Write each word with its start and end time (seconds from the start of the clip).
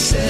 Señor. 0.00 0.29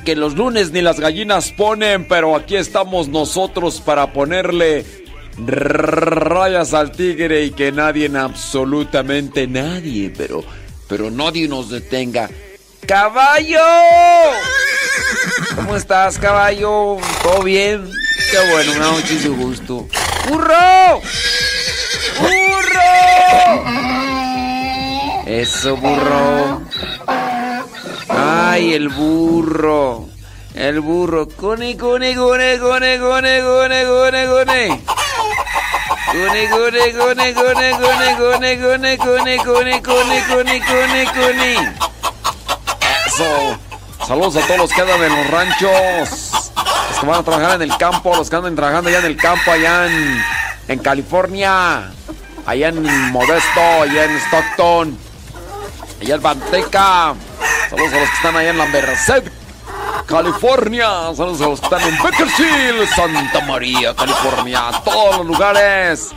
Que 0.00 0.16
los 0.16 0.34
lunes 0.34 0.72
ni 0.72 0.82
las 0.82 1.00
gallinas 1.00 1.52
ponen, 1.52 2.06
pero 2.06 2.36
aquí 2.36 2.56
estamos 2.56 3.08
nosotros 3.08 3.80
para 3.80 4.12
ponerle 4.12 4.84
rayas 5.38 6.74
al 6.74 6.92
tigre 6.92 7.44
y 7.44 7.50
que 7.50 7.72
nadie, 7.72 8.10
absolutamente 8.16 9.46
nadie, 9.46 10.12
pero, 10.16 10.44
pero 10.88 11.10
nadie 11.10 11.48
nos 11.48 11.70
detenga. 11.70 12.30
¡Caballo! 12.86 13.58
¿Cómo 15.56 15.76
estás, 15.76 16.18
caballo? 16.18 16.98
¿Todo 17.22 17.42
bien? 17.42 17.90
Qué 18.30 18.38
bueno, 18.52 18.72
me 18.74 18.78
da 18.80 18.90
muchísimo 18.92 19.36
gusto. 19.36 19.88
¡Burro! 20.28 21.00
¡Burro! 22.20 22.54
Eso, 25.26 25.76
burro. 25.76 26.63
Ah, 28.54 28.58
Ay, 28.58 28.72
el 28.72 28.88
burro. 28.88 30.06
El 30.54 30.78
burro. 30.78 31.26
Cone, 31.26 31.76
cone, 31.76 32.14
cone, 32.14 32.56
cone, 32.56 32.98
cone, 33.00 33.40
cone, 33.40 33.84
cone, 33.84 34.26
cone. 34.28 34.80
Cone, 36.12 36.48
cone, 36.48 36.92
cone, 36.92 37.34
cone, 37.34 37.70
cone, 37.72 38.16
cone, 38.16 38.56
cone, 38.56 38.96
cone, 38.96 39.82
cone, 39.82 39.82
cone, 39.82 40.62
cone, 40.62 41.04
cone, 41.12 41.76
Eso. 43.06 43.58
Saludos 44.06 44.36
a 44.36 44.46
todos 44.46 44.58
los 44.58 44.72
que 44.72 44.82
andan 44.82 45.02
en 45.02 45.16
los 45.16 45.30
ranchos. 45.32 46.52
Los 46.90 47.00
que 47.00 47.06
van 47.06 47.18
a 47.18 47.22
trabajar 47.24 47.56
en 47.56 47.62
el 47.62 47.76
campo, 47.76 48.14
los 48.14 48.30
que 48.30 48.36
andan 48.36 48.54
trabajando 48.54 48.88
allá 48.88 49.00
en 49.00 49.06
el 49.06 49.16
campo, 49.16 49.50
allá 49.50 49.86
en, 49.88 50.24
en 50.68 50.78
California. 50.78 51.90
Allá 52.46 52.68
en 52.68 53.10
Modesto, 53.10 53.60
allá 53.82 54.04
en 54.04 54.16
Stockton. 54.20 54.98
Allá 56.00 56.14
en 56.14 56.22
Banteca. 56.22 57.16
Saludos 57.74 57.92
a 57.92 58.00
los 58.00 58.08
que 58.08 58.16
están 58.16 58.36
allá 58.36 58.50
en 58.50 58.58
la 58.58 58.66
Merced, 58.66 59.24
California. 60.06 60.86
Saludos 61.16 61.40
a 61.40 61.48
los 61.48 61.60
que 61.60 61.66
están 61.66 61.82
en 61.82 61.98
Bakersfield, 62.00 62.88
Santa 62.94 63.40
María, 63.46 63.94
California. 63.96 64.70
Todos 64.84 65.16
los 65.16 65.26
lugares. 65.26 66.12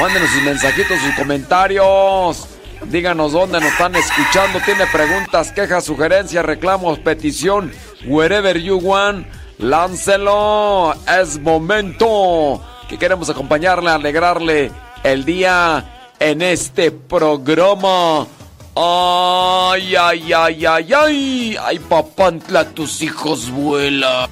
Mándenos 0.00 0.28
sus 0.30 0.42
mensajitos, 0.42 0.98
sus 0.98 1.14
comentarios. 1.14 2.48
Díganos 2.86 3.30
dónde 3.30 3.60
nos 3.60 3.70
están 3.70 3.94
escuchando. 3.94 4.58
Tiene 4.64 4.84
preguntas, 4.88 5.52
quejas, 5.52 5.84
sugerencias, 5.84 6.44
reclamos, 6.44 6.98
petición. 6.98 7.72
Wherever 8.06 8.58
you 8.58 8.78
want, 8.78 9.28
láncelo. 9.58 10.92
Es 11.20 11.38
momento 11.38 12.60
que 12.88 12.98
queremos 12.98 13.30
acompañarle, 13.30 13.90
alegrarle 13.90 14.72
el 15.04 15.24
día 15.24 16.08
en 16.18 16.42
este 16.42 16.90
programa. 16.90 18.26
Ay, 18.78 19.96
ay, 19.96 20.32
ay, 20.34 20.66
ay, 20.66 20.92
ay. 20.92 21.56
Ay, 21.62 21.78
papantla, 21.78 22.68
tus 22.74 23.00
hijos 23.00 23.50
vuelan. 23.50 24.28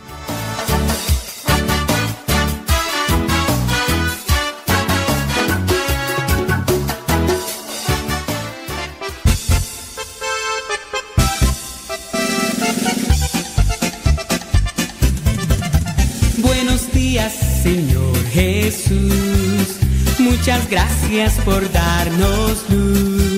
Buenos 16.37 16.93
días, 16.93 17.33
Señor 17.63 18.15
Jesús. 18.35 19.79
Muchas 20.19 20.69
gracias 20.69 21.33
por 21.47 21.73
darnos 21.73 22.69
luz. 22.69 23.34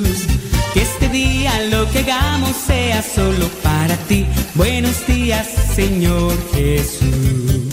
Que 0.76 0.82
este 0.82 1.08
día 1.08 1.58
lo 1.70 1.90
que 1.90 2.00
hagamos 2.00 2.54
sea 2.54 3.02
solo 3.02 3.48
para 3.62 3.96
ti. 4.08 4.26
Buenos 4.54 5.06
días, 5.06 5.48
Señor 5.74 6.34
Jesús. 6.52 7.72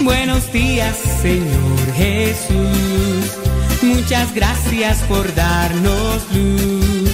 Buenos 0.00 0.50
días, 0.50 0.96
Señor 1.20 1.92
Jesús. 1.98 3.36
Muchas 3.82 4.34
gracias 4.34 5.00
por 5.00 5.34
darnos 5.34 6.22
luz. 6.32 7.10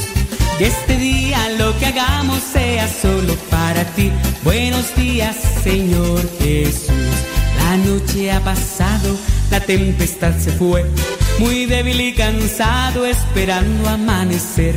Que 0.58 0.68
este 0.68 0.96
día 0.96 1.40
lo 1.58 1.76
que 1.80 1.86
hagamos 1.86 2.40
sea 2.40 2.86
solo 2.86 3.34
para 3.50 3.82
ti. 3.96 4.12
Buenos 4.44 4.94
días, 4.94 5.34
Señor 5.64 6.20
Jesús. 6.38 7.16
La 7.58 7.76
noche 7.78 8.30
ha 8.30 8.38
pasado, 8.44 9.16
la 9.50 9.58
tempestad 9.58 10.38
se 10.38 10.52
fue. 10.52 10.86
Muy 11.40 11.66
débil 11.66 12.00
y 12.00 12.14
cansado 12.14 13.04
esperando 13.04 13.88
amanecer. 13.88 14.76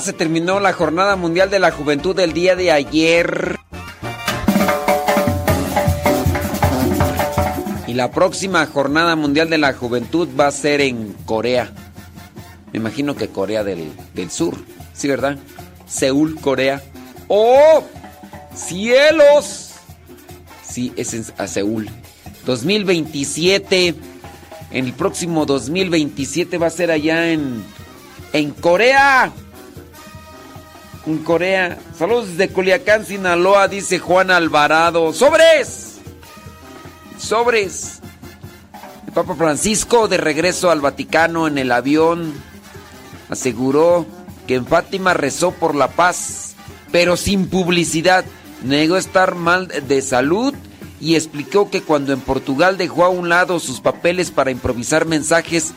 Se 0.00 0.12
terminó 0.12 0.60
la 0.60 0.72
Jornada 0.72 1.16
Mundial 1.16 1.50
de 1.50 1.58
la 1.58 1.72
Juventud 1.72 2.14
del 2.14 2.32
día 2.32 2.54
de 2.54 2.70
ayer. 2.70 3.56
Y 7.86 7.94
la 7.94 8.10
próxima 8.12 8.64
Jornada 8.66 9.16
Mundial 9.16 9.50
de 9.50 9.58
la 9.58 9.72
Juventud 9.72 10.28
va 10.38 10.46
a 10.46 10.52
ser 10.52 10.80
en 10.82 11.14
Corea. 11.24 11.72
Me 12.72 12.78
imagino 12.78 13.16
que 13.16 13.28
Corea 13.28 13.64
del, 13.64 13.90
del 14.14 14.30
Sur. 14.30 14.54
Sí, 14.94 15.08
¿verdad? 15.08 15.36
Seúl, 15.86 16.40
Corea. 16.40 16.80
¡Oh! 17.26 17.82
¡Cielos! 18.54 19.72
Sí, 20.62 20.92
es 20.96 21.12
en, 21.12 21.24
a 21.38 21.48
Seúl. 21.48 21.90
2027. 22.46 23.94
En 24.70 24.84
el 24.84 24.92
próximo 24.92 25.44
2027 25.44 26.56
va 26.56 26.68
a 26.68 26.70
ser 26.70 26.92
allá 26.92 27.30
en, 27.30 27.64
en 28.32 28.52
Corea. 28.52 29.32
En 31.08 31.24
Corea. 31.24 31.78
Saludos 31.98 32.36
desde 32.36 32.52
Culiacán, 32.52 33.06
Sinaloa, 33.06 33.66
dice 33.66 33.98
Juan 33.98 34.30
Alvarado. 34.30 35.14
¡Sobres! 35.14 36.00
Sobres. 37.18 38.00
El 39.06 39.14
Papa 39.14 39.34
Francisco, 39.34 40.06
de 40.06 40.18
regreso 40.18 40.70
al 40.70 40.82
Vaticano 40.82 41.46
en 41.46 41.56
el 41.56 41.72
avión, 41.72 42.34
aseguró 43.30 44.04
que 44.46 44.56
en 44.56 44.66
Fátima 44.66 45.14
rezó 45.14 45.52
por 45.52 45.74
la 45.74 45.88
paz, 45.88 46.56
pero 46.92 47.16
sin 47.16 47.48
publicidad. 47.48 48.26
Negó 48.62 48.98
estar 48.98 49.34
mal 49.34 49.68
de 49.68 50.02
salud 50.02 50.52
y 51.00 51.14
explicó 51.14 51.70
que 51.70 51.80
cuando 51.80 52.12
en 52.12 52.20
Portugal 52.20 52.76
dejó 52.76 53.06
a 53.06 53.08
un 53.08 53.30
lado 53.30 53.60
sus 53.60 53.80
papeles 53.80 54.30
para 54.30 54.50
improvisar 54.50 55.06
mensajes 55.06 55.72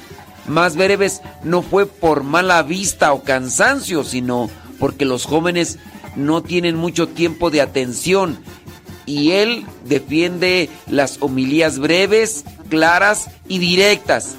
más 0.46 0.76
breves, 0.76 1.22
no 1.42 1.62
fue 1.62 1.86
por 1.86 2.24
mala 2.24 2.64
vista 2.64 3.14
o 3.14 3.24
cansancio, 3.24 4.04
sino 4.04 4.50
porque 4.82 5.06
los 5.06 5.26
jóvenes 5.26 5.78
no 6.16 6.42
tienen 6.42 6.76
mucho 6.76 7.08
tiempo 7.08 7.52
de 7.52 7.62
atención 7.62 8.40
y 9.06 9.34
él 9.34 9.64
defiende 9.86 10.72
las 10.88 11.18
homilías 11.22 11.78
breves, 11.78 12.46
claras 12.68 13.30
y 13.48 13.60
directas. 13.60 14.38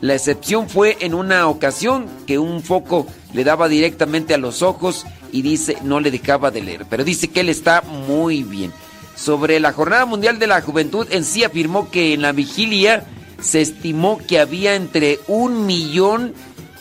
La 0.00 0.14
excepción 0.14 0.68
fue 0.68 0.98
en 1.00 1.14
una 1.14 1.48
ocasión 1.48 2.06
que 2.28 2.38
un 2.38 2.62
foco 2.62 3.08
le 3.32 3.42
daba 3.42 3.68
directamente 3.68 4.34
a 4.34 4.38
los 4.38 4.62
ojos 4.62 5.04
y 5.32 5.42
dice 5.42 5.78
no 5.82 5.98
le 5.98 6.12
dejaba 6.12 6.52
de 6.52 6.62
leer, 6.62 6.86
pero 6.88 7.02
dice 7.02 7.26
que 7.26 7.40
él 7.40 7.48
está 7.48 7.82
muy 7.82 8.44
bien. 8.44 8.72
Sobre 9.16 9.58
la 9.58 9.72
Jornada 9.72 10.06
Mundial 10.06 10.38
de 10.38 10.46
la 10.46 10.62
Juventud 10.62 11.08
en 11.10 11.24
sí 11.24 11.42
afirmó 11.42 11.90
que 11.90 12.14
en 12.14 12.22
la 12.22 12.30
vigilia 12.30 13.04
se 13.40 13.62
estimó 13.62 14.20
que 14.28 14.38
había 14.38 14.76
entre 14.76 15.18
un 15.26 15.66
millón 15.66 16.34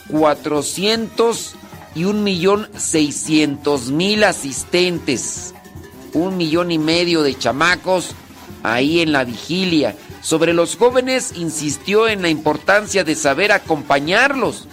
cuatrocientos 0.07 1.55
y 1.95 2.05
un 2.05 2.23
millón 2.23 2.69
seiscientos 2.77 3.91
mil 3.91 4.23
asistentes. 4.23 5.53
Un 6.13 6.37
millón 6.37 6.71
y 6.71 6.79
medio 6.79 7.21
de 7.23 7.37
chamacos 7.37 8.11
ahí 8.63 9.01
en 9.01 9.11
la 9.11 9.23
vigilia. 9.23 9.95
Sobre 10.21 10.53
los 10.53 10.75
jóvenes 10.75 11.33
insistió 11.35 12.07
en 12.07 12.21
la 12.21 12.29
importancia 12.29 13.03
de 13.03 13.15
saber 13.15 13.51
acompañarlos 13.51 14.67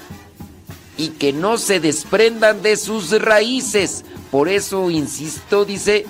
y 0.96 1.08
que 1.08 1.32
no 1.32 1.58
se 1.58 1.80
desprendan 1.80 2.62
de 2.62 2.76
sus 2.76 3.10
raíces. 3.20 4.04
Por 4.30 4.48
eso 4.48 4.90
insisto, 4.90 5.64
dice, 5.64 6.06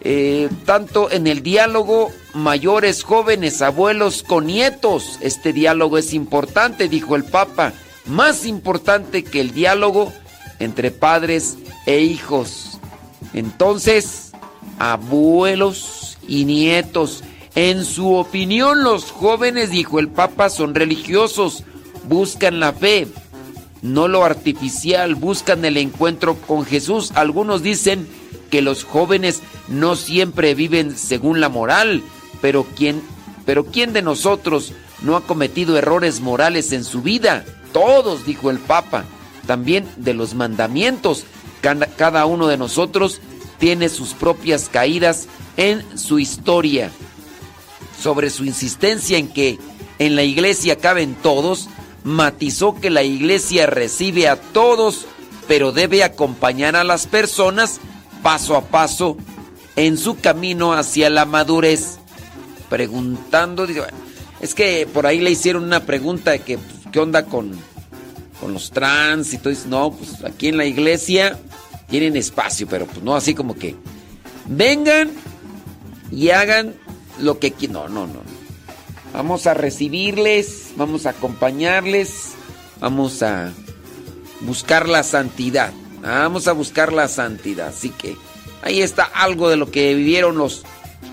eh, 0.00 0.48
tanto 0.64 1.10
en 1.10 1.26
el 1.26 1.42
diálogo 1.42 2.10
mayores, 2.32 3.02
jóvenes, 3.02 3.60
abuelos 3.62 4.22
con 4.22 4.46
nietos. 4.46 5.18
Este 5.20 5.52
diálogo 5.52 5.98
es 5.98 6.14
importante, 6.14 6.88
dijo 6.88 7.16
el 7.16 7.24
Papa. 7.24 7.72
Más 8.06 8.44
importante 8.44 9.24
que 9.24 9.40
el 9.40 9.52
diálogo 9.52 10.12
entre 10.64 10.90
padres 10.90 11.56
e 11.86 12.00
hijos. 12.00 12.78
Entonces, 13.32 14.32
abuelos 14.78 16.18
y 16.26 16.44
nietos, 16.44 17.22
en 17.54 17.84
su 17.84 18.14
opinión 18.14 18.82
los 18.82 19.12
jóvenes, 19.12 19.70
dijo 19.70 20.00
el 20.00 20.08
Papa, 20.08 20.50
son 20.50 20.74
religiosos, 20.74 21.62
buscan 22.08 22.58
la 22.58 22.72
fe, 22.72 23.06
no 23.82 24.08
lo 24.08 24.24
artificial, 24.24 25.14
buscan 25.14 25.64
el 25.64 25.76
encuentro 25.76 26.36
con 26.36 26.64
Jesús. 26.64 27.12
Algunos 27.14 27.62
dicen 27.62 28.08
que 28.50 28.62
los 28.62 28.84
jóvenes 28.84 29.42
no 29.68 29.94
siempre 29.94 30.54
viven 30.54 30.96
según 30.96 31.40
la 31.40 31.48
moral, 31.48 32.02
pero 32.40 32.66
¿quién, 32.76 33.02
pero 33.44 33.66
¿quién 33.66 33.92
de 33.92 34.02
nosotros 34.02 34.72
no 35.02 35.16
ha 35.16 35.20
cometido 35.20 35.76
errores 35.76 36.20
morales 36.20 36.72
en 36.72 36.82
su 36.82 37.02
vida? 37.02 37.44
Todos, 37.72 38.24
dijo 38.26 38.50
el 38.50 38.58
Papa, 38.58 39.04
también 39.46 39.88
de 39.96 40.14
los 40.14 40.34
mandamientos. 40.34 41.24
Cada 41.60 42.26
uno 42.26 42.46
de 42.46 42.56
nosotros 42.56 43.20
tiene 43.58 43.88
sus 43.88 44.14
propias 44.14 44.68
caídas 44.68 45.28
en 45.56 45.98
su 45.98 46.18
historia. 46.18 46.90
Sobre 48.00 48.30
su 48.30 48.44
insistencia 48.44 49.18
en 49.18 49.28
que 49.28 49.58
en 49.98 50.16
la 50.16 50.22
iglesia 50.24 50.76
caben 50.76 51.14
todos, 51.14 51.68
matizó 52.02 52.74
que 52.78 52.90
la 52.90 53.02
iglesia 53.02 53.66
recibe 53.66 54.28
a 54.28 54.36
todos, 54.36 55.06
pero 55.48 55.72
debe 55.72 56.04
acompañar 56.04 56.76
a 56.76 56.84
las 56.84 57.06
personas 57.06 57.80
paso 58.22 58.56
a 58.56 58.62
paso 58.62 59.16
en 59.76 59.98
su 59.98 60.18
camino 60.18 60.72
hacia 60.72 61.10
la 61.10 61.24
madurez. 61.24 61.98
Preguntando, 62.68 63.66
es 64.40 64.54
que 64.54 64.88
por 64.92 65.06
ahí 65.06 65.20
le 65.20 65.30
hicieron 65.30 65.64
una 65.64 65.80
pregunta 65.80 66.32
de 66.32 66.40
que, 66.40 66.58
pues, 66.58 66.92
¿qué 66.92 67.00
onda 67.00 67.26
con, 67.26 67.52
con 68.40 68.52
los 68.52 68.70
trans? 68.70 69.32
Y 69.32 69.38
todo 69.38 69.52
eso. 69.52 69.68
No, 69.68 69.92
pues 69.92 70.24
aquí 70.24 70.48
en 70.48 70.56
la 70.56 70.64
iglesia 70.64 71.38
tienen 71.88 72.16
espacio, 72.16 72.66
pero 72.68 72.86
pues 72.86 73.02
no 73.02 73.14
así 73.16 73.34
como 73.34 73.54
que 73.54 73.76
vengan 74.46 75.10
y 76.10 76.30
hagan 76.30 76.74
lo 77.18 77.38
que 77.38 77.52
quieran. 77.52 77.74
No, 77.74 77.88
no, 77.88 78.06
no. 78.06 78.20
Vamos 79.12 79.46
a 79.46 79.54
recibirles, 79.54 80.72
vamos 80.76 81.06
a 81.06 81.10
acompañarles, 81.10 82.32
vamos 82.80 83.22
a 83.22 83.52
buscar 84.40 84.88
la 84.88 85.02
santidad. 85.02 85.72
Vamos 86.02 86.48
a 86.48 86.52
buscar 86.52 86.92
la 86.92 87.08
santidad. 87.08 87.68
Así 87.68 87.88
que 87.88 88.16
ahí 88.62 88.82
está 88.82 89.04
algo 89.04 89.48
de 89.48 89.56
lo 89.56 89.70
que 89.70 89.94
vivieron 89.94 90.36
los 90.36 90.64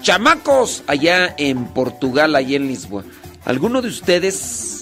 chamacos 0.02 0.84
allá 0.88 1.34
en 1.38 1.66
Portugal, 1.66 2.36
allá 2.36 2.58
en 2.58 2.68
Lisboa. 2.68 3.04
¿Alguno 3.46 3.82
de 3.82 3.88
ustedes 3.88 4.81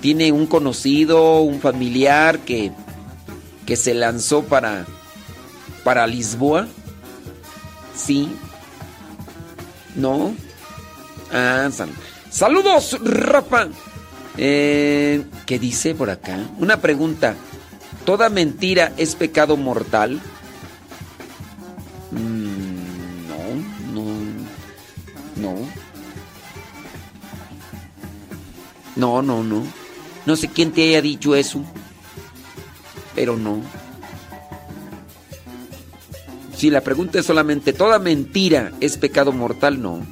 tiene 0.00 0.32
un 0.32 0.46
conocido, 0.46 1.40
un 1.40 1.60
familiar 1.60 2.40
que, 2.40 2.72
que 3.64 3.76
se 3.76 3.94
lanzó 3.94 4.44
para, 4.44 4.86
para 5.84 6.06
Lisboa? 6.06 6.66
Sí. 7.94 8.28
¿No? 9.94 10.34
Ah, 11.32 11.68
Saludos, 12.30 12.98
Rafa. 13.02 13.68
Eh, 14.38 15.24
¿Qué 15.46 15.58
dice 15.58 15.94
por 15.94 16.10
acá? 16.10 16.38
Una 16.58 16.80
pregunta. 16.80 17.34
¿Toda 18.04 18.28
mentira 18.28 18.92
es 18.96 19.14
pecado 19.14 19.56
mortal? 19.56 20.20
Mm, 22.12 23.26
no, 23.28 23.94
no, 23.94 24.04
no. 25.36 25.54
No, 28.96 29.22
no, 29.22 29.42
no. 29.42 29.85
No 30.26 30.34
sé 30.36 30.48
quién 30.48 30.72
te 30.72 30.82
haya 30.82 31.00
dicho 31.00 31.34
eso. 31.36 31.62
Pero 33.14 33.36
no. 33.36 33.62
Si 36.56 36.70
la 36.70 36.80
pregunta 36.80 37.18
es 37.18 37.26
solamente, 37.26 37.72
¿toda 37.72 37.98
mentira 37.98 38.72
es 38.80 38.96
pecado 38.96 39.32
mortal? 39.32 39.80
No. 39.80 40.04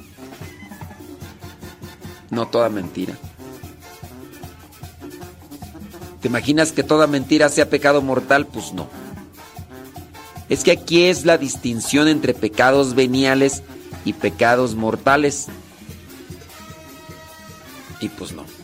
No 2.29 2.47
toda 2.47 2.69
mentira. 2.69 3.15
¿Te 6.21 6.29
imaginas 6.29 6.71
que 6.71 6.83
toda 6.83 7.07
mentira 7.07 7.49
sea 7.49 7.69
pecado 7.69 8.01
mortal? 8.01 8.47
Pues 8.47 8.73
no. 8.73 8.87
Es 10.49 10.63
que 10.63 10.71
aquí 10.71 11.05
es 11.05 11.25
la 11.25 11.37
distinción 11.37 12.07
entre 12.07 12.33
pecados 12.33 12.95
veniales 12.95 13.63
y 14.05 14.13
pecados 14.13 14.75
mortales. 14.75 15.47
Y 17.99 18.09
pues 18.09 18.31
no. 18.33 18.54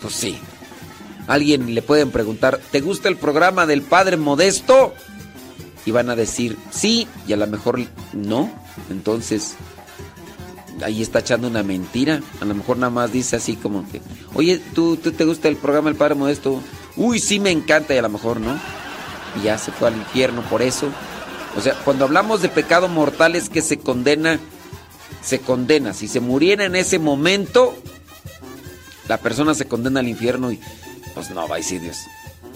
Pues 0.00 0.14
sí. 0.14 0.38
Alguien 1.26 1.74
le 1.74 1.82
pueden 1.82 2.10
preguntar, 2.10 2.60
¿te 2.70 2.80
gusta 2.80 3.08
el 3.08 3.16
programa 3.16 3.66
del 3.66 3.82
Padre 3.82 4.16
Modesto? 4.16 4.94
Y 5.86 5.92
van 5.92 6.10
a 6.10 6.16
decir 6.16 6.56
sí 6.70 7.06
y 7.26 7.32
a 7.32 7.36
lo 7.36 7.46
mejor 7.46 7.80
no. 8.12 8.50
Entonces, 8.90 9.54
ahí 10.82 11.02
está 11.02 11.20
echando 11.20 11.48
una 11.48 11.62
mentira. 11.62 12.20
A 12.40 12.44
lo 12.44 12.54
mejor 12.54 12.78
nada 12.78 12.90
más 12.90 13.12
dice 13.12 13.36
así 13.36 13.56
como 13.56 13.88
que, 13.90 14.00
oye, 14.34 14.60
¿tú, 14.74 14.96
te 14.96 15.24
gusta 15.24 15.48
el 15.48 15.56
programa 15.56 15.90
El 15.90 15.96
Padre 15.96 16.16
Modesto? 16.16 16.60
Uy, 16.96 17.18
sí 17.18 17.40
me 17.40 17.50
encanta 17.50 17.94
y 17.94 17.98
a 17.98 18.02
lo 18.02 18.08
mejor 18.08 18.40
no. 18.40 18.58
Y 19.40 19.44
ya 19.44 19.58
se 19.58 19.72
fue 19.72 19.88
al 19.88 19.96
infierno 19.96 20.42
por 20.42 20.62
eso. 20.62 20.88
O 21.56 21.60
sea, 21.60 21.74
cuando 21.84 22.04
hablamos 22.04 22.42
de 22.42 22.48
pecado 22.48 22.88
mortal 22.88 23.36
es 23.36 23.48
que 23.48 23.62
se 23.62 23.78
condena, 23.78 24.38
se 25.22 25.40
condena. 25.40 25.92
Si 25.92 26.08
se 26.08 26.20
muriera 26.20 26.64
en 26.64 26.76
ese 26.76 26.98
momento, 26.98 27.76
la 29.10 29.18
persona 29.18 29.54
se 29.54 29.66
condena 29.66 29.98
al 29.98 30.06
infierno 30.06 30.52
y 30.52 30.60
pues 31.14 31.30
no, 31.30 31.48
va 31.48 31.56
a 31.56 31.58
decir 31.58 31.80
Dios. 31.80 32.06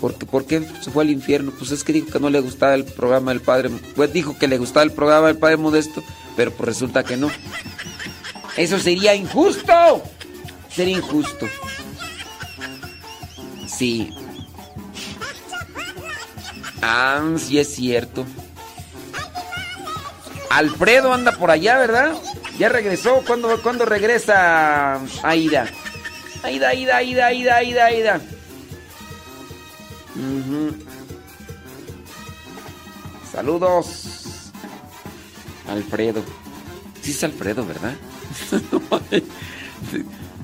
¿Por 0.01 0.47
qué 0.47 0.65
se 0.81 0.93
fue 0.93 1.03
al 1.03 1.11
infierno? 1.11 1.51
Pues 1.59 1.73
es 1.73 1.83
que 1.83 1.93
dijo 1.93 2.13
que 2.13 2.21
no 2.21 2.31
le 2.31 2.39
gustaba 2.39 2.75
el 2.75 2.85
programa 2.85 3.33
del 3.33 3.41
Padre. 3.41 3.71
Pues 3.97 4.13
dijo 4.13 4.39
que 4.39 4.47
le 4.47 4.57
gustaba 4.59 4.85
el 4.85 4.93
programa 4.93 5.27
del 5.27 5.37
Padre 5.37 5.57
Modesto, 5.57 6.05
pero 6.37 6.53
pues 6.53 6.69
resulta 6.69 7.03
que 7.03 7.17
no. 7.17 7.29
Eso 8.57 8.79
sería 8.79 9.17
injusto. 9.17 10.05
Sería 10.73 10.97
injusto. 10.97 11.49
Sí. 13.67 14.15
Ah, 16.83 17.21
sí 17.37 17.59
es 17.59 17.75
cierto. 17.75 18.25
Alfredo 20.51 21.13
anda 21.13 21.33
por 21.33 21.51
allá, 21.51 21.79
¿verdad? 21.79 22.15
Ya 22.61 22.69
regresó. 22.69 23.25
¿Cuándo, 23.27 23.61
¿cuándo 23.61 23.85
regresa 23.85 25.01
Aida? 25.25 25.67
Aida, 26.45 26.69
Aida, 26.69 26.97
Aida, 26.99 27.27
Aida, 27.27 27.57
Aida, 27.57 27.87
Aida. 27.87 28.21
Saludos. 33.33 34.51
Alfredo. 35.67 36.23
Sí 37.01 37.13
es 37.13 37.25
Alfredo, 37.25 37.65
¿verdad? 37.65 37.95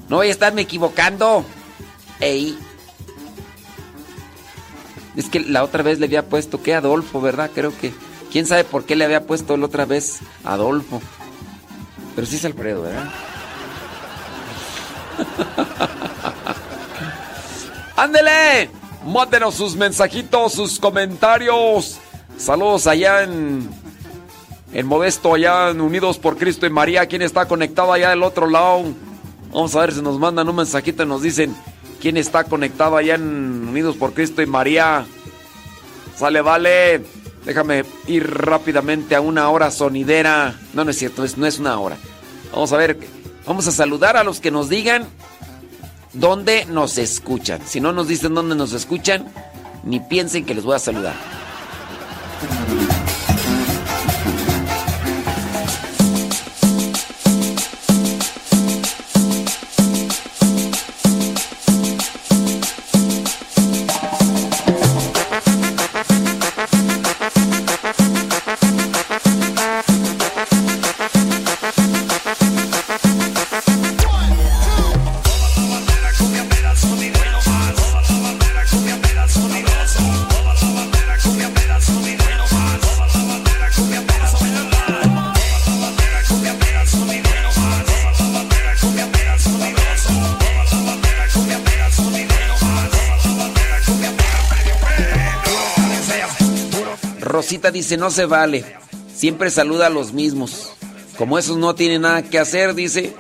no 0.09 0.17
voy 0.17 0.29
a 0.29 0.31
estarme 0.31 0.63
equivocando. 0.63 1.45
Ey. 2.19 2.59
Es 5.17 5.29
que 5.29 5.41
la 5.41 5.63
otra 5.63 5.83
vez 5.83 5.99
le 5.99 6.07
había 6.07 6.27
puesto 6.27 6.63
que 6.63 6.75
Adolfo, 6.75 7.21
¿verdad? 7.21 7.51
Creo 7.55 7.77
que. 7.77 7.93
¿Quién 8.33 8.47
sabe 8.47 8.65
por 8.65 8.85
qué 8.85 8.97
le 8.97 9.05
había 9.05 9.27
puesto 9.27 9.57
la 9.59 9.67
otra 9.67 9.85
vez 9.85 10.21
Adolfo? 10.45 11.03
Pero 12.15 12.27
sí 12.27 12.37
es 12.37 12.45
Alfredo, 12.47 12.83
¿verdad? 12.83 13.13
¡Ándele! 17.97 18.71
Mándenos 19.05 19.55
sus 19.55 19.77
mensajitos, 19.77 20.53
sus 20.53 20.79
comentarios. 20.79 21.99
Saludos 22.37 22.87
allá 22.87 23.23
en 23.23 23.69
en 24.73 24.87
Modesto, 24.87 25.35
allá 25.35 25.71
en 25.71 25.81
Unidos 25.81 26.19
por 26.19 26.37
Cristo 26.37 26.67
y 26.67 26.71
María. 26.71 27.07
¿Quién 27.07 27.23
está 27.23 27.47
conectado 27.47 27.93
allá 27.93 28.11
del 28.11 28.23
otro 28.23 28.49
lado? 28.49 28.85
Vamos 29.53 29.75
a 29.75 29.81
ver 29.81 29.93
si 29.93 30.03
nos 30.03 30.19
mandan 30.19 30.49
un 30.49 30.57
mensajito 30.57 31.03
y 31.03 31.07
nos 31.07 31.23
dicen 31.23 31.55
quién 32.01 32.17
está 32.17 32.45
conectado 32.45 32.97
allá 32.97 33.17
en 33.17 33.69
Unidos 33.69 33.97
por 33.97 34.13
Cristo 34.13 34.43
y 34.43 34.47
María. 34.47 35.05
Sale, 36.17 36.41
vale. 36.41 37.03
Déjame 37.45 37.85
ir 38.07 38.31
rápidamente 38.31 39.17
a 39.17 39.21
una 39.21 39.49
hora 39.49 39.71
sonidera. 39.71 40.55
No, 40.75 40.85
no 40.85 40.91
es 40.91 40.99
cierto, 40.99 41.25
no 41.37 41.47
es 41.47 41.59
una 41.59 41.81
hora. 41.81 41.97
Vamos 42.53 42.73
a 42.73 42.77
ver, 42.77 42.99
vamos 43.47 43.67
a 43.67 43.73
saludar 43.73 44.17
a 44.17 44.25
los 44.25 44.41
que 44.41 44.51
nos 44.51 44.69
digan 44.69 45.07
dónde 46.13 46.65
nos 46.67 46.99
escuchan. 46.99 47.61
Si 47.65 47.81
no 47.81 47.93
nos 47.93 48.09
dicen 48.09 48.35
dónde 48.35 48.55
nos 48.55 48.73
escuchan, 48.73 49.27
ni 49.85 50.01
piensen 50.01 50.45
que 50.45 50.55
les 50.55 50.65
voy 50.65 50.77
a 50.77 50.79
saludar. 50.79 51.15
Dice, 97.81 97.97
no 97.97 98.11
se 98.11 98.27
vale. 98.27 98.65
Siempre 99.15 99.51
saluda 99.51 99.87
a 99.87 99.91
los 99.91 100.13
mismos. 100.13 100.73
Como 101.17 101.39
esos 101.39 101.57
no 101.57 101.75
tienen 101.75 102.03
nada 102.03 102.23
que 102.23 102.39
hacer, 102.39 102.75
dice. 102.75 103.15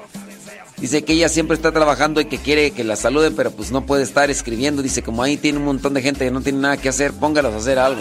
Dice 0.78 1.04
que 1.04 1.12
ella 1.12 1.28
siempre 1.28 1.56
está 1.56 1.72
trabajando 1.72 2.20
y 2.20 2.24
que 2.24 2.38
quiere 2.38 2.70
que 2.70 2.84
la 2.84 2.96
saluden, 2.96 3.36
pero 3.36 3.50
pues 3.50 3.70
no 3.70 3.84
puede 3.84 4.02
estar 4.02 4.30
escribiendo. 4.30 4.82
Dice, 4.82 5.02
como 5.02 5.22
ahí 5.22 5.36
tiene 5.36 5.58
un 5.58 5.66
montón 5.66 5.92
de 5.92 6.00
gente 6.00 6.24
que 6.24 6.30
no 6.30 6.40
tiene 6.40 6.58
nada 6.58 6.76
que 6.78 6.88
hacer, 6.88 7.12
póngalos 7.12 7.52
a 7.52 7.58
hacer 7.58 7.78
algo. 7.78 8.00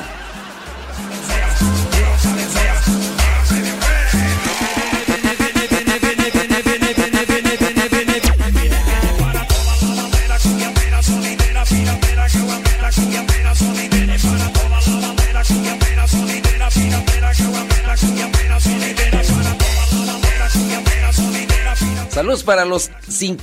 Saludos 22.39 22.43
para 22.43 22.65
los 22.65 22.89
sin 23.07 23.37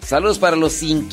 Saludos 0.00 0.38
para 0.38 0.56
los 0.56 0.72
sin 0.72 1.08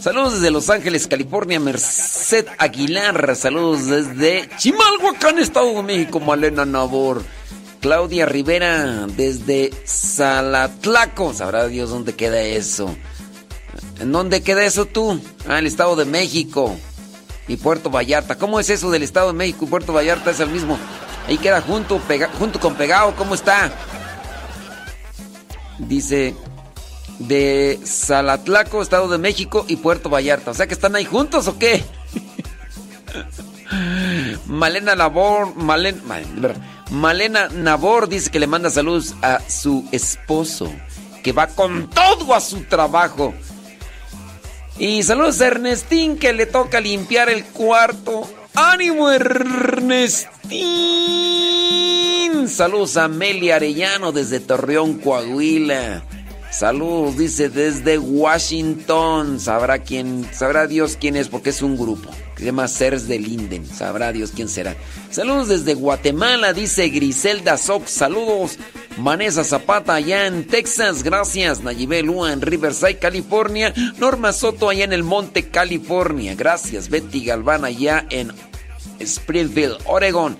Saludos 0.00 0.34
desde 0.34 0.50
Los 0.50 0.68
Ángeles, 0.68 1.06
California, 1.06 1.58
Merced 1.58 2.46
Aguilar. 2.58 3.34
Saludos 3.34 3.86
desde 3.86 4.50
Chimalhuacán, 4.58 5.38
Estado 5.38 5.72
de 5.74 5.82
México, 5.82 6.20
Malena 6.20 6.66
Nabor. 6.66 7.22
Claudia 7.80 8.26
Rivera 8.26 9.06
desde 9.06 9.70
Salatlaco. 9.84 11.32
Sabrá 11.32 11.66
Dios 11.66 11.88
dónde 11.88 12.14
queda 12.14 12.42
eso. 12.42 12.94
¿En 14.00 14.12
dónde 14.12 14.42
queda 14.42 14.64
eso 14.64 14.84
tú? 14.84 15.18
Ah, 15.48 15.60
el 15.60 15.66
Estado 15.66 15.96
de 15.96 16.04
México 16.04 16.76
y 17.48 17.56
Puerto 17.56 17.88
Vallarta. 17.88 18.36
¿Cómo 18.36 18.60
es 18.60 18.68
eso 18.68 18.90
del 18.90 19.02
Estado 19.02 19.28
de 19.28 19.34
México 19.34 19.64
y 19.64 19.68
Puerto 19.68 19.94
Vallarta? 19.94 20.30
Es 20.30 20.40
el 20.40 20.50
mismo. 20.50 20.78
Ahí 21.26 21.38
queda 21.38 21.62
junto, 21.62 22.00
junto 22.38 22.60
con 22.60 22.74
pegado. 22.74 23.14
¿Cómo 23.16 23.34
está? 23.34 23.72
Dice 25.88 26.34
de 27.18 27.78
Salatlaco, 27.84 28.82
Estado 28.82 29.08
de 29.08 29.18
México 29.18 29.64
y 29.68 29.76
Puerto 29.76 30.08
Vallarta. 30.08 30.50
O 30.50 30.54
sea 30.54 30.66
que 30.66 30.74
están 30.74 30.96
ahí 30.96 31.04
juntos 31.04 31.48
o 31.48 31.58
qué? 31.58 31.84
Malena 34.46 34.94
Nabor, 34.94 35.54
Malena 36.90 37.48
Nabor 37.48 38.08
dice 38.08 38.30
que 38.30 38.40
le 38.40 38.46
manda 38.46 38.70
saludos 38.70 39.14
a 39.22 39.40
su 39.48 39.86
esposo, 39.92 40.72
que 41.22 41.32
va 41.32 41.46
con 41.46 41.88
todo 41.90 42.34
a 42.34 42.40
su 42.40 42.64
trabajo. 42.64 43.34
Y 44.78 45.02
saludos 45.02 45.40
a 45.40 45.48
Ernestín 45.48 46.18
que 46.18 46.32
le 46.32 46.46
toca 46.46 46.80
limpiar 46.80 47.28
el 47.28 47.44
cuarto. 47.44 48.28
¡Ánimo, 48.54 49.10
Ernestín! 49.10 50.30
Saludos 52.48 52.96
a 52.96 53.04
Amelia 53.04 53.56
Arellano 53.56 54.12
desde 54.12 54.40
Torreón, 54.40 54.94
Coahuila. 54.94 56.02
Saludos, 56.50 57.16
dice 57.16 57.48
desde 57.48 57.98
Washington. 57.98 59.38
Sabrá 59.38 59.78
quién, 59.78 60.28
sabrá 60.32 60.66
Dios 60.66 60.96
quién 61.00 61.16
es 61.16 61.28
porque 61.28 61.50
es 61.50 61.62
un 61.62 61.76
grupo. 61.76 62.10
Se 62.40 62.46
llama 62.46 62.68
Sers 62.68 63.06
de 63.06 63.18
Linden. 63.18 63.66
Sabrá 63.66 64.12
Dios 64.12 64.32
quién 64.34 64.48
será. 64.48 64.74
Saludos 65.10 65.48
desde 65.48 65.74
Guatemala, 65.74 66.54
dice 66.54 66.88
Griselda 66.88 67.58
Sox. 67.58 67.90
Saludos. 67.90 68.56
Vanessa 68.96 69.44
Zapata 69.44 69.92
allá 69.92 70.26
en 70.26 70.46
Texas. 70.46 71.02
Gracias. 71.02 71.62
Nayibel 71.62 72.06
Lua 72.06 72.32
en 72.32 72.40
Riverside, 72.40 72.96
California. 72.96 73.74
Norma 73.98 74.32
Soto 74.32 74.70
allá 74.70 74.84
en 74.84 74.94
el 74.94 75.02
Monte, 75.02 75.50
California. 75.50 76.34
Gracias. 76.34 76.88
Betty 76.88 77.26
Galván 77.26 77.66
allá 77.66 78.06
en 78.08 78.32
Springfield, 79.00 79.76
Oregon. 79.84 80.38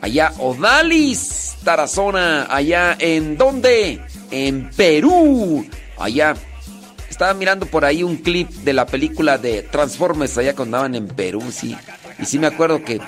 Allá 0.00 0.32
Odalis, 0.38 1.54
Tarazona. 1.62 2.52
Allá 2.52 2.96
en 2.98 3.36
dónde? 3.36 4.00
En 4.32 4.70
Perú. 4.70 5.64
Allá. 5.98 6.34
Estaba 7.18 7.34
mirando 7.34 7.66
por 7.66 7.84
ahí 7.84 8.04
un 8.04 8.18
clip 8.18 8.48
de 8.48 8.72
la 8.72 8.86
película 8.86 9.38
de 9.38 9.64
Transformers 9.64 10.38
allá 10.38 10.54
cuando 10.54 10.76
andaban 10.76 10.94
en 10.94 11.08
Perú, 11.08 11.42
sí. 11.50 11.76
Y 12.20 12.24
sí 12.24 12.38
me 12.38 12.46
acuerdo 12.46 12.84
que, 12.84 13.00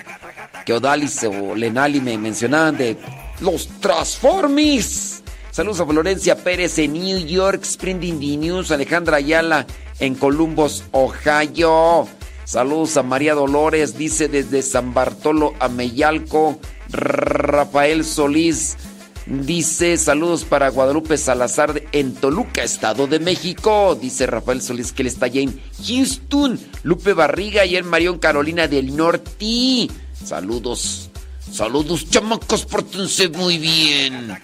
que 0.66 0.72
Odalis 0.72 1.22
o 1.22 1.54
Lenali 1.54 2.00
me 2.00 2.18
mencionaban 2.18 2.76
de 2.76 2.96
los 3.40 3.68
Transformers. 3.78 5.22
Saludos 5.52 5.78
a 5.78 5.86
Florencia 5.86 6.34
Pérez 6.34 6.76
en 6.80 6.94
New 6.94 7.18
York, 7.18 7.62
Sprinting 7.62 8.40
News, 8.40 8.72
Alejandra 8.72 9.18
Ayala 9.18 9.64
en 10.00 10.16
Columbus, 10.16 10.82
Ohio. 10.90 12.08
Saludos 12.44 12.96
a 12.96 13.04
María 13.04 13.34
Dolores, 13.34 13.96
dice 13.96 14.26
desde 14.26 14.62
San 14.62 14.92
Bartolo 14.92 15.54
a 15.60 15.68
Meyalco. 15.68 16.58
Rafael 16.88 18.04
Solís 18.04 18.76
dice 19.26 19.96
saludos 19.96 20.44
para 20.44 20.68
Guadalupe 20.70 21.16
Salazar 21.16 21.82
en 21.92 22.14
Toluca, 22.14 22.62
Estado 22.62 23.06
de 23.06 23.18
México. 23.18 23.98
Dice 24.00 24.26
Rafael 24.26 24.62
Solís 24.62 24.92
que 24.92 25.02
él 25.02 25.08
está 25.08 25.26
allá 25.26 25.40
en 25.40 25.60
Houston. 25.86 26.58
Lupe 26.82 27.12
Barriga 27.12 27.64
y 27.64 27.76
en 27.76 27.86
Marión 27.86 28.18
Carolina 28.18 28.68
del 28.68 28.96
Norte. 28.96 29.88
Saludos. 30.24 31.10
Saludos, 31.50 32.08
chamacos, 32.08 32.64
pórtense 32.64 33.28
muy 33.28 33.58
bien. 33.58 34.36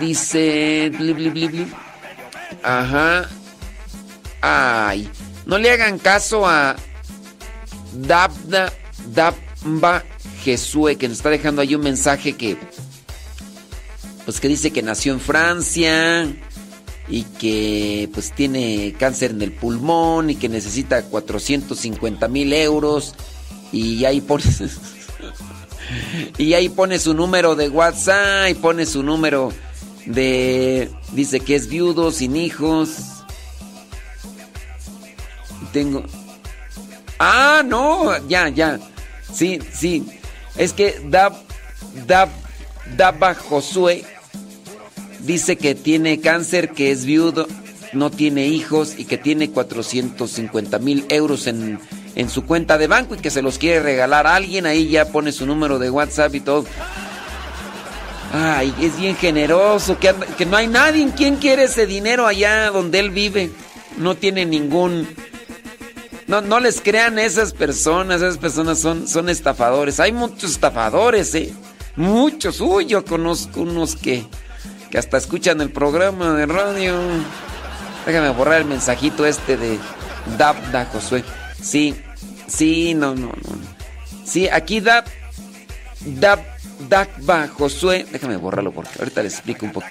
Dice. 0.00 0.90
Ajá. 2.62 3.28
Ay. 4.40 5.08
No 5.46 5.58
le 5.58 5.70
hagan 5.70 5.98
caso 5.98 6.46
a 6.46 6.76
Dabda, 7.92 8.72
Dabba 9.12 10.04
Jesue, 10.42 10.96
que 10.96 11.08
nos 11.08 11.18
está 11.18 11.30
dejando 11.30 11.62
ahí 11.62 11.74
un 11.74 11.82
mensaje 11.82 12.34
que, 12.34 12.56
pues 14.30 14.38
que 14.38 14.46
dice 14.46 14.70
que 14.70 14.80
nació 14.80 15.12
en 15.12 15.18
Francia 15.18 16.32
y 17.08 17.24
que 17.24 18.08
pues 18.14 18.30
tiene 18.30 18.94
cáncer 18.96 19.32
en 19.32 19.42
el 19.42 19.50
pulmón 19.50 20.30
y 20.30 20.36
que 20.36 20.48
necesita 20.48 21.02
450 21.02 22.28
mil 22.28 22.52
euros 22.52 23.16
y 23.72 24.04
ahí 24.04 24.20
pone 24.20 24.44
y 26.38 26.54
ahí 26.54 26.68
pone 26.68 27.00
su 27.00 27.12
número 27.12 27.56
de 27.56 27.70
WhatsApp 27.70 28.50
y 28.50 28.54
pone 28.54 28.86
su 28.86 29.02
número 29.02 29.52
de 30.06 30.88
dice 31.10 31.40
que 31.40 31.56
es 31.56 31.68
viudo 31.68 32.12
sin 32.12 32.36
hijos 32.36 32.98
tengo 35.72 36.04
Ah, 37.18 37.62
no, 37.66 38.16
ya, 38.28 38.48
ya. 38.48 38.78
Sí, 39.32 39.58
sí. 39.72 40.06
Es 40.56 40.72
que 40.72 41.02
Dab, 41.06 41.34
Dab, 42.06 42.28
Dabba 42.96 43.34
Josué 43.34 44.04
dice 45.22 45.56
que 45.56 45.74
tiene 45.74 46.20
cáncer, 46.20 46.70
que 46.70 46.90
es 46.90 47.04
viudo, 47.04 47.46
no 47.92 48.10
tiene 48.10 48.46
hijos 48.46 48.94
y 48.98 49.04
que 49.04 49.18
tiene 49.18 49.50
450 49.50 50.78
mil 50.78 51.04
euros 51.08 51.46
en, 51.46 51.78
en 52.14 52.28
su 52.28 52.44
cuenta 52.44 52.78
de 52.78 52.86
banco 52.86 53.14
y 53.14 53.18
que 53.18 53.30
se 53.30 53.42
los 53.42 53.58
quiere 53.58 53.80
regalar 53.80 54.26
a 54.26 54.36
alguien. 54.36 54.66
Ahí 54.66 54.88
ya 54.88 55.06
pone 55.06 55.32
su 55.32 55.46
número 55.46 55.78
de 55.78 55.90
WhatsApp 55.90 56.34
y 56.34 56.40
todo. 56.40 56.64
Ay, 58.32 58.72
es 58.80 58.96
bien 58.98 59.16
generoso, 59.16 59.98
que, 59.98 60.14
que 60.38 60.46
no 60.46 60.56
hay 60.56 60.68
nadie 60.68 61.02
en 61.02 61.10
quien 61.10 61.36
quiere 61.36 61.64
ese 61.64 61.86
dinero 61.86 62.26
allá 62.26 62.70
donde 62.70 63.00
él 63.00 63.10
vive. 63.10 63.50
No 63.98 64.14
tiene 64.14 64.46
ningún 64.46 65.06
no, 66.30 66.40
no 66.40 66.60
les 66.60 66.80
crean 66.80 67.18
esas 67.18 67.52
personas, 67.52 68.22
esas 68.22 68.38
personas 68.38 68.78
son, 68.78 69.08
son 69.08 69.28
estafadores. 69.28 69.98
Hay 69.98 70.12
muchos 70.12 70.52
estafadores, 70.52 71.34
¿eh? 71.34 71.52
Muchos. 71.96 72.60
Uy, 72.60 72.86
yo 72.86 73.04
conozco 73.04 73.62
unos 73.62 73.96
que, 73.96 74.24
que 74.90 74.98
hasta 74.98 75.16
escuchan 75.16 75.60
el 75.60 75.70
programa 75.70 76.34
de 76.34 76.46
radio. 76.46 76.98
Déjame 78.06 78.30
borrar 78.30 78.60
el 78.60 78.66
mensajito 78.66 79.24
este 79.24 79.56
de 79.56 79.78
Dabda 80.36 80.86
Josué. 80.86 81.24
Sí, 81.62 81.94
sí, 82.46 82.94
no, 82.94 83.14
no, 83.14 83.28
no. 83.28 83.80
Sí, 84.24 84.48
aquí 84.48 84.80
Dab, 84.80 85.04
Dab, 86.00 86.40
Josué. 87.56 88.06
Déjame 88.10 88.36
borrarlo 88.36 88.72
porque 88.72 88.98
ahorita 88.98 89.22
les 89.22 89.34
explico 89.34 89.66
un 89.66 89.72
poco. 89.72 89.86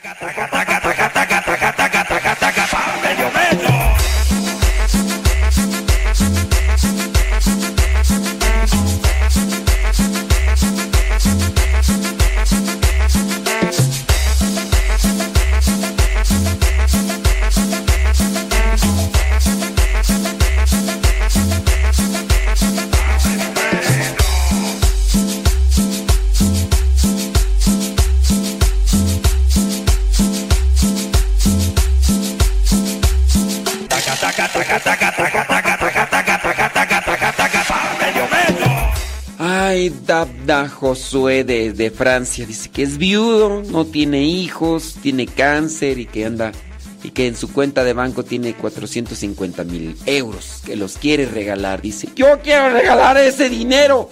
Josué 40.79 41.43
de, 41.43 41.91
Francia. 41.91 42.45
Dice 42.45 42.69
que 42.69 42.83
es 42.83 42.97
viudo, 42.97 43.63
no 43.69 43.85
tiene 43.85 44.23
hijos, 44.23 44.95
tiene 45.01 45.27
cáncer 45.27 45.99
y 45.99 46.05
que 46.05 46.25
anda 46.25 46.53
y 47.03 47.11
que 47.11 47.27
en 47.27 47.35
su 47.35 47.51
cuenta 47.51 47.83
de 47.83 47.93
banco 47.93 48.23
tiene 48.23 48.53
450 48.53 49.63
mil 49.65 49.97
euros 50.05 50.61
que 50.65 50.77
los 50.77 50.97
quiere 50.97 51.25
regalar. 51.25 51.81
Dice, 51.81 52.07
yo 52.15 52.39
quiero 52.41 52.69
regalar 52.69 53.17
ese 53.17 53.49
dinero. 53.49 54.07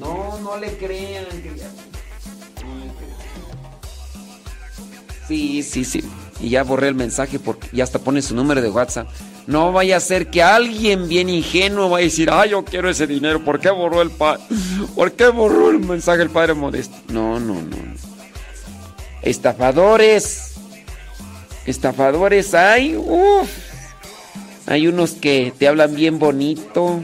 No, 0.00 0.36
no 0.42 0.58
le 0.58 0.76
crean. 0.78 1.24
Sí, 5.28 5.62
sí, 5.62 5.84
sí. 5.84 6.02
Y 6.40 6.50
ya 6.50 6.64
borré 6.64 6.88
el 6.88 6.94
mensaje 6.96 7.38
porque 7.38 7.68
ya 7.72 7.84
hasta 7.84 8.00
pone 8.00 8.20
su 8.20 8.34
número 8.34 8.62
de 8.62 8.70
WhatsApp. 8.70 9.08
No 9.46 9.70
vaya 9.70 9.98
a 9.98 10.00
ser 10.00 10.28
que 10.28 10.42
alguien 10.42 11.08
bien 11.08 11.28
ingenuo 11.28 11.88
vaya 11.88 12.02
a 12.02 12.08
decir, 12.08 12.30
ah, 12.30 12.46
yo 12.46 12.64
quiero 12.64 12.90
ese 12.90 13.06
dinero. 13.06 13.44
¿Por 13.44 13.60
qué 13.60 13.70
borró 13.70 14.02
el 14.02 14.10
padre? 14.10 14.42
¿Por 14.94 15.12
qué 15.12 15.28
borró 15.28 15.70
el 15.70 15.78
mensaje 15.78 16.22
el 16.22 16.30
padre 16.30 16.54
modesto? 16.54 16.96
No, 17.12 17.38
no, 17.38 17.54
no. 17.54 17.76
Estafadores. 19.22 20.54
Estafadores 21.64 22.54
hay. 22.54 22.96
Uf. 22.96 23.48
Hay 24.66 24.88
unos 24.88 25.12
que 25.12 25.52
te 25.56 25.68
hablan 25.68 25.94
bien 25.94 26.18
bonito. 26.18 27.00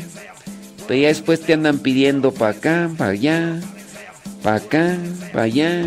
Pero 0.88 1.00
ya 1.00 1.08
después 1.08 1.40
te 1.40 1.52
andan 1.52 1.78
pidiendo 1.78 2.32
para 2.32 2.56
acá, 2.56 2.90
para 2.98 3.10
allá. 3.10 3.60
Para 4.42 4.56
acá, 4.56 4.96
para 5.32 5.44
allá. 5.44 5.84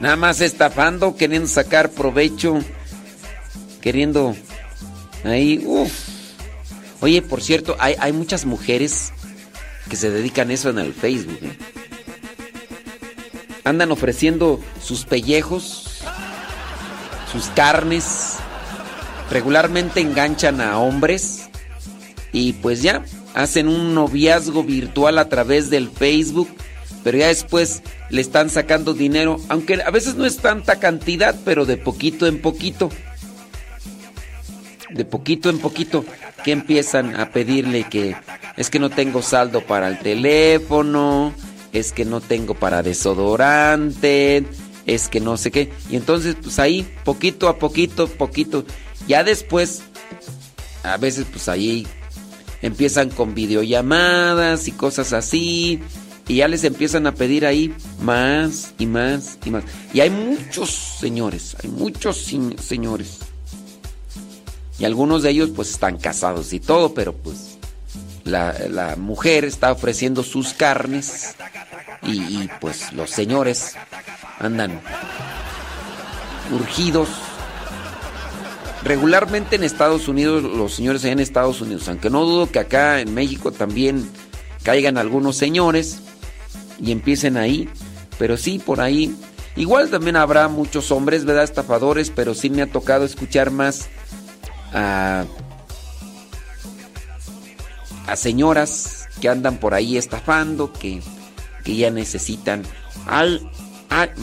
Nada 0.00 0.16
más 0.16 0.42
estafando, 0.42 1.16
queriendo 1.16 1.48
sacar 1.48 1.90
provecho. 1.90 2.58
Queriendo 3.80 4.36
Ahí, 5.24 5.62
uff. 5.66 5.92
Oye, 7.00 7.22
por 7.22 7.42
cierto, 7.42 7.76
hay, 7.78 7.94
hay, 7.98 8.12
muchas 8.12 8.44
mujeres 8.44 9.12
que 9.88 9.96
se 9.96 10.10
dedican 10.10 10.50
eso 10.50 10.70
en 10.70 10.78
el 10.78 10.92
Facebook. 10.92 11.38
¿eh? 11.42 11.56
Andan 13.64 13.90
ofreciendo 13.90 14.60
sus 14.82 15.04
pellejos, 15.04 16.02
sus 17.32 17.46
carnes. 17.48 18.36
Regularmente 19.30 20.00
enganchan 20.00 20.60
a 20.60 20.78
hombres. 20.78 21.48
Y 22.32 22.54
pues 22.54 22.82
ya, 22.82 23.04
hacen 23.34 23.68
un 23.68 23.94
noviazgo 23.94 24.62
virtual 24.62 25.18
a 25.18 25.28
través 25.28 25.70
del 25.70 25.88
Facebook. 25.88 26.48
Pero 27.02 27.16
ya 27.16 27.28
después 27.28 27.82
le 28.10 28.20
están 28.20 28.50
sacando 28.50 28.92
dinero. 28.92 29.38
Aunque 29.48 29.82
a 29.82 29.90
veces 29.90 30.16
no 30.16 30.26
es 30.26 30.36
tanta 30.36 30.78
cantidad, 30.80 31.34
pero 31.46 31.64
de 31.64 31.78
poquito 31.78 32.26
en 32.26 32.42
poquito 32.42 32.90
de 34.92 35.04
poquito 35.04 35.50
en 35.50 35.58
poquito 35.58 36.04
que 36.44 36.52
empiezan 36.52 37.18
a 37.18 37.30
pedirle 37.30 37.84
que 37.84 38.16
es 38.56 38.70
que 38.70 38.78
no 38.78 38.90
tengo 38.90 39.22
saldo 39.22 39.62
para 39.62 39.88
el 39.88 39.98
teléfono, 39.98 41.32
es 41.72 41.92
que 41.92 42.04
no 42.04 42.20
tengo 42.20 42.54
para 42.54 42.82
desodorante, 42.82 44.44
es 44.86 45.08
que 45.08 45.20
no 45.20 45.36
sé 45.36 45.50
qué. 45.50 45.72
Y 45.90 45.96
entonces 45.96 46.36
pues 46.40 46.58
ahí 46.58 46.86
poquito 47.04 47.48
a 47.48 47.58
poquito, 47.58 48.08
poquito. 48.08 48.64
Ya 49.06 49.24
después, 49.24 49.82
a 50.82 50.96
veces 50.96 51.26
pues 51.30 51.48
ahí 51.48 51.86
empiezan 52.62 53.10
con 53.10 53.34
videollamadas 53.34 54.68
y 54.68 54.72
cosas 54.72 55.12
así. 55.12 55.80
Y 56.28 56.36
ya 56.36 56.48
les 56.48 56.62
empiezan 56.62 57.06
a 57.06 57.14
pedir 57.14 57.44
ahí 57.44 57.74
más 58.00 58.74
y 58.78 58.86
más 58.86 59.38
y 59.44 59.50
más. 59.50 59.64
Y 59.92 60.00
hay 60.00 60.10
muchos 60.10 60.70
señores, 60.70 61.56
hay 61.62 61.70
muchos 61.70 62.18
señores 62.18 63.29
y 64.80 64.86
algunos 64.86 65.22
de 65.22 65.30
ellos 65.30 65.50
pues 65.54 65.70
están 65.70 65.98
casados 65.98 66.54
y 66.54 66.58
todo, 66.58 66.94
pero 66.94 67.12
pues 67.12 67.58
la, 68.24 68.96
mujer 68.96 69.44
está 69.44 69.72
ofreciendo 69.72 70.22
sus 70.22 70.54
carnes 70.54 71.36
y, 72.02 72.48
pues 72.60 72.90
los 72.94 73.10
señores 73.10 73.74
andan 74.38 74.80
urgidos. 76.50 77.10
Regularmente 78.82 79.56
en 79.56 79.64
Estados 79.64 80.08
Unidos, 80.08 80.42
los 80.42 80.72
señores 80.72 81.04
en 81.04 81.20
Estados 81.20 81.60
Unidos, 81.60 81.86
aunque 81.88 82.08
no 82.08 82.24
dudo 82.24 82.50
que 82.50 82.60
acá 82.60 83.00
en 83.00 83.12
México 83.12 83.52
también 83.52 84.10
caigan 84.62 84.96
algunos 84.96 85.36
señores 85.36 85.98
y 86.80 86.90
empiecen 86.92 87.36
ahí, 87.36 87.68
pero 88.18 88.38
sí, 88.38 88.58
por 88.58 88.80
ahí. 88.80 89.14
Igual 89.56 89.90
también 89.90 90.16
habrá 90.16 90.48
muchos 90.48 90.90
hombres, 90.90 91.26
¿verdad? 91.26 91.44
Estafadores, 91.44 92.10
pero 92.10 92.34
sí 92.34 92.48
me 92.48 92.62
ha 92.62 92.66
tocado 92.66 93.04
escuchar 93.04 93.50
más 93.50 93.90
a, 94.72 95.24
señoras 98.14 99.08
que 99.20 99.28
andan 99.28 99.58
por 99.58 99.74
ahí 99.74 99.96
estafando, 99.96 100.72
que, 100.72 101.02
que 101.64 101.76
ya 101.76 101.90
necesitan. 101.90 102.62
Ay, 103.06 103.40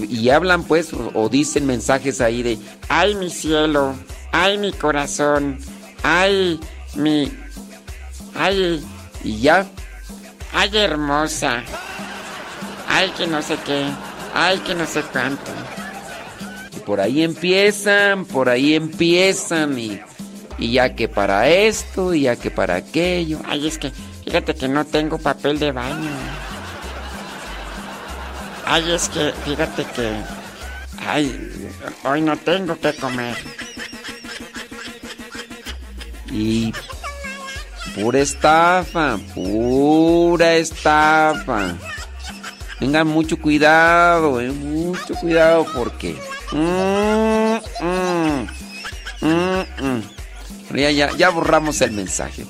y 0.09 0.29
hablan 0.29 0.63
pues 0.63 0.91
o, 0.93 1.29
dicen 1.29 1.65
mensajes 1.65 2.21
ahí 2.21 2.41
de, 2.41 2.57
ay 2.89 3.15
mi 3.15 3.29
cielo, 3.29 3.95
ay 4.31 4.57
mi 4.57 4.71
corazón, 4.71 5.59
ay 6.03 6.59
mi, 6.95 7.31
ay, 8.35 8.83
y 9.23 9.39
ya, 9.41 9.67
ay 10.53 10.69
hermosa, 10.73 11.63
ay 12.87 13.09
que 13.17 13.27
no 13.27 13.41
sé 13.41 13.57
qué, 13.65 13.85
ay 14.33 14.59
que 14.59 14.73
no 14.73 14.85
sé 14.85 15.01
cuánto. 15.11 15.51
Y 16.75 16.79
por 16.79 17.01
ahí 17.01 17.23
empiezan, 17.23 18.25
por 18.25 18.49
ahí 18.49 18.73
empiezan 18.73 19.77
y 19.77 19.99
y 20.57 20.71
ya 20.71 20.95
que 20.95 21.07
para 21.07 21.47
esto, 21.49 22.13
y 22.13 22.21
ya 22.21 22.35
que 22.35 22.49
para 22.49 22.75
aquello. 22.75 23.39
Ay, 23.45 23.67
es 23.67 23.77
que 23.77 23.91
fíjate 24.25 24.55
que 24.55 24.67
no 24.67 24.85
tengo 24.85 25.17
papel 25.17 25.59
de 25.59 25.71
baño. 25.71 26.09
Ay, 28.65 28.91
es 28.91 29.07
que 29.09 29.31
fíjate 29.45 29.85
que. 29.85 30.11
Ay, 31.05 31.69
hoy 32.03 32.21
no 32.21 32.35
tengo 32.37 32.77
que 32.79 32.93
comer. 32.93 33.35
Y. 36.31 36.73
Pura 37.95 38.19
estafa, 38.19 39.17
pura 39.33 40.55
estafa. 40.55 41.75
Tengan 42.79 43.07
mucho 43.07 43.39
cuidado, 43.39 44.39
eh, 44.39 44.51
mucho 44.51 45.15
cuidado 45.15 45.65
porque. 45.73 46.15
Mm, 46.51 47.57
mm, 47.81 48.47
mm, 49.21 50.16
ya, 50.73 50.91
ya, 50.91 51.15
ya 51.15 51.29
borramos 51.29 51.81
el 51.81 51.91
mensaje. 51.91 52.45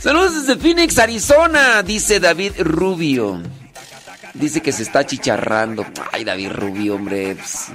Saludos 0.00 0.46
desde 0.46 0.60
Phoenix, 0.60 0.98
Arizona, 0.98 1.82
dice 1.82 2.20
David 2.20 2.52
Rubio. 2.60 3.42
Dice 4.34 4.62
que 4.62 4.72
se 4.72 4.82
está 4.82 5.04
chicharrando. 5.04 5.84
Ay, 6.12 6.24
David 6.24 6.52
Rubio, 6.52 6.94
hombre. 6.94 7.34
Pues, 7.34 7.66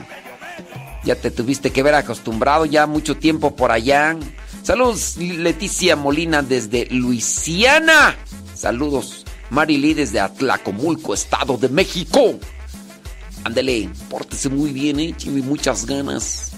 ya 1.04 1.16
te 1.16 1.30
tuviste 1.30 1.72
que 1.72 1.84
ver 1.84 1.94
acostumbrado 1.94 2.66
ya 2.66 2.88
mucho 2.88 3.16
tiempo 3.16 3.56
por 3.56 3.72
allá. 3.72 4.18
Saludos, 4.64 5.18
Leticia 5.18 5.96
Molina 5.96 6.42
desde 6.42 6.88
Luisiana. 6.90 8.16
Saludos, 8.56 9.26
Marily 9.52 9.94
desde 9.94 10.20
Atlacomulco, 10.20 11.14
Estado 11.14 11.58
de 11.58 11.70
México. 11.70 12.40
Ándele, 13.44 13.90
pórtese 14.10 14.50
muy 14.50 14.72
bien, 14.72 15.00
eh, 15.00 15.14
muchas 15.44 15.86
ganas. 15.86 16.55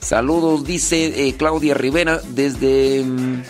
Saludos, 0.00 0.64
dice 0.64 1.28
eh, 1.28 1.34
Claudia 1.36 1.74
Rivera 1.74 2.20
desde 2.30 3.02
um. 3.02 3.42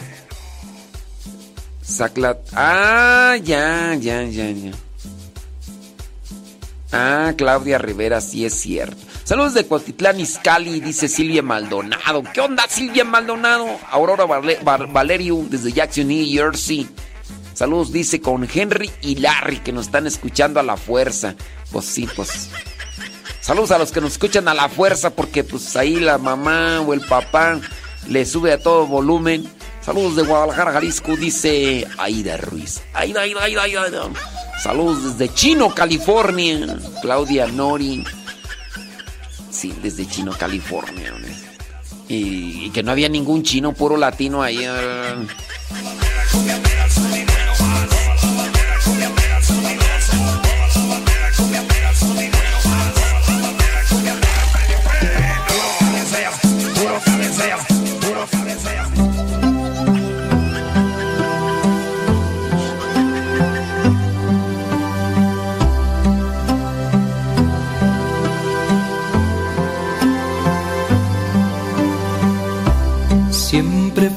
Ah, 2.55 3.37
ya, 3.43 3.95
ya, 3.95 4.23
ya, 4.23 4.51
ya. 4.51 4.73
Ah, 6.93 7.35
Claudia 7.37 7.79
Rivera, 7.79 8.21
sí 8.21 8.45
es 8.45 8.55
cierto. 8.55 8.97
Saludos 9.25 9.55
de 9.55 9.67
Cotitlán 9.67 10.19
Izcalli, 10.19 10.81
dice 10.81 11.09
Silvia 11.09 11.43
Maldonado. 11.43 12.23
¿Qué 12.33 12.41
onda, 12.41 12.67
Silvia 12.69 13.05
Maldonado? 13.05 13.67
Aurora 13.91 14.25
Valerio 14.25 15.45
desde 15.49 15.73
Jackson, 15.73 16.09
New 16.09 16.27
Jersey. 16.27 16.89
Saludos, 17.55 17.93
dice 17.93 18.21
con 18.21 18.49
Henry 18.53 18.91
y 19.03 19.17
Larry 19.17 19.59
que 19.59 19.73
nos 19.73 19.87
están 19.87 20.07
escuchando 20.07 20.59
a 20.59 20.65
la 20.65 20.77
fuerza. 20.77 21.35
Pues 21.71 21.85
sí, 21.85 22.09
pues 22.17 22.51
Saludos 23.41 23.71
a 23.71 23.79
los 23.79 23.91
que 23.91 24.01
nos 24.01 24.13
escuchan 24.13 24.49
a 24.49 24.55
la 24.55 24.69
fuerza 24.69 25.11
porque 25.11 25.45
pues 25.45 25.75
ahí 25.77 25.99
la 25.99 26.19
mamá 26.19 26.81
o 26.81 26.93
el 26.93 27.01
papá 27.01 27.59
le 28.09 28.25
sube 28.27 28.53
a 28.53 28.59
todo 28.59 28.87
volumen. 28.87 29.49
Saludos 29.81 30.17
de 30.17 30.23
Guadalajara, 30.23 30.73
Jalisco, 30.73 31.17
dice 31.17 31.87
Aida 31.99 32.37
Ruiz. 32.37 32.83
Aida, 32.93 33.23
Aida, 33.23 33.43
Aida, 33.43 33.63
Aida. 33.63 34.03
Saludos 34.63 35.19
desde 35.19 35.33
Chino, 35.35 35.75
California. 35.75 36.79
Claudia 37.01 37.47
Nori. 37.47 38.05
Sí, 39.51 39.75
desde 39.83 40.07
Chino, 40.07 40.33
California. 40.33 41.15
Y, 42.09 42.67
y 42.67 42.71
que 42.71 42.83
no 42.83 42.93
había 42.93 43.09
ningún 43.09 43.43
chino, 43.43 43.73
puro 43.73 43.97
latino 43.97 44.43
ahí. 44.43 44.67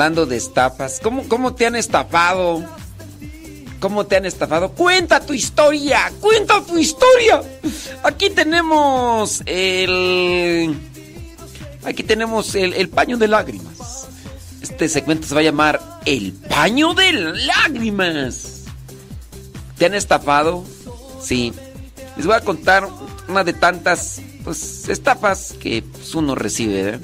hablando 0.00 0.24
de 0.24 0.38
estafas, 0.38 0.98
¿cómo, 1.02 1.28
cómo 1.28 1.54
te 1.54 1.66
han 1.66 1.76
estafado? 1.76 2.64
¿Cómo 3.80 4.06
te 4.06 4.16
han 4.16 4.24
estafado? 4.24 4.70
Cuenta 4.70 5.20
tu 5.20 5.34
historia, 5.34 6.10
cuenta 6.20 6.64
tu 6.64 6.78
historia. 6.78 7.42
Aquí 8.02 8.30
tenemos 8.30 9.42
el... 9.44 10.74
Aquí 11.84 12.02
tenemos 12.02 12.54
el, 12.54 12.72
el 12.72 12.88
paño 12.88 13.18
de 13.18 13.28
lágrimas. 13.28 14.06
Este 14.62 14.88
segmento 14.88 15.26
se 15.26 15.34
va 15.34 15.40
a 15.40 15.44
llamar 15.44 15.82
El 16.06 16.32
paño 16.32 16.94
de 16.94 17.12
lágrimas. 17.12 18.64
¿Te 19.76 19.84
han 19.84 19.92
estafado? 19.92 20.64
Sí. 21.22 21.52
Les 22.16 22.24
voy 22.24 22.36
a 22.36 22.40
contar 22.40 22.88
una 23.28 23.44
de 23.44 23.52
tantas 23.52 24.22
pues, 24.44 24.88
estafas 24.88 25.52
que 25.60 25.82
pues, 25.82 26.14
uno 26.14 26.34
recibe. 26.34 26.88
¿eh? 26.88 27.00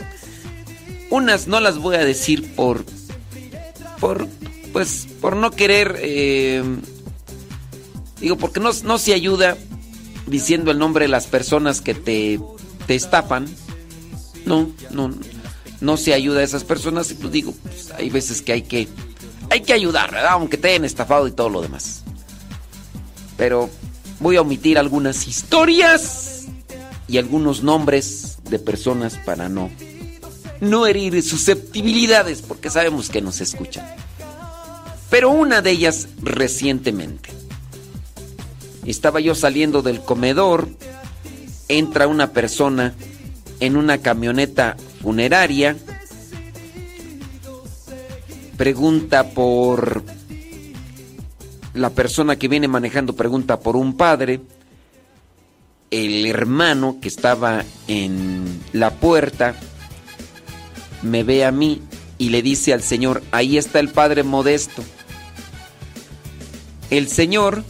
Unas 1.16 1.48
no 1.48 1.60
las 1.60 1.78
voy 1.78 1.96
a 1.96 2.04
decir 2.04 2.54
por. 2.54 2.84
por. 3.98 4.28
pues. 4.70 5.08
por 5.22 5.34
no 5.34 5.50
querer. 5.50 5.96
eh, 6.02 6.62
digo, 8.20 8.36
porque 8.36 8.60
no, 8.60 8.70
no 8.84 8.98
se 8.98 9.14
ayuda 9.14 9.56
diciendo 10.26 10.70
el 10.70 10.78
nombre 10.78 11.06
de 11.06 11.08
las 11.08 11.26
personas 11.26 11.80
que 11.80 11.94
te, 11.94 12.38
te 12.86 12.94
estafan. 12.94 13.46
No, 14.44 14.70
no. 14.90 15.10
No 15.80 15.96
se 15.96 16.12
ayuda 16.12 16.40
a 16.40 16.42
esas 16.42 16.64
personas. 16.64 17.10
Y 17.10 17.14
pues 17.14 17.32
digo, 17.32 17.54
pues, 17.62 17.92
hay 17.92 18.10
veces 18.10 18.42
que 18.42 18.52
hay 18.52 18.62
que. 18.62 18.86
Hay 19.48 19.62
que 19.62 19.72
ayudar, 19.72 20.10
¿verdad? 20.10 20.32
Aunque 20.32 20.58
te 20.58 20.68
hayan 20.68 20.84
estafado 20.84 21.26
y 21.28 21.32
todo 21.32 21.48
lo 21.48 21.62
demás. 21.62 22.02
Pero 23.38 23.70
voy 24.20 24.36
a 24.36 24.42
omitir 24.42 24.76
algunas 24.78 25.26
historias 25.26 26.44
y 27.08 27.16
algunos 27.16 27.62
nombres 27.62 28.36
de 28.50 28.58
personas 28.58 29.16
para 29.24 29.48
no 29.48 29.70
no 30.60 30.86
herir 30.86 31.22
susceptibilidades 31.22 32.42
porque 32.42 32.70
sabemos 32.70 33.08
que 33.10 33.22
nos 33.22 33.40
escuchan. 33.40 33.86
Pero 35.10 35.30
una 35.30 35.62
de 35.62 35.70
ellas 35.70 36.08
recientemente. 36.20 37.30
Estaba 38.84 39.20
yo 39.20 39.34
saliendo 39.34 39.82
del 39.82 40.00
comedor, 40.00 40.68
entra 41.68 42.06
una 42.06 42.32
persona 42.32 42.94
en 43.60 43.76
una 43.76 43.98
camioneta 43.98 44.76
funeraria, 45.02 45.76
pregunta 48.56 49.30
por 49.30 50.04
la 51.74 51.90
persona 51.90 52.36
que 52.36 52.48
viene 52.48 52.68
manejando 52.68 53.14
pregunta 53.14 53.60
por 53.60 53.76
un 53.76 53.96
padre, 53.96 54.40
el 55.90 56.26
hermano 56.26 56.98
que 57.00 57.08
estaba 57.08 57.64
en 57.86 58.60
la 58.72 58.90
puerta 58.90 59.54
me 61.06 61.22
ve 61.22 61.44
a 61.44 61.52
mí 61.52 61.82
y 62.18 62.30
le 62.30 62.42
dice 62.42 62.72
al 62.72 62.82
Señor, 62.82 63.22
ahí 63.30 63.56
está 63.56 63.80
el 63.80 63.88
Padre 63.88 64.22
Modesto. 64.22 64.84
El 66.90 67.08
Señor 67.08 67.64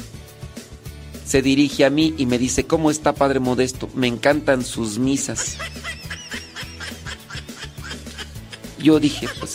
se 1.25 1.43
dirige 1.43 1.85
a 1.85 1.91
mí 1.91 2.15
y 2.19 2.27
me 2.27 2.39
dice, 2.39 2.67
¿cómo 2.67 2.91
está 2.91 3.15
Padre 3.15 3.41
Modesto? 3.41 3.89
Me 3.95 4.07
encantan 4.07 4.65
sus 4.65 4.99
misas. 4.99 5.57
Yo 8.79 9.01
dije, 9.01 9.29
pues... 9.41 9.55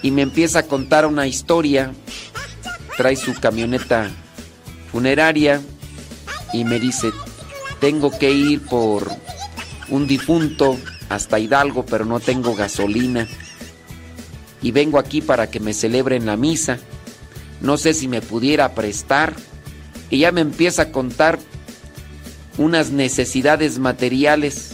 Y 0.00 0.12
me 0.12 0.22
empieza 0.22 0.60
a 0.60 0.62
contar 0.62 1.06
una 1.06 1.26
historia. 1.26 1.92
Trae 2.96 3.16
su 3.16 3.34
camioneta 3.34 4.10
funeraria 4.90 5.60
y 6.52 6.64
me 6.64 6.80
dice, 6.80 7.12
tengo 7.80 8.16
que 8.16 8.30
ir 8.30 8.64
por 8.64 9.10
un 9.88 10.06
difunto 10.06 10.78
hasta 11.08 11.38
Hidalgo, 11.38 11.84
pero 11.86 12.04
no 12.04 12.20
tengo 12.20 12.54
gasolina. 12.54 13.26
Y 14.60 14.72
vengo 14.72 14.98
aquí 14.98 15.20
para 15.20 15.50
que 15.50 15.60
me 15.60 15.72
celebren 15.72 16.26
la 16.26 16.36
misa. 16.36 16.78
No 17.60 17.76
sé 17.76 17.94
si 17.94 18.08
me 18.08 18.20
pudiera 18.20 18.74
prestar. 18.74 19.34
Y 20.10 20.18
ya 20.18 20.32
me 20.32 20.40
empieza 20.40 20.82
a 20.82 20.92
contar 20.92 21.38
unas 22.56 22.90
necesidades 22.90 23.78
materiales. 23.78 24.72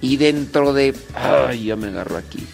Y 0.00 0.16
dentro 0.16 0.72
de... 0.72 0.94
Ay, 1.14 1.64
ya 1.66 1.76
me 1.76 1.88
agarro 1.88 2.16
aquí. 2.16 2.46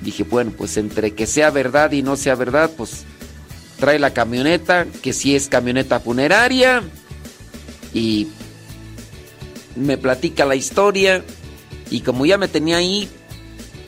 Dije, 0.00 0.24
bueno, 0.24 0.52
pues 0.56 0.76
entre 0.76 1.12
que 1.12 1.26
sea 1.26 1.50
verdad 1.50 1.92
y 1.92 2.02
no 2.02 2.16
sea 2.16 2.34
verdad, 2.34 2.70
pues 2.76 3.04
trae 3.78 3.98
la 3.98 4.14
camioneta, 4.14 4.86
que 5.02 5.12
sí 5.12 5.36
es 5.36 5.48
camioneta 5.48 6.00
funeraria. 6.00 6.82
Y 7.92 8.28
me 9.76 9.98
platica 9.98 10.44
la 10.44 10.56
historia. 10.56 11.24
Y 11.90 12.00
como 12.00 12.26
ya 12.26 12.38
me 12.38 12.48
tenía 12.48 12.76
ahí, 12.76 13.08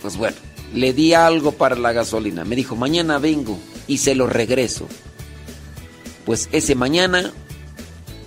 pues 0.01 0.17
bueno, 0.17 0.37
le 0.75 0.93
di 0.93 1.15
algo 1.15 1.53
para 1.53 1.77
la 1.77 1.93
gasolina. 1.93 2.45
Me 2.45 2.57
dijo, 2.57 2.77
mañana 2.77 3.19
vengo 3.19 3.59
y 3.87 3.99
se 3.99 4.15
lo 4.15 4.27
regreso. 4.27 4.89
Pues 6.25 6.49
ese 6.53 6.75
mañana, 6.75 7.33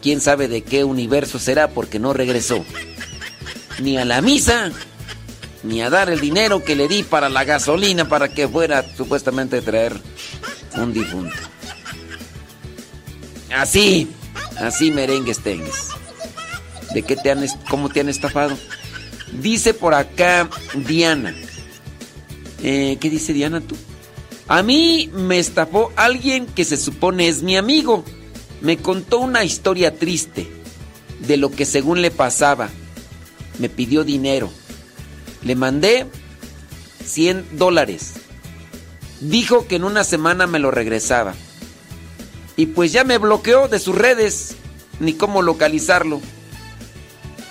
quién 0.02 0.22
sabe 0.22 0.48
de 0.48 0.64
qué 0.64 0.84
universo 0.84 1.40
será 1.40 1.70
porque 1.70 2.00
no 2.00 2.14
regresó. 2.14 2.64
Ni 3.82 3.98
a 3.98 4.06
la 4.06 4.22
misa, 4.22 4.72
ni 5.64 5.82
a 5.82 5.90
dar 5.90 6.10
el 6.10 6.20
dinero 6.20 6.64
que 6.64 6.76
le 6.76 6.88
di 6.88 7.04
para 7.04 7.30
la 7.30 7.44
gasolina 7.44 8.08
para 8.08 8.30
que 8.30 8.48
fuera 8.48 8.86
supuestamente 8.96 9.62
traer 9.62 10.00
un 10.78 10.94
difunto. 10.94 11.36
Así, 13.54 14.10
así 14.58 14.92
merengues 14.92 15.40
tengues. 15.40 15.95
¿De 16.96 17.04
qué 17.04 17.18
te 17.18 17.30
han, 17.30 17.46
cómo 17.70 17.90
te 17.90 18.00
han 18.00 18.08
estafado? 18.08 18.58
Dice 19.42 19.74
por 19.74 19.94
acá 19.94 20.50
Diana. 20.88 21.36
Eh, 22.64 22.96
¿Qué 23.02 23.10
dice 23.10 23.34
Diana 23.34 23.60
tú? 23.60 23.76
A 24.48 24.64
mí 24.64 25.10
me 25.14 25.38
estafó 25.38 25.92
alguien 25.98 26.46
que 26.46 26.64
se 26.64 26.78
supone 26.78 27.28
es 27.28 27.44
mi 27.44 27.58
amigo. 27.58 28.06
Me 28.62 28.78
contó 28.78 29.20
una 29.20 29.44
historia 29.44 30.00
triste 30.00 30.50
de 31.28 31.36
lo 31.36 31.52
que 31.52 31.66
según 31.66 32.02
le 32.02 32.12
pasaba. 32.12 32.70
Me 33.60 33.68
pidió 33.68 34.06
dinero. 34.06 34.50
Le 35.44 35.56
mandé 35.56 36.06
100 37.04 37.58
dólares. 37.58 38.14
Dijo 39.20 39.68
que 39.68 39.76
en 39.76 39.84
una 39.84 40.06
semana 40.06 40.48
me 40.48 40.60
lo 40.60 40.72
regresaba. 40.72 41.34
Y 42.56 42.68
pues 42.68 42.94
ya 42.94 43.04
me 43.04 43.18
bloqueó 43.18 43.68
de 43.68 43.80
sus 43.80 43.96
redes. 43.96 44.56
Ni 45.02 45.12
cómo 45.12 45.42
localizarlo. 45.42 46.22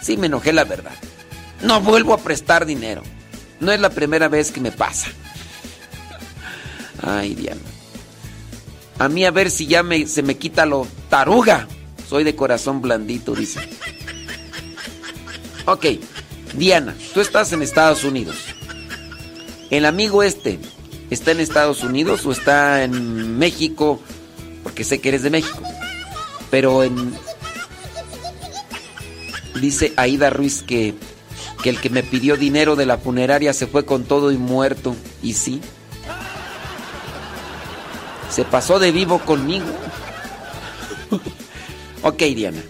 Sí 0.05 0.19
me 0.19 0.27
enojé 0.27 0.53
la 0.53 0.65
verdad. 0.65 0.93
No 1.63 1.81
vuelvo 1.81 2.13
a 2.13 2.19
prestar 2.19 2.67
dinero. 2.67 3.03
No 3.59 3.73
es 3.73 3.81
la 3.81 3.89
primera 3.89 4.29
vez 4.29 4.53
que 4.53 4.61
me 4.61 4.71
pasa. 4.71 5.09
Ay, 7.01 7.35
Diana. 7.35 7.63
A 8.99 9.09
mí 9.09 9.25
a 9.25 9.31
ver 9.31 9.51
si 9.51 9.67
ya 9.67 9.83
me, 9.83 10.07
se 10.07 10.23
me 10.23 10.37
quita 10.37 10.67
lo 10.67 10.87
taruga. 11.09 11.67
Soy 12.07 12.23
de 12.23 12.37
corazón 12.37 12.83
blandito, 12.83 13.35
dice. 13.35 13.61
Ok, 15.65 15.87
Diana, 16.55 16.95
tú 17.15 17.23
estás 17.23 17.55
en 17.55 17.63
Estados 17.63 18.05
Unidos. 18.05 18.37
El 19.71 19.87
amigo 19.87 20.23
este, 20.23 20.59
¿está 21.09 21.31
en 21.31 21.41
Estados 21.41 21.83
Unidos 21.83 22.27
o 22.27 22.33
está 22.33 22.85
en 22.85 23.39
México? 23.39 24.03
Porque 24.63 24.85
sé 24.85 25.01
que 25.01 25.09
eres 25.09 25.23
de 25.23 25.31
México. 25.31 25.63
Pero 26.51 26.85
en... 26.85 27.15
Dice 29.61 29.93
Aida 29.97 30.31
Ruiz 30.31 30.63
que, 30.63 30.95
que 31.63 31.71
el 31.71 31.81
que 31.81 31.91
me 31.91 32.03
pidió 32.03 32.37
dinero 32.37 32.77
de 32.77 32.87
la 32.87 32.99
funeraria 32.99 33.53
se 33.53 33.67
fue 33.67 33.85
con 33.85 34.05
todo 34.05 34.33
y 34.33 34.37
muerto. 34.37 34.95
¿Y 35.23 35.35
sí? 35.35 35.61
Se 38.31 38.45
pasó 38.45 38.79
de 38.79 38.91
vivo 38.91 39.21
conmigo. 39.21 39.67
ok, 42.03 42.19
Diana. 42.35 42.63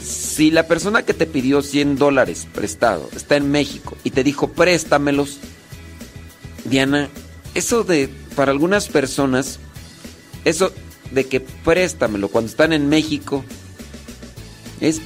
Si 0.00 0.50
la 0.50 0.66
persona 0.66 1.02
que 1.02 1.14
te 1.14 1.26
pidió 1.26 1.62
100 1.62 1.96
dólares 1.96 2.46
prestado 2.52 3.08
está 3.14 3.36
en 3.36 3.50
México 3.50 3.96
y 4.04 4.10
te 4.10 4.24
dijo 4.24 4.48
préstamelos, 4.48 5.38
Diana, 6.64 7.10
eso 7.54 7.84
de, 7.84 8.08
para 8.36 8.52
algunas 8.52 8.88
personas, 8.88 9.58
eso 10.44 10.72
de 11.10 11.26
que 11.26 11.40
préstamelo 11.40 12.28
cuando 12.28 12.50
están 12.50 12.72
en 12.72 12.88
México, 12.88 13.44
es 14.80 15.00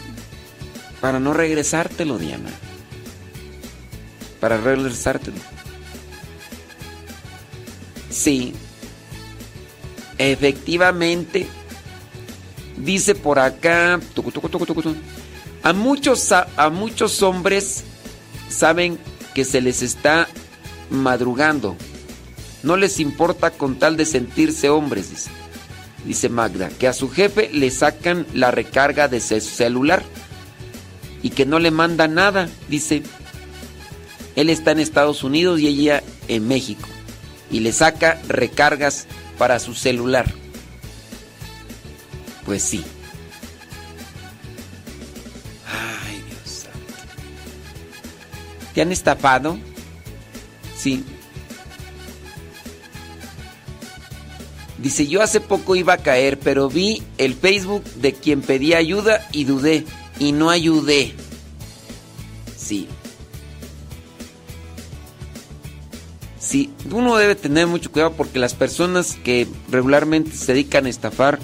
para 1.04 1.20
no 1.20 1.34
regresártelo, 1.34 2.16
Diana. 2.16 2.48
Para 4.40 4.56
regresártelo. 4.56 5.36
Sí, 8.08 8.54
Efectivamente, 10.16 11.46
dice 12.78 13.14
por 13.14 13.38
acá, 13.38 14.00
a 15.62 15.72
muchos, 15.74 16.32
a, 16.32 16.70
muchos 16.70 17.22
hombres 17.22 17.84
saben 18.48 18.98
que 19.34 19.44
se 19.44 19.60
les 19.60 19.82
está 19.82 20.26
madrugando. 20.88 21.76
No 22.62 22.78
les 22.78 22.98
importa 22.98 23.50
con 23.50 23.78
tal 23.78 23.98
de 23.98 24.06
sentirse 24.06 24.70
hombres, 24.70 25.10
dice. 25.10 25.28
Dice 26.06 26.30
Magda, 26.30 26.70
que 26.70 26.88
a 26.88 26.94
su 26.94 27.10
jefe 27.10 27.50
le 27.52 27.70
sacan 27.70 28.26
la 28.32 28.50
recarga 28.50 29.06
de 29.06 29.20
su 29.20 29.38
celular 29.40 30.02
y 31.24 31.30
que 31.30 31.46
no 31.46 31.58
le 31.58 31.70
manda 31.70 32.06
nada, 32.06 32.50
dice. 32.68 33.02
Él 34.36 34.50
está 34.50 34.72
en 34.72 34.78
Estados 34.78 35.24
Unidos 35.24 35.58
y 35.58 35.68
ella 35.68 36.02
en 36.28 36.46
México 36.46 36.86
y 37.50 37.60
le 37.60 37.72
saca 37.72 38.20
recargas 38.28 39.06
para 39.38 39.58
su 39.58 39.74
celular. 39.74 40.30
Pues 42.44 42.62
sí. 42.62 42.84
Ay, 45.66 46.22
Dios 46.28 46.40
santo. 46.44 47.02
¿Te 48.74 48.82
han 48.82 48.92
estafado? 48.92 49.56
Sí. 50.76 51.04
Dice, 54.76 55.06
yo 55.06 55.22
hace 55.22 55.40
poco 55.40 55.74
iba 55.74 55.94
a 55.94 55.98
caer, 55.98 56.38
pero 56.38 56.68
vi 56.68 57.02
el 57.16 57.34
Facebook 57.34 57.84
de 57.94 58.12
quien 58.12 58.42
pedía 58.42 58.76
ayuda 58.76 59.26
y 59.32 59.44
dudé. 59.44 59.86
Y 60.18 60.32
no 60.32 60.50
ayudé. 60.50 61.14
Sí. 62.56 62.88
Sí, 66.38 66.70
uno 66.90 67.16
debe 67.16 67.34
tener 67.34 67.66
mucho 67.66 67.90
cuidado 67.90 68.12
porque 68.12 68.38
las 68.38 68.54
personas 68.54 69.16
que 69.24 69.48
regularmente 69.70 70.36
se 70.36 70.52
dedican 70.52 70.86
a 70.86 70.90
estafar 70.90 71.38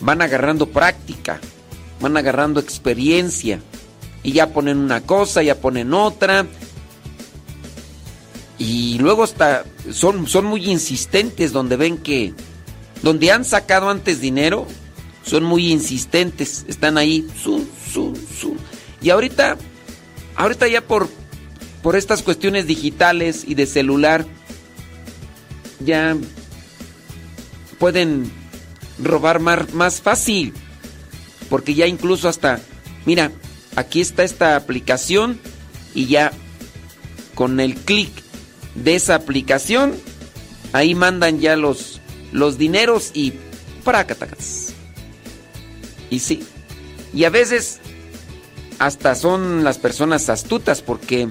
van 0.00 0.20
agarrando 0.20 0.68
práctica, 0.68 1.40
van 2.00 2.16
agarrando 2.16 2.60
experiencia 2.60 3.60
y 4.22 4.32
ya 4.32 4.52
ponen 4.52 4.78
una 4.78 5.00
cosa, 5.00 5.42
ya 5.42 5.60
ponen 5.60 5.94
otra. 5.94 6.46
Y 8.58 8.98
luego 8.98 9.24
hasta 9.24 9.64
son, 9.92 10.26
son 10.26 10.44
muy 10.44 10.70
insistentes 10.70 11.52
donde 11.52 11.76
ven 11.76 11.98
que 11.98 12.34
donde 13.02 13.30
han 13.30 13.44
sacado 13.44 13.90
antes 13.90 14.20
dinero, 14.20 14.66
son 15.24 15.44
muy 15.44 15.70
insistentes, 15.70 16.64
están 16.68 16.96
ahí, 16.96 17.26
su, 17.42 17.66
Y 19.00 19.10
ahorita, 19.10 19.56
ahorita 20.36 20.68
ya 20.68 20.80
por, 20.80 21.08
por 21.82 21.96
estas 21.96 22.22
cuestiones 22.22 22.66
digitales 22.66 23.44
y 23.46 23.54
de 23.54 23.66
celular, 23.66 24.26
ya 25.80 26.16
pueden 27.78 28.30
robar 29.02 29.40
más, 29.40 29.72
más 29.74 30.00
fácil. 30.00 30.54
Porque 31.50 31.74
ya 31.74 31.86
incluso 31.86 32.28
hasta, 32.28 32.60
mira, 33.04 33.30
aquí 33.76 34.00
está 34.00 34.22
esta 34.22 34.56
aplicación 34.56 35.38
y 35.94 36.06
ya 36.06 36.32
con 37.34 37.60
el 37.60 37.74
clic 37.74 38.10
de 38.74 38.94
esa 38.94 39.14
aplicación, 39.14 39.94
ahí 40.72 40.94
mandan 40.94 41.40
ya 41.40 41.56
los, 41.56 42.00
los 42.32 42.58
dineros 42.58 43.10
y 43.14 43.34
prácatacas. 43.84 44.72
Y 46.10 46.20
sí, 46.20 46.44
y 47.12 47.24
a 47.24 47.30
veces 47.30 47.80
hasta 48.78 49.14
son 49.14 49.64
las 49.64 49.78
personas 49.78 50.28
astutas 50.28 50.82
porque 50.82 51.28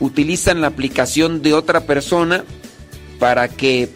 utilizan 0.00 0.60
la 0.60 0.68
aplicación 0.68 1.42
de 1.42 1.54
otra 1.54 1.80
persona 1.86 2.44
para 3.18 3.48
que 3.48 3.88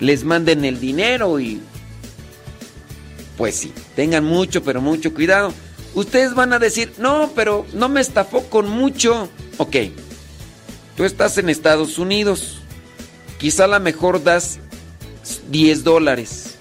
les 0.00 0.24
manden 0.24 0.64
el 0.64 0.80
dinero 0.80 1.40
y 1.40 1.60
pues 3.36 3.54
sí, 3.54 3.72
tengan 3.96 4.24
mucho, 4.24 4.62
pero 4.62 4.82
mucho 4.82 5.14
cuidado. 5.14 5.52
Ustedes 5.94 6.34
van 6.34 6.52
a 6.52 6.58
decir, 6.58 6.92
no, 6.98 7.32
pero 7.34 7.66
no 7.72 7.88
me 7.88 8.00
estafó 8.00 8.44
con 8.44 8.68
mucho. 8.68 9.30
Ok, 9.56 9.76
tú 10.96 11.04
estás 11.04 11.38
en 11.38 11.48
Estados 11.48 11.98
Unidos, 11.98 12.60
quizá 13.38 13.64
a 13.64 13.68
lo 13.68 13.80
mejor 13.80 14.22
das 14.22 14.58
10 15.50 15.84
dólares, 15.84 16.56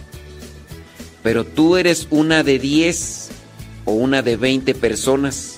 pero 1.21 1.45
tú 1.45 1.75
eres 1.75 2.07
una 2.09 2.43
de 2.43 2.59
10 2.59 3.18
o 3.89 3.93
una 3.93 4.21
de 4.21 4.37
20 4.37 4.75
personas. 4.75 5.57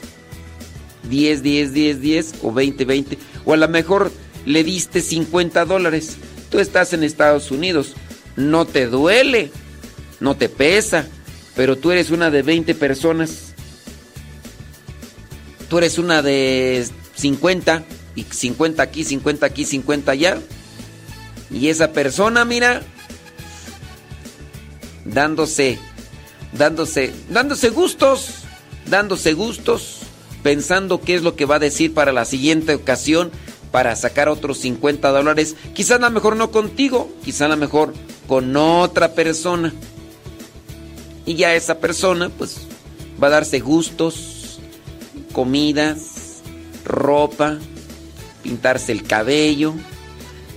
10, 1.10 1.44
10, 1.44 1.74
10, 1.74 2.02
10 2.02 2.34
o 2.44 2.54
20, 2.54 2.86
20. 2.86 3.18
O 3.46 3.54
a 3.54 3.58
lo 3.58 3.68
mejor 3.68 4.12
le 4.46 4.64
diste 4.64 5.02
50 5.02 5.66
dólares. 5.66 6.18
Tú 6.50 6.60
estás 6.60 6.94
en 6.94 7.04
Estados 7.04 7.52
Unidos. 7.52 7.96
No 8.38 8.66
te 8.66 8.88
duele, 8.88 9.52
no 10.20 10.38
te 10.38 10.48
pesa, 10.48 11.08
pero 11.56 11.78
tú 11.78 11.92
eres 11.92 12.12
una 12.12 12.32
de 12.32 12.42
20 12.42 12.74
personas. 12.76 13.48
tú 15.70 15.78
eres 15.78 15.98
una 15.98 16.22
de 16.22 16.86
50 17.16 17.84
y 18.16 18.24
50 18.24 18.84
aquí, 18.84 19.04
50 19.04 19.46
aquí, 19.46 19.64
50 19.66 20.12
allá. 20.12 20.38
Y 21.50 21.70
esa 21.70 21.94
persona, 21.94 22.44
mira, 22.44 22.82
dándose, 25.06 25.80
dándose, 26.54 27.14
dándose 27.30 27.70
gustos, 27.70 28.44
dándose 28.86 29.34
gustos, 29.34 30.00
pensando 30.44 31.02
qué 31.02 31.16
es 31.16 31.22
lo 31.22 31.36
que 31.36 31.46
va 31.46 31.56
a 31.56 31.60
decir 31.60 31.94
para 31.94 32.12
la 32.12 32.26
siguiente 32.26 32.76
ocasión 32.76 33.32
para 33.72 33.96
sacar 33.96 34.30
otros 34.30 34.60
50 34.60 35.10
dólares. 35.10 35.56
Quizá 35.74 35.96
a 35.96 36.00
lo 36.00 36.12
mejor 36.12 36.36
no 36.36 36.52
contigo, 36.52 37.10
quizá 37.24 37.46
a 37.46 37.50
lo 37.50 37.58
mejor 37.58 37.94
con 38.28 38.56
otra 38.56 39.14
persona. 39.14 39.74
Y 41.26 41.36
ya 41.36 41.56
esa 41.56 41.80
persona, 41.80 42.30
pues, 42.30 42.58
va 43.22 43.28
a 43.28 43.32
darse 43.32 43.60
gustos, 43.60 44.60
comidas, 45.32 46.42
ropa, 46.84 47.60
pintarse 48.44 48.92
el 48.92 49.04
cabello, 49.04 49.74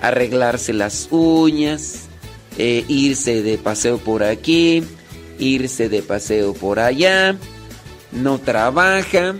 arreglarse 0.00 0.72
las 0.72 1.08
uñas, 1.10 2.06
eh, 2.58 2.84
irse 2.88 3.42
de 3.42 3.58
paseo 3.58 3.98
por 3.98 4.22
aquí, 4.24 4.82
irse 5.38 5.88
de 5.88 6.02
paseo 6.02 6.54
por 6.54 6.78
allá, 6.78 7.36
no 8.12 8.38
trabaja, 8.38 9.34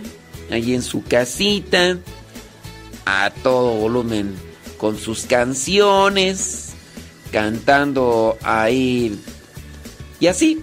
allí 0.51 0.75
en 0.75 0.81
su 0.81 1.03
casita, 1.03 1.97
a 3.05 3.31
todo 3.43 3.75
volumen, 3.75 4.35
con 4.77 4.97
sus 4.97 5.25
canciones, 5.25 6.73
cantando 7.31 8.37
ahí. 8.43 9.19
Y 10.19 10.27
así, 10.27 10.61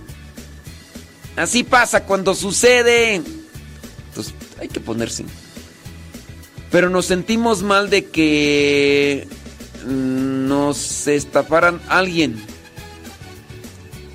así 1.37 1.65
pasa 1.65 2.05
cuando 2.05 2.35
sucede. 2.35 3.23
Entonces 4.09 4.35
hay 4.59 4.69
que 4.69 4.81
ponerse. 4.81 5.25
Pero 6.71 6.89
nos 6.89 7.07
sentimos 7.07 7.63
mal 7.63 7.91
de 7.91 8.07
que 8.07 9.29
nos 9.87 11.07
estafaran 11.07 11.81
alguien. 11.89 12.43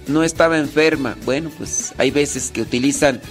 No 0.07 0.23
estaba 0.23 0.57
enferma. 0.57 1.17
Bueno, 1.25 1.51
pues 1.57 1.93
hay 1.97 2.11
veces 2.11 2.51
que 2.51 2.61
utilizan 2.61 3.21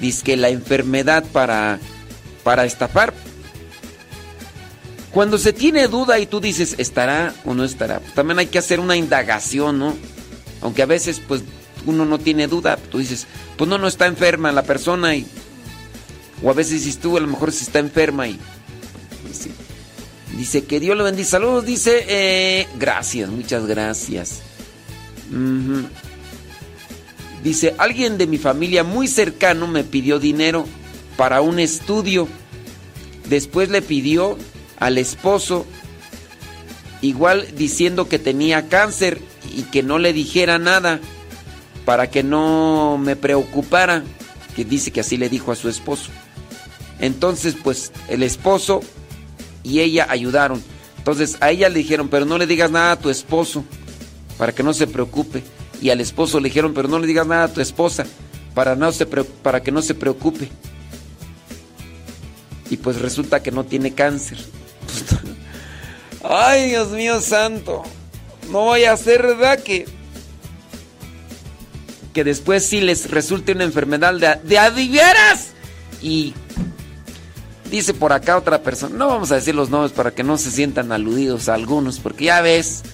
disque 0.00 0.36
la 0.36 0.48
enfermedad 0.48 1.24
para 1.32 1.78
para 2.44 2.64
estafar. 2.64 3.12
Cuando 5.10 5.38
se 5.38 5.52
tiene 5.52 5.88
duda 5.88 6.18
y 6.18 6.26
tú 6.26 6.40
dices, 6.40 6.74
¿estará 6.78 7.34
o 7.44 7.54
no 7.54 7.64
estará? 7.64 8.00
También 8.14 8.38
hay 8.38 8.46
que 8.46 8.58
hacer 8.58 8.78
una 8.78 8.96
indagación, 8.96 9.78
¿no? 9.78 9.96
Aunque 10.60 10.82
a 10.82 10.86
veces, 10.86 11.20
pues, 11.26 11.42
uno 11.86 12.04
no 12.04 12.18
tiene 12.18 12.46
duda, 12.46 12.76
tú 12.76 12.98
dices, 12.98 13.26
pues 13.56 13.68
no, 13.68 13.78
no 13.78 13.88
está 13.88 14.06
enferma 14.06 14.52
la 14.52 14.62
persona 14.62 15.16
y... 15.16 15.26
O 16.42 16.50
a 16.50 16.52
veces 16.52 16.84
dices 16.84 16.98
tú, 17.00 17.16
a 17.16 17.20
lo 17.20 17.28
mejor 17.28 17.52
si 17.52 17.64
está 17.64 17.78
enferma 17.78 18.28
y... 18.28 18.38
Dice 20.36 20.64
que 20.64 20.80
Dios 20.80 20.96
le 20.96 21.04
bendiga. 21.04 21.28
Saludos, 21.28 21.64
dice. 21.64 22.04
Eh, 22.08 22.66
gracias, 22.76 23.30
muchas 23.30 23.66
gracias. 23.66 24.40
Dice, 27.44 27.74
alguien 27.76 28.18
de 28.18 28.26
mi 28.26 28.38
familia 28.38 28.82
muy 28.82 29.06
cercano 29.06 29.66
me 29.66 29.84
pidió 29.84 30.18
dinero 30.18 30.64
para 31.18 31.42
un 31.42 31.58
estudio. 31.58 32.26
Después 33.28 33.68
le 33.68 33.82
pidió 33.82 34.38
al 34.80 34.98
esposo, 34.98 35.66
igual 37.02 37.46
diciendo 37.54 38.08
que 38.08 38.18
tenía 38.18 38.68
cáncer 38.68 39.20
y 39.54 39.62
que 39.64 39.82
no 39.82 39.98
le 39.98 40.14
dijera 40.14 40.58
nada 40.58 41.00
para 41.84 42.10
que 42.10 42.22
no 42.22 42.98
me 42.98 43.14
preocupara, 43.14 44.02
que 44.56 44.64
dice 44.64 44.90
que 44.90 45.00
así 45.00 45.18
le 45.18 45.28
dijo 45.28 45.52
a 45.52 45.56
su 45.56 45.68
esposo. 45.68 46.10
Entonces, 46.98 47.56
pues 47.62 47.92
el 48.08 48.22
esposo 48.22 48.80
y 49.62 49.80
ella 49.80 50.06
ayudaron. 50.08 50.62
Entonces 50.96 51.36
a 51.40 51.50
ella 51.50 51.68
le 51.68 51.80
dijeron, 51.80 52.08
pero 52.08 52.24
no 52.24 52.38
le 52.38 52.46
digas 52.46 52.70
nada 52.70 52.92
a 52.92 52.98
tu 52.98 53.10
esposo, 53.10 53.64
para 54.38 54.52
que 54.52 54.62
no 54.62 54.72
se 54.72 54.86
preocupe. 54.86 55.42
Y 55.80 55.90
al 55.90 56.00
esposo 56.00 56.40
le 56.40 56.48
dijeron, 56.48 56.72
pero 56.74 56.88
no 56.88 56.98
le 56.98 57.06
digas 57.06 57.26
nada 57.26 57.44
a 57.44 57.52
tu 57.52 57.60
esposa, 57.60 58.06
para, 58.54 58.76
no 58.76 58.90
se, 58.92 59.06
para 59.06 59.62
que 59.62 59.72
no 59.72 59.82
se 59.82 59.94
preocupe. 59.94 60.48
Y 62.70 62.76
pues 62.78 63.00
resulta 63.00 63.42
que 63.42 63.50
no 63.50 63.64
tiene 63.64 63.92
cáncer. 63.92 64.38
Ay, 66.22 66.70
Dios 66.70 66.90
mío 66.90 67.20
santo. 67.20 67.82
No 68.50 68.60
voy 68.60 68.84
a 68.84 68.92
hacer 68.92 69.22
verdad 69.22 69.58
que 69.62 69.86
que 72.14 72.24
después 72.24 72.64
sí 72.64 72.80
les 72.80 73.10
resulte 73.10 73.52
una 73.52 73.64
enfermedad 73.64 74.14
de, 74.14 74.38
de 74.44 75.18
Y 76.00 76.32
dice 77.70 77.92
por 77.92 78.12
acá 78.12 78.38
otra 78.38 78.62
persona, 78.62 78.96
no 78.96 79.08
vamos 79.08 79.32
a 79.32 79.34
decir 79.34 79.54
los 79.54 79.68
nombres 79.68 79.92
para 79.92 80.12
que 80.12 80.22
no 80.22 80.38
se 80.38 80.52
sientan 80.52 80.92
aludidos 80.92 81.48
a 81.48 81.54
algunos, 81.54 81.98
porque 81.98 82.26
ya 82.26 82.40
ves, 82.40 82.84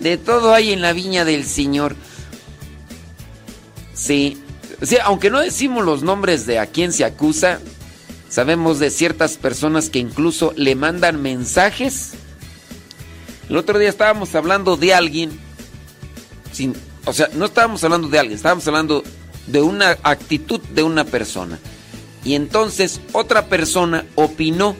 de 0.00 0.18
todo 0.18 0.52
hay 0.52 0.72
en 0.72 0.82
la 0.82 0.92
viña 0.92 1.24
del 1.24 1.44
Señor. 1.44 1.94
Sí, 3.94 4.38
aunque 5.04 5.30
no 5.30 5.40
decimos 5.40 5.84
los 5.84 6.02
nombres 6.02 6.46
de 6.46 6.58
a 6.58 6.66
quién 6.66 6.92
se 6.92 7.04
acusa, 7.04 7.60
sabemos 8.28 8.78
de 8.78 8.90
ciertas 8.90 9.36
personas 9.36 9.88
que 9.88 10.00
incluso 10.00 10.52
le 10.56 10.74
mandan 10.74 11.22
mensajes 11.22 12.14
el 13.48 13.56
otro 13.56 13.78
día 13.78 13.88
estábamos 13.88 14.34
hablando 14.34 14.76
de 14.76 14.94
alguien, 14.94 15.30
sin, 16.52 16.74
o 17.04 17.12
sea, 17.12 17.28
no 17.34 17.44
estábamos 17.44 17.84
hablando 17.84 18.08
de 18.08 18.18
alguien, 18.18 18.36
estábamos 18.36 18.66
hablando 18.66 19.04
de 19.46 19.60
una 19.60 19.98
actitud 20.02 20.60
de 20.60 20.82
una 20.82 21.04
persona. 21.04 21.58
Y 22.24 22.34
entonces 22.34 23.00
otra 23.12 23.46
persona 23.46 24.06
opinó 24.14 24.76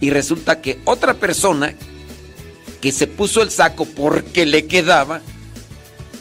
y 0.00 0.10
resulta 0.10 0.60
que 0.60 0.78
otra 0.84 1.14
persona 1.14 1.74
que 2.80 2.92
se 2.92 3.08
puso 3.08 3.42
el 3.42 3.50
saco 3.50 3.84
porque 3.84 4.46
le 4.46 4.66
quedaba, 4.66 5.20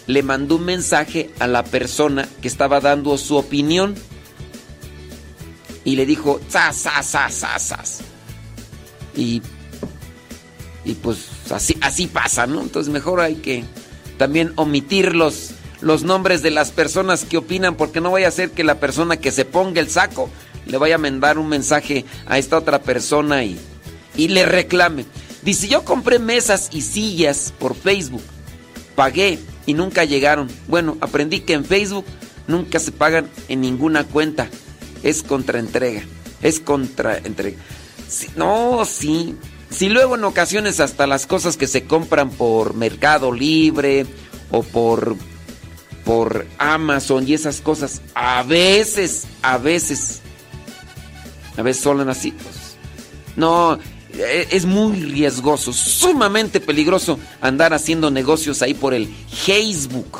le 0.08 0.24
mandó 0.24 0.56
un 0.56 0.66
mensaje 0.66 1.32
a 1.40 1.48
la 1.48 1.64
persona 1.64 2.28
que 2.42 2.48
estaba 2.48 2.80
dando 2.80 3.18
su 3.18 3.36
opinión 3.36 3.96
y 5.84 5.96
le 5.96 6.06
dijo, 6.06 6.40
¡zas, 6.50 6.78
zas, 6.78 7.08
zas, 7.08 7.68
zas! 7.68 8.00
Y 9.16 9.42
y 10.86 10.94
pues 10.94 11.18
así, 11.50 11.76
así 11.82 12.08
pasa, 12.08 12.46
¿no? 12.46 12.62
Entonces 12.62 12.94
mejor 12.94 13.20
hay 13.20 13.36
que 13.36 13.66
también 14.18 14.54
omitir 14.56 15.16
los, 15.16 15.52
los 15.82 16.04
nombres 16.04 16.44
de 16.44 16.52
las 16.52 16.72
personas 16.72 17.26
que 17.26 17.38
opinan 17.38 17.76
porque 17.76 18.02
no 18.02 18.12
vaya 18.12 18.28
a 18.28 18.32
ser 18.32 18.52
que 18.52 18.64
la 18.64 18.80
persona 18.80 19.18
que 19.18 19.32
se 19.32 19.46
ponga 19.46 19.82
el 19.82 19.90
saco 19.90 20.30
le 20.68 20.78
vaya 20.78 20.96
a 20.96 21.00
mandar 21.00 21.40
un 21.40 21.50
mensaje 21.50 22.06
a 22.28 22.38
esta 22.38 22.58
otra 22.58 22.82
persona 22.84 23.44
y, 23.44 23.60
y 24.16 24.28
le 24.28 24.46
reclame. 24.46 25.06
Dice, 25.42 25.68
yo 25.68 25.84
compré 25.84 26.20
mesas 26.20 26.70
y 26.72 26.82
sillas 26.82 27.54
por 27.60 27.76
Facebook, 27.76 28.24
pagué 28.96 29.40
y 29.66 29.74
nunca 29.74 30.06
llegaron. 30.06 30.50
Bueno, 30.68 30.98
aprendí 31.02 31.42
que 31.42 31.54
en 31.54 31.66
Facebook 31.66 32.06
nunca 32.48 32.80
se 32.80 32.92
pagan 32.92 33.30
en 33.48 33.62
ninguna 33.62 34.04
cuenta. 34.04 34.50
Es 35.04 35.24
contraentrega. 35.24 36.04
Es 36.42 36.60
contraentrega. 36.60 37.58
no, 38.36 38.86
sí. 38.86 39.36
Si 39.70 39.90
luego 39.90 40.16
en 40.16 40.24
ocasiones 40.24 40.80
hasta 40.80 41.08
las 41.08 41.26
cosas 41.26 41.58
que 41.58 41.68
se 41.68 41.86
compran 41.86 42.30
por 42.30 42.76
Mercado 42.76 43.32
Libre 43.32 44.06
o 44.52 44.64
por 44.64 45.18
por 46.06 46.46
Amazon 46.60 47.28
y 47.28 47.34
esas 47.34 47.62
cosas, 47.62 48.02
a 48.14 48.44
veces, 48.44 49.26
a 49.42 49.58
veces, 49.58 50.22
a 51.58 51.64
veces 51.64 51.82
son 51.82 52.08
así. 52.08 52.34
No, 53.36 53.80
es 54.18 54.66
muy 54.66 55.02
riesgoso, 55.02 55.74
sumamente 55.74 56.60
peligroso 56.60 57.20
andar 57.42 57.74
haciendo 57.74 58.12
negocios 58.12 58.62
ahí 58.62 58.74
por 58.74 58.94
el 58.94 59.08
Facebook. 59.30 60.20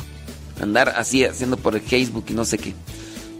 Andar 0.62 0.94
así 0.98 1.24
haciendo 1.24 1.58
por 1.58 1.76
el 1.76 1.82
Facebook 1.82 2.26
y 2.30 2.34
no 2.34 2.46
sé 2.46 2.58
qué. 2.58 2.74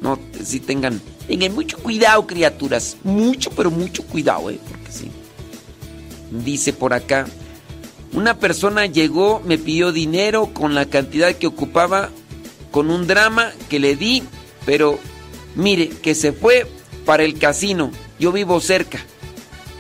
No, 0.02 0.20
si 0.44 0.60
tengan, 0.60 1.02
tengan 1.28 1.54
mucho 1.54 1.78
cuidado, 1.78 2.28
criaturas. 2.28 2.98
Mucho, 3.04 3.50
pero 3.52 3.72
mucho 3.72 4.04
cuidado, 4.04 4.50
eh, 4.50 4.60
porque 4.70 4.92
sí. 4.92 5.12
Dice 6.44 6.74
por 6.74 6.94
acá, 6.94 7.26
una 8.14 8.38
persona 8.38 8.86
llegó, 8.86 9.42
me 9.46 9.58
pidió 9.58 9.92
dinero 9.92 10.52
con 10.54 10.76
la 10.76 10.86
cantidad 10.86 11.34
que 11.36 11.48
ocupaba 11.48 12.10
con 12.72 12.90
un 12.90 13.08
drama 13.08 13.52
que 13.70 13.80
le 13.80 13.96
di, 13.96 14.24
pero 14.66 15.00
mire, 15.56 15.90
que 15.90 16.16
se 16.16 16.34
fue 16.34 16.68
para 17.06 17.24
el 17.24 17.40
casino. 17.40 17.92
Yo 18.20 18.32
vivo 18.32 18.60
cerca. 18.60 19.00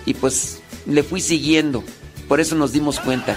Y 0.05 0.13
pues 0.13 0.61
le 0.85 1.03
fui 1.03 1.21
siguiendo. 1.21 1.83
Por 2.27 2.39
eso 2.39 2.55
nos 2.55 2.71
dimos 2.71 2.99
cuenta. 2.99 3.35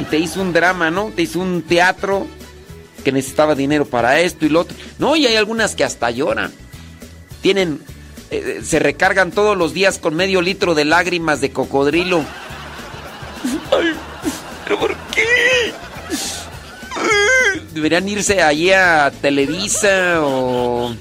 Y 0.00 0.04
te 0.04 0.18
hizo 0.18 0.40
un 0.40 0.52
drama, 0.52 0.90
¿no? 0.90 1.10
Te 1.14 1.22
hizo 1.22 1.40
un 1.40 1.62
teatro 1.62 2.26
que 3.04 3.12
necesitaba 3.12 3.54
dinero 3.54 3.84
para 3.84 4.20
esto 4.20 4.46
y 4.46 4.48
lo 4.48 4.60
otro. 4.60 4.76
No, 4.98 5.16
y 5.16 5.26
hay 5.26 5.36
algunas 5.36 5.74
que 5.74 5.84
hasta 5.84 6.10
lloran. 6.10 6.52
Tienen 7.42 7.80
eh, 8.30 8.60
se 8.62 8.78
recargan 8.78 9.30
todos 9.30 9.56
los 9.56 9.72
días 9.72 9.98
con 9.98 10.14
medio 10.14 10.42
litro 10.42 10.74
de 10.74 10.84
lágrimas 10.84 11.40
de 11.40 11.50
cocodrilo. 11.50 12.22
Ay, 13.72 13.94
¿pero 14.64 14.78
por 14.78 14.94
qué? 15.14 15.72
deberían 17.72 18.08
irse 18.08 18.42
allí 18.42 18.72
a 18.72 19.12
Televisa 19.22 20.20
o... 20.20 20.94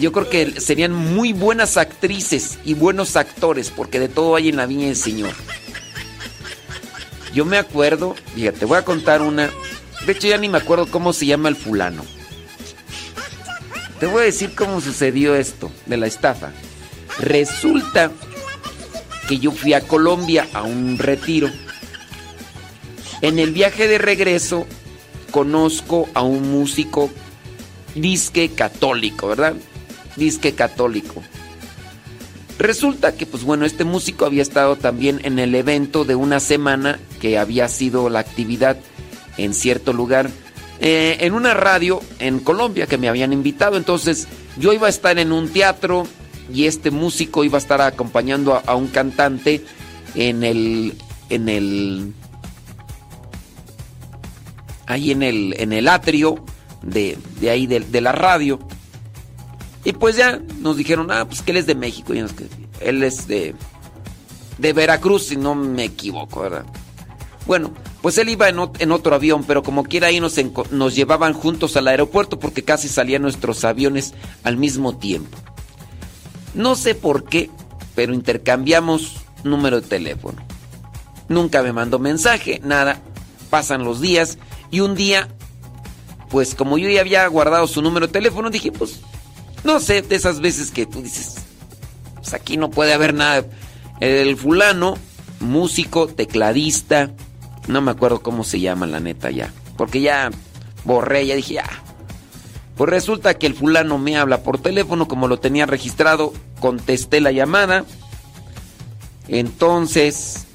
Yo 0.00 0.12
creo 0.12 0.28
que 0.28 0.60
serían 0.60 0.94
muy 0.94 1.32
buenas 1.32 1.76
actrices 1.76 2.58
y 2.64 2.74
buenos 2.74 3.16
actores, 3.16 3.70
porque 3.70 4.00
de 4.00 4.08
todo 4.08 4.36
hay 4.36 4.48
en 4.48 4.56
la 4.56 4.66
viña 4.66 4.86
del 4.86 4.96
Señor. 4.96 5.32
Yo 7.32 7.44
me 7.44 7.58
acuerdo, 7.58 8.16
fíjate, 8.34 8.64
voy 8.64 8.78
a 8.78 8.84
contar 8.84 9.22
una. 9.22 9.50
De 10.06 10.12
hecho, 10.12 10.28
ya 10.28 10.38
ni 10.38 10.48
me 10.48 10.58
acuerdo 10.58 10.86
cómo 10.90 11.12
se 11.12 11.26
llama 11.26 11.48
el 11.48 11.56
fulano. 11.56 12.04
Te 14.00 14.06
voy 14.06 14.22
a 14.22 14.24
decir 14.24 14.54
cómo 14.54 14.80
sucedió 14.80 15.34
esto 15.34 15.70
de 15.86 15.96
la 15.96 16.06
estafa. 16.06 16.52
Resulta 17.18 18.10
que 19.28 19.38
yo 19.38 19.52
fui 19.52 19.74
a 19.74 19.82
Colombia 19.82 20.48
a 20.54 20.62
un 20.62 20.98
retiro. 20.98 21.50
En 23.20 23.38
el 23.38 23.52
viaje 23.52 23.86
de 23.86 23.98
regreso 23.98 24.66
conozco 25.30 26.08
a 26.14 26.22
un 26.22 26.50
músico 26.50 27.10
disque 27.94 28.50
católico, 28.50 29.28
¿verdad? 29.28 29.54
Disque 30.16 30.54
católico. 30.54 31.22
Resulta 32.58 33.14
que, 33.14 33.24
pues 33.24 33.42
bueno, 33.42 33.64
este 33.64 33.84
músico 33.84 34.26
había 34.26 34.42
estado 34.42 34.76
también 34.76 35.20
en 35.24 35.38
el 35.38 35.54
evento 35.54 36.04
de 36.04 36.14
una 36.14 36.40
semana 36.40 37.00
que 37.20 37.38
había 37.38 37.68
sido 37.68 38.10
la 38.10 38.18
actividad 38.18 38.76
en 39.38 39.54
cierto 39.54 39.92
lugar, 39.92 40.30
eh, 40.80 41.16
en 41.20 41.32
una 41.32 41.54
radio 41.54 42.00
en 42.18 42.38
Colombia 42.38 42.86
que 42.86 42.98
me 42.98 43.08
habían 43.08 43.32
invitado. 43.32 43.76
Entonces 43.76 44.28
yo 44.58 44.72
iba 44.72 44.88
a 44.88 44.90
estar 44.90 45.18
en 45.18 45.32
un 45.32 45.48
teatro 45.48 46.06
y 46.52 46.66
este 46.66 46.90
músico 46.90 47.44
iba 47.44 47.56
a 47.56 47.60
estar 47.60 47.80
acompañando 47.80 48.60
a, 48.66 48.74
un 48.74 48.88
cantante 48.88 49.64
en 50.14 50.42
el, 50.42 50.94
en 51.28 51.48
el, 51.48 52.12
ahí 54.86 55.12
en 55.12 55.22
el, 55.22 55.54
en 55.58 55.72
el 55.72 55.88
atrio 55.88 56.44
de, 56.82 57.18
ahí 57.48 57.66
de, 57.66 58.00
la 58.00 58.12
radio. 58.12 58.58
Y 59.84 59.92
pues 59.92 60.16
ya 60.16 60.40
nos 60.60 60.76
dijeron, 60.76 61.10
ah, 61.10 61.26
pues 61.26 61.42
que 61.42 61.52
él 61.52 61.56
es 61.56 61.66
de 61.66 61.74
México. 61.74 62.12
Él 62.80 63.02
es 63.02 63.26
de, 63.26 63.54
de 64.58 64.72
Veracruz, 64.72 65.26
si 65.26 65.36
no 65.36 65.54
me 65.54 65.84
equivoco, 65.84 66.40
¿verdad? 66.40 66.66
Bueno, 67.46 67.72
pues 68.02 68.18
él 68.18 68.28
iba 68.28 68.48
en, 68.48 68.58
otro 68.58 69.14
avión, 69.14 69.44
pero 69.44 69.62
como 69.62 69.84
quiera 69.84 70.08
ahí 70.08 70.20
nos, 70.20 70.36
nos 70.70 70.94
llevaban 70.94 71.32
juntos 71.32 71.76
al 71.76 71.88
aeropuerto 71.88 72.38
porque 72.38 72.62
casi 72.62 72.88
salían 72.88 73.22
nuestros 73.22 73.64
aviones 73.64 74.14
al 74.44 74.56
mismo 74.56 74.96
tiempo. 74.96 75.36
No 76.54 76.76
sé 76.76 76.94
por 76.94 77.24
qué, 77.24 77.50
pero 77.94 78.12
intercambiamos 78.12 79.16
número 79.44 79.80
de 79.80 79.86
teléfono. 79.86 80.42
Nunca 81.28 81.62
me 81.62 81.72
mandó 81.72 81.98
mensaje, 81.98 82.60
nada. 82.62 83.00
Pasan 83.50 83.84
los 83.84 84.00
días 84.00 84.38
y 84.70 84.80
un 84.80 84.94
día, 84.94 85.28
pues 86.28 86.54
como 86.54 86.78
yo 86.78 86.88
ya 86.88 87.00
había 87.00 87.26
guardado 87.26 87.66
su 87.66 87.82
número 87.82 88.06
de 88.06 88.12
teléfono, 88.12 88.50
dije, 88.50 88.72
pues, 88.72 89.00
no 89.64 89.80
sé, 89.80 90.02
de 90.02 90.16
esas 90.16 90.40
veces 90.40 90.70
que 90.70 90.86
tú 90.86 91.02
dices, 91.02 91.36
pues 92.16 92.34
aquí 92.34 92.56
no 92.56 92.70
puede 92.70 92.92
haber 92.92 93.14
nada. 93.14 93.44
El 94.00 94.36
fulano, 94.36 94.96
músico, 95.40 96.06
tecladista, 96.06 97.10
no 97.68 97.80
me 97.80 97.90
acuerdo 97.90 98.22
cómo 98.22 98.44
se 98.44 98.60
llama 98.60 98.86
la 98.86 99.00
neta 99.00 99.30
ya, 99.30 99.52
porque 99.76 100.00
ya 100.00 100.30
borré, 100.84 101.26
ya 101.26 101.36
dije, 101.36 101.54
ya, 101.54 101.68
pues 102.76 102.88
resulta 102.88 103.34
que 103.34 103.46
el 103.46 103.54
fulano 103.54 103.98
me 103.98 104.16
habla 104.16 104.42
por 104.42 104.58
teléfono, 104.58 105.06
como 105.06 105.28
lo 105.28 105.38
tenía 105.38 105.66
registrado, 105.66 106.32
contesté 106.60 107.20
la 107.20 107.30
llamada. 107.30 107.84
Entonces, 109.28 110.46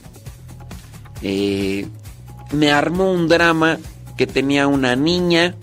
eh, 1.22 1.88
me 2.52 2.72
armó 2.72 3.12
un 3.12 3.28
drama 3.28 3.78
que 4.18 4.26
tenía 4.26 4.66
una 4.66 4.96
niña. 4.96 5.56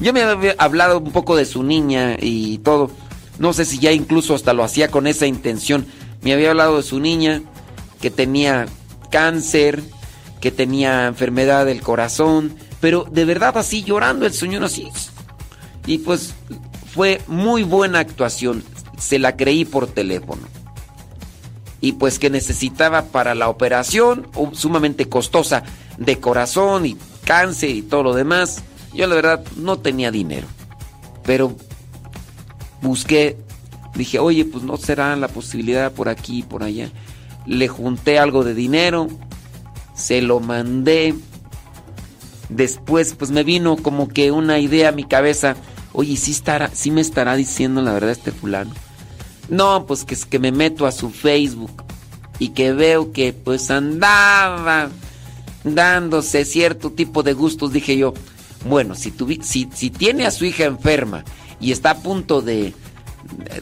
Yo 0.00 0.12
me 0.12 0.22
había 0.22 0.54
hablado 0.58 0.98
un 0.98 1.12
poco 1.12 1.36
de 1.36 1.44
su 1.44 1.62
niña 1.62 2.16
y 2.20 2.58
todo. 2.58 2.90
No 3.38 3.52
sé 3.52 3.64
si 3.64 3.78
ya 3.78 3.92
incluso 3.92 4.34
hasta 4.34 4.52
lo 4.52 4.64
hacía 4.64 4.90
con 4.90 5.06
esa 5.06 5.26
intención. 5.26 5.86
Me 6.22 6.32
había 6.32 6.50
hablado 6.50 6.78
de 6.78 6.82
su 6.82 7.00
niña 7.00 7.42
que 8.00 8.10
tenía 8.10 8.66
cáncer, 9.10 9.82
que 10.40 10.50
tenía 10.50 11.06
enfermedad 11.06 11.66
del 11.66 11.82
corazón, 11.82 12.54
pero 12.80 13.06
de 13.10 13.24
verdad 13.24 13.56
así 13.58 13.82
llorando 13.82 14.26
el 14.26 14.32
señor 14.32 14.64
así 14.64 14.88
y 15.86 15.98
pues 15.98 16.34
fue 16.94 17.20
muy 17.26 17.62
buena 17.62 18.00
actuación. 18.00 18.62
Se 18.98 19.18
la 19.18 19.36
creí 19.36 19.64
por 19.64 19.86
teléfono. 19.86 20.42
Y 21.80 21.92
pues 21.92 22.18
que 22.18 22.30
necesitaba 22.30 23.06
para 23.06 23.34
la 23.34 23.48
operación, 23.48 24.28
sumamente 24.52 25.08
costosa, 25.08 25.62
de 25.96 26.20
corazón 26.20 26.86
y 26.86 26.96
cáncer 27.24 27.70
y 27.70 27.82
todo 27.82 28.02
lo 28.02 28.14
demás. 28.14 28.62
Yo 28.92 29.06
la 29.06 29.14
verdad 29.14 29.44
no 29.56 29.78
tenía 29.78 30.10
dinero. 30.10 30.46
Pero 31.24 31.54
busqué, 32.82 33.36
dije, 33.94 34.18
oye, 34.18 34.44
pues 34.44 34.64
no 34.64 34.76
será 34.76 35.14
la 35.16 35.28
posibilidad 35.28 35.92
por 35.92 36.08
aquí 36.08 36.38
y 36.38 36.42
por 36.42 36.62
allá. 36.62 36.90
Le 37.46 37.68
junté 37.68 38.18
algo 38.18 38.44
de 38.44 38.54
dinero, 38.54 39.08
se 39.94 40.22
lo 40.22 40.40
mandé. 40.40 41.14
Después, 42.48 43.14
pues 43.14 43.30
me 43.30 43.44
vino 43.44 43.76
como 43.76 44.08
que 44.08 44.32
una 44.32 44.58
idea 44.58 44.88
a 44.88 44.92
mi 44.92 45.04
cabeza 45.04 45.56
Oye, 45.92 46.16
¿sí, 46.16 46.30
estará, 46.30 46.70
¿sí 46.72 46.90
me 46.90 47.00
estará 47.00 47.34
diciendo 47.34 47.82
la 47.82 47.92
verdad 47.92 48.10
este 48.10 48.30
fulano? 48.30 48.72
No, 49.48 49.86
pues 49.86 50.04
que 50.04 50.14
es 50.14 50.24
que 50.24 50.38
me 50.38 50.52
meto 50.52 50.86
a 50.86 50.92
su 50.92 51.10
Facebook 51.10 51.82
y 52.38 52.50
que 52.50 52.72
veo 52.72 53.12
que 53.12 53.32
pues 53.32 53.70
andaba 53.70 54.88
dándose 55.64 56.44
cierto 56.44 56.92
tipo 56.92 57.22
de 57.22 57.32
gustos, 57.32 57.72
dije 57.72 57.96
yo, 57.96 58.14
bueno, 58.64 58.94
si, 58.94 59.12
si, 59.42 59.68
si 59.72 59.90
tiene 59.90 60.26
a 60.26 60.30
su 60.30 60.44
hija 60.44 60.64
enferma 60.64 61.24
y 61.60 61.72
está 61.72 61.90
a 61.90 61.98
punto 61.98 62.42
de, 62.42 62.74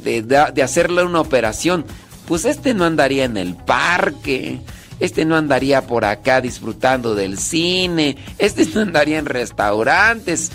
de, 0.01 0.23
de, 0.23 0.63
hacerle 0.63 1.05
una 1.05 1.21
operación, 1.21 1.85
pues 2.27 2.45
este 2.45 2.75
no 2.75 2.85
andaría 2.85 3.25
en 3.25 3.37
el 3.37 3.55
parque, 3.55 4.61
este 5.01 5.25
no 5.25 5.37
andaría 5.37 5.87
por 5.87 6.05
acá 6.05 6.41
disfrutando 6.41 7.15
del 7.15 7.39
cine, 7.39 8.17
este 8.39 8.67
no 8.67 8.81
andaría 8.81 9.19
en 9.19 9.27
restaurantes. 9.27 10.51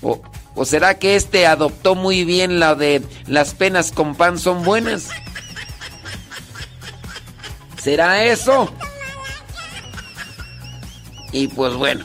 O, 0.00 0.20
¿O 0.54 0.64
será 0.64 0.98
que 0.98 1.16
este 1.16 1.46
adoptó 1.46 1.94
muy 1.94 2.24
bien 2.24 2.60
la 2.60 2.74
de 2.74 3.02
las 3.26 3.54
penas 3.54 3.90
con 3.90 4.14
pan 4.14 4.38
son 4.38 4.64
buenas? 4.64 5.08
¿Será 7.82 8.24
eso? 8.24 8.72
Y 11.32 11.48
pues 11.48 11.72
bueno, 11.72 12.04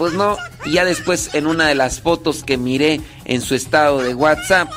pues 0.00 0.14
no, 0.14 0.38
ya 0.72 0.86
después 0.86 1.34
en 1.34 1.46
una 1.46 1.68
de 1.68 1.74
las 1.74 2.00
fotos 2.00 2.42
que 2.42 2.56
miré 2.56 3.02
en 3.26 3.42
su 3.42 3.54
estado 3.54 4.00
de 4.00 4.14
WhatsApp, 4.14 4.70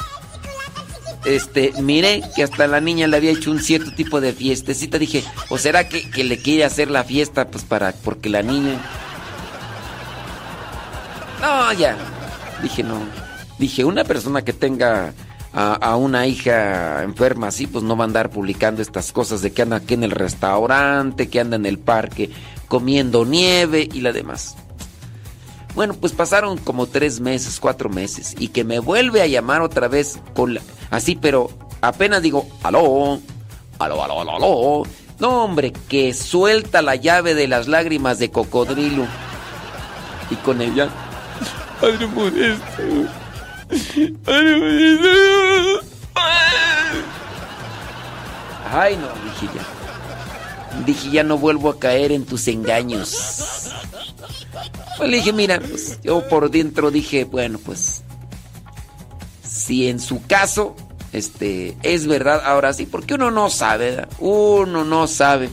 este, 1.24 1.72
miré 1.82 2.22
que 2.36 2.44
hasta 2.44 2.68
la 2.68 2.82
niña 2.82 3.08
le 3.08 3.16
había 3.16 3.32
hecho 3.32 3.50
un 3.50 3.62
cierto 3.62 3.96
tipo 3.96 4.20
de 4.20 4.34
fiestecita. 4.34 5.00
Dije, 5.00 5.24
¿o 5.48 5.58
será 5.58 5.88
que, 5.88 6.12
que 6.12 6.26
le 6.26 6.40
quiere 6.40 6.66
hacer 6.66 6.92
la 6.92 7.06
fiesta? 7.06 7.48
Pues 7.48 7.64
para, 7.64 7.94
porque 7.94 8.28
la 8.28 8.44
niña. 8.44 8.82
No, 11.40 11.72
ya. 11.72 11.96
Dije, 12.62 12.84
no. 12.84 13.00
Dije, 13.58 13.86
una 13.86 14.04
persona 14.04 14.42
que 14.42 14.52
tenga 14.52 15.14
a, 15.54 15.96
una 15.96 16.28
hija 16.28 17.02
enferma 17.02 17.48
así, 17.48 17.66
pues 17.66 17.86
no 17.86 17.96
va 17.96 18.04
a 18.04 18.08
andar 18.08 18.30
publicando 18.30 18.82
estas 18.82 19.14
cosas 19.14 19.42
de 19.42 19.54
que 19.54 19.62
anda 19.62 19.78
aquí 19.78 19.94
en 19.94 20.04
el 20.04 20.12
restaurante, 20.12 21.30
que 21.30 21.40
anda 21.40 21.56
en 21.56 21.66
el 21.66 21.80
parque 21.80 22.30
comiendo 22.68 23.24
nieve 23.24 23.88
y 23.90 24.02
la 24.02 24.12
demás. 24.12 24.58
Bueno, 25.76 25.96
pues 25.96 26.14
pasaron 26.14 26.58
como 26.58 26.88
tres 26.88 27.20
meses, 27.20 27.60
cuatro 27.60 27.90
meses, 27.90 28.36
y 28.38 28.50
que 28.50 28.64
me 28.64 28.80
vuelve 28.80 29.22
a 29.22 29.28
llamar 29.28 29.62
otra 29.62 29.88
vez 29.88 30.20
con 30.36 30.58
así, 30.92 31.16
pero 31.16 31.50
apenas 31.82 32.22
digo, 32.22 32.48
aló, 32.62 33.20
aló, 33.80 34.04
aló, 34.04 34.22
aló, 34.22 34.36
aló. 34.36 34.84
No, 35.20 35.44
hombre, 35.44 35.74
que 35.90 36.14
suelta 36.14 36.82
la 36.82 36.96
llave 36.96 37.34
de 37.34 37.48
las 37.48 37.68
lágrimas 37.68 38.20
de 38.20 38.30
cocodrilo. 38.30 39.06
Y 40.30 40.36
con 40.38 40.62
ella 40.62 40.90
Padre 41.84 42.08
Modesto. 42.08 43.12
Padre 44.24 44.58
Modesto. 44.58 45.86
Ay, 48.72 48.98
no, 48.98 49.08
dije 49.26 49.54
ya. 49.54 50.86
Dije, 50.86 51.10
ya 51.12 51.24
no 51.24 51.38
vuelvo 51.38 51.70
a 51.70 51.78
caer 51.80 52.12
en 52.14 52.26
tus 52.26 52.48
engaños. 52.48 53.74
Pues 54.98 55.10
le 55.10 55.18
dije, 55.18 55.34
mira, 55.34 55.60
pues, 55.60 56.00
yo 56.04 56.28
por 56.28 56.50
dentro 56.52 56.92
dije, 56.92 57.26
bueno, 57.26 57.60
pues. 57.60 58.04
Si 59.44 59.88
en 59.88 60.00
su 60.00 60.26
caso, 60.26 60.76
este, 61.12 61.78
es 61.84 62.08
verdad, 62.08 62.42
ahora 62.44 62.74
sí, 62.74 62.86
porque 62.86 63.14
uno 63.14 63.32
no 63.32 63.50
sabe, 63.50 64.08
uno 64.20 64.84
no 64.84 65.08
sabe. 65.08 65.50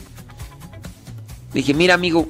Dije, 1.53 1.73
mira, 1.73 1.93
amigo, 1.93 2.27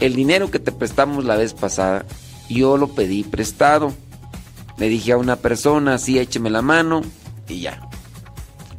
el 0.00 0.14
dinero 0.14 0.50
que 0.50 0.58
te 0.58 0.72
prestamos 0.72 1.24
la 1.24 1.36
vez 1.36 1.54
pasada, 1.54 2.04
yo 2.48 2.76
lo 2.76 2.88
pedí 2.88 3.24
prestado. 3.24 3.92
Le 4.76 4.88
dije 4.88 5.12
a 5.12 5.16
una 5.16 5.36
persona, 5.36 5.94
así, 5.94 6.18
écheme 6.18 6.50
la 6.50 6.62
mano 6.62 7.02
y 7.48 7.60
ya. 7.60 7.88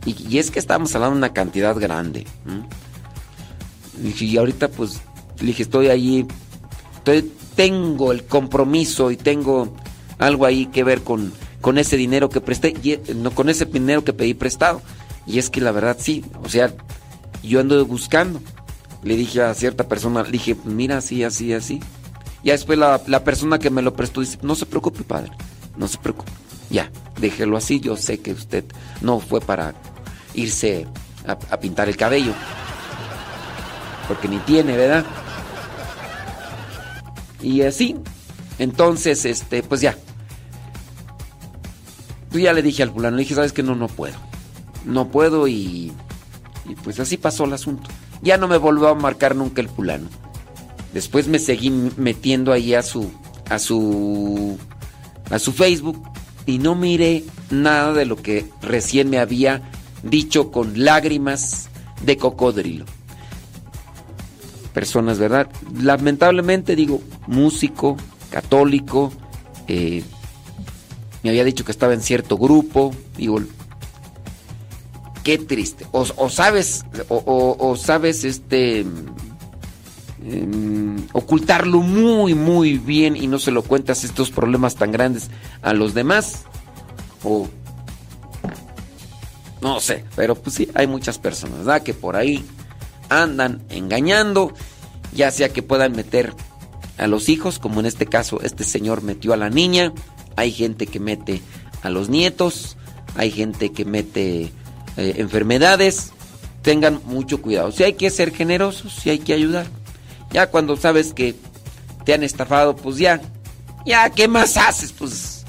Y, 0.05 0.37
es 0.37 0.49
que 0.49 0.59
estábamos 0.59 0.95
hablando 0.95 1.15
de 1.15 1.19
una 1.19 1.33
cantidad 1.33 1.75
grande. 1.75 2.25
Y 4.01 4.37
ahorita 4.37 4.69
pues, 4.69 5.01
le 5.39 5.47
dije, 5.47 5.63
estoy 5.63 5.89
allí, 5.89 6.25
tengo 7.55 8.11
el 8.11 8.23
compromiso 8.25 9.11
y 9.11 9.17
tengo 9.17 9.73
algo 10.17 10.45
ahí 10.45 10.67
que 10.67 10.83
ver 10.83 11.01
con, 11.01 11.33
con 11.61 11.77
ese 11.77 11.97
dinero 11.97 12.29
que 12.29 12.41
presté, 12.41 12.69
y, 12.69 12.99
no 13.15 13.31
con 13.31 13.49
ese 13.49 13.65
dinero 13.65 14.03
que 14.03 14.13
pedí 14.13 14.33
prestado. 14.33 14.81
Y 15.25 15.39
es 15.39 15.49
que 15.49 15.61
la 15.61 15.71
verdad 15.71 15.97
sí, 15.99 16.23
o 16.43 16.49
sea, 16.49 16.73
yo 17.43 17.59
ando 17.59 17.85
buscando. 17.85 18.41
Le 19.03 19.15
dije 19.15 19.41
a 19.41 19.53
cierta 19.53 19.87
persona, 19.87 20.23
le 20.23 20.31
dije, 20.31 20.55
mira, 20.65 20.97
así, 20.97 21.23
así, 21.23 21.53
así. 21.53 21.79
Ya 22.43 22.53
después 22.53 22.77
la, 22.77 23.01
la 23.07 23.23
persona 23.23 23.59
que 23.59 23.69
me 23.69 23.81
lo 23.81 23.93
prestó 23.93 24.21
dice, 24.21 24.37
no 24.41 24.55
se 24.55 24.65
preocupe, 24.65 25.03
padre, 25.03 25.31
no 25.77 25.87
se 25.87 25.97
preocupe. 25.97 26.31
Ya, 26.69 26.91
déjelo 27.19 27.57
así, 27.57 27.79
yo 27.79 27.97
sé 27.97 28.19
que 28.19 28.31
usted 28.31 28.63
no 29.01 29.19
fue 29.19 29.41
para 29.41 29.73
irse 30.33 30.87
a, 31.25 31.31
a 31.31 31.59
pintar 31.59 31.89
el 31.89 31.97
cabello. 31.97 32.33
Porque 34.07 34.27
ni 34.27 34.37
tiene, 34.39 34.75
¿verdad? 34.75 35.05
Y 37.41 37.61
así, 37.61 37.95
entonces, 38.57 39.25
este, 39.25 39.63
pues 39.63 39.81
ya. 39.81 39.97
Yo 42.31 42.39
ya 42.39 42.53
le 42.53 42.61
dije 42.61 42.83
al 42.83 42.91
fulano, 42.91 43.17
le 43.17 43.23
dije, 43.23 43.35
¿sabes 43.35 43.53
que 43.53 43.63
No, 43.63 43.75
no 43.75 43.87
puedo. 43.87 44.15
No 44.85 45.09
puedo 45.09 45.47
y, 45.47 45.91
y 46.65 46.75
pues 46.83 46.99
así 46.99 47.17
pasó 47.17 47.45
el 47.45 47.53
asunto. 47.53 47.89
Ya 48.21 48.37
no 48.37 48.47
me 48.47 48.57
volvió 48.57 48.89
a 48.89 48.95
marcar 48.95 49.35
nunca 49.35 49.61
el 49.61 49.69
fulano. 49.69 50.07
Después 50.93 51.27
me 51.27 51.39
seguí 51.39 51.69
metiendo 51.69 52.51
ahí 52.51 52.73
a 52.73 52.81
su 52.81 53.11
a 53.49 53.59
su 53.59 54.57
a 55.29 55.39
su 55.39 55.51
Facebook 55.51 56.01
y 56.45 56.57
no 56.57 56.75
miré 56.75 57.23
nada 57.51 57.93
de 57.93 58.05
lo 58.05 58.15
que 58.15 58.45
recién 58.61 59.09
me 59.09 59.19
había 59.19 59.61
dicho 60.03 60.51
con 60.51 60.83
lágrimas 60.83 61.69
de 62.03 62.17
cocodrilo. 62.17 62.85
Personas, 64.79 65.19
¿verdad? 65.19 65.49
Lamentablemente 65.77 66.73
digo, 66.73 67.01
músico, 67.27 67.97
católico, 68.31 69.11
eh, 69.67 70.05
me 71.21 71.31
había 71.31 71.43
dicho 71.43 71.65
que 71.65 71.73
estaba 71.73 71.93
en 71.93 71.99
cierto 71.99 72.37
grupo, 72.37 72.95
digo, 73.17 73.41
qué 75.21 75.37
triste. 75.37 75.85
O, 75.91 76.29
sabes, 76.29 76.85
o, 77.09 77.75
sabes, 77.75 78.23
este, 78.23 78.85
em, 80.25 81.05
ocultarlo 81.11 81.81
muy, 81.81 82.33
muy 82.33 82.77
bien 82.77 83.17
y 83.17 83.27
no 83.27 83.37
se 83.37 83.51
lo 83.51 83.63
cuentas 83.63 84.05
estos 84.05 84.31
problemas 84.31 84.75
tan 84.75 84.93
grandes 84.93 85.29
a 85.61 85.73
los 85.73 85.93
demás. 85.93 86.45
O, 87.25 87.49
no 89.59 89.81
sé, 89.81 90.05
pero 90.15 90.35
pues 90.35 90.55
sí, 90.55 90.69
hay 90.73 90.87
muchas 90.87 91.19
personas, 91.19 91.57
¿verdad? 91.57 91.83
Que 91.83 91.93
por 91.93 92.15
ahí 92.15 92.45
andan 93.09 93.63
engañando, 93.69 94.53
ya 95.13 95.31
sea 95.31 95.49
que 95.49 95.63
puedan 95.63 95.93
meter 95.93 96.33
a 96.97 97.07
los 97.07 97.29
hijos, 97.29 97.59
como 97.59 97.79
en 97.79 97.85
este 97.85 98.05
caso 98.05 98.41
este 98.41 98.63
señor 98.63 99.01
metió 99.01 99.33
a 99.33 99.37
la 99.37 99.49
niña, 99.49 99.93
hay 100.35 100.51
gente 100.51 100.87
que 100.87 100.99
mete 100.99 101.41
a 101.81 101.89
los 101.89 102.09
nietos, 102.09 102.77
hay 103.15 103.31
gente 103.31 103.71
que 103.71 103.85
mete 103.85 104.51
eh, 104.97 105.13
enfermedades, 105.17 106.11
tengan 106.61 107.01
mucho 107.05 107.41
cuidado. 107.41 107.71
Si 107.71 107.83
hay 107.83 107.93
que 107.93 108.09
ser 108.09 108.33
generosos, 108.33 108.93
si 108.93 109.09
hay 109.09 109.19
que 109.19 109.33
ayudar. 109.33 109.67
Ya 110.31 110.47
cuando 110.47 110.77
sabes 110.77 111.13
que 111.13 111.35
te 112.05 112.13
han 112.13 112.23
estafado, 112.23 112.75
pues 112.75 112.97
ya, 112.97 113.21
ya, 113.85 114.09
¿qué 114.11 114.27
más 114.27 114.57
haces? 114.57 114.91
Pues 114.91 115.45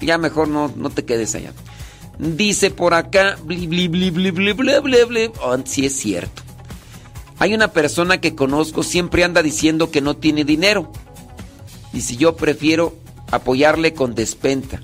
ya 0.00 0.18
mejor 0.18 0.48
no, 0.48 0.72
no 0.76 0.90
te 0.90 1.04
quedes 1.04 1.34
allá. 1.34 1.52
Dice 2.18 2.70
por 2.70 2.94
acá, 2.94 3.36
bli, 3.44 3.66
bli, 3.66 3.88
bli, 3.88 4.10
bli, 4.10 4.30
bli, 4.30 4.52
bli, 4.52 4.80
bli, 4.80 5.04
bli. 5.04 5.30
Oh, 5.42 5.54
es 5.54 5.96
cierto. 5.96 6.45
Hay 7.38 7.54
una 7.54 7.68
persona 7.68 8.20
que 8.20 8.34
conozco, 8.34 8.82
siempre 8.82 9.24
anda 9.24 9.42
diciendo 9.42 9.90
que 9.90 10.00
no 10.00 10.16
tiene 10.16 10.44
dinero. 10.44 10.90
Y 11.92 12.00
si 12.00 12.16
yo 12.16 12.36
prefiero 12.36 12.96
apoyarle 13.30 13.92
con 13.94 14.14
despenta, 14.14 14.80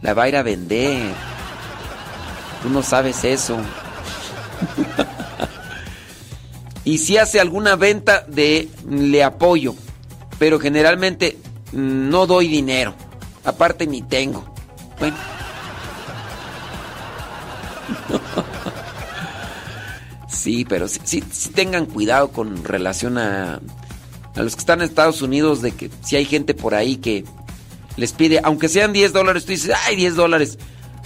la 0.00 0.14
va 0.14 0.24
a 0.24 0.28
ir 0.28 0.36
a 0.36 0.42
vender. 0.42 1.14
Tú 2.62 2.68
no 2.68 2.82
sabes 2.82 3.24
eso. 3.24 3.56
y 6.84 6.98
si 6.98 7.16
hace 7.16 7.40
alguna 7.40 7.76
venta 7.76 8.24
de 8.28 8.68
le 8.88 9.24
apoyo, 9.24 9.74
pero 10.38 10.58
generalmente 10.58 11.38
no 11.72 12.26
doy 12.26 12.48
dinero. 12.48 12.94
Aparte 13.44 13.86
ni 13.86 14.02
tengo. 14.02 14.44
Bueno. 14.98 15.16
Sí, 20.28 20.66
pero 20.68 20.88
sí, 20.88 21.22
tengan 21.54 21.86
cuidado 21.86 22.30
con 22.32 22.64
relación 22.64 23.18
a, 23.18 23.60
a 24.34 24.42
los 24.42 24.54
que 24.54 24.60
están 24.60 24.80
en 24.80 24.88
Estados 24.88 25.22
Unidos, 25.22 25.62
de 25.62 25.72
que 25.72 25.90
si 26.04 26.16
hay 26.16 26.24
gente 26.24 26.54
por 26.54 26.74
ahí 26.74 26.96
que 26.96 27.24
les 27.96 28.12
pide, 28.12 28.40
aunque 28.44 28.68
sean 28.68 28.92
10 28.92 29.12
dólares, 29.12 29.44
tú 29.44 29.52
dices, 29.52 29.74
ay, 29.86 29.96
10 29.96 30.16
dólares. 30.16 30.58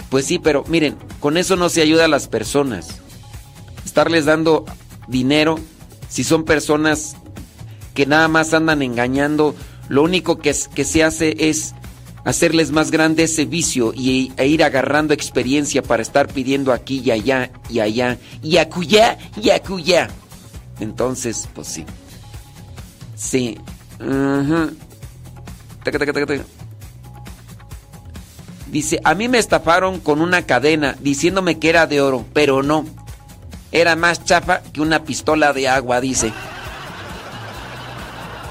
Pues 0.09 0.25
sí, 0.25 0.39
pero 0.39 0.63
miren, 0.67 0.95
con 1.19 1.37
eso 1.37 1.55
no 1.55 1.69
se 1.69 1.81
ayuda 1.81 2.05
a 2.05 2.09
las 2.09 2.27
personas. 2.27 3.01
Estarles 3.85 4.25
dando 4.25 4.65
dinero, 5.07 5.57
si 6.09 6.23
son 6.23 6.43
personas 6.43 7.15
que 7.93 8.05
nada 8.05 8.27
más 8.27 8.53
andan 8.53 8.81
engañando, 8.81 9.55
lo 9.89 10.03
único 10.03 10.37
que 10.37 10.53
se 10.53 11.03
hace 11.03 11.35
es 11.39 11.73
hacerles 12.23 12.71
más 12.71 12.91
grande 12.91 13.23
ese 13.23 13.45
vicio 13.45 13.93
y, 13.93 14.31
e 14.37 14.47
ir 14.47 14.63
agarrando 14.63 15.13
experiencia 15.13 15.81
para 15.81 16.01
estar 16.01 16.27
pidiendo 16.27 16.71
aquí 16.71 17.01
y 17.03 17.11
allá 17.11 17.51
y 17.69 17.79
allá 17.79 18.17
y 18.41 18.57
acullá 18.57 19.17
y 19.41 19.49
acullá. 19.49 20.09
Entonces, 20.79 21.49
pues 21.53 21.67
sí. 21.67 21.85
Sí. 23.15 23.57
Dice, 28.67 28.99
a 29.03 29.13
mí 29.13 29.27
me 29.27 29.37
estafaron 29.37 29.99
con 29.99 30.19
una 30.19 30.43
cadena 30.43 30.95
diciéndome 30.99 31.59
que 31.59 31.69
era 31.69 31.85
de 31.85 32.01
oro, 32.01 32.25
pero 32.33 32.63
no. 32.63 32.85
Era 33.71 33.95
más 33.95 34.23
chafa 34.23 34.61
que 34.61 34.81
una 34.81 35.03
pistola 35.03 35.53
de 35.53 35.67
agua, 35.67 36.01
dice. 36.01 36.33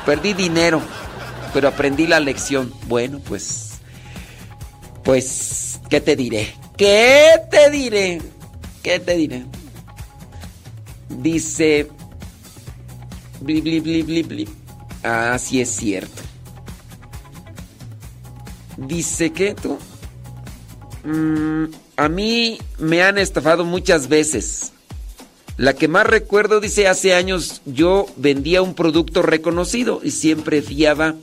Perdí 0.05 0.33
dinero 0.33 0.81
pero 1.53 1.69
aprendí 1.69 2.07
la 2.07 2.21
lección. 2.21 2.73
Bueno, 2.87 3.21
pues. 3.21 3.73
Pues, 5.05 5.81
¿qué 5.89 6.01
te 6.01 6.17
diré? 6.17 6.55
¿Qué 6.77 7.41
te 7.51 7.71
diré? 7.71 8.23
¿Qué 8.83 9.01
te 9.01 9.17
diré? 9.17 9.45
Dice. 11.09 11.89
Bli, 13.41 13.61
bli, 13.61 13.81
bli, 13.81 14.03
bli, 14.03 14.23
bli. 14.23 14.49
Ah, 15.03 15.37
sí 15.39 15.61
es 15.61 15.71
cierto. 15.71 16.23
Dice 18.77 19.33
que 19.33 19.55
tú. 19.55 19.79
Mm, 21.05 21.65
a 21.97 22.09
mí 22.09 22.59
me 22.79 23.03
han 23.03 23.19
estafado 23.19 23.65
muchas 23.65 24.09
veces. 24.09 24.73
La 25.57 25.75
que 25.75 25.87
más 25.87 26.07
recuerdo 26.07 26.61
dice 26.61 26.89
hace 26.89 27.15
años 27.15 27.61
yo 27.67 28.07
vendía 28.17 28.63
un 28.63 28.75
producto 28.75 29.23
reconocido 29.23 30.01
y 30.03 30.13
siempre 30.13 30.63
fiaba 30.63 31.15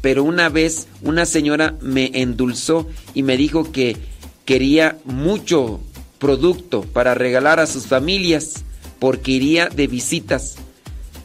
pero 0.00 0.24
una 0.24 0.48
vez 0.48 0.86
una 1.02 1.26
señora 1.26 1.76
me 1.80 2.10
endulzó 2.14 2.88
y 3.14 3.22
me 3.22 3.36
dijo 3.36 3.70
que 3.70 3.96
quería 4.44 4.98
mucho 5.04 5.80
producto 6.18 6.82
para 6.82 7.14
regalar 7.14 7.60
a 7.60 7.66
sus 7.66 7.86
familias 7.86 8.64
porque 8.98 9.32
iría 9.32 9.68
de 9.68 9.86
visitas. 9.86 10.56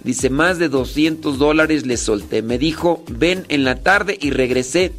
Dice, 0.03 0.30
más 0.30 0.59
de 0.59 0.69
200 0.69 1.39
dólares 1.39 1.86
le 1.86 1.97
solté. 1.97 2.41
Me 2.41 2.57
dijo, 2.59 3.03
ven 3.09 3.45
en 3.49 3.63
la 3.63 3.82
tarde 3.82 4.17
y 4.21 4.30
regresé 4.30 4.93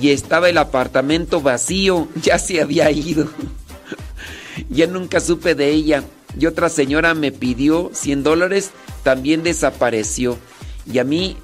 y 0.00 0.10
estaba 0.10 0.48
el 0.48 0.58
apartamento 0.58 1.40
vacío, 1.40 2.08
ya 2.22 2.38
se 2.38 2.60
había 2.60 2.90
ido. 2.90 3.28
ya 4.70 4.86
nunca 4.86 5.20
supe 5.20 5.54
de 5.54 5.70
ella. 5.70 6.04
Y 6.38 6.46
otra 6.46 6.68
señora 6.68 7.14
me 7.14 7.32
pidió 7.32 7.90
100 7.92 8.22
dólares, 8.22 8.70
también 9.02 9.42
desapareció. 9.42 10.38
Y 10.90 10.98
a 10.98 11.04
mí 11.04 11.36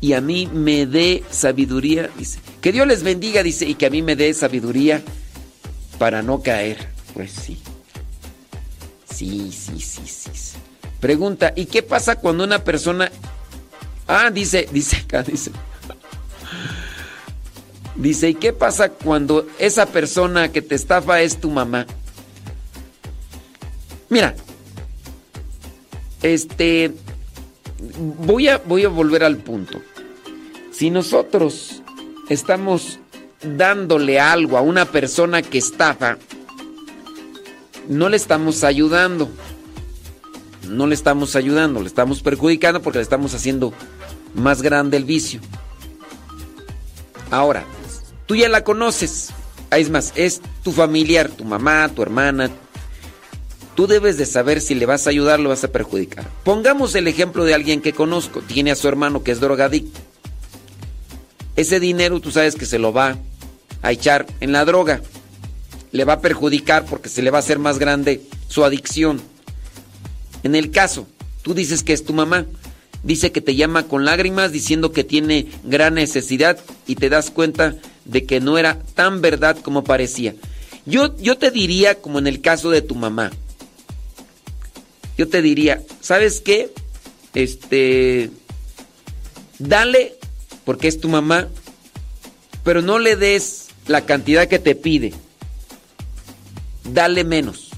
y 0.00 0.12
a 0.12 0.20
mí 0.20 0.48
me 0.52 0.86
dé 0.86 1.24
sabiduría, 1.30 2.10
dice. 2.16 2.38
Que 2.60 2.72
Dios 2.72 2.86
les 2.86 3.02
bendiga, 3.02 3.42
dice, 3.42 3.66
y 3.66 3.74
que 3.74 3.86
a 3.86 3.90
mí 3.90 4.02
me 4.02 4.16
dé 4.16 4.32
sabiduría 4.32 5.02
para 5.98 6.22
no 6.22 6.42
caer. 6.42 6.88
Pues 7.14 7.32
sí. 7.32 7.58
Sí, 9.12 9.50
sí, 9.52 9.80
sí, 9.80 10.02
sí. 10.06 10.58
Pregunta, 11.00 11.52
¿y 11.56 11.66
qué 11.66 11.82
pasa 11.82 12.16
cuando 12.16 12.44
una 12.44 12.62
persona... 12.62 13.10
Ah, 14.06 14.30
dice, 14.30 14.68
dice 14.72 14.96
acá, 14.96 15.22
dice. 15.22 15.50
Dice, 17.96 18.30
¿y 18.30 18.34
qué 18.34 18.52
pasa 18.52 18.90
cuando 18.90 19.46
esa 19.58 19.86
persona 19.86 20.52
que 20.52 20.62
te 20.62 20.76
estafa 20.76 21.20
es 21.20 21.40
tu 21.40 21.50
mamá? 21.50 21.86
Mira, 24.08 24.36
este, 26.22 26.94
voy 27.78 28.48
a, 28.48 28.58
voy 28.58 28.84
a 28.84 28.88
volver 28.88 29.24
al 29.24 29.38
punto. 29.38 29.80
Si 30.70 30.90
nosotros 30.90 31.82
estamos 32.28 32.98
dándole 33.42 34.20
algo 34.20 34.56
a 34.56 34.60
una 34.60 34.84
persona 34.84 35.42
que 35.42 35.58
estafa, 35.58 36.18
no 37.88 38.08
le 38.08 38.16
estamos 38.16 38.64
ayudando. 38.64 39.28
No 40.68 40.86
le 40.86 40.94
estamos 40.94 41.34
ayudando, 41.34 41.80
le 41.80 41.86
estamos 41.86 42.20
perjudicando 42.20 42.82
porque 42.82 42.98
le 42.98 43.02
estamos 43.02 43.32
haciendo 43.32 43.72
más 44.34 44.60
grande 44.60 44.98
el 44.98 45.04
vicio. 45.04 45.40
Ahora, 47.30 47.64
tú 48.26 48.36
ya 48.36 48.48
la 48.48 48.64
conoces. 48.64 49.30
Es 49.70 49.90
más, 49.90 50.12
es 50.14 50.40
tu 50.62 50.72
familiar, 50.72 51.28
tu 51.28 51.44
mamá, 51.44 51.88
tu 51.88 52.02
hermana. 52.02 52.50
Tú 53.78 53.86
debes 53.86 54.16
de 54.16 54.26
saber 54.26 54.60
si 54.60 54.74
le 54.74 54.86
vas 54.86 55.06
a 55.06 55.10
ayudar 55.10 55.38
o 55.38 55.42
le 55.44 55.50
vas 55.50 55.62
a 55.62 55.70
perjudicar. 55.70 56.28
Pongamos 56.42 56.96
el 56.96 57.06
ejemplo 57.06 57.44
de 57.44 57.54
alguien 57.54 57.80
que 57.80 57.92
conozco. 57.92 58.40
Tiene 58.40 58.72
a 58.72 58.74
su 58.74 58.88
hermano 58.88 59.22
que 59.22 59.30
es 59.30 59.38
drogadicto. 59.38 60.00
Ese 61.54 61.78
dinero 61.78 62.18
tú 62.18 62.32
sabes 62.32 62.56
que 62.56 62.66
se 62.66 62.80
lo 62.80 62.92
va 62.92 63.18
a 63.80 63.92
echar 63.92 64.26
en 64.40 64.50
la 64.50 64.64
droga. 64.64 65.00
Le 65.92 66.04
va 66.04 66.14
a 66.14 66.20
perjudicar 66.20 66.86
porque 66.86 67.08
se 67.08 67.22
le 67.22 67.30
va 67.30 67.38
a 67.38 67.38
hacer 67.38 67.60
más 67.60 67.78
grande 67.78 68.20
su 68.48 68.64
adicción. 68.64 69.20
En 70.42 70.56
el 70.56 70.72
caso, 70.72 71.06
tú 71.42 71.54
dices 71.54 71.84
que 71.84 71.92
es 71.92 72.04
tu 72.04 72.12
mamá. 72.12 72.46
Dice 73.04 73.30
que 73.30 73.40
te 73.40 73.54
llama 73.54 73.84
con 73.84 74.04
lágrimas 74.04 74.50
diciendo 74.50 74.90
que 74.90 75.04
tiene 75.04 75.46
gran 75.62 75.94
necesidad 75.94 76.58
y 76.88 76.96
te 76.96 77.10
das 77.10 77.30
cuenta 77.30 77.76
de 78.06 78.26
que 78.26 78.40
no 78.40 78.58
era 78.58 78.80
tan 78.96 79.20
verdad 79.20 79.56
como 79.56 79.84
parecía. 79.84 80.34
Yo, 80.84 81.16
yo 81.18 81.38
te 81.38 81.52
diría, 81.52 82.00
como 82.00 82.18
en 82.18 82.26
el 82.26 82.40
caso 82.40 82.70
de 82.70 82.82
tu 82.82 82.96
mamá, 82.96 83.30
yo 85.18 85.28
te 85.28 85.42
diría, 85.42 85.82
¿sabes 86.00 86.40
qué? 86.40 86.72
Este, 87.34 88.30
dale, 89.58 90.16
porque 90.64 90.86
es 90.86 91.00
tu 91.00 91.08
mamá, 91.08 91.48
pero 92.62 92.82
no 92.82 93.00
le 93.00 93.16
des 93.16 93.66
la 93.88 94.06
cantidad 94.06 94.46
que 94.46 94.60
te 94.60 94.76
pide. 94.76 95.12
Dale 96.84 97.24
menos. 97.24 97.70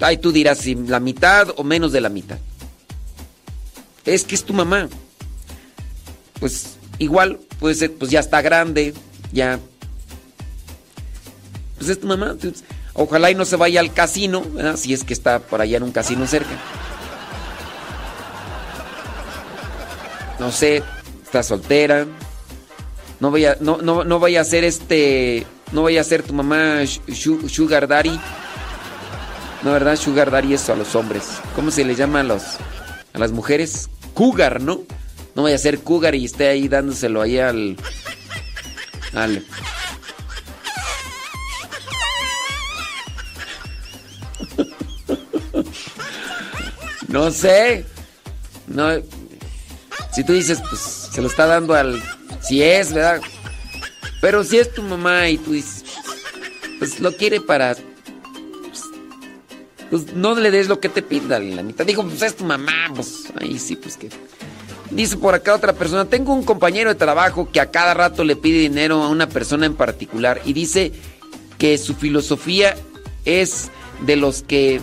Ay, 0.00 0.16
tú 0.16 0.32
dirás 0.32 0.58
si 0.58 0.74
la 0.74 1.00
mitad 1.00 1.48
o 1.56 1.64
menos 1.64 1.92
de 1.92 2.00
la 2.00 2.08
mitad. 2.08 2.38
Es 4.06 4.24
que 4.24 4.34
es 4.34 4.42
tu 4.42 4.54
mamá. 4.54 4.88
Pues 6.40 6.76
igual, 6.98 7.40
puede 7.60 7.74
ser, 7.74 7.92
pues 7.92 8.10
ya 8.10 8.20
está 8.20 8.40
grande, 8.40 8.94
ya. 9.32 9.60
Pues 11.76 11.90
es 11.90 12.00
tu 12.00 12.06
mamá. 12.06 12.36
Ojalá 12.94 13.30
y 13.30 13.34
no 13.34 13.44
se 13.44 13.56
vaya 13.56 13.80
al 13.80 13.92
casino, 13.92 14.42
si 14.76 14.92
es 14.92 15.04
que 15.04 15.14
está 15.14 15.38
por 15.38 15.60
allá 15.60 15.78
en 15.78 15.82
un 15.82 15.92
casino 15.92 16.26
cerca. 16.26 16.50
No 20.38 20.50
sé, 20.50 20.82
está 21.22 21.42
soltera. 21.42 22.06
No 23.20 23.30
vaya, 23.30 23.56
no, 23.60 23.78
no, 23.78 24.04
no 24.04 24.18
vaya 24.18 24.40
a 24.40 24.44
ser 24.44 24.64
este. 24.64 25.46
No 25.70 25.84
vaya 25.84 26.00
a 26.00 26.04
ser 26.04 26.22
tu 26.22 26.34
mamá 26.34 26.80
Sugar 27.48 27.86
Daddy. 27.86 28.18
No, 29.62 29.72
¿verdad? 29.72 29.96
Sugar 29.96 30.30
Daddy 30.30 30.54
es 30.54 30.68
a 30.68 30.74
los 30.74 30.94
hombres. 30.96 31.38
¿Cómo 31.54 31.70
se 31.70 31.84
le 31.84 31.94
llama 31.94 32.20
a, 32.20 32.24
los, 32.24 32.42
a 33.12 33.18
las 33.18 33.30
mujeres? 33.30 33.88
Cougar, 34.12 34.60
¿no? 34.60 34.80
No 35.34 35.44
vaya 35.44 35.54
a 35.54 35.58
ser 35.58 35.78
Cougar 35.78 36.14
y 36.14 36.24
esté 36.24 36.48
ahí 36.48 36.68
dándoselo 36.68 37.22
ahí 37.22 37.38
al. 37.38 37.76
Al. 39.14 39.46
No 47.12 47.30
sé. 47.30 47.84
No. 48.66 48.88
Si 50.12 50.24
tú 50.24 50.32
dices, 50.32 50.60
pues 50.68 50.80
se 50.80 51.20
lo 51.20 51.28
está 51.28 51.46
dando 51.46 51.74
al. 51.74 52.02
Si 52.40 52.62
es, 52.62 52.92
¿verdad? 52.92 53.20
Pero 54.20 54.42
si 54.42 54.58
es 54.58 54.72
tu 54.72 54.82
mamá 54.82 55.28
y 55.28 55.36
tú 55.36 55.52
dices, 55.52 55.84
pues 56.78 57.00
lo 57.00 57.14
quiere 57.14 57.40
para. 57.40 57.74
Pues, 57.74 58.82
pues 59.90 60.14
no 60.14 60.34
le 60.34 60.50
des 60.50 60.68
lo 60.68 60.80
que 60.80 60.88
te 60.88 61.02
pida 61.02 61.38
la 61.38 61.62
mitad. 61.62 61.84
Digo, 61.84 62.02
pues 62.02 62.22
es 62.22 62.34
tu 62.34 62.44
mamá, 62.44 62.90
pues 62.94 63.24
ahí 63.40 63.58
sí, 63.58 63.76
pues 63.76 63.96
que. 63.96 64.08
Dice 64.90 65.16
por 65.16 65.34
acá 65.34 65.54
otra 65.54 65.72
persona, 65.72 66.04
tengo 66.04 66.34
un 66.34 66.44
compañero 66.44 66.90
de 66.90 66.96
trabajo 66.96 67.50
que 67.50 67.60
a 67.60 67.70
cada 67.70 67.94
rato 67.94 68.24
le 68.24 68.36
pide 68.36 68.58
dinero 68.58 69.02
a 69.02 69.08
una 69.08 69.26
persona 69.26 69.64
en 69.64 69.74
particular 69.74 70.42
y 70.44 70.52
dice 70.52 70.92
que 71.56 71.78
su 71.78 71.94
filosofía 71.94 72.76
es 73.24 73.70
de 74.04 74.16
los 74.16 74.42
que 74.42 74.82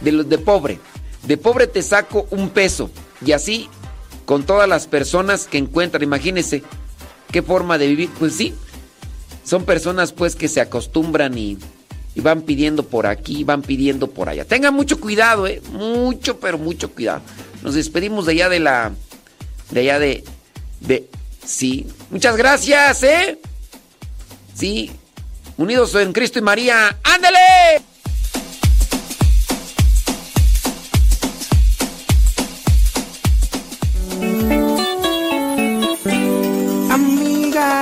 de 0.00 0.12
los 0.12 0.28
de 0.28 0.38
pobre. 0.38 0.78
De 1.24 1.36
pobre 1.36 1.66
te 1.66 1.82
saco 1.82 2.26
un 2.30 2.50
peso. 2.50 2.90
Y 3.24 3.32
así 3.32 3.68
con 4.24 4.44
todas 4.44 4.68
las 4.68 4.86
personas 4.86 5.46
que 5.46 5.56
encuentran. 5.58 6.02
Imagínense 6.02 6.62
qué 7.32 7.42
forma 7.42 7.78
de 7.78 7.86
vivir. 7.86 8.10
Pues 8.18 8.34
sí, 8.34 8.54
son 9.42 9.64
personas 9.64 10.12
pues 10.12 10.36
que 10.36 10.48
se 10.48 10.60
acostumbran 10.60 11.38
y, 11.38 11.56
y 12.14 12.20
van 12.20 12.42
pidiendo 12.42 12.82
por 12.82 13.06
aquí, 13.06 13.44
van 13.44 13.62
pidiendo 13.62 14.10
por 14.10 14.28
allá. 14.28 14.44
Tengan 14.44 14.74
mucho 14.74 15.00
cuidado, 15.00 15.46
eh. 15.46 15.62
Mucho, 15.72 16.38
pero 16.38 16.58
mucho 16.58 16.90
cuidado. 16.90 17.22
Nos 17.62 17.74
despedimos 17.74 18.26
de 18.26 18.32
allá 18.32 18.48
de 18.50 18.60
la. 18.60 18.92
De 19.70 19.80
allá 19.80 19.98
de. 19.98 20.24
De. 20.80 21.08
Sí. 21.44 21.86
Muchas 22.10 22.36
gracias, 22.36 23.02
eh. 23.02 23.38
Sí. 24.54 24.90
Unidos 25.56 25.94
en 25.94 26.12
Cristo 26.12 26.38
y 26.38 26.42
María. 26.42 26.98
¡Ándale! 27.02 27.87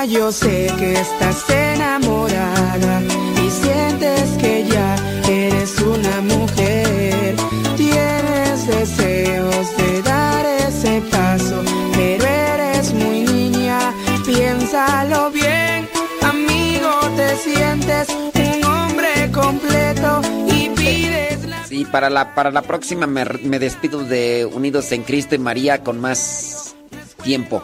Yo 0.09 0.31
sé 0.31 0.73
que 0.79 0.93
estás 0.93 1.49
enamorada 1.51 3.03
y 3.45 3.51
sientes 3.51 4.31
que 4.39 4.65
ya 4.69 4.97
eres 5.29 5.79
una 5.81 6.21
mujer. 6.23 7.35
Tienes 7.77 8.67
deseos 8.67 9.77
de 9.77 10.03
dar 10.03 10.47
ese 10.47 11.03
paso, 11.11 11.63
pero 11.95 12.25
eres 12.25 12.93
muy 12.95 13.21
niña. 13.23 13.93
Piénsalo 14.25 15.31
bien, 15.31 15.89
amigo, 16.23 16.91
te 17.17 17.37
sientes 17.37 18.09
un 18.09 18.65
hombre 18.65 19.31
completo 19.33 20.21
y 20.47 20.69
pides 20.71 21.45
la... 21.47 21.65
Sí, 21.67 21.85
para 21.85 22.11
la, 22.11 22.35
para 22.35 22.51
la 22.51 22.63
próxima 22.63 23.07
me, 23.07 23.25
me 23.25 23.59
despido 23.59 24.05
de 24.05 24.49
Unidos 24.53 24.93
en 24.93 25.03
Cristo 25.03 25.35
y 25.35 25.39
María 25.39 25.83
con 25.83 26.01
más 26.01 26.75
tiempo. 27.23 27.63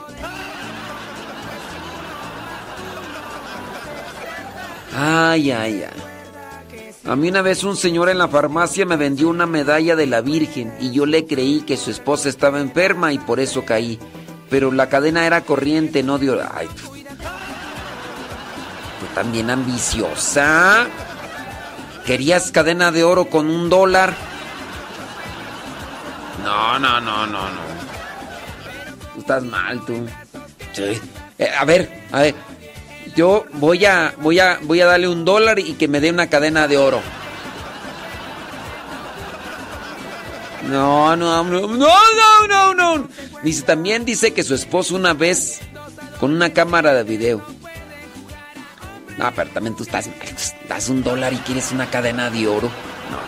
Ay, 4.94 5.50
ay, 5.50 5.84
ay. 5.84 6.02
A 7.04 7.16
mí 7.16 7.28
una 7.28 7.42
vez 7.42 7.64
un 7.64 7.76
señor 7.76 8.08
en 8.10 8.18
la 8.18 8.28
farmacia 8.28 8.86
me 8.86 8.96
vendió 8.96 9.28
una 9.28 9.46
medalla 9.46 9.96
de 9.96 10.06
la 10.06 10.20
Virgen 10.20 10.72
y 10.80 10.92
yo 10.92 11.04
le 11.04 11.26
creí 11.26 11.62
que 11.62 11.76
su 11.76 11.90
esposa 11.90 12.28
estaba 12.28 12.60
enferma 12.60 13.12
y 13.12 13.18
por 13.18 13.40
eso 13.40 13.64
caí. 13.64 13.98
Pero 14.48 14.70
la 14.70 14.88
cadena 14.88 15.26
era 15.26 15.40
corriente, 15.40 16.02
no 16.02 16.18
dio... 16.18 16.40
Ay, 16.54 16.68
tú 16.76 16.92
también 19.14 19.50
ambiciosa. 19.50 20.86
¿Querías 22.06 22.52
cadena 22.52 22.92
de 22.92 23.02
oro 23.02 23.24
con 23.26 23.50
un 23.50 23.68
dólar? 23.68 24.14
No, 26.44 26.78
no, 26.78 27.00
no, 27.00 27.26
no, 27.26 27.48
no. 27.48 27.62
Estás 29.18 29.42
mal, 29.44 29.84
tú. 29.84 30.06
Sí. 30.72 31.00
Eh, 31.38 31.50
a 31.58 31.64
ver, 31.64 32.06
a 32.12 32.20
ver 32.20 32.34
yo 33.14 33.44
voy 33.54 33.84
a, 33.84 34.14
voy 34.18 34.38
a, 34.40 34.58
voy 34.62 34.80
a 34.80 34.86
darle 34.86 35.08
un 35.08 35.24
dólar 35.24 35.58
y 35.58 35.74
que 35.74 35.88
me 35.88 36.00
dé 36.00 36.10
una 36.10 36.28
cadena 36.28 36.68
de 36.68 36.78
oro. 36.78 37.00
No, 40.68 41.16
no, 41.16 41.44
no, 41.44 41.66
no, 41.66 42.46
no, 42.48 42.74
no. 42.74 43.08
Dice, 43.42 43.62
también 43.62 44.04
dice 44.04 44.32
que 44.32 44.42
su 44.42 44.54
esposo 44.54 44.94
una 44.94 45.12
vez 45.12 45.60
con 46.20 46.32
una 46.32 46.52
cámara 46.52 46.94
de 46.94 47.02
video. 47.02 47.42
No, 49.18 49.32
pero 49.34 49.50
también 49.50 49.76
tú 49.76 49.82
estás, 49.82 50.08
das 50.68 50.88
un 50.88 51.02
dólar 51.02 51.32
y 51.32 51.36
quieres 51.38 51.72
una 51.72 51.90
cadena 51.90 52.30
de 52.30 52.46
oro. 52.48 52.70
No, 53.10 53.18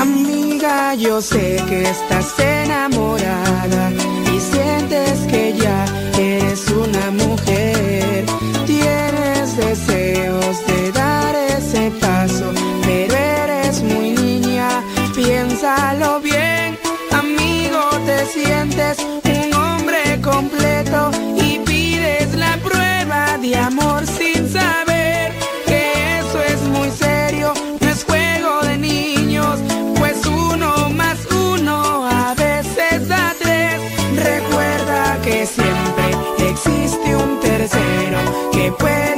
Amiga, 0.00 0.94
yo 0.94 1.20
sé 1.20 1.62
que 1.68 1.82
estás 1.82 2.38
enamorada 2.38 3.90
y 3.90 4.40
sientes 4.40 5.20
que 5.30 5.54
ya 5.56 6.03
eres 6.54 6.70
una 6.70 7.10
mujer, 7.10 8.24
tienes 8.64 9.56
deseos 9.56 10.64
de 10.66 10.92
dar 10.92 11.34
ese 11.34 11.90
paso, 12.00 12.52
pero 12.84 13.12
eres 13.12 13.82
muy 13.82 14.12
niña, 14.12 14.68
piénsalo 15.16 16.20
bien, 16.20 16.78
amigo, 17.10 17.80
te 18.06 18.26
sientes 18.26 18.98
un 19.24 19.52
hombre 19.52 20.20
completo 20.22 21.10
y 21.36 21.58
pides 21.58 22.32
la 22.36 22.56
prueba 22.58 23.36
de 23.38 23.56
amor 23.56 24.06
existe 36.66 37.16
un 37.16 37.40
tercero 37.40 38.50
que 38.52 38.72
puede 38.72 39.13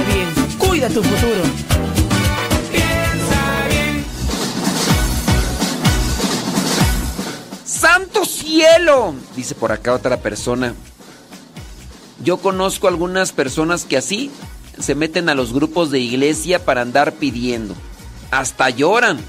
Bien, 0.00 0.28
cuida 0.58 0.88
tu 0.88 1.00
futuro. 1.04 1.42
¡Santo 7.64 8.24
cielo! 8.24 9.14
Dice 9.36 9.54
por 9.54 9.70
acá 9.70 9.92
otra 9.92 10.16
persona. 10.16 10.74
Yo 12.24 12.38
conozco 12.38 12.88
algunas 12.88 13.30
personas 13.30 13.84
que 13.84 13.96
así 13.96 14.32
se 14.80 14.96
meten 14.96 15.28
a 15.28 15.34
los 15.34 15.52
grupos 15.52 15.92
de 15.92 16.00
iglesia 16.00 16.64
para 16.64 16.80
andar 16.80 17.12
pidiendo. 17.12 17.76
Hasta 18.32 18.70
lloran. 18.70 19.20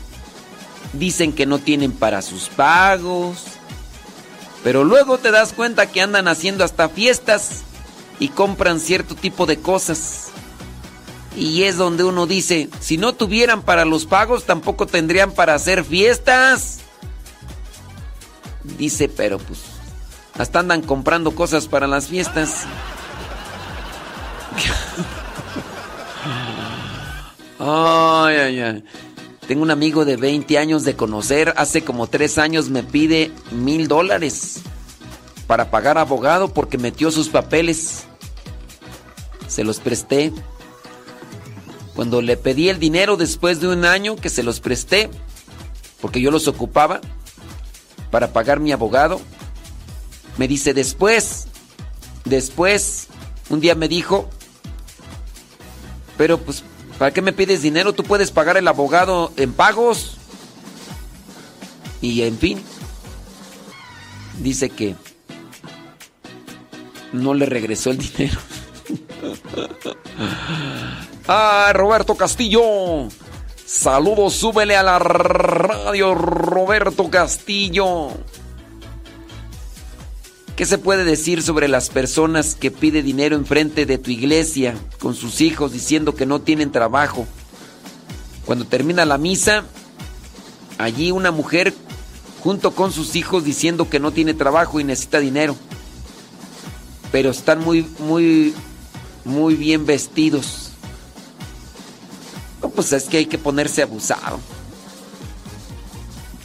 Dicen 0.94 1.32
que 1.34 1.46
no 1.46 1.60
tienen 1.60 1.92
para 1.92 2.24
sus 2.24 2.50
pagos. 2.50 3.44
Pero 4.64 4.84
luego 4.84 5.20
te 5.20 5.30
das 5.30 5.54
cuenta 5.54 5.92
que 5.92 6.02
andan 6.02 6.28
haciendo 6.28 6.64
hasta 6.64 6.90
fiestas 6.90 7.62
y 8.20 8.30
compran 8.30 8.80
cierto 8.80 9.14
tipo 9.14 9.46
de 9.46 9.60
cosas. 9.60 10.25
Y 11.36 11.64
es 11.64 11.78
donde 11.78 12.04
uno 12.04 12.28
dice, 12.28 12.70
si 12.80 12.98
no 12.98 13.14
tuvieran 13.14 13.62
para 13.62 13.84
los 13.86 14.06
pagos, 14.06 14.46
tampoco 14.46 14.88
tendrían 14.88 15.32
para 15.32 15.54
hacer 15.54 15.84
fiestas. 15.84 16.80
Dice, 18.78 19.10
pero 19.10 19.38
pues, 19.38 19.60
hasta 20.38 20.60
andan 20.60 20.82
comprando 20.82 21.32
cosas 21.32 21.68
para 21.68 21.88
las 21.88 22.08
fiestas. 22.08 22.66
Ay, 27.60 28.36
ay, 28.36 28.60
ay. 28.60 28.84
Tengo 29.48 29.62
un 29.62 29.72
amigo 29.72 30.06
de 30.06 30.18
20 30.18 30.58
años 30.58 30.84
de 30.84 30.96
conocer. 30.96 31.54
Hace 31.58 31.84
como 31.84 32.08
3 32.08 32.38
años 32.38 32.70
me 32.70 32.84
pide 32.84 33.32
mil 33.52 33.88
dólares 33.88 34.62
para 35.48 35.70
pagar 35.70 35.98
abogado 35.98 36.54
porque 36.54 36.78
metió 36.78 37.12
sus 37.12 37.30
papeles. 37.30 38.06
Se 39.48 39.64
los 39.64 39.80
presté. 39.80 40.34
Cuando 41.96 42.22
le 42.22 42.36
pedí 42.36 42.70
el 42.70 42.80
dinero 42.80 43.16
después 43.16 43.62
de 43.62 43.70
un 43.70 43.86
año 43.86 44.16
que 44.16 44.30
se 44.30 44.44
los 44.44 44.60
presté, 44.60 45.10
porque 46.02 46.22
yo 46.22 46.30
los 46.30 46.48
ocupaba 46.48 47.02
para 48.12 48.34
pagar 48.34 48.60
mi 48.60 48.72
abogado, 48.72 49.22
me 50.38 50.48
dice 50.48 50.74
después, 50.74 51.48
después, 52.26 53.08
un 53.50 53.62
día 53.62 53.76
me 53.76 53.88
dijo, 53.88 54.30
pero 56.18 56.38
pues, 56.38 56.64
¿para 56.98 57.12
qué 57.12 57.22
me 57.22 57.34
pides 57.34 57.62
dinero? 57.62 57.94
Tú 57.94 58.04
puedes 58.04 58.32
pagar 58.32 58.58
el 58.58 58.68
abogado 58.68 59.32
en 59.38 59.54
pagos. 59.54 60.18
Y 62.02 62.22
en 62.24 62.38
fin, 62.38 62.62
dice 64.42 64.70
que 64.70 64.96
no 67.14 67.34
le 67.34 67.46
regresó 67.46 67.92
el 67.92 67.98
dinero. 67.98 68.40
Ah, 71.28 71.72
Roberto 71.74 72.16
Castillo. 72.16 72.62
Saludos, 73.66 74.34
súbele 74.34 74.76
a 74.76 74.84
la 74.84 75.00
radio, 75.00 76.14
Roberto 76.14 77.10
Castillo. 77.10 78.10
¿Qué 80.56 80.66
se 80.66 80.78
puede 80.78 81.04
decir 81.04 81.42
sobre 81.42 81.68
las 81.68 81.90
personas 81.90 82.56
que 82.56 82.72
pide 82.72 83.04
dinero 83.04 83.36
enfrente 83.36 83.86
de 83.86 83.98
tu 83.98 84.12
iglesia 84.12 84.76
con 85.00 85.14
sus 85.14 85.42
hijos 85.42 85.74
diciendo 85.74 86.16
que 86.16 86.26
no 86.26 86.40
tienen 86.40 86.72
trabajo? 86.72 87.28
Cuando 88.46 88.66
termina 88.66 89.04
la 89.04 89.18
misa, 89.18 89.66
allí 90.78 91.12
una 91.12 91.32
mujer 91.32 91.74
junto 92.42 92.72
con 92.72 92.94
sus 92.94 93.16
hijos 93.16 93.44
diciendo 93.44 93.90
que 93.90 94.00
no 94.00 94.12
tiene 94.12 94.34
trabajo 94.34 94.80
y 94.80 94.84
necesita 94.84 95.20
dinero. 95.20 95.58
Pero 97.12 97.32
están 97.32 97.60
muy 97.60 97.86
muy 98.00 98.54
muy 99.26 99.56
bien 99.56 99.86
vestidos. 99.86 100.65
Pues 102.70 102.92
es 102.94 103.06
que 103.06 103.18
hay 103.18 103.26
que 103.26 103.38
ponerse 103.38 103.82
abusado. 103.82 104.40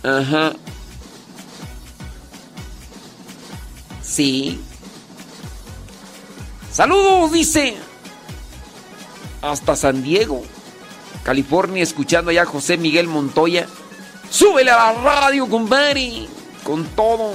Ajá. 0.03 0.53
Sí. 4.03 4.61
Saludos, 6.73 7.33
dice. 7.33 7.77
Hasta 9.43 9.75
San 9.75 10.03
Diego, 10.03 10.43
California, 11.23 11.83
escuchando 11.83 12.31
allá 12.31 12.43
a 12.43 12.47
José 12.47 12.77
Miguel 12.77 13.07
Montoya. 13.07 13.67
Súbele 14.31 14.71
a 14.71 14.93
la 14.93 15.01
radio, 15.01 15.49
compadre. 15.49 16.27
Con 16.63 16.85
todo. 16.85 17.33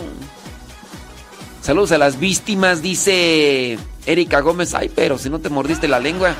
Saludos 1.62 1.92
a 1.94 1.98
las 1.98 2.20
víctimas, 2.20 2.82
dice 2.82 3.80
Erika 4.06 4.40
Gómez. 4.42 4.76
Ay, 4.76 4.92
pero 4.94 5.18
si 5.18 5.30
no 5.30 5.40
te 5.40 5.50
mordiste 5.50 5.88
la 5.88 6.00
lengua. 6.00 6.36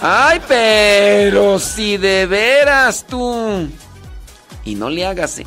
Ay, 0.00 0.40
pero 0.46 1.58
si 1.58 1.96
de 1.96 2.26
veras 2.26 3.06
tú. 3.06 3.68
Y 4.64 4.74
no 4.74 4.90
le 4.90 5.06
hagas, 5.06 5.38
¿eh? 5.38 5.46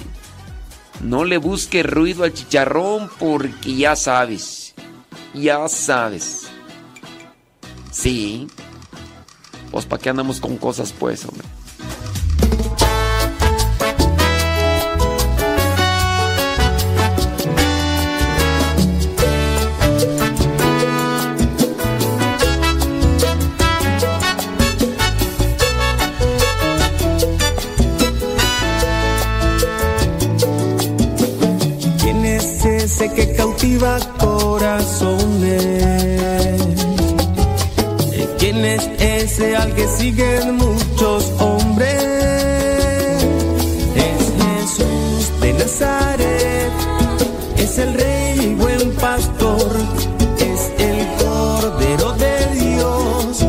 No 1.02 1.24
le 1.24 1.38
busques 1.38 1.86
ruido 1.86 2.24
al 2.24 2.34
chicharrón 2.34 3.10
porque 3.20 3.76
ya 3.76 3.96
sabes. 3.96 4.74
Ya 5.34 5.68
sabes. 5.68 6.48
Sí. 7.92 8.48
Pues 9.72 9.86
para 9.86 10.02
qué 10.02 10.10
andamos 10.10 10.40
con 10.40 10.58
cosas 10.58 10.94
pues, 10.98 11.26
hombre. 11.26 11.48
Cautiva 33.80 34.00
corazones? 34.18 35.72
¿Quién 38.38 38.66
es 38.66 38.90
ese 39.00 39.56
al 39.56 39.74
que 39.74 39.88
siguen 39.88 40.58
muchos 40.58 41.32
hombres? 41.40 42.04
Es 43.96 44.34
Jesús 44.42 45.42
de 45.42 45.54
Nazaret, 45.54 46.72
es 47.58 47.78
el 47.78 47.94
rey 47.94 48.40
y 48.52 48.56
buen 48.56 48.92
pastor, 48.96 49.72
es 50.40 50.72
el 50.80 51.08
cordero 51.24 52.14
de 52.14 52.48
Dios, 52.60 53.46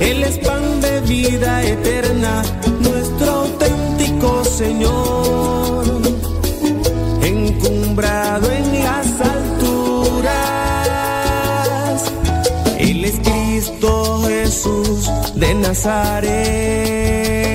él 0.00 0.22
es 0.24 0.38
pan 0.38 0.80
de 0.80 1.00
vida 1.02 1.62
eterna, 1.62 2.13
Nazaret. 15.66 17.54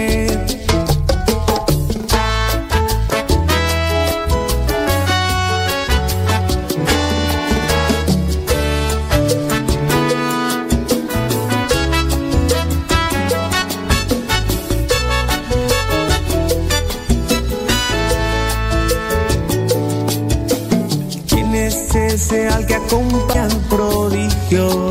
¿Quién 21.27 21.53
es 21.53 21.95
ese 21.95 22.47
al 22.47 22.65
que 22.65 22.73
acompañan 22.73 23.49
prodigios? 23.69 24.88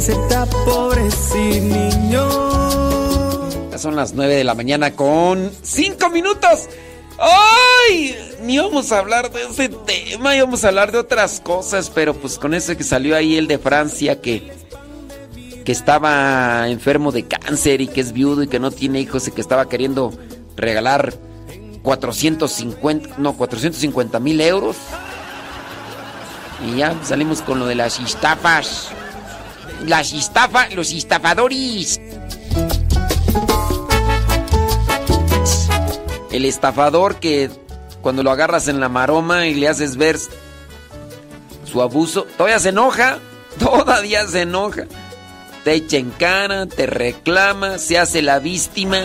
Ese? 0.00 0.14
Ya 3.70 3.78
son 3.78 3.96
las 3.96 4.14
9 4.14 4.34
de 4.34 4.44
la 4.44 4.54
mañana 4.54 4.96
con 4.96 5.50
5 5.62 6.08
minutos. 6.08 6.68
¡Ay! 7.18 8.16
Ni 8.42 8.58
vamos 8.58 8.92
a 8.92 8.98
hablar 8.98 9.30
de 9.30 9.42
ese 9.42 9.68
tema, 9.68 10.34
íbamos 10.34 10.64
a 10.64 10.68
hablar 10.68 10.90
de 10.90 10.98
otras 10.98 11.40
cosas, 11.40 11.90
pero 11.94 12.14
pues 12.14 12.38
con 12.38 12.54
eso 12.54 12.74
que 12.78 12.82
salió 12.82 13.14
ahí 13.14 13.36
el 13.36 13.46
de 13.46 13.58
Francia 13.58 14.22
que, 14.22 14.50
que 15.66 15.72
estaba 15.72 16.66
enfermo 16.68 17.12
de 17.12 17.24
cáncer 17.24 17.82
y 17.82 17.88
que 17.88 18.00
es 18.00 18.12
viudo 18.12 18.42
y 18.42 18.48
que 18.48 18.58
no 18.58 18.70
tiene 18.70 19.00
hijos 19.00 19.28
y 19.28 19.32
que 19.32 19.42
estaba 19.42 19.68
queriendo 19.68 20.14
regalar 20.56 21.12
450, 21.82 23.16
no, 23.18 23.34
450 23.34 24.18
mil 24.18 24.40
euros. 24.40 24.76
Y 26.66 26.78
ya 26.78 26.94
salimos 27.04 27.42
con 27.42 27.58
lo 27.58 27.66
de 27.66 27.74
las 27.74 28.00
estafas. 28.00 28.92
Las 29.86 30.12
estafa, 30.12 30.68
los 30.70 30.92
estafadores. 30.92 32.00
El 36.30 36.44
estafador 36.44 37.16
que 37.16 37.50
cuando 38.00 38.22
lo 38.22 38.30
agarras 38.30 38.68
en 38.68 38.80
la 38.80 38.88
maroma 38.88 39.46
y 39.46 39.54
le 39.54 39.68
haces 39.68 39.96
ver 39.96 40.18
su 41.64 41.82
abuso, 41.82 42.26
todavía 42.36 42.58
se 42.58 42.70
enoja, 42.70 43.18
todavía 43.58 44.26
se 44.26 44.42
enoja. 44.42 44.84
Te 45.64 45.74
echa 45.74 45.98
en 45.98 46.10
cara, 46.10 46.66
te 46.66 46.86
reclama, 46.86 47.78
se 47.78 47.98
hace 47.98 48.22
la 48.22 48.38
víctima. 48.38 49.02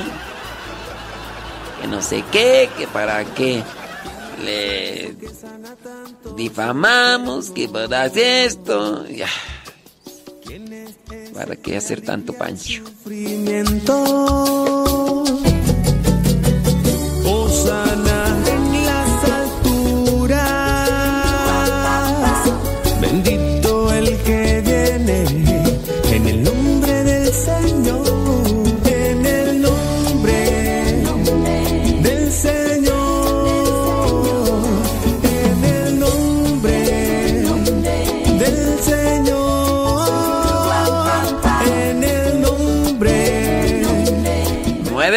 Que 1.81 1.87
no 1.87 2.01
sé 2.01 2.23
qué, 2.31 2.69
que 2.77 2.87
para 2.87 3.25
qué 3.25 3.61
le 4.43 5.15
difamamos, 6.35 7.49
que 7.51 7.67
para 7.67 8.05
esto. 8.05 9.05
Ya. 9.07 9.27
¿Para 11.35 11.57
qué 11.57 11.75
hacer 11.75 11.99
tanto 11.99 12.31
pancho? 12.31 12.81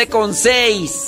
Con 0.09 0.35
6. 0.35 1.08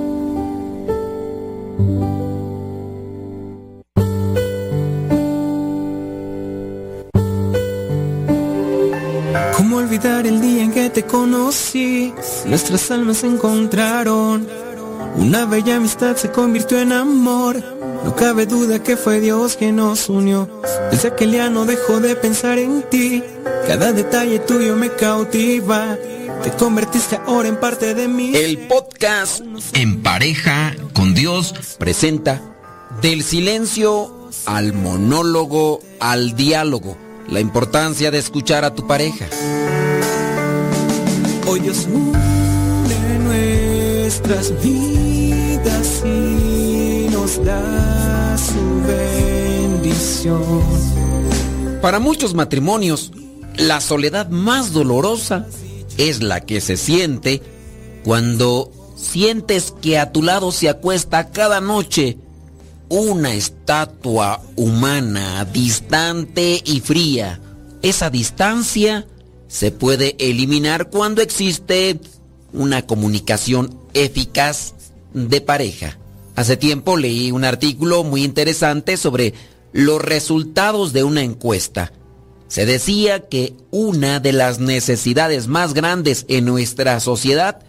Nuestras 12.51 12.91
almas 12.91 13.19
se 13.19 13.27
encontraron. 13.27 14.45
Una 15.15 15.45
bella 15.45 15.77
amistad 15.77 16.17
se 16.17 16.31
convirtió 16.31 16.81
en 16.81 16.91
amor. 16.91 17.63
No 18.03 18.13
cabe 18.13 18.45
duda 18.45 18.83
que 18.83 18.97
fue 18.97 19.21
Dios 19.21 19.55
quien 19.55 19.77
nos 19.77 20.09
unió. 20.09 20.49
Desde 20.91 21.07
aquel 21.07 21.31
día 21.31 21.49
no 21.49 21.65
dejo 21.65 22.01
de 22.01 22.13
pensar 22.17 22.59
en 22.59 22.83
ti. 22.89 23.23
Cada 23.65 23.93
detalle 23.93 24.39
tuyo 24.39 24.75
me 24.75 24.89
cautiva. 24.89 25.97
Te 26.43 26.51
convertiste 26.51 27.21
ahora 27.25 27.47
en 27.47 27.55
parte 27.55 27.93
de 27.93 28.09
mí. 28.09 28.35
El 28.35 28.67
podcast 28.67 29.39
En 29.71 30.03
pareja 30.03 30.75
con 30.93 31.13
Dios 31.13 31.53
presenta 31.79 32.41
Del 33.01 33.23
silencio 33.23 34.29
al 34.45 34.73
monólogo 34.73 35.79
al 36.01 36.35
diálogo. 36.35 36.97
La 37.29 37.39
importancia 37.39 38.11
de 38.11 38.17
escuchar 38.17 38.65
a 38.65 38.75
tu 38.75 38.87
pareja. 38.87 39.27
Dios 41.61 41.87
une 41.93 43.19
nuestras 43.19 44.51
vidas 44.63 46.03
y 46.03 47.07
nos 47.11 47.43
da 47.43 48.35
su 48.37 48.81
bendición. 48.87 50.41
Para 51.81 51.99
muchos 51.99 52.33
matrimonios, 52.33 53.11
la 53.57 53.79
soledad 53.79 54.29
más 54.29 54.73
dolorosa 54.73 55.45
es 55.97 56.23
la 56.23 56.41
que 56.41 56.61
se 56.61 56.77
siente 56.77 57.41
cuando 58.03 58.71
sientes 58.95 59.73
que 59.81 59.99
a 59.99 60.11
tu 60.11 60.23
lado 60.23 60.51
se 60.51 60.67
acuesta 60.69 61.29
cada 61.29 61.61
noche 61.61 62.17
una 62.89 63.33
estatua 63.33 64.41
humana 64.55 65.45
distante 65.45 66.61
y 66.65 66.79
fría. 66.79 67.39
Esa 67.81 68.09
distancia 68.09 69.07
se 69.51 69.71
puede 69.71 70.15
eliminar 70.17 70.89
cuando 70.89 71.21
existe 71.21 71.99
una 72.53 72.87
comunicación 72.87 73.77
eficaz 73.93 74.73
de 75.13 75.41
pareja. 75.41 75.97
Hace 76.37 76.55
tiempo 76.55 76.95
leí 76.95 77.31
un 77.31 77.43
artículo 77.43 78.05
muy 78.05 78.23
interesante 78.23 78.95
sobre 78.95 79.33
los 79.73 80.01
resultados 80.01 80.93
de 80.93 81.03
una 81.03 81.21
encuesta. 81.21 81.91
Se 82.47 82.65
decía 82.65 83.27
que 83.27 83.53
una 83.71 84.21
de 84.21 84.31
las 84.31 84.59
necesidades 84.59 85.47
más 85.47 85.73
grandes 85.73 86.25
en 86.29 86.45
nuestra 86.45 86.97
sociedad 87.01 87.59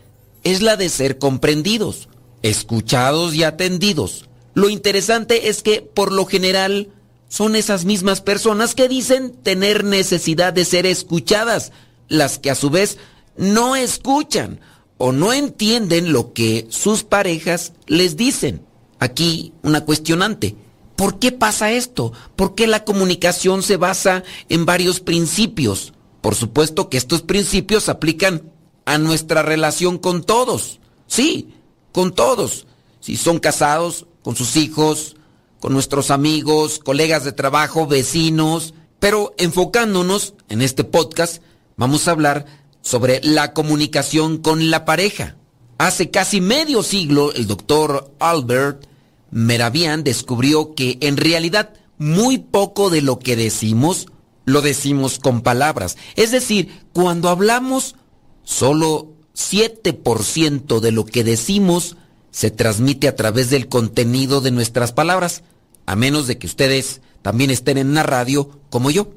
es 0.45 0.63
la 0.63 0.77
de 0.77 0.89
ser 0.89 1.19
comprendidos, 1.19 2.09
escuchados 2.43 3.35
y 3.35 3.43
atendidos. 3.43 4.29
Lo 4.55 4.69
interesante 4.69 5.49
es 5.49 5.65
que 5.65 5.83
por 5.83 6.13
lo 6.13 6.27
general 6.27 6.91
son 7.33 7.57
esas 7.57 7.87
mismas 7.87 8.21
personas 8.21 8.75
que 8.75 8.91
dicen 8.91 9.33
tener 9.33 9.85
necesidad 9.85 10.53
de 10.53 10.67
ser 10.67 10.85
escuchadas, 10.85 11.73
las 12.09 12.39
que 12.39 12.51
a 12.51 12.55
su 12.55 12.69
vez 12.69 12.99
no 13.39 13.75
escuchan 13.75 14.61
o 14.99 15.13
no 15.13 15.33
entienden 15.33 16.13
lo 16.13 16.35
que 16.35 16.67
sus 16.69 17.05
parejas 17.05 17.73
les 17.87 18.19
dicen. 18.19 18.61
Aquí 18.99 19.55
una 19.63 19.87
cuestionante. 19.87 20.57
¿Por 20.95 21.19
qué 21.19 21.33
pasa 21.33 21.73
esto? 21.73 22.13
¿Por 22.37 22.55
qué 22.55 22.67
la 22.67 22.85
comunicación 22.85 23.63
se 23.63 23.79
basa 23.79 24.25
en 24.51 24.67
varios 24.67 25.01
principios? 25.01 25.95
Por 26.21 26.35
supuesto 26.35 26.91
que 26.91 26.99
estos 26.99 27.23
principios 27.23 27.89
aplican 27.89 28.43
a 28.85 28.99
nuestra 28.99 29.41
relación 29.41 29.97
con 29.97 30.23
todos. 30.23 30.81
Sí, 31.07 31.49
con 31.93 32.13
todos. 32.13 32.67
Si 33.01 33.17
son 33.17 33.39
casados, 33.39 34.05
con 34.23 34.37
sus 34.37 34.55
hijos, 34.57 35.17
con 35.63 35.73
nuestros 35.73 36.11
amigos, 36.11 36.81
colegas 36.81 37.23
de 37.23 37.31
trabajo, 37.31 37.87
vecinos, 37.87 38.75
pero 38.99 39.33
enfocándonos 39.39 40.35
en 40.49 40.61
este 40.61 40.83
podcast, 40.83 41.41
vamos 41.77 42.09
a 42.09 42.11
hablar 42.11 42.47
sobre 42.81 43.21
la 43.23 43.53
comunicación 43.53 44.39
con 44.39 44.73
la 44.73 44.85
pareja. 44.85 45.37
Hace 45.79 46.11
casi 46.11 46.41
medio 46.41 46.83
siglo, 46.83 47.33
el 47.33 47.47
doctor 47.47 48.13
Albert 48.19 48.89
Meravian 49.31 50.03
descubrió 50.03 50.75
que 50.75 50.99
en 51.01 51.17
realidad 51.17 51.75
muy 51.97 52.39
poco 52.39 52.91
de 52.91 53.01
lo 53.01 53.21
que 53.21 53.37
decimos 53.37 54.09
lo 54.45 54.63
decimos 54.63 55.21
con 55.21 55.43
palabras. 55.43 55.97
Es 56.17 56.33
decir, 56.33 56.77
cuando 56.93 57.29
hablamos, 57.29 57.95
solo 58.43 59.13
7% 59.37 60.81
de 60.81 60.91
lo 60.91 61.05
que 61.05 61.23
decimos 61.23 61.97
se 62.33 62.51
transmite 62.51 63.07
a 63.07 63.15
través 63.15 63.51
del 63.51 63.69
contenido 63.69 64.41
de 64.41 64.51
nuestras 64.51 64.91
palabras, 64.93 65.45
a 65.87 65.97
menos 65.97 66.27
de 66.27 66.39
que 66.39 66.47
ustedes 66.47 67.01
también 67.23 67.51
estén 67.51 67.79
en 67.79 67.89
una 67.89 68.03
radio 68.03 68.51
como 68.71 68.91
yo. 68.91 69.13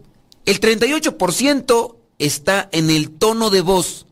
El 0.46 0.60
38% 0.60 1.96
está 2.20 2.70
en 2.72 2.90
el 2.90 3.12
tono 3.12 3.50
de 3.50 3.62
voz. 3.62 4.06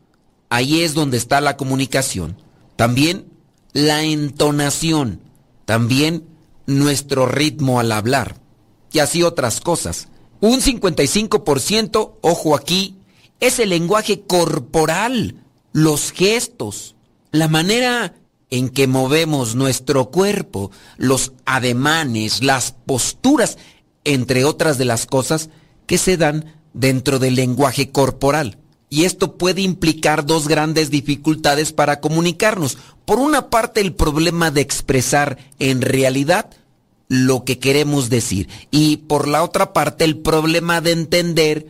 Ahí 0.48 0.82
es 0.82 0.94
donde 0.94 1.16
está 1.16 1.40
la 1.40 1.56
comunicación. 1.56 2.36
También 2.76 3.26
la 3.72 4.02
entonación. 4.02 5.20
También 5.64 6.24
nuestro 6.66 7.26
ritmo 7.26 7.80
al 7.80 7.92
hablar. 7.92 8.40
Y 8.92 8.98
así 8.98 9.22
otras 9.22 9.60
cosas. 9.60 10.08
Un 10.40 10.60
55%, 10.60 12.14
ojo 12.20 12.54
aquí, 12.54 12.96
es 13.40 13.58
el 13.58 13.70
lenguaje 13.70 14.22
corporal, 14.22 15.42
los 15.72 16.12
gestos, 16.12 16.94
la 17.30 17.48
manera 17.48 18.14
en 18.54 18.68
que 18.68 18.86
movemos 18.86 19.56
nuestro 19.56 20.10
cuerpo, 20.10 20.70
los 20.96 21.32
ademanes, 21.44 22.40
las 22.40 22.70
posturas, 22.70 23.58
entre 24.04 24.44
otras 24.44 24.78
de 24.78 24.84
las 24.84 25.06
cosas 25.06 25.50
que 25.86 25.98
se 25.98 26.16
dan 26.16 26.54
dentro 26.72 27.18
del 27.18 27.34
lenguaje 27.34 27.90
corporal. 27.90 28.58
Y 28.90 29.06
esto 29.06 29.36
puede 29.38 29.62
implicar 29.62 30.24
dos 30.24 30.46
grandes 30.46 30.88
dificultades 30.90 31.72
para 31.72 31.98
comunicarnos. 31.98 32.78
Por 33.04 33.18
una 33.18 33.50
parte, 33.50 33.80
el 33.80 33.92
problema 33.92 34.52
de 34.52 34.60
expresar 34.60 35.36
en 35.58 35.82
realidad 35.82 36.50
lo 37.08 37.44
que 37.44 37.58
queremos 37.58 38.08
decir. 38.08 38.48
Y 38.70 38.98
por 38.98 39.26
la 39.26 39.42
otra 39.42 39.72
parte, 39.72 40.04
el 40.04 40.18
problema 40.18 40.80
de 40.80 40.92
entender 40.92 41.66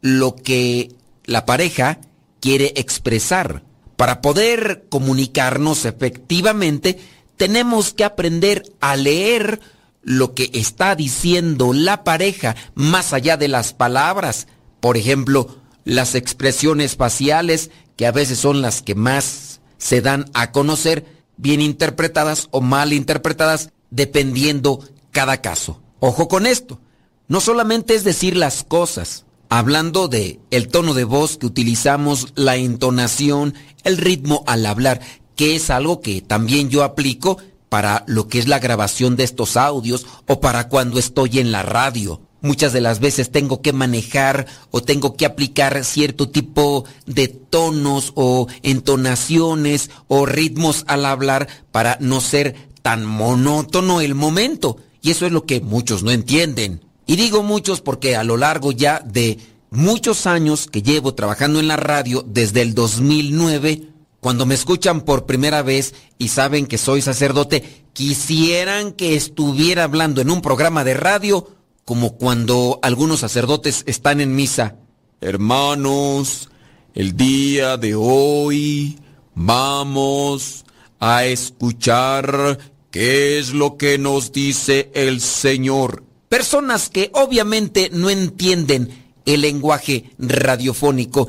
lo 0.00 0.34
que 0.34 0.96
la 1.26 1.46
pareja 1.46 2.00
quiere 2.40 2.72
expresar. 2.74 3.62
Para 3.96 4.20
poder 4.20 4.86
comunicarnos 4.88 5.84
efectivamente, 5.84 6.98
tenemos 7.36 7.92
que 7.92 8.04
aprender 8.04 8.62
a 8.80 8.96
leer 8.96 9.60
lo 10.02 10.34
que 10.34 10.50
está 10.52 10.94
diciendo 10.94 11.72
la 11.72 12.04
pareja 12.04 12.56
más 12.74 13.12
allá 13.12 13.36
de 13.36 13.48
las 13.48 13.72
palabras. 13.72 14.46
Por 14.80 14.96
ejemplo, 14.96 15.56
las 15.84 16.14
expresiones 16.14 16.96
faciales, 16.96 17.70
que 17.96 18.06
a 18.06 18.12
veces 18.12 18.38
son 18.38 18.62
las 18.62 18.82
que 18.82 18.94
más 18.94 19.60
se 19.78 20.00
dan 20.00 20.26
a 20.34 20.52
conocer, 20.52 21.06
bien 21.36 21.60
interpretadas 21.60 22.48
o 22.50 22.60
mal 22.60 22.92
interpretadas, 22.92 23.70
dependiendo 23.90 24.80
cada 25.10 25.40
caso. 25.40 25.80
Ojo 26.00 26.28
con 26.28 26.46
esto. 26.46 26.80
No 27.28 27.40
solamente 27.40 27.94
es 27.94 28.04
decir 28.04 28.36
las 28.36 28.64
cosas, 28.64 29.24
hablando 29.58 30.08
de 30.08 30.40
el 30.50 30.66
tono 30.66 30.94
de 30.94 31.04
voz 31.04 31.36
que 31.36 31.46
utilizamos, 31.46 32.32
la 32.34 32.56
entonación, 32.56 33.54
el 33.84 33.98
ritmo 33.98 34.42
al 34.48 34.66
hablar, 34.66 35.00
que 35.36 35.54
es 35.54 35.70
algo 35.70 36.00
que 36.00 36.20
también 36.22 36.70
yo 36.70 36.82
aplico 36.82 37.38
para 37.68 38.02
lo 38.08 38.26
que 38.26 38.40
es 38.40 38.48
la 38.48 38.58
grabación 38.58 39.14
de 39.14 39.22
estos 39.22 39.56
audios 39.56 40.06
o 40.26 40.40
para 40.40 40.68
cuando 40.68 40.98
estoy 40.98 41.38
en 41.38 41.52
la 41.52 41.62
radio. 41.62 42.20
Muchas 42.40 42.72
de 42.72 42.80
las 42.80 42.98
veces 42.98 43.30
tengo 43.30 43.62
que 43.62 43.72
manejar 43.72 44.46
o 44.72 44.82
tengo 44.82 45.16
que 45.16 45.24
aplicar 45.24 45.84
cierto 45.84 46.28
tipo 46.28 46.84
de 47.06 47.28
tonos 47.28 48.10
o 48.16 48.48
entonaciones 48.62 49.88
o 50.08 50.26
ritmos 50.26 50.82
al 50.88 51.06
hablar 51.06 51.46
para 51.70 51.96
no 52.00 52.20
ser 52.20 52.56
tan 52.82 53.04
monótono 53.04 54.00
el 54.00 54.16
momento. 54.16 54.78
Y 55.00 55.12
eso 55.12 55.26
es 55.26 55.32
lo 55.32 55.46
que 55.46 55.60
muchos 55.60 56.02
no 56.02 56.10
entienden. 56.10 56.83
Y 57.06 57.16
digo 57.16 57.42
muchos 57.42 57.80
porque 57.80 58.16
a 58.16 58.24
lo 58.24 58.36
largo 58.36 58.72
ya 58.72 59.00
de 59.00 59.38
muchos 59.70 60.26
años 60.26 60.66
que 60.66 60.82
llevo 60.82 61.14
trabajando 61.14 61.60
en 61.60 61.68
la 61.68 61.76
radio 61.76 62.24
desde 62.26 62.62
el 62.62 62.74
2009, 62.74 63.88
cuando 64.20 64.46
me 64.46 64.54
escuchan 64.54 65.02
por 65.02 65.26
primera 65.26 65.62
vez 65.62 65.94
y 66.16 66.28
saben 66.28 66.66
que 66.66 66.78
soy 66.78 67.02
sacerdote, 67.02 67.84
quisieran 67.92 68.92
que 68.92 69.16
estuviera 69.16 69.84
hablando 69.84 70.20
en 70.20 70.30
un 70.30 70.40
programa 70.40 70.82
de 70.84 70.94
radio 70.94 71.50
como 71.84 72.16
cuando 72.16 72.78
algunos 72.82 73.20
sacerdotes 73.20 73.82
están 73.86 74.20
en 74.20 74.34
misa. 74.34 74.76
Hermanos, 75.20 76.48
el 76.94 77.16
día 77.16 77.76
de 77.76 77.94
hoy 77.94 78.98
vamos 79.34 80.64
a 81.00 81.26
escuchar 81.26 82.58
qué 82.90 83.38
es 83.38 83.52
lo 83.52 83.76
que 83.76 83.98
nos 83.98 84.32
dice 84.32 84.90
el 84.94 85.20
Señor. 85.20 86.02
Personas 86.34 86.90
que 86.90 87.10
obviamente 87.14 87.90
no 87.92 88.10
entienden 88.10 89.04
el 89.24 89.42
lenguaje 89.42 90.10
radiofónico, 90.18 91.28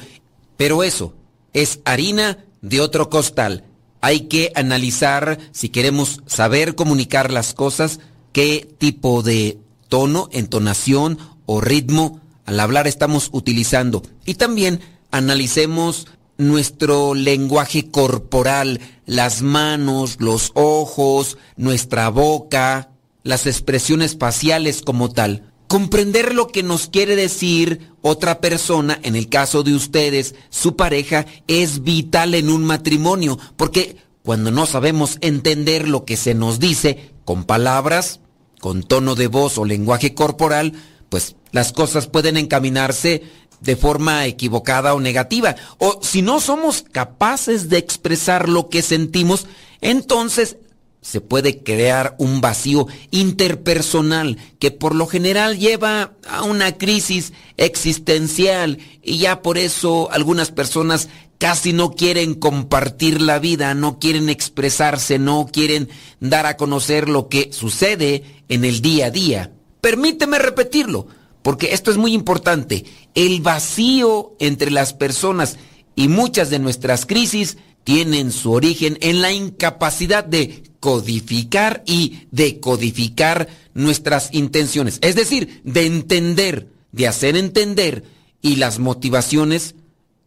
pero 0.58 0.82
eso 0.82 1.14
es 1.54 1.80
harina 1.86 2.40
de 2.64 2.82
otro 2.82 3.12
costal. 3.12 3.66
Hay 4.02 4.22
que 4.22 4.52
analizar, 4.56 5.38
si 5.52 5.70
queremos 5.70 6.24
saber 6.26 6.74
comunicar 6.74 7.32
las 7.32 7.54
cosas, 7.54 8.00
qué 8.32 8.68
tipo 8.80 9.22
de 9.22 9.60
tono, 9.90 10.28
entonación 10.32 11.20
o 11.46 11.62
ritmo 11.62 12.20
al 12.48 12.60
hablar 12.60 12.88
estamos 12.88 13.30
utilizando. 13.32 14.02
Y 14.26 14.34
también 14.34 14.80
analicemos 15.12 16.08
nuestro 16.40 17.14
lenguaje 17.14 17.92
corporal, 17.92 18.80
las 19.06 19.44
manos, 19.44 20.16
los 20.18 20.50
ojos, 20.56 21.38
nuestra 21.58 22.10
boca, 22.10 22.90
las 23.26 23.48
expresiones 23.48 24.16
faciales 24.18 24.82
como 24.82 25.12
tal. 25.12 25.52
Comprender 25.68 26.36
lo 26.36 26.48
que 26.48 26.62
nos 26.62 26.88
quiere 26.88 27.16
decir 27.16 27.90
otra 28.02 28.40
persona, 28.40 29.00
en 29.02 29.16
el 29.16 29.30
caso 29.30 29.64
de 29.64 29.74
ustedes, 29.74 30.36
su 30.50 30.76
pareja, 30.76 31.26
es 31.48 31.84
vital 31.84 32.36
en 32.36 32.50
un 32.50 32.64
matrimonio, 32.64 33.40
porque 33.58 33.98
cuando 34.22 34.52
no 34.52 34.68
sabemos 34.68 35.18
entender 35.22 35.90
lo 35.90 36.06
que 36.06 36.18
se 36.18 36.36
nos 36.36 36.60
dice 36.60 37.14
con 37.26 37.46
palabras, 37.46 38.20
con 38.62 38.84
tono 38.84 39.16
de 39.16 39.26
voz 39.26 39.58
o 39.58 39.66
lenguaje 39.66 40.14
corporal, 40.14 40.74
pues 41.10 41.36
las 41.52 41.74
cosas 41.74 42.06
pueden 42.06 42.38
encaminarse 42.38 43.24
de 43.60 43.76
forma 43.76 44.28
equivocada 44.28 44.94
o 44.94 45.00
negativa. 45.00 45.56
O 45.80 46.00
si 46.04 46.22
no 46.22 46.40
somos 46.40 46.84
capaces 46.92 47.70
de 47.70 47.80
expresar 47.80 48.50
lo 48.50 48.70
que 48.70 48.84
sentimos, 48.84 49.48
entonces 49.82 50.58
se 51.06 51.22
puede 51.22 51.62
crear 51.62 52.16
un 52.18 52.42
vacío 52.42 52.88
interpersonal 53.12 54.40
que 54.58 54.72
por 54.72 54.96
lo 54.96 55.06
general 55.06 55.60
lleva 55.60 56.14
a 56.28 56.42
una 56.42 56.80
crisis 56.80 57.32
existencial 57.58 58.80
y 59.04 59.20
ya 59.20 59.44
por 59.44 59.60
eso 59.60 60.12
algunas 60.12 60.50
personas 60.50 61.08
casi 61.38 61.74
no 61.74 61.92
quieren 61.92 62.34
compartir 62.34 63.22
la 63.22 63.38
vida, 63.38 63.76
no 63.76 64.00
quieren 64.00 64.30
expresarse, 64.30 65.20
no 65.20 65.48
quieren 65.54 65.90
dar 66.22 66.48
a 66.48 66.58
conocer 66.58 67.08
lo 67.08 67.30
que 67.30 67.54
sucede 67.54 68.24
en 68.50 68.66
el 68.66 68.82
día 68.82 69.06
a 69.06 69.12
día. 69.12 69.52
Permíteme 69.82 70.40
repetirlo, 70.40 71.06
porque 71.44 71.74
esto 71.74 71.92
es 71.92 71.98
muy 71.98 72.14
importante. 72.14 72.84
El 73.14 73.42
vacío 73.42 74.36
entre 74.40 74.72
las 74.72 74.94
personas 74.94 75.58
y 75.96 76.08
muchas 76.08 76.50
de 76.50 76.58
nuestras 76.58 77.06
crisis 77.06 77.58
tienen 77.86 78.32
su 78.32 78.52
origen 78.52 78.98
en 79.00 79.22
la 79.22 79.32
incapacidad 79.32 80.26
de 80.26 80.64
codificar 80.82 81.84
y 81.86 82.28
decodificar 82.32 83.48
nuestras 83.74 84.34
intenciones, 84.34 84.98
es 85.02 85.16
decir, 85.16 85.62
de 85.64 85.86
entender, 85.86 86.68
de 86.92 87.08
hacer 87.08 87.38
entender 87.38 88.04
y 88.42 88.56
las 88.56 88.80
motivaciones 88.80 89.76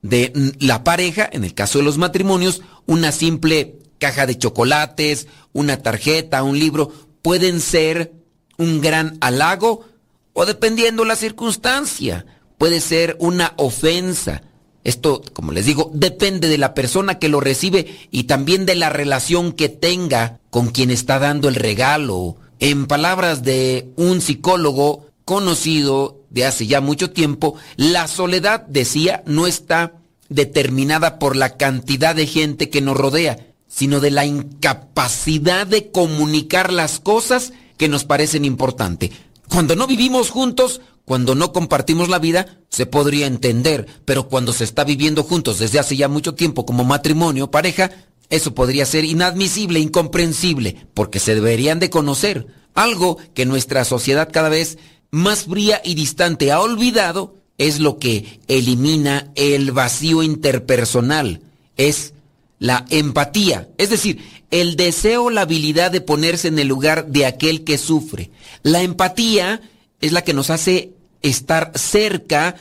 de 0.03 0.33
la 0.61 0.85
pareja, 0.85 1.29
en 1.31 1.43
el 1.45 1.53
caso 1.53 1.79
de 1.79 1.85
los 1.85 1.99
matrimonios, 1.99 2.63
una 2.87 3.11
simple 3.11 3.75
caja 3.99 4.25
de 4.27 4.39
chocolates, 4.39 5.27
una 5.53 5.83
tarjeta, 5.83 6.45
un 6.45 6.59
libro, 6.59 6.93
pueden 7.23 7.61
ser 7.61 8.13
un 8.57 8.81
gran 8.81 9.19
halago 9.21 9.85
o 10.33 10.47
dependiendo 10.47 11.05
la 11.05 11.17
circunstancia, 11.17 12.25
puede 12.57 12.81
ser 12.81 13.17
una 13.19 13.55
ofensa 13.57 14.43
esto, 14.89 15.23
como 15.35 15.53
les 15.53 15.67
digo, 15.67 15.91
depende 15.93 16.49
de 16.49 16.59
la 16.59 16.73
persona 16.75 17.19
que 17.19 17.29
lo 17.29 17.41
recibe 17.41 17.87
y 18.11 18.25
también 18.25 18.65
de 18.65 18.75
la 18.75 18.89
relación 18.89 19.53
que 19.53 19.69
tenga 19.69 20.41
con 20.51 20.69
quien 20.69 20.91
está 20.91 21.19
dando 21.19 21.49
el 21.49 21.55
regalo. 21.55 22.37
En 22.59 22.87
palabras 22.87 23.43
de 23.43 23.91
un 23.97 24.21
psicólogo 24.21 25.07
conocido 25.25 26.23
de 26.31 26.47
hace 26.47 26.67
ya 26.67 26.81
mucho 26.81 27.11
tiempo, 27.11 27.55
la 27.77 28.09
soledad, 28.09 28.67
decía, 28.67 29.23
no 29.27 29.47
está 29.47 29.93
determinada 30.31 31.19
por 31.19 31.37
la 31.37 31.57
cantidad 31.57 32.15
de 32.15 32.27
gente 32.27 32.71
que 32.71 32.81
nos 32.81 32.97
rodea, 32.97 33.47
sino 33.69 34.01
de 34.01 34.11
la 34.11 34.25
incapacidad 34.25 35.67
de 35.67 35.91
comunicar 35.91 36.73
las 36.73 36.99
cosas 36.99 37.53
que 37.77 37.89
nos 37.89 38.05
parecen 38.05 38.45
importantes. 38.45 39.11
Cuando 39.49 39.77
no 39.77 39.87
vivimos 39.87 40.31
juntos, 40.31 40.81
cuando 41.09 41.35
no 41.35 41.55
compartimos 41.55 42.11
la 42.11 42.19
vida, 42.19 42.59
se 42.69 42.85
podría 42.85 43.27
entender, 43.27 43.87
pero 44.05 44.29
cuando 44.29 44.53
se 44.53 44.65
está 44.65 44.85
viviendo 44.85 45.23
juntos 45.23 45.59
desde 45.59 45.79
hace 45.79 45.97
ya 45.97 46.07
mucho 46.07 46.35
tiempo 46.35 46.67
como 46.67 46.85
matrimonio, 46.85 47.51
pareja, 47.51 47.91
eso 48.29 48.55
podría 48.55 48.85
ser 48.85 49.07
inadmisible, 49.07 49.81
incomprensible, 49.81 50.87
porque 50.93 51.19
se 51.19 51.35
deberían 51.35 51.81
de 51.81 51.89
conocer. 51.89 52.47
Algo 52.75 53.17
que 53.33 53.47
nuestra 53.47 53.87
sociedad 53.87 54.29
cada 54.31 54.51
vez 54.51 54.77
más 55.11 55.45
fría 55.45 55.81
y 55.83 55.95
distante 55.95 56.53
ha 56.53 56.61
olvidado 56.61 57.37
es 57.57 57.81
lo 57.81 57.99
que 57.99 58.41
elimina 58.47 59.33
el 59.35 59.73
vacío 59.73 60.23
interpersonal, 60.23 61.41
es 61.79 62.13
la 62.59 62.85
empatía, 62.91 63.69
es 63.79 63.89
decir, 63.89 64.19
el 64.51 64.77
deseo, 64.77 65.31
la 65.31 65.41
habilidad 65.41 65.91
de 65.91 66.03
ponerse 66.03 66.49
en 66.49 66.59
el 66.59 66.69
lugar 66.69 67.07
de 67.07 67.25
aquel 67.25 67.65
que 67.65 67.79
sufre. 67.79 68.31
La 68.63 68.83
empatía 68.83 69.63
es 70.03 70.13
la 70.13 70.23
que 70.23 70.35
nos 70.35 70.51
hace 70.51 70.93
estar 71.23 71.73
cerca 71.75 72.57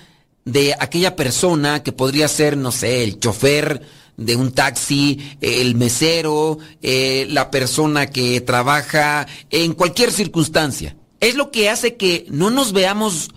de 0.45 0.75
aquella 0.79 1.15
persona 1.15 1.83
que 1.83 1.91
podría 1.91 2.27
ser, 2.27 2.57
no 2.57 2.71
sé, 2.71 3.03
el 3.03 3.19
chofer 3.19 3.81
de 4.15 4.35
un 4.35 4.51
taxi, 4.51 5.37
el 5.41 5.75
mesero, 5.75 6.57
eh, 6.81 7.27
la 7.29 7.51
persona 7.51 8.07
que 8.07 8.41
trabaja 8.41 9.27
en 9.49 9.73
cualquier 9.73 10.11
circunstancia. 10.11 10.95
Es 11.19 11.35
lo 11.35 11.51
que 11.51 11.69
hace 11.69 11.95
que 11.95 12.25
no 12.29 12.49
nos 12.49 12.73
veamos 12.73 13.29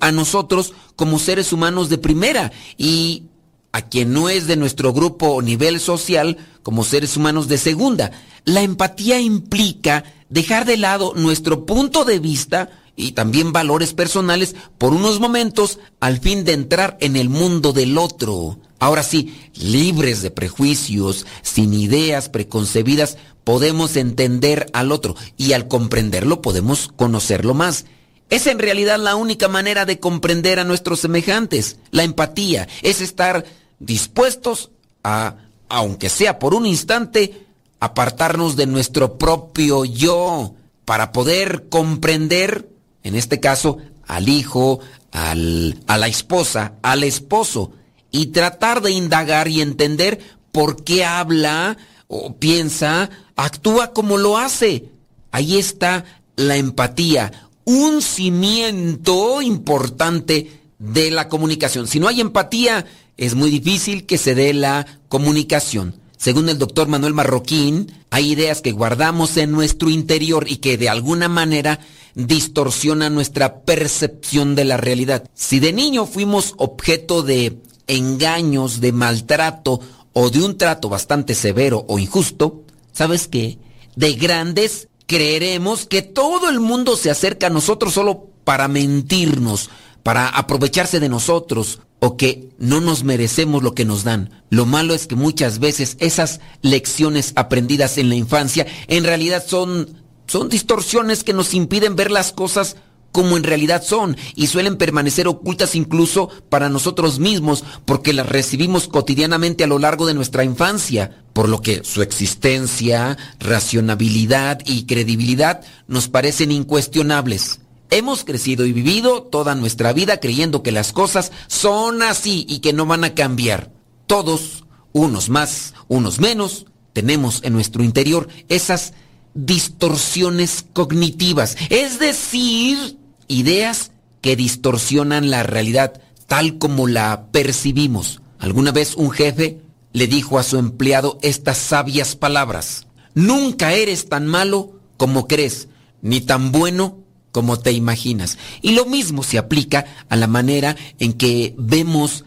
a 0.00 0.12
nosotros 0.12 0.72
como 0.96 1.18
seres 1.18 1.52
humanos 1.52 1.88
de 1.88 1.98
primera 1.98 2.52
y 2.76 3.24
a 3.72 3.82
quien 3.82 4.12
no 4.12 4.28
es 4.28 4.46
de 4.46 4.56
nuestro 4.56 4.92
grupo 4.92 5.28
o 5.28 5.42
nivel 5.42 5.80
social 5.80 6.36
como 6.62 6.84
seres 6.84 7.16
humanos 7.16 7.48
de 7.48 7.58
segunda. 7.58 8.12
La 8.44 8.62
empatía 8.62 9.20
implica 9.20 10.04
dejar 10.28 10.64
de 10.64 10.76
lado 10.76 11.12
nuestro 11.16 11.66
punto 11.66 12.04
de 12.04 12.20
vista 12.20 12.70
y 12.96 13.12
también 13.12 13.52
valores 13.52 13.92
personales 13.92 14.54
por 14.78 14.92
unos 14.92 15.20
momentos 15.20 15.78
al 16.00 16.20
fin 16.20 16.44
de 16.44 16.52
entrar 16.52 16.96
en 17.00 17.16
el 17.16 17.28
mundo 17.28 17.72
del 17.72 17.98
otro. 17.98 18.58
Ahora 18.78 19.02
sí, 19.02 19.34
libres 19.54 20.22
de 20.22 20.30
prejuicios, 20.30 21.26
sin 21.42 21.74
ideas 21.74 22.28
preconcebidas, 22.28 23.16
podemos 23.42 23.96
entender 23.96 24.66
al 24.72 24.92
otro 24.92 25.16
y 25.36 25.52
al 25.52 25.68
comprenderlo 25.68 26.42
podemos 26.42 26.88
conocerlo 26.94 27.54
más. 27.54 27.86
Es 28.30 28.46
en 28.46 28.58
realidad 28.58 28.98
la 28.98 29.16
única 29.16 29.48
manera 29.48 29.84
de 29.84 30.00
comprender 30.00 30.58
a 30.58 30.64
nuestros 30.64 31.00
semejantes. 31.00 31.78
La 31.90 32.04
empatía 32.04 32.68
es 32.82 33.00
estar 33.00 33.44
dispuestos 33.78 34.70
a, 35.02 35.36
aunque 35.68 36.08
sea 36.08 36.38
por 36.38 36.54
un 36.54 36.66
instante, 36.66 37.46
apartarnos 37.80 38.56
de 38.56 38.66
nuestro 38.66 39.18
propio 39.18 39.84
yo 39.84 40.54
para 40.84 41.12
poder 41.12 41.68
comprender 41.68 42.68
en 43.04 43.14
este 43.14 43.38
caso 43.38 43.78
al 44.06 44.28
hijo, 44.28 44.80
al, 45.12 45.78
a 45.86 45.96
la 45.96 46.08
esposa, 46.08 46.74
al 46.82 47.04
esposo, 47.04 47.72
y 48.10 48.26
tratar 48.26 48.82
de 48.82 48.90
indagar 48.90 49.48
y 49.48 49.60
entender 49.60 50.20
por 50.50 50.82
qué 50.82 51.04
habla 51.04 51.76
o 52.08 52.34
piensa, 52.34 53.10
actúa 53.36 53.92
como 53.92 54.18
lo 54.18 54.38
hace. 54.38 54.86
Ahí 55.30 55.58
está 55.58 56.04
la 56.36 56.56
empatía, 56.56 57.48
un 57.64 58.02
cimiento 58.02 59.42
importante 59.42 60.60
de 60.78 61.10
la 61.10 61.28
comunicación. 61.28 61.86
Si 61.86 61.98
no 61.98 62.08
hay 62.08 62.20
empatía, 62.20 62.86
es 63.16 63.34
muy 63.34 63.50
difícil 63.50 64.06
que 64.06 64.18
se 64.18 64.34
dé 64.34 64.52
la 64.52 64.86
comunicación. 65.08 65.94
Según 66.16 66.48
el 66.48 66.58
doctor 66.58 66.88
Manuel 66.88 67.14
Marroquín, 67.14 67.92
hay 68.10 68.32
ideas 68.32 68.60
que 68.60 68.72
guardamos 68.72 69.36
en 69.36 69.50
nuestro 69.50 69.90
interior 69.90 70.46
y 70.48 70.56
que 70.56 70.78
de 70.78 70.88
alguna 70.88 71.28
manera 71.28 71.80
distorsionan 72.14 73.14
nuestra 73.14 73.62
percepción 73.62 74.54
de 74.54 74.64
la 74.64 74.76
realidad. 74.76 75.28
Si 75.34 75.60
de 75.60 75.72
niño 75.72 76.06
fuimos 76.06 76.54
objeto 76.56 77.22
de 77.22 77.58
engaños, 77.86 78.80
de 78.80 78.92
maltrato 78.92 79.80
o 80.12 80.30
de 80.30 80.42
un 80.42 80.56
trato 80.56 80.88
bastante 80.88 81.34
severo 81.34 81.84
o 81.88 81.98
injusto, 81.98 82.62
¿sabes 82.92 83.28
qué? 83.28 83.58
De 83.96 84.14
grandes 84.14 84.88
creeremos 85.06 85.86
que 85.86 86.02
todo 86.02 86.48
el 86.48 86.60
mundo 86.60 86.96
se 86.96 87.10
acerca 87.10 87.48
a 87.48 87.50
nosotros 87.50 87.94
solo 87.94 88.28
para 88.44 88.68
mentirnos, 88.68 89.70
para 90.02 90.28
aprovecharse 90.28 91.00
de 91.00 91.08
nosotros 91.08 91.80
o 92.00 92.16
que 92.16 92.50
no 92.58 92.80
nos 92.80 93.02
merecemos 93.02 93.62
lo 93.62 93.74
que 93.74 93.84
nos 93.84 94.04
dan. 94.04 94.42
Lo 94.50 94.66
malo 94.66 94.94
es 94.94 95.06
que 95.06 95.16
muchas 95.16 95.58
veces 95.58 95.96
esas 96.00 96.40
lecciones 96.60 97.32
aprendidas 97.34 97.96
en 97.98 98.10
la 98.10 98.14
infancia 98.14 98.66
en 98.88 99.04
realidad 99.04 99.42
son, 99.46 100.03
son 100.26 100.48
distorsiones 100.48 101.24
que 101.24 101.32
nos 101.32 101.54
impiden 101.54 101.96
ver 101.96 102.10
las 102.10 102.32
cosas 102.32 102.76
como 103.14 103.36
en 103.36 103.44
realidad 103.44 103.84
son 103.84 104.16
y 104.34 104.48
suelen 104.48 104.76
permanecer 104.76 105.28
ocultas 105.28 105.76
incluso 105.76 106.30
para 106.48 106.68
nosotros 106.68 107.20
mismos 107.20 107.62
porque 107.84 108.12
las 108.12 108.28
recibimos 108.28 108.88
cotidianamente 108.88 109.62
a 109.62 109.68
lo 109.68 109.78
largo 109.78 110.04
de 110.06 110.14
nuestra 110.14 110.42
infancia, 110.42 111.22
por 111.32 111.48
lo 111.48 111.62
que 111.62 111.84
su 111.84 112.02
existencia, 112.02 113.16
racionabilidad 113.38 114.58
y 114.66 114.86
credibilidad 114.86 115.60
nos 115.86 116.08
parecen 116.08 116.50
incuestionables. 116.50 117.60
Hemos 117.90 118.24
crecido 118.24 118.66
y 118.66 118.72
vivido 118.72 119.22
toda 119.22 119.54
nuestra 119.54 119.92
vida 119.92 120.18
creyendo 120.18 120.64
que 120.64 120.72
las 120.72 120.92
cosas 120.92 121.30
son 121.46 122.02
así 122.02 122.44
y 122.48 122.58
que 122.58 122.72
no 122.72 122.84
van 122.84 123.04
a 123.04 123.14
cambiar. 123.14 123.70
Todos, 124.08 124.64
unos 124.92 125.28
más, 125.28 125.74
unos 125.86 126.18
menos, 126.18 126.66
tenemos 126.92 127.44
en 127.44 127.52
nuestro 127.52 127.84
interior 127.84 128.26
esas 128.48 128.92
distorsiones 129.34 130.64
cognitivas, 130.72 131.56
es 131.70 131.98
decir, 131.98 132.98
ideas 133.28 133.90
que 134.20 134.36
distorsionan 134.36 135.30
la 135.30 135.42
realidad 135.42 136.00
tal 136.26 136.58
como 136.58 136.86
la 136.86 137.26
percibimos. 137.30 138.20
Alguna 138.38 138.72
vez 138.72 138.94
un 138.94 139.10
jefe 139.10 139.60
le 139.92 140.06
dijo 140.06 140.38
a 140.38 140.42
su 140.42 140.58
empleado 140.58 141.18
estas 141.22 141.58
sabias 141.58 142.16
palabras. 142.16 142.86
Nunca 143.14 143.74
eres 143.74 144.08
tan 144.08 144.26
malo 144.26 144.80
como 144.96 145.28
crees, 145.28 145.68
ni 146.02 146.20
tan 146.20 146.52
bueno 146.52 146.98
como 147.32 147.58
te 147.58 147.72
imaginas. 147.72 148.38
Y 148.62 148.72
lo 148.72 148.86
mismo 148.86 149.22
se 149.22 149.38
aplica 149.38 149.84
a 150.08 150.16
la 150.16 150.26
manera 150.26 150.76
en 150.98 151.12
que 151.12 151.54
vemos 151.58 152.24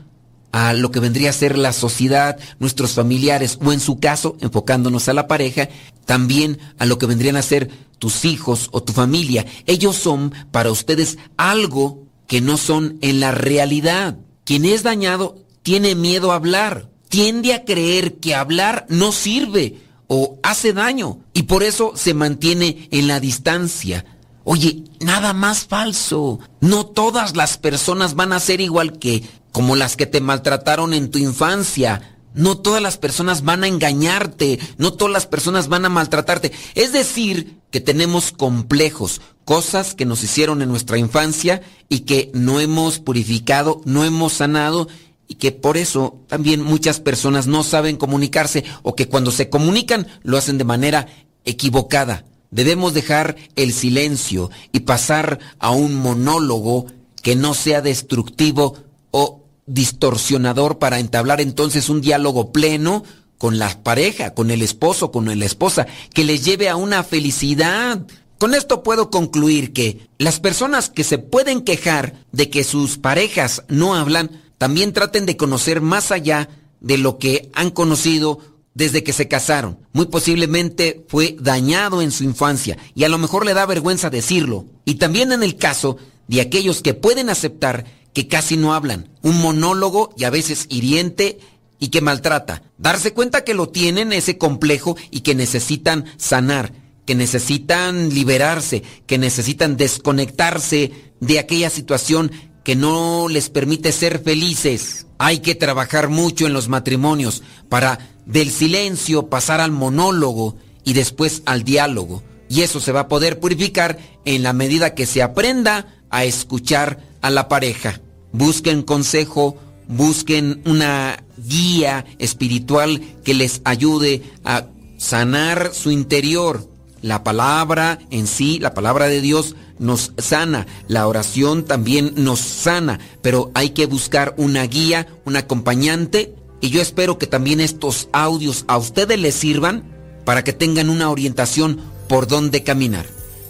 a 0.52 0.74
lo 0.74 0.92
que 0.92 1.00
vendría 1.00 1.30
a 1.30 1.34
ser 1.34 1.58
la 1.58 1.74
sociedad, 1.74 2.38
nuestros 2.60 2.92
familiares, 2.92 3.60
o 3.64 3.74
en 3.74 3.80
su 3.80 4.00
caso, 4.00 4.38
enfocándonos 4.42 5.08
a 5.08 5.14
la 5.14 5.28
pareja, 5.28 5.70
también 6.06 6.60
a 6.78 6.86
lo 6.86 6.98
que 6.98 7.06
vendrían 7.06 7.36
a 7.36 7.42
ser 7.42 7.70
tus 8.00 8.26
hijos 8.26 8.70
o 8.72 8.82
tu 8.82 8.94
familia. 8.94 9.46
Ellos 9.66 9.96
son 9.96 10.34
para 10.52 10.72
ustedes 10.72 11.18
algo 11.36 12.04
que 12.28 12.42
no 12.42 12.58
son 12.58 12.98
en 13.02 13.20
la 13.20 13.32
realidad. 13.32 14.18
Quien 14.44 14.66
es 14.66 14.84
dañado 14.84 15.38
tiene 15.64 15.96
miedo 15.96 16.32
a 16.32 16.36
hablar, 16.36 16.90
tiende 17.10 17.54
a 17.54 17.66
creer 17.66 18.16
que 18.16 18.36
hablar 18.36 18.86
no 18.90 19.12
sirve 19.12 19.82
o 20.08 20.40
hace 20.44 20.74
daño 20.74 21.20
y 21.34 21.44
por 21.44 21.64
eso 21.64 21.94
se 21.96 22.14
mantiene 22.14 22.88
en 22.92 23.08
la 23.08 23.20
distancia 23.20 24.06
Oye, 24.50 24.86
nada 25.02 25.34
más 25.34 25.66
falso. 25.66 26.40
No 26.62 26.86
todas 26.86 27.36
las 27.36 27.58
personas 27.58 28.16
van 28.16 28.32
a 28.32 28.40
ser 28.40 28.62
igual 28.62 28.98
que 28.98 29.26
como 29.52 29.76
las 29.76 29.98
que 29.98 30.06
te 30.06 30.22
maltrataron 30.22 30.94
en 30.94 31.12
tu 31.12 31.20
infancia. 31.20 32.18
No 32.34 32.58
todas 32.58 32.82
las 32.82 32.98
personas 32.98 33.44
van 33.44 33.66
a 33.66 33.68
engañarte, 33.68 34.58
no 34.78 34.94
todas 34.94 35.12
las 35.12 35.28
personas 35.28 35.68
van 35.68 35.84
a 35.84 35.90
maltratarte. 35.90 36.54
Es 36.76 36.94
decir, 36.94 37.58
que 37.72 37.82
tenemos 37.82 38.32
complejos, 38.32 39.20
cosas 39.44 39.94
que 39.96 40.06
nos 40.06 40.24
hicieron 40.24 40.62
en 40.62 40.70
nuestra 40.70 40.98
infancia 40.98 41.62
y 41.90 42.02
que 42.02 42.32
no 42.34 42.62
hemos 42.62 43.00
purificado, 43.00 43.82
no 43.84 44.06
hemos 44.06 44.32
sanado 44.32 44.88
y 45.28 45.36
que 45.36 45.52
por 45.52 45.76
eso 45.76 46.22
también 46.28 46.62
muchas 46.62 47.02
personas 47.02 47.48
no 47.48 47.64
saben 47.64 47.98
comunicarse 47.98 48.64
o 48.82 48.96
que 48.96 49.10
cuando 49.10 49.32
se 49.32 49.50
comunican 49.50 50.08
lo 50.24 50.38
hacen 50.38 50.58
de 50.58 50.64
manera 50.64 51.08
equivocada. 51.44 52.24
Debemos 52.52 52.94
dejar 52.94 53.36
el 53.56 53.74
silencio 53.74 54.50
y 54.72 54.82
pasar 54.82 55.40
a 55.60 55.72
un 55.72 55.96
monólogo 55.96 56.86
que 57.22 57.36
no 57.36 57.54
sea 57.54 57.82
destructivo 57.82 58.78
o 59.12 59.44
distorsionador 59.66 60.80
para 60.80 61.00
entablar 61.00 61.42
entonces 61.42 61.90
un 61.90 62.02
diálogo 62.02 62.52
pleno 62.52 63.04
con 63.38 63.60
la 63.60 63.84
pareja, 63.84 64.34
con 64.34 64.50
el 64.50 64.62
esposo, 64.62 65.12
con 65.12 65.26
la 65.38 65.46
esposa, 65.46 65.88
que 66.14 66.24
les 66.24 66.44
lleve 66.44 66.70
a 66.70 66.76
una 66.76 67.04
felicidad. 67.04 68.06
Con 68.38 68.56
esto 68.56 68.82
puedo 68.82 69.10
concluir 69.10 69.74
que 69.74 70.08
las 70.18 70.40
personas 70.40 70.90
que 70.90 71.04
se 71.04 71.18
pueden 71.18 71.62
quejar 71.62 72.14
de 72.32 72.50
que 72.50 72.64
sus 72.64 72.98
parejas 72.98 73.64
no 73.68 73.96
hablan, 73.96 74.42
también 74.58 74.94
traten 74.94 75.26
de 75.26 75.38
conocer 75.38 75.82
más 75.82 76.12
allá 76.12 76.50
de 76.80 76.98
lo 76.98 77.18
que 77.18 77.50
han 77.54 77.70
conocido 77.72 78.40
desde 78.78 79.04
que 79.04 79.12
se 79.12 79.28
casaron. 79.28 79.80
Muy 79.92 80.06
posiblemente 80.06 81.04
fue 81.08 81.36
dañado 81.40 82.04
en 82.04 82.12
su 82.12 82.24
infancia 82.24 82.78
y 82.94 83.06
a 83.06 83.10
lo 83.10 83.18
mejor 83.18 83.44
le 83.44 83.56
da 83.56 83.66
vergüenza 83.66 84.12
decirlo. 84.12 84.66
Y 84.86 84.96
también 84.96 85.32
en 85.32 85.42
el 85.42 85.56
caso 85.56 85.98
de 86.28 86.42
aquellos 86.42 86.84
que 86.84 86.94
pueden 86.94 87.32
aceptar 87.32 87.86
que 88.14 88.28
casi 88.28 88.56
no 88.56 88.76
hablan, 88.76 89.10
un 89.24 89.42
monólogo 89.42 90.14
y 90.16 90.26
a 90.26 90.30
veces 90.30 90.68
hiriente 90.70 91.40
y 91.80 91.88
que 91.88 92.02
maltrata. 92.02 92.62
Darse 92.78 93.14
cuenta 93.14 93.44
que 93.44 93.56
lo 93.56 93.70
tienen 93.70 94.14
ese 94.14 94.38
complejo 94.38 94.96
y 95.10 95.22
que 95.22 95.34
necesitan 95.34 96.06
sanar, 96.18 96.72
que 97.08 97.16
necesitan 97.16 98.14
liberarse, 98.14 98.84
que 99.08 99.18
necesitan 99.18 99.76
desconectarse 99.76 100.92
de 101.20 101.40
aquella 101.40 101.72
situación 101.72 102.32
que 102.64 102.76
no 102.76 103.28
les 103.28 103.50
permite 103.50 103.92
ser 103.92 104.20
felices. 104.20 105.08
Hay 105.18 105.40
que 105.40 105.56
trabajar 105.56 106.10
mucho 106.10 106.46
en 106.46 106.54
los 106.54 106.68
matrimonios 106.68 107.42
para 107.70 108.17
del 108.28 108.52
silencio 108.52 109.30
pasar 109.30 109.62
al 109.62 109.72
monólogo 109.72 110.56
y 110.84 110.94
después 110.94 111.42
al 111.46 111.64
diálogo. 111.64 112.22
Y 112.50 112.62
eso 112.62 112.80
se 112.80 112.92
va 112.92 113.02
a 113.02 113.08
poder 113.08 113.40
purificar 113.40 113.98
en 114.26 114.44
la 114.44 114.54
medida 114.54 114.94
que 114.94 115.06
se 115.06 115.24
aprenda 115.24 115.88
a 116.10 116.24
escuchar 116.24 117.00
a 117.22 117.30
la 117.30 117.48
pareja. 117.48 118.00
Busquen 118.32 118.84
consejo, 118.84 119.58
busquen 119.88 120.62
una 120.66 121.24
guía 121.38 122.06
espiritual 122.20 123.02
que 123.24 123.34
les 123.34 123.62
ayude 123.64 124.22
a 124.46 124.68
sanar 124.98 125.72
su 125.74 125.92
interior. 125.92 126.70
La 127.02 127.24
palabra 127.24 128.00
en 128.10 128.28
sí, 128.28 128.60
la 128.60 128.74
palabra 128.74 129.08
de 129.08 129.22
Dios 129.22 129.56
nos 129.80 130.14
sana, 130.18 130.66
la 130.88 131.08
oración 131.08 131.64
también 131.64 132.14
nos 132.16 132.40
sana, 132.40 133.00
pero 133.22 133.52
hay 133.54 133.70
que 133.70 133.86
buscar 133.86 134.34
una 134.38 134.64
guía, 134.64 135.08
un 135.24 135.36
acompañante 135.36 136.34
y 136.62 136.70
yo 136.70 136.82
espero 136.82 137.18
que 137.18 137.28
también 137.28 137.60
estos 137.60 138.10
audios 138.12 138.66
a 138.68 138.78
ustedes 138.78 139.20
les 139.20 139.36
sirvan 139.36 139.84
para 140.26 140.44
que 140.44 140.54
tengan 140.54 140.90
una 140.90 141.10
orientación 141.10 141.80
por 142.08 142.28
dónde 142.28 142.64
caminar. 142.64 143.06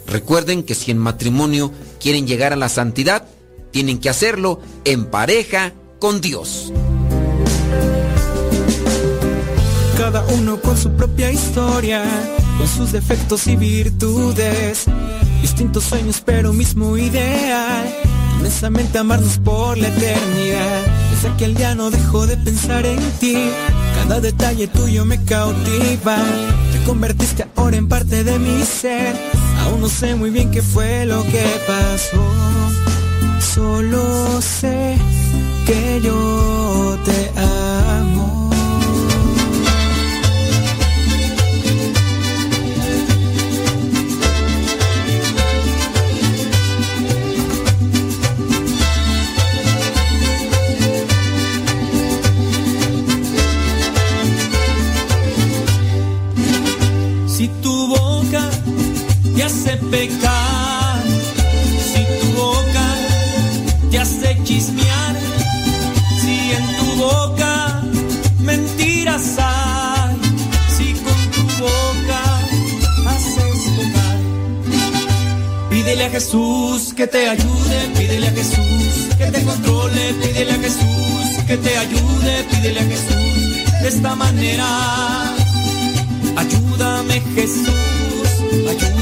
Recuerden 0.06 0.62
que 0.62 0.74
si 0.74 0.90
en 0.90 0.98
matrimonio 0.98 1.72
quieren 2.00 2.26
llegar 2.26 2.52
a 2.52 2.56
la 2.56 2.68
santidad, 2.68 3.24
tienen 3.70 3.98
que 3.98 4.08
hacerlo 4.08 4.60
en 4.84 5.06
pareja 5.06 5.72
con 5.98 6.20
Dios. 6.20 6.72
Cada 9.96 10.24
uno 10.26 10.60
con 10.60 10.76
su 10.76 10.90
propia 10.92 11.30
historia, 11.32 12.04
con 12.56 12.68
sus 12.68 12.92
defectos 12.92 13.46
y 13.46 13.56
virtudes, 13.56 14.84
distintos 15.42 15.84
sueños 15.84 16.22
pero 16.24 16.52
mismo 16.52 16.96
ideal, 16.96 17.94
inmensamente 18.38 18.98
amarnos 18.98 19.38
por 19.38 19.76
la 19.76 19.88
eternidad 19.88 21.07
Sé 21.20 21.32
que 21.36 21.46
el 21.46 21.54
día 21.54 21.74
no 21.74 21.90
dejo 21.90 22.28
de 22.28 22.36
pensar 22.36 22.86
en 22.86 23.00
ti. 23.18 23.50
Cada 23.96 24.20
detalle 24.20 24.68
tuyo 24.68 25.04
me 25.04 25.20
cautiva. 25.24 26.16
Te 26.70 26.78
convertiste 26.86 27.44
ahora 27.56 27.76
en 27.76 27.88
parte 27.88 28.22
de 28.22 28.38
mi 28.38 28.62
ser. 28.62 29.16
Aún 29.64 29.80
no 29.80 29.88
sé 29.88 30.14
muy 30.14 30.30
bien 30.30 30.52
qué 30.52 30.62
fue 30.62 31.06
lo 31.06 31.24
que 31.24 31.44
pasó. 31.66 32.22
Solo 33.40 34.40
sé 34.40 34.96
que 35.66 36.00
yo 36.04 36.96
te 37.04 37.40
amo. 37.40 38.37
pecar 59.90 61.02
si 61.92 62.02
tu 62.20 62.26
boca 62.40 62.86
te 63.90 63.98
hace 63.98 64.38
chismear, 64.44 65.16
si 66.20 66.52
en 66.52 66.66
tu 66.78 67.02
boca 67.02 67.82
mentiras 68.40 69.36
hay, 69.38 70.16
si 70.76 70.92
con 71.04 71.20
tu 71.34 71.42
boca 71.62 72.22
haces 73.06 73.60
pecar. 73.76 74.18
Pídele 75.70 76.04
a 76.04 76.10
Jesús 76.10 76.92
que 76.94 77.06
te 77.06 77.28
ayude, 77.28 77.78
pídele 77.96 78.28
a 78.28 78.32
Jesús 78.32 79.16
que 79.16 79.26
te 79.26 79.42
controle, 79.44 80.14
pídele 80.22 80.52
a 80.52 80.58
Jesús 80.58 81.44
que 81.46 81.56
te 81.56 81.76
ayude, 81.76 82.44
pídele 82.50 82.80
a 82.80 82.84
Jesús 82.84 83.82
de 83.82 83.88
esta 83.88 84.14
manera. 84.14 84.68
Ayúdame 86.36 87.20
Jesús, 87.34 88.28
ayúdame 88.68 88.97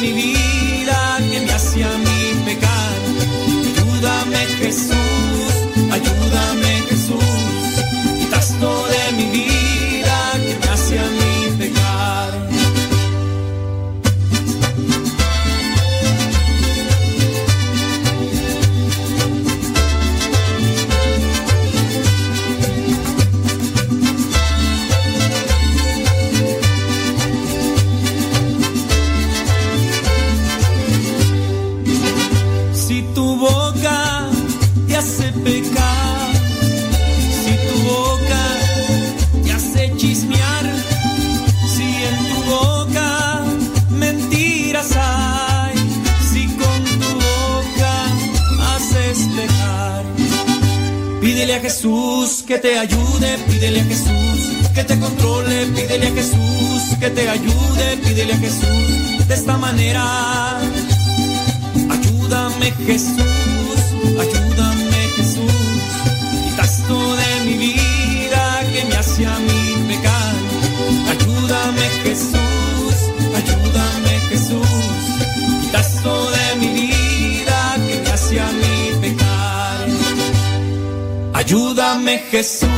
mi 0.00 0.12
vida 0.12 1.18
que 1.30 1.40
me 1.40 1.52
hace 1.52 1.84
a 1.84 1.98
mí 1.98 2.42
pecar. 2.44 2.98
Ayúdame 3.66 4.46
Jesús, 4.58 4.96
a 51.58 51.60
Jesús 51.60 52.44
que 52.46 52.58
te 52.58 52.78
ayude, 52.78 53.38
pídele 53.48 53.80
a 53.80 53.84
Jesús 53.84 54.68
que 54.74 54.84
te 54.84 54.98
controle, 54.98 55.66
pídele 55.66 56.06
a 56.06 56.12
Jesús 56.12 56.82
que 57.00 57.10
te 57.10 57.28
ayude, 57.28 57.96
pídele 58.04 58.32
a 58.32 58.38
Jesús 58.38 59.26
de 59.28 59.34
esta 59.34 59.56
manera. 59.56 60.58
Ayúdame 61.90 62.72
Jesús, 62.86 63.80
ayúdame 64.24 65.00
Jesús, 65.16 65.52
quitas 66.44 66.82
tú 66.86 66.98
de 67.20 67.30
mi 67.46 67.56
vida 67.56 68.60
que 68.72 68.84
me 68.88 68.96
hace 68.96 69.26
a 69.26 69.38
mí 69.38 69.62
pecar. 69.88 70.34
Ayúdame 71.12 71.86
Jesús, 72.04 72.57
Ayúdame 81.48 82.18
Jesús, 82.30 82.68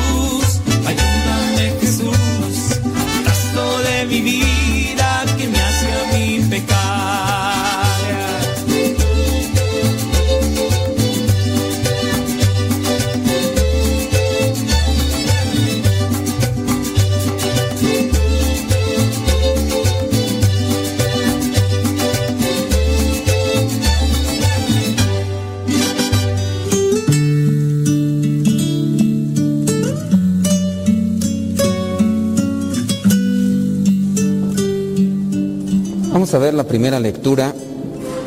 Vamos 36.30 36.42
a 36.42 36.46
ver 36.46 36.54
la 36.54 36.62
primera 36.62 37.00
lectura, 37.00 37.52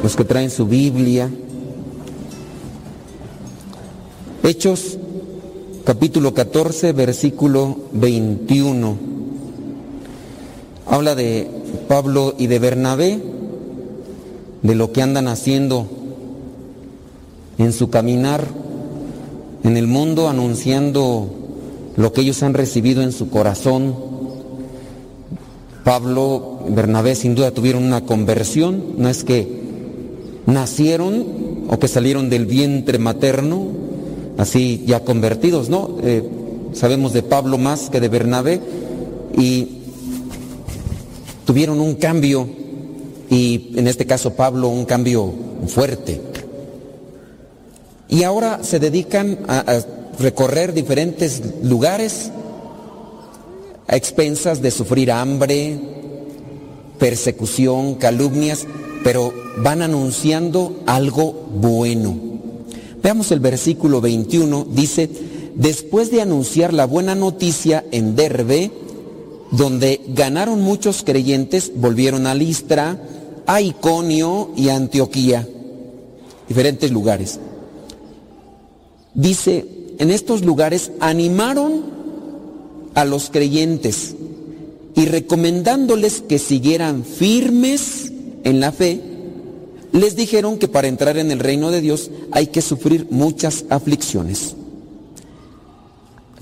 los 0.03 0.17
que 0.17 0.25
traen 0.25 0.49
su 0.49 0.65
Biblia. 0.65 1.30
Hechos, 4.43 4.97
capítulo 5.85 6.34
14, 6.34 6.91
versículo 6.91 7.77
21. 7.93 8.97
Habla 10.85 11.15
de 11.15 11.47
Pablo 11.88 12.35
y 12.38 12.47
de 12.47 12.59
Bernabé, 12.59 13.23
de 14.63 14.75
lo 14.75 14.91
que 14.91 15.01
andan 15.01 15.30
haciendo 15.30 15.88
en 17.57 17.71
su 17.71 17.89
caminar 17.89 18.45
en 19.63 19.77
el 19.77 19.88
mundo, 19.88 20.27
anunciando 20.27 21.30
lo 21.95 22.11
que 22.11 22.19
ellos 22.19 22.43
han 22.43 22.53
recibido 22.53 23.01
en 23.01 23.13
su 23.13 23.30
corazón. 23.30 24.12
Pablo, 25.84 26.60
Bernabé 26.69 27.15
sin 27.15 27.35
duda 27.35 27.51
tuvieron 27.51 27.84
una 27.84 28.05
conversión, 28.05 28.95
no 28.97 29.10
es 29.10 29.23
que 29.23 29.47
nacieron 30.45 31.26
o 31.68 31.77
que 31.77 31.88
salieron 31.88 32.30
del 32.30 32.45
vientre 32.45 32.99
materno, 32.99 33.68
así 34.38 34.84
ya 34.88 35.01
convertidos, 35.01 35.69
¿no? 35.69 35.97
Eh, 36.03 36.23
sabemos 36.73 37.14
de 37.14 37.23
Pablo 37.23 37.57
más 37.57 37.89
que 37.89 37.99
de 37.99 38.07
Bernabé 38.07 38.61
y 39.38 39.80
tuvieron 41.45 41.81
un 41.81 41.95
cambio 41.95 42.47
y 43.30 43.73
en 43.76 43.88
este 43.88 44.05
caso 44.05 44.34
Pablo 44.34 44.69
un 44.69 44.85
cambio 44.85 45.34
fuerte. 45.68 46.22
Y 48.07 48.23
ahora 48.23 48.64
se 48.64 48.80
dedican 48.80 49.39
a, 49.47 49.60
a 49.60 49.85
recorrer 50.19 50.73
diferentes 50.73 51.41
lugares 51.64 52.31
a 53.88 53.95
expensas 53.95 54.61
de 54.61 54.72
sufrir 54.72 55.11
hambre, 55.11 55.80
persecución, 56.99 57.95
calumnias, 57.95 58.65
pero 59.03 59.34
van 59.57 59.81
anunciando 59.81 60.81
algo 60.85 61.34
bueno. 61.34 62.15
Veamos 63.01 63.31
el 63.31 63.39
versículo 63.41 63.99
21, 63.99 64.68
dice, 64.69 65.10
después 65.55 66.10
de 66.11 66.22
anunciar 66.22 66.73
la 66.73 66.85
buena 66.85 67.15
noticia 67.15 67.84
en 67.91 68.15
Derbe, 68.15 68.72
donde 69.51 70.01
ganaron 70.07 70.61
muchos 70.61 71.03
creyentes, 71.03 71.73
volvieron 71.76 72.26
a 72.26 72.34
Listra, 72.34 72.97
a 73.45 73.61
Iconio 73.61 74.51
y 74.55 74.69
a 74.69 74.76
Antioquía, 74.76 75.47
diferentes 76.47 76.91
lugares. 76.91 77.39
Dice, 79.14 79.65
en 79.99 80.10
estos 80.10 80.43
lugares 80.43 80.91
animaron 80.99 81.93
a 82.95 83.06
los 83.06 83.30
creyentes 83.30 84.15
y 84.95 85.06
recomendándoles 85.06 86.22
que 86.22 86.40
siguieran 86.40 87.03
firmes 87.03 88.11
en 88.44 88.60
la 88.60 88.72
fe, 88.72 89.02
les 89.91 90.15
dijeron 90.15 90.57
que 90.57 90.68
para 90.68 90.88
entrar 90.88 91.18
en 91.18 91.32
el 91.32 91.40
reino 91.40 91.72
de 91.72 91.82
Dios 91.82 92.11
hay 92.32 92.48
que 92.48 92.61
sufrir 92.61 93.07
muchas 93.10 93.65
aflicciones. 93.70 94.56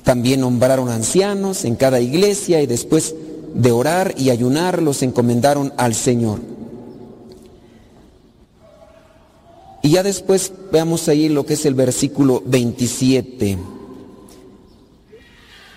También 0.04 0.42
nombraron 0.42 0.90
ancianos 0.90 1.64
en 1.66 1.76
cada 1.76 2.00
iglesia 2.00 2.62
y 2.62 2.66
después 2.66 3.14
de 3.54 3.72
orar 3.72 4.16
y 4.18 4.30
ayunar 4.30 4.82
los 4.82 5.04
encomendaron 5.04 5.74
al 5.78 5.94
Señor. 5.94 6.40
Y 9.84 9.92
ya 9.92 10.04
después 10.04 10.54
veamos 10.72 11.08
ahí 11.08 11.28
lo 11.28 11.46
que 11.46 11.56
es 11.56 11.66
el 11.66 11.74
versículo 11.74 12.44
27. 12.46 13.58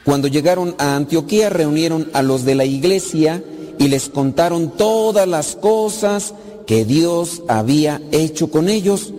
Cuando 0.04 0.28
llegaron 0.28 0.74
a 0.78 0.96
Antioquía 0.96 1.48
reunieron 1.48 2.10
a 2.12 2.22
los 2.22 2.44
de 2.44 2.54
la 2.54 2.64
iglesia 2.66 3.42
y 3.78 3.88
les 3.88 4.08
contaron 4.08 4.70
todas 4.76 5.26
las 5.26 5.56
cosas 5.56 6.34
que 6.66 6.84
Dios 6.84 7.42
había 7.48 8.00
hecho 8.12 8.50
con 8.50 8.68
ellos 8.68 9.12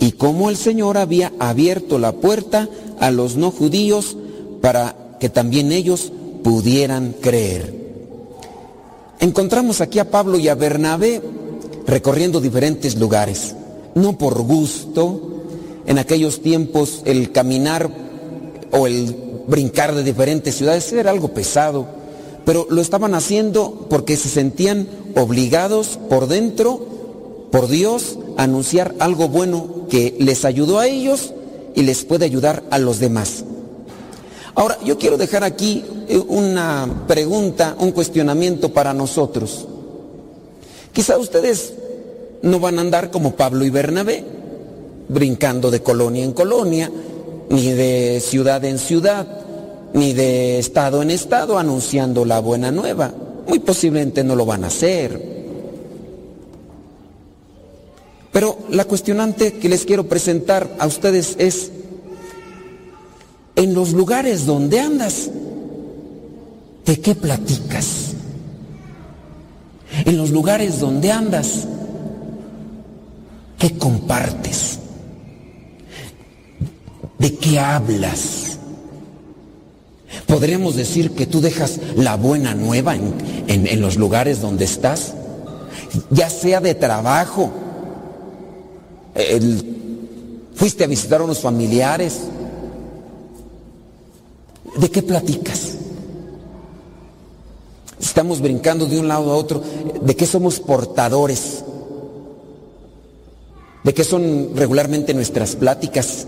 y 0.00 0.12
cómo 0.12 0.50
el 0.50 0.56
Señor 0.56 0.98
había 0.98 1.32
abierto 1.38 1.98
la 1.98 2.12
puerta 2.12 2.68
a 2.98 3.10
los 3.10 3.36
no 3.36 3.50
judíos 3.50 4.16
para 4.60 5.16
que 5.20 5.28
también 5.28 5.72
ellos 5.72 6.12
pudieran 6.42 7.14
creer. 7.20 7.84
Encontramos 9.20 9.80
aquí 9.80 10.00
a 10.00 10.10
Pablo 10.10 10.38
y 10.38 10.48
a 10.48 10.54
Bernabé 10.54 11.22
recorriendo 11.86 12.40
diferentes 12.40 12.96
lugares, 12.96 13.54
no 13.94 14.18
por 14.18 14.42
gusto, 14.42 15.30
en 15.86 15.98
aquellos 15.98 16.42
tiempos 16.42 17.02
el 17.04 17.30
caminar 17.30 17.90
o 18.74 18.86
el 18.86 19.16
brincar 19.46 19.94
de 19.94 20.02
diferentes 20.02 20.56
ciudades 20.56 20.92
era 20.92 21.10
algo 21.10 21.28
pesado, 21.28 21.86
pero 22.44 22.66
lo 22.68 22.80
estaban 22.80 23.14
haciendo 23.14 23.86
porque 23.88 24.16
se 24.16 24.28
sentían 24.28 24.88
obligados 25.14 25.98
por 26.10 26.26
dentro, 26.26 27.48
por 27.50 27.68
Dios, 27.68 28.18
a 28.36 28.42
anunciar 28.42 28.94
algo 28.98 29.28
bueno 29.28 29.86
que 29.88 30.16
les 30.18 30.44
ayudó 30.44 30.80
a 30.80 30.88
ellos 30.88 31.32
y 31.74 31.82
les 31.82 32.04
puede 32.04 32.24
ayudar 32.24 32.64
a 32.70 32.78
los 32.78 32.98
demás. 32.98 33.44
Ahora, 34.56 34.78
yo 34.84 34.98
quiero 34.98 35.16
dejar 35.16 35.44
aquí 35.44 35.84
una 36.28 37.04
pregunta, 37.06 37.76
un 37.78 37.92
cuestionamiento 37.92 38.72
para 38.72 38.92
nosotros. 38.92 39.66
Quizá 40.92 41.16
ustedes 41.16 41.74
no 42.42 42.60
van 42.60 42.78
a 42.78 42.82
andar 42.82 43.10
como 43.10 43.34
Pablo 43.34 43.64
y 43.64 43.70
Bernabé, 43.70 44.24
brincando 45.08 45.70
de 45.70 45.82
colonia 45.82 46.24
en 46.24 46.32
colonia, 46.32 46.90
ni 47.50 47.72
de 47.72 48.20
ciudad 48.20 48.64
en 48.64 48.78
ciudad, 48.78 49.26
ni 49.92 50.12
de 50.12 50.58
estado 50.58 51.02
en 51.02 51.10
estado 51.10 51.58
anunciando 51.58 52.24
la 52.24 52.40
buena 52.40 52.70
nueva. 52.70 53.12
Muy 53.46 53.58
posiblemente 53.60 54.24
no 54.24 54.34
lo 54.34 54.46
van 54.46 54.64
a 54.64 54.68
hacer. 54.68 55.34
Pero 58.32 58.58
la 58.70 58.84
cuestionante 58.84 59.52
que 59.54 59.68
les 59.68 59.84
quiero 59.84 60.08
presentar 60.08 60.68
a 60.80 60.86
ustedes 60.86 61.36
es, 61.38 61.70
en 63.54 63.74
los 63.74 63.92
lugares 63.92 64.44
donde 64.44 64.80
andas, 64.80 65.30
¿de 66.84 67.00
qué 67.00 67.14
platicas? 67.14 68.14
En 70.04 70.16
los 70.16 70.30
lugares 70.30 70.80
donde 70.80 71.12
andas, 71.12 71.68
¿qué 73.58 73.78
compartes? 73.78 74.80
¿De 77.24 77.36
qué 77.36 77.58
hablas? 77.58 78.58
¿Podríamos 80.26 80.76
decir 80.76 81.12
que 81.12 81.24
tú 81.24 81.40
dejas 81.40 81.80
la 81.96 82.16
buena 82.16 82.54
nueva 82.54 82.94
en, 82.96 83.80
los 83.80 83.96
lugares 83.96 84.42
donde 84.42 84.66
estás? 84.66 85.14
Ya 86.10 86.28
sea 86.28 86.60
de 86.60 86.74
trabajo, 86.74 87.50
fuiste 90.54 90.84
a 90.84 90.86
visitar 90.86 91.22
a 91.22 91.24
unos 91.24 91.40
familiares. 91.40 92.24
¿De 94.76 94.90
qué 94.90 95.02
platicas? 95.02 95.78
Estamos 97.98 98.42
brincando 98.42 98.84
de 98.84 99.00
un 99.00 99.08
lado 99.08 99.32
a 99.32 99.36
otro. 99.36 99.62
¿De 100.02 100.14
qué 100.14 100.26
somos 100.26 100.60
portadores? 100.60 101.64
¿De 103.82 103.94
qué 103.94 104.04
son 104.04 104.50
regularmente 104.54 105.14
nuestras 105.14 105.56
pláticas? 105.56 106.26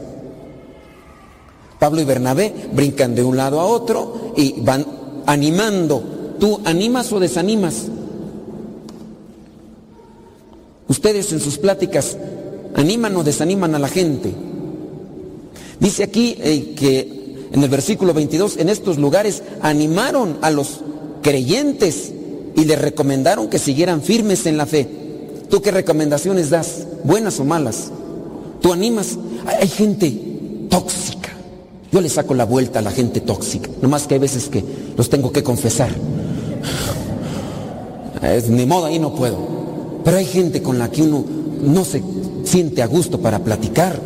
Pablo 1.78 2.00
y 2.00 2.04
Bernabé 2.04 2.54
brincan 2.72 3.14
de 3.14 3.22
un 3.22 3.36
lado 3.36 3.60
a 3.60 3.66
otro 3.66 4.32
y 4.36 4.60
van 4.60 4.86
animando. 5.26 6.02
¿Tú 6.38 6.60
animas 6.64 7.12
o 7.12 7.20
desanimas? 7.20 7.86
Ustedes 10.88 11.32
en 11.32 11.40
sus 11.40 11.58
pláticas 11.58 12.16
animan 12.74 13.16
o 13.16 13.24
desaniman 13.24 13.74
a 13.74 13.78
la 13.78 13.88
gente. 13.88 14.32
Dice 15.80 16.04
aquí 16.04 16.36
eh, 16.40 16.74
que 16.76 17.48
en 17.52 17.62
el 17.62 17.68
versículo 17.68 18.14
22, 18.14 18.56
en 18.58 18.68
estos 18.68 18.98
lugares 18.98 19.42
animaron 19.60 20.38
a 20.42 20.50
los 20.50 20.80
creyentes 21.22 22.12
y 22.54 22.64
les 22.64 22.80
recomendaron 22.80 23.48
que 23.48 23.58
siguieran 23.58 24.02
firmes 24.02 24.46
en 24.46 24.56
la 24.56 24.66
fe. 24.66 24.88
¿Tú 25.50 25.60
qué 25.60 25.70
recomendaciones 25.70 26.50
das? 26.50 26.86
¿Buenas 27.04 27.38
o 27.40 27.44
malas? 27.44 27.90
¿Tú 28.60 28.72
animas? 28.72 29.18
Hay 29.46 29.68
gente 29.68 30.12
tóxica. 30.68 31.35
Yo 31.92 32.00
le 32.00 32.08
saco 32.08 32.34
la 32.34 32.44
vuelta 32.44 32.80
a 32.80 32.82
la 32.82 32.90
gente 32.90 33.20
tóxica. 33.20 33.70
Nomás 33.80 34.06
que 34.06 34.14
hay 34.14 34.20
veces 34.20 34.48
que 34.48 34.64
los 34.96 35.08
tengo 35.08 35.32
que 35.32 35.42
confesar. 35.42 35.90
Es 38.22 38.48
mi 38.48 38.66
modo, 38.66 38.86
ahí 38.86 38.98
no 38.98 39.14
puedo. 39.14 39.38
Pero 40.04 40.16
hay 40.16 40.24
gente 40.24 40.62
con 40.62 40.78
la 40.78 40.90
que 40.90 41.02
uno 41.02 41.24
no 41.62 41.84
se 41.84 42.02
siente 42.44 42.82
a 42.82 42.86
gusto 42.86 43.20
para 43.20 43.38
platicar. 43.40 43.98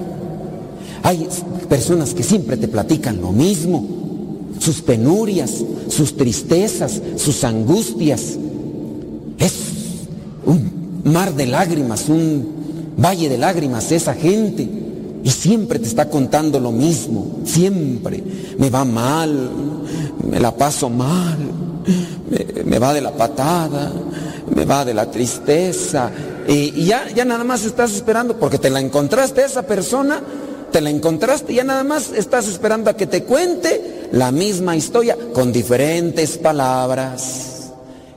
Hay 1.02 1.26
personas 1.68 2.14
que 2.14 2.22
siempre 2.22 2.56
te 2.56 2.68
platican 2.68 3.20
lo 3.20 3.32
mismo, 3.32 3.86
sus 4.58 4.82
penurias, 4.82 5.64
sus 5.88 6.16
tristezas, 6.16 7.00
sus 7.16 7.44
angustias. 7.44 8.36
Es 9.38 9.52
un 10.44 11.02
mar 11.04 11.34
de 11.34 11.46
lágrimas, 11.46 12.08
un 12.08 12.46
valle 12.98 13.28
de 13.28 13.38
lágrimas 13.38 13.90
esa 13.92 14.14
gente. 14.14 14.79
Y 15.22 15.30
siempre 15.30 15.78
te 15.78 15.86
está 15.86 16.08
contando 16.08 16.58
lo 16.58 16.72
mismo, 16.72 17.40
siempre. 17.44 18.22
Me 18.58 18.70
va 18.70 18.84
mal, 18.84 19.50
me 20.26 20.40
la 20.40 20.54
paso 20.56 20.88
mal, 20.88 21.38
me, 22.64 22.78
va 22.78 22.94
de 22.94 23.00
la 23.00 23.12
patada, 23.12 23.92
me 24.54 24.64
va 24.64 24.84
de 24.84 24.94
la 24.94 25.10
tristeza. 25.10 26.10
Y, 26.48 26.84
ya, 26.84 27.08
ya 27.14 27.24
nada 27.24 27.44
más 27.44 27.64
estás 27.64 27.92
esperando, 27.92 28.38
porque 28.38 28.58
te 28.58 28.70
la 28.70 28.80
encontraste 28.80 29.44
esa 29.44 29.62
persona, 29.62 30.22
te 30.72 30.80
la 30.80 30.88
encontraste, 30.88 31.52
y 31.52 31.56
ya 31.56 31.64
nada 31.64 31.84
más 31.84 32.12
estás 32.12 32.48
esperando 32.48 32.90
a 32.90 32.96
que 32.96 33.06
te 33.06 33.24
cuente 33.24 34.08
la 34.12 34.32
misma 34.32 34.74
historia 34.74 35.16
con 35.34 35.52
diferentes 35.52 36.38
palabras, 36.38 37.72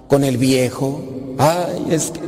con 0.07 0.23
el 0.23 0.37
viejo. 0.37 1.12
Ay, 1.37 1.87
es 1.89 2.11
que 2.11 2.19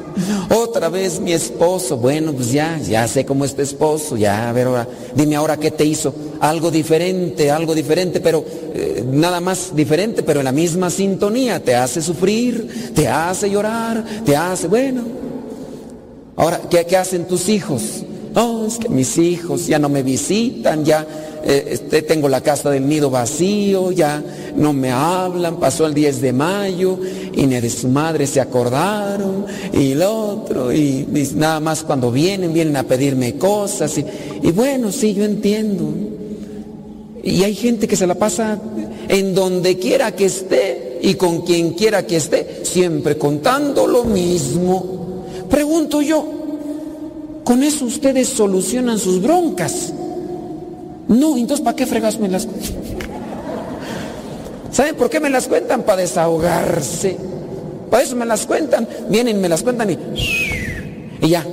otra 0.54 0.90
vez 0.90 1.20
mi 1.20 1.34
esposo, 1.34 1.98
bueno, 1.98 2.32
pues 2.34 2.52
ya, 2.52 2.80
ya 2.80 3.08
sé 3.08 3.26
cómo 3.26 3.46
es 3.46 3.56
tu 3.56 3.62
esposo, 3.62 4.16
ya, 4.16 4.50
a 4.50 4.54
ver 4.54 4.68
ahora, 4.68 4.88
dime 5.14 5.36
ahora 5.36 5.58
qué 5.58 5.72
te 5.72 5.86
hizo. 5.86 6.14
Algo 6.40 6.72
diferente, 6.72 7.52
algo 7.52 7.76
diferente, 7.76 8.20
pero 8.20 8.44
eh, 8.74 9.04
nada 9.06 9.40
más 9.42 9.76
diferente, 9.76 10.24
pero 10.24 10.40
en 10.40 10.46
la 10.46 10.52
misma 10.52 10.90
sintonía. 10.90 11.64
Te 11.64 11.76
hace 11.76 12.02
sufrir, 12.02 12.94
te 12.94 13.08
hace 13.08 13.50
llorar, 13.50 14.04
te 14.26 14.36
hace, 14.36 14.68
bueno. 14.68 15.04
Ahora, 16.36 16.62
¿qué, 16.70 16.86
qué 16.86 16.98
hacen 16.98 17.26
tus 17.26 17.50
hijos? 17.50 18.04
No, 18.36 18.66
es 18.66 18.78
que 18.78 18.90
mis 18.90 19.18
hijos 19.18 19.66
ya 19.66 19.80
no 19.80 19.88
me 19.88 20.04
visitan, 20.04 20.84
ya 20.84 21.08
eh, 21.42 21.70
este, 21.72 22.02
tengo 22.02 22.28
la 22.28 22.42
casa 22.42 22.70
del 22.70 22.86
nido 22.86 23.10
vacío, 23.10 23.94
ya 23.94 24.22
no 24.58 24.74
me 24.74 24.92
hablan, 24.92 25.58
pasó 25.58 25.86
el 25.86 25.94
10 25.94 26.20
de 26.20 26.34
mayo 26.34 27.00
y 27.34 27.46
ni 27.46 27.62
de 27.62 27.70
su 27.70 27.88
madre 27.88 28.28
se 28.28 28.42
acordaron 28.42 29.46
y 29.72 29.94
el 29.94 30.02
otro, 30.02 30.74
y, 30.74 31.08
nada 31.36 31.62
más 31.62 31.84
cuando 31.84 32.12
vienen, 32.12 32.52
vienen 32.52 32.76
a 32.76 32.84
pedirme 32.84 33.36
cosas 33.38 33.98
y, 33.98 34.06
y 34.44 34.52
bueno, 34.52 34.92
sí, 34.92 35.14
yo 35.14 35.24
entiendo. 35.24 35.94
Y 37.24 37.42
hay 37.42 37.56
gente 37.56 37.88
que 37.88 37.96
se 37.96 38.06
la 38.06 38.16
pasa 38.16 38.60
en 39.08 39.34
donde 39.34 39.80
quiera 39.80 40.12
que 40.12 40.26
esté 40.26 41.00
y 41.02 41.14
con 41.14 41.44
quien 41.44 41.72
quiera 41.72 42.06
que 42.06 42.18
esté, 42.18 42.64
siempre 42.64 43.18
contando 43.18 43.88
lo 43.88 44.04
mismo. 44.04 45.24
Pregunto 45.50 46.02
yo, 46.02 46.45
¿con 47.46 47.64
eso 47.64 47.86
ustedes 47.86 48.28
solucionan 48.28 49.00
sus 49.00 49.22
broncas? 49.22 49.94
No, 51.08 51.38
entonces 51.38 51.64
¿para 51.64 51.78
qué 51.78 51.86
fregas 51.86 52.20
me 52.20 52.28
las 52.28 52.46
cuentan? 52.46 52.74
¿Saben 54.76 54.96
por 54.96 55.10
qué 55.10 55.22
me 55.22 55.30
las 55.30 55.48
cuentan? 55.48 55.84
Para 55.84 56.02
desahogarse. 56.02 57.16
Para 57.90 58.04
eso 58.04 58.18
me 58.18 58.26
las 58.26 58.46
cuentan. 58.46 58.86
Vienen, 59.08 59.40
me 59.40 59.48
las 59.48 59.64
cuentan 59.64 59.90
y, 59.90 59.98
y 61.22 61.30
ya. 61.30 61.46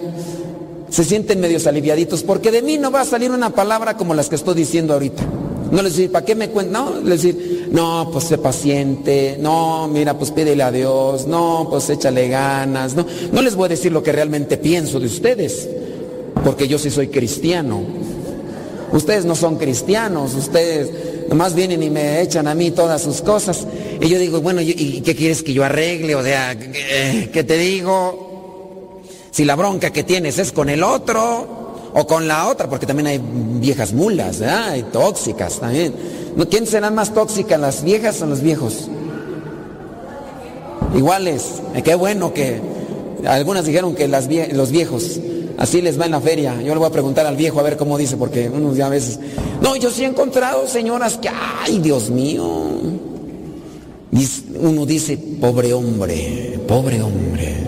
Se 0.88 1.04
sienten 1.04 1.38
medios 1.38 1.68
aliviaditos. 1.68 2.24
Porque 2.24 2.50
de 2.50 2.62
mí 2.62 2.78
no 2.78 2.90
va 2.90 3.02
a 3.02 3.04
salir 3.04 3.30
una 3.30 3.50
palabra 3.50 3.96
como 3.96 4.12
las 4.12 4.28
que 4.28 4.34
estoy 4.34 4.56
diciendo 4.56 4.94
ahorita. 4.94 5.22
No 5.70 5.82
les 5.82 5.94
decir, 5.94 6.10
¿para 6.10 6.24
qué 6.24 6.34
me 6.34 6.48
cuentan? 6.48 6.84
No, 6.84 7.00
les 7.00 7.22
decir, 7.22 7.68
no, 7.70 8.08
pues 8.12 8.24
sé 8.24 8.38
paciente. 8.38 9.36
No, 9.38 9.86
mira, 9.86 10.18
pues 10.18 10.32
pídele 10.32 10.64
a 10.64 10.72
Dios. 10.72 11.28
No, 11.28 11.68
pues 11.70 11.90
échale 11.90 12.26
ganas. 12.26 12.96
No, 12.96 13.06
no 13.30 13.40
les 13.40 13.54
voy 13.54 13.66
a 13.66 13.68
decir 13.68 13.92
lo 13.92 14.02
que 14.02 14.10
realmente 14.10 14.56
pienso 14.56 14.98
de 14.98 15.06
ustedes. 15.06 15.68
Porque 16.44 16.68
yo 16.68 16.78
sí 16.78 16.90
soy 16.90 17.08
cristiano. 17.08 17.80
Ustedes 18.92 19.24
no 19.24 19.34
son 19.34 19.56
cristianos, 19.56 20.34
ustedes 20.34 20.90
nomás 21.28 21.54
vienen 21.54 21.82
y 21.82 21.88
me 21.88 22.20
echan 22.20 22.46
a 22.46 22.54
mí 22.54 22.72
todas 22.72 23.00
sus 23.00 23.22
cosas. 23.22 23.66
Y 24.00 24.08
yo 24.08 24.18
digo, 24.18 24.40
bueno, 24.40 24.60
¿y 24.60 25.00
qué 25.02 25.16
quieres 25.16 25.42
que 25.42 25.54
yo 25.54 25.64
arregle? 25.64 26.14
O 26.14 26.22
sea, 26.22 26.54
¿qué 26.58 27.44
te 27.44 27.56
digo? 27.56 29.00
Si 29.30 29.46
la 29.46 29.56
bronca 29.56 29.90
que 29.90 30.02
tienes 30.02 30.38
es 30.38 30.52
con 30.52 30.68
el 30.68 30.82
otro 30.82 31.90
o 31.94 32.06
con 32.06 32.28
la 32.28 32.48
otra, 32.48 32.68
porque 32.68 32.84
también 32.84 33.06
hay 33.06 33.20
viejas 33.22 33.94
mulas, 33.94 34.40
¿verdad? 34.40 34.70
Hay 34.70 34.82
tóxicas 34.82 35.58
también. 35.58 35.94
¿Quién 36.50 36.66
será 36.66 36.90
más 36.90 37.14
tóxica, 37.14 37.56
las 37.56 37.82
viejas 37.82 38.20
o 38.20 38.26
los 38.26 38.42
viejos? 38.42 38.88
Iguales. 40.94 41.62
Qué 41.82 41.94
bueno 41.94 42.34
que 42.34 42.60
algunas 43.26 43.64
dijeron 43.64 43.94
que 43.94 44.06
los 44.06 44.70
viejos. 44.70 45.18
Así 45.62 45.80
les 45.80 45.98
va 45.98 46.06
en 46.06 46.10
la 46.10 46.20
feria. 46.20 46.60
Yo 46.60 46.74
le 46.74 46.80
voy 46.80 46.88
a 46.88 46.90
preguntar 46.90 47.24
al 47.24 47.36
viejo 47.36 47.60
a 47.60 47.62
ver 47.62 47.76
cómo 47.76 47.96
dice, 47.96 48.16
porque 48.16 48.50
unos 48.50 48.76
ya 48.76 48.86
a 48.86 48.88
veces. 48.88 49.20
No, 49.60 49.76
yo 49.76 49.92
sí 49.92 50.02
he 50.02 50.08
encontrado 50.08 50.66
señoras 50.66 51.18
que, 51.18 51.28
ay, 51.28 51.78
Dios 51.78 52.10
mío. 52.10 52.80
Uno 54.60 54.86
dice, 54.86 55.16
pobre 55.40 55.72
hombre, 55.72 56.58
pobre 56.66 57.00
hombre, 57.00 57.58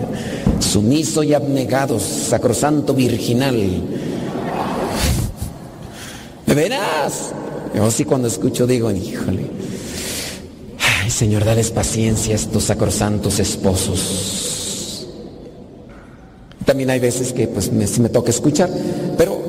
sumiso 0.59 1.23
y 1.23 1.33
abnegado, 1.33 1.97
sacrosanto 1.97 2.93
virginal. 2.93 3.55
¿Me 6.47 6.53
verás? 6.53 7.31
Yo 7.73 7.89
sí 7.91 8.03
cuando 8.03 8.27
escucho 8.27 8.67
digo, 8.67 8.91
híjole. 8.91 9.45
Ay, 11.01 11.09
Señor, 11.09 11.45
dales 11.45 11.71
paciencia 11.71 12.33
a 12.33 12.35
estos 12.35 12.65
sacrosantos 12.65 13.39
esposos. 13.39 14.64
También 16.65 16.89
hay 16.89 16.99
veces 16.99 17.31
que 17.31 17.47
pues 17.47 17.71
me, 17.71 17.85
me 17.99 18.09
toca 18.09 18.31
escuchar. 18.31 18.69
Pero 19.17 19.39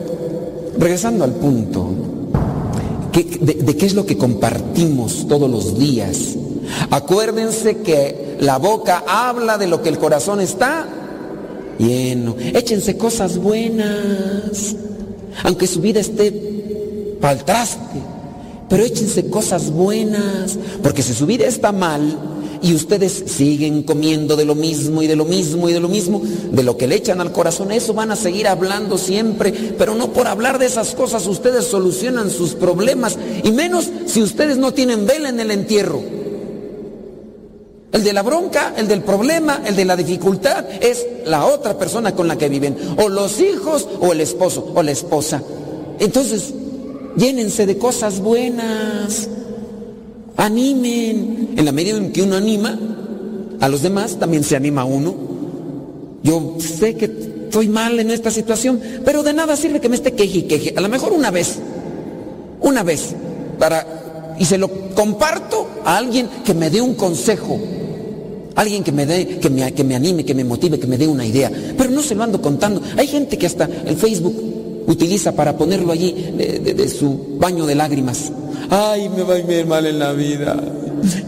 regresando 0.78 1.24
al 1.24 1.32
punto, 1.32 1.90
de, 3.40 3.76
qué 3.76 3.86
es 3.86 3.94
lo 3.94 4.06
que 4.06 4.16
compartimos 4.16 5.26
todos 5.28 5.50
los 5.50 5.78
días? 5.78 6.36
Acuérdense 6.90 7.78
que 7.78 8.36
la 8.40 8.58
boca 8.58 9.04
habla 9.06 9.58
de 9.58 9.66
lo 9.66 9.82
que 9.82 9.88
el 9.88 9.98
corazón 9.98 10.40
está 10.40 10.86
lleno. 11.78 12.36
Échense 12.38 12.96
cosas 12.96 13.38
buenas, 13.38 14.76
aunque 15.44 15.66
su 15.66 15.80
vida 15.80 16.00
esté 16.00 16.32
pa'l 17.20 17.44
traste, 17.44 18.00
pero 18.68 18.84
échense 18.84 19.30
cosas 19.30 19.70
buenas, 19.70 20.58
porque 20.82 21.02
si 21.02 21.14
su 21.14 21.26
vida 21.26 21.46
está 21.46 21.72
mal, 21.72 22.18
y 22.62 22.74
ustedes 22.74 23.24
siguen 23.26 23.82
comiendo 23.82 24.36
de 24.36 24.44
lo 24.44 24.54
mismo 24.54 25.02
y 25.02 25.06
de 25.06 25.16
lo 25.16 25.24
mismo 25.24 25.68
y 25.68 25.72
de 25.72 25.80
lo 25.80 25.88
mismo, 25.88 26.22
de 26.50 26.62
lo 26.62 26.76
que 26.76 26.86
le 26.86 26.96
echan 26.96 27.20
al 27.20 27.32
corazón, 27.32 27.72
eso 27.72 27.94
van 27.94 28.10
a 28.10 28.16
seguir 28.16 28.48
hablando 28.48 28.98
siempre, 28.98 29.52
pero 29.78 29.94
no 29.94 30.12
por 30.12 30.26
hablar 30.26 30.58
de 30.58 30.66
esas 30.66 30.94
cosas 30.94 31.26
ustedes 31.26 31.64
solucionan 31.66 32.30
sus 32.30 32.54
problemas, 32.54 33.18
y 33.42 33.50
menos 33.52 33.90
si 34.06 34.22
ustedes 34.22 34.56
no 34.56 34.72
tienen 34.72 35.06
vela 35.06 35.28
en 35.28 35.40
el 35.40 35.50
entierro. 35.50 36.02
El 37.92 38.04
de 38.04 38.12
la 38.12 38.22
bronca, 38.22 38.74
el 38.76 38.88
del 38.88 39.02
problema, 39.02 39.62
el 39.64 39.74
de 39.74 39.84
la 39.86 39.96
dificultad 39.96 40.66
es 40.82 41.06
la 41.24 41.46
otra 41.46 41.78
persona 41.78 42.14
con 42.14 42.28
la 42.28 42.36
que 42.36 42.48
viven, 42.48 42.76
o 42.98 43.08
los 43.08 43.40
hijos, 43.40 43.88
o 44.00 44.12
el 44.12 44.20
esposo, 44.20 44.70
o 44.74 44.82
la 44.82 44.90
esposa. 44.90 45.42
Entonces, 45.98 46.52
llénense 47.16 47.64
de 47.64 47.78
cosas 47.78 48.20
buenas. 48.20 49.28
Animen. 50.36 51.54
En 51.56 51.64
la 51.64 51.72
medida 51.72 51.96
en 51.96 52.12
que 52.12 52.22
uno 52.22 52.36
anima 52.36 52.78
a 53.60 53.68
los 53.68 53.82
demás, 53.82 54.18
también 54.18 54.44
se 54.44 54.56
anima 54.56 54.84
uno. 54.84 55.14
Yo 56.22 56.56
sé 56.58 56.96
que 56.96 57.04
estoy 57.04 57.68
mal 57.68 57.98
en 58.00 58.10
esta 58.10 58.30
situación, 58.30 58.80
pero 59.04 59.22
de 59.22 59.32
nada 59.32 59.56
sirve 59.56 59.80
que 59.80 59.88
me 59.88 59.96
esté 59.96 60.12
queje 60.12 60.38
y 60.38 60.42
queje. 60.42 60.74
A 60.76 60.80
lo 60.80 60.88
mejor 60.88 61.12
una 61.12 61.30
vez, 61.30 61.56
una 62.60 62.82
vez, 62.82 63.14
para, 63.58 64.34
y 64.38 64.44
se 64.44 64.58
lo 64.58 64.68
comparto 64.94 65.68
a 65.84 65.96
alguien 65.96 66.28
que 66.44 66.54
me 66.54 66.70
dé 66.70 66.80
un 66.80 66.94
consejo. 66.94 67.58
Alguien 68.56 68.82
que 68.82 68.92
me 68.92 69.04
dé, 69.04 69.38
que 69.38 69.50
me, 69.50 69.72
que 69.72 69.84
me 69.84 69.94
anime, 69.94 70.24
que 70.24 70.34
me 70.34 70.42
motive, 70.42 70.80
que 70.80 70.86
me 70.86 70.96
dé 70.96 71.06
una 71.06 71.26
idea. 71.26 71.52
Pero 71.76 71.90
no 71.90 72.02
se 72.02 72.14
lo 72.14 72.22
ando 72.22 72.40
contando. 72.40 72.82
Hay 72.96 73.06
gente 73.06 73.36
que 73.36 73.46
hasta 73.46 73.68
el 73.84 73.96
Facebook 73.96 74.55
utiliza 74.86 75.32
para 75.32 75.56
ponerlo 75.56 75.92
allí 75.92 76.12
de 76.12 76.88
su 76.88 77.36
baño 77.38 77.66
de 77.66 77.74
lágrimas. 77.74 78.32
Ay, 78.70 79.08
me 79.08 79.22
va 79.22 79.34
a 79.34 79.38
ir 79.38 79.66
mal 79.66 79.86
en 79.86 79.98
la 79.98 80.12
vida. 80.12 80.56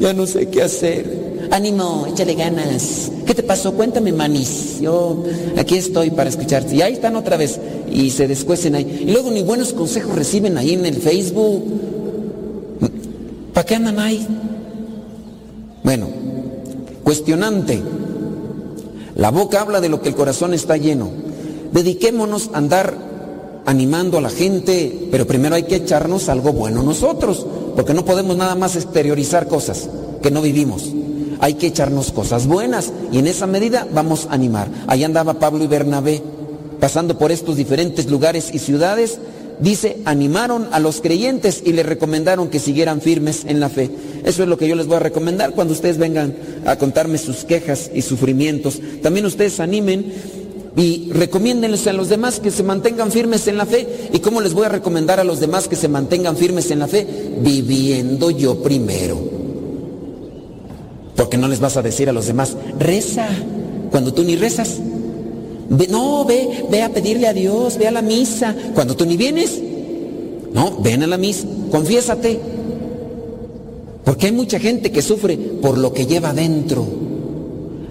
Ya 0.01 0.13
no 0.13 0.27
sé 0.27 0.49
qué 0.49 0.63
hacer. 0.63 1.29
Ánimo, 1.51 2.07
échale 2.09 2.35
ganas. 2.35 3.11
¿Qué 3.25 3.35
te 3.35 3.43
pasó? 3.43 3.73
Cuéntame, 3.73 4.13
manis. 4.13 4.81
Yo 4.81 5.25
aquí 5.57 5.77
estoy 5.77 6.11
para 6.11 6.29
escucharte. 6.29 6.75
Y 6.75 6.83
ahí 6.83 6.95
están 6.95 7.17
otra 7.17 7.37
vez. 7.37 7.59
Y 7.91 8.11
se 8.11 8.27
descuecen 8.29 8.75
ahí. 8.75 9.05
Y 9.07 9.11
luego 9.11 9.31
ni 9.31 9.43
buenos 9.43 9.73
consejos 9.73 10.15
reciben 10.15 10.59
ahí 10.59 10.75
en 10.75 10.85
el 10.85 10.97
Facebook. 10.97 11.65
¿Para 13.55 13.67
qué 13.67 13.75
andan 13.77 13.99
ahí? 13.99 14.27
Bueno, 15.83 16.09
cuestionante. 17.03 17.81
La 19.17 19.31
boca 19.31 19.61
habla 19.61 19.81
de 19.81 19.89
lo 19.89 20.03
que 20.03 20.11
el 20.11 20.15
corazón 20.15 20.55
está 20.55 20.77
lleno. 20.77 21.11
Dediquémonos 21.73 22.51
a 22.53 22.59
andar 22.59 22.95
animando 23.69 24.16
a 24.16 24.23
la 24.23 24.31
gente, 24.31 25.09
pero 25.11 25.27
primero 25.27 25.55
hay 25.55 25.65
que 25.65 25.77
echarnos 25.77 26.31
algo 26.31 26.55
bueno 26.55 26.82
nosotros, 26.82 27.47
porque 27.77 27.93
no 27.93 28.03
podemos 28.03 28.35
nada 28.35 28.55
más 28.55 28.77
exteriorizar 28.77 29.47
cosas 29.47 29.90
que 30.23 30.31
no 30.31 30.40
vivimos. 30.40 30.90
Hay 31.40 31.55
que 31.55 31.66
echarnos 31.66 32.11
cosas 32.11 32.47
buenas 32.47 32.90
y 33.12 33.19
en 33.19 33.27
esa 33.27 33.47
medida 33.47 33.86
vamos 33.93 34.27
a 34.31 34.32
animar. 34.32 34.69
Ahí 34.86 35.05
andaba 35.05 35.35
Pablo 35.35 35.62
y 35.65 35.66
Bernabé, 35.66 36.23
pasando 36.81 37.19
por 37.19 37.31
estos 37.31 37.59
diferentes 37.59 38.11
lugares 38.11 38.49
y 38.55 38.59
ciudades, 38.59 39.19
dice, 39.61 39.99
animaron 40.07 40.69
a 40.73 40.81
los 40.81 41.03
creyentes 41.03 41.62
y 41.62 41.74
les 41.74 41.85
recomendaron 41.85 42.49
que 42.49 42.61
siguieran 42.61 43.03
firmes 43.03 43.45
en 43.47 43.61
la 43.61 43.69
fe. 43.69 43.90
Eso 44.24 44.43
es 44.43 44.49
lo 44.49 44.57
que 44.57 44.66
yo 44.66 44.77
les 44.77 44.86
voy 44.86 44.97
a 44.97 45.01
recomendar 45.01 45.53
cuando 45.53 45.74
ustedes 45.74 45.99
vengan 45.99 46.35
a 46.65 46.77
contarme 46.77 47.19
sus 47.19 47.45
quejas 47.45 47.90
y 47.93 48.01
sufrimientos. 48.01 48.81
También 49.03 49.27
ustedes 49.27 49.61
animen 49.61 50.11
y 50.77 51.11
recomiéndenles 51.12 51.86
a 51.86 51.93
los 51.93 52.09
demás 52.09 52.40
que 52.40 52.51
se 52.51 52.62
mantengan 52.62 53.11
firmes 53.11 53.49
en 53.49 53.57
la 53.57 53.66
fe. 53.66 54.11
¿Y 54.12 54.20
cómo 54.20 54.40
les 54.40 54.55
voy 54.55 54.66
a 54.66 54.69
recomendar 54.69 55.19
a 55.20 55.24
los 55.24 55.40
demás 55.40 55.69
que 55.69 55.77
se 55.77 55.89
mantengan 55.89 56.36
firmes 56.36 56.70
en 56.70 56.78
la 56.78 56.89
fe? 56.89 57.07
Viviendo 57.40 58.31
yo 58.31 58.62
primero. 58.62 59.19
Porque 61.16 61.36
no 61.36 61.49
les 61.49 61.61
vas 61.61 61.77
a 61.77 61.82
decir 61.82 62.09
a 62.09 62.12
los 62.12 62.27
demás, 62.27 62.57
reza, 62.78 63.28
cuando 63.90 64.15
tú 64.15 64.23
ni 64.23 64.36
rezas. 64.36 64.78
no, 65.69 66.24
ve, 66.24 66.66
ve 66.70 66.82
a 66.82 66.90
pedirle 66.90 67.27
a 67.27 67.32
Dios, 67.32 67.77
ve 67.77 67.89
a 67.89 67.90
la 67.90 68.03
misa, 68.03 68.55
cuando 68.74 68.95
tú 68.95 69.05
ni 69.05 69.16
vienes. 69.16 69.61
No, 70.53 70.78
ven 70.81 71.03
a 71.03 71.07
la 71.07 71.19
misa, 71.19 71.47
confiésate. 71.70 72.39
Porque 74.05 74.27
hay 74.27 74.32
mucha 74.32 74.61
gente 74.61 74.93
que 74.93 75.03
sufre 75.03 75.36
por 75.36 75.77
lo 75.77 75.93
que 75.93 76.07
lleva 76.07 76.32
dentro. 76.32 77.08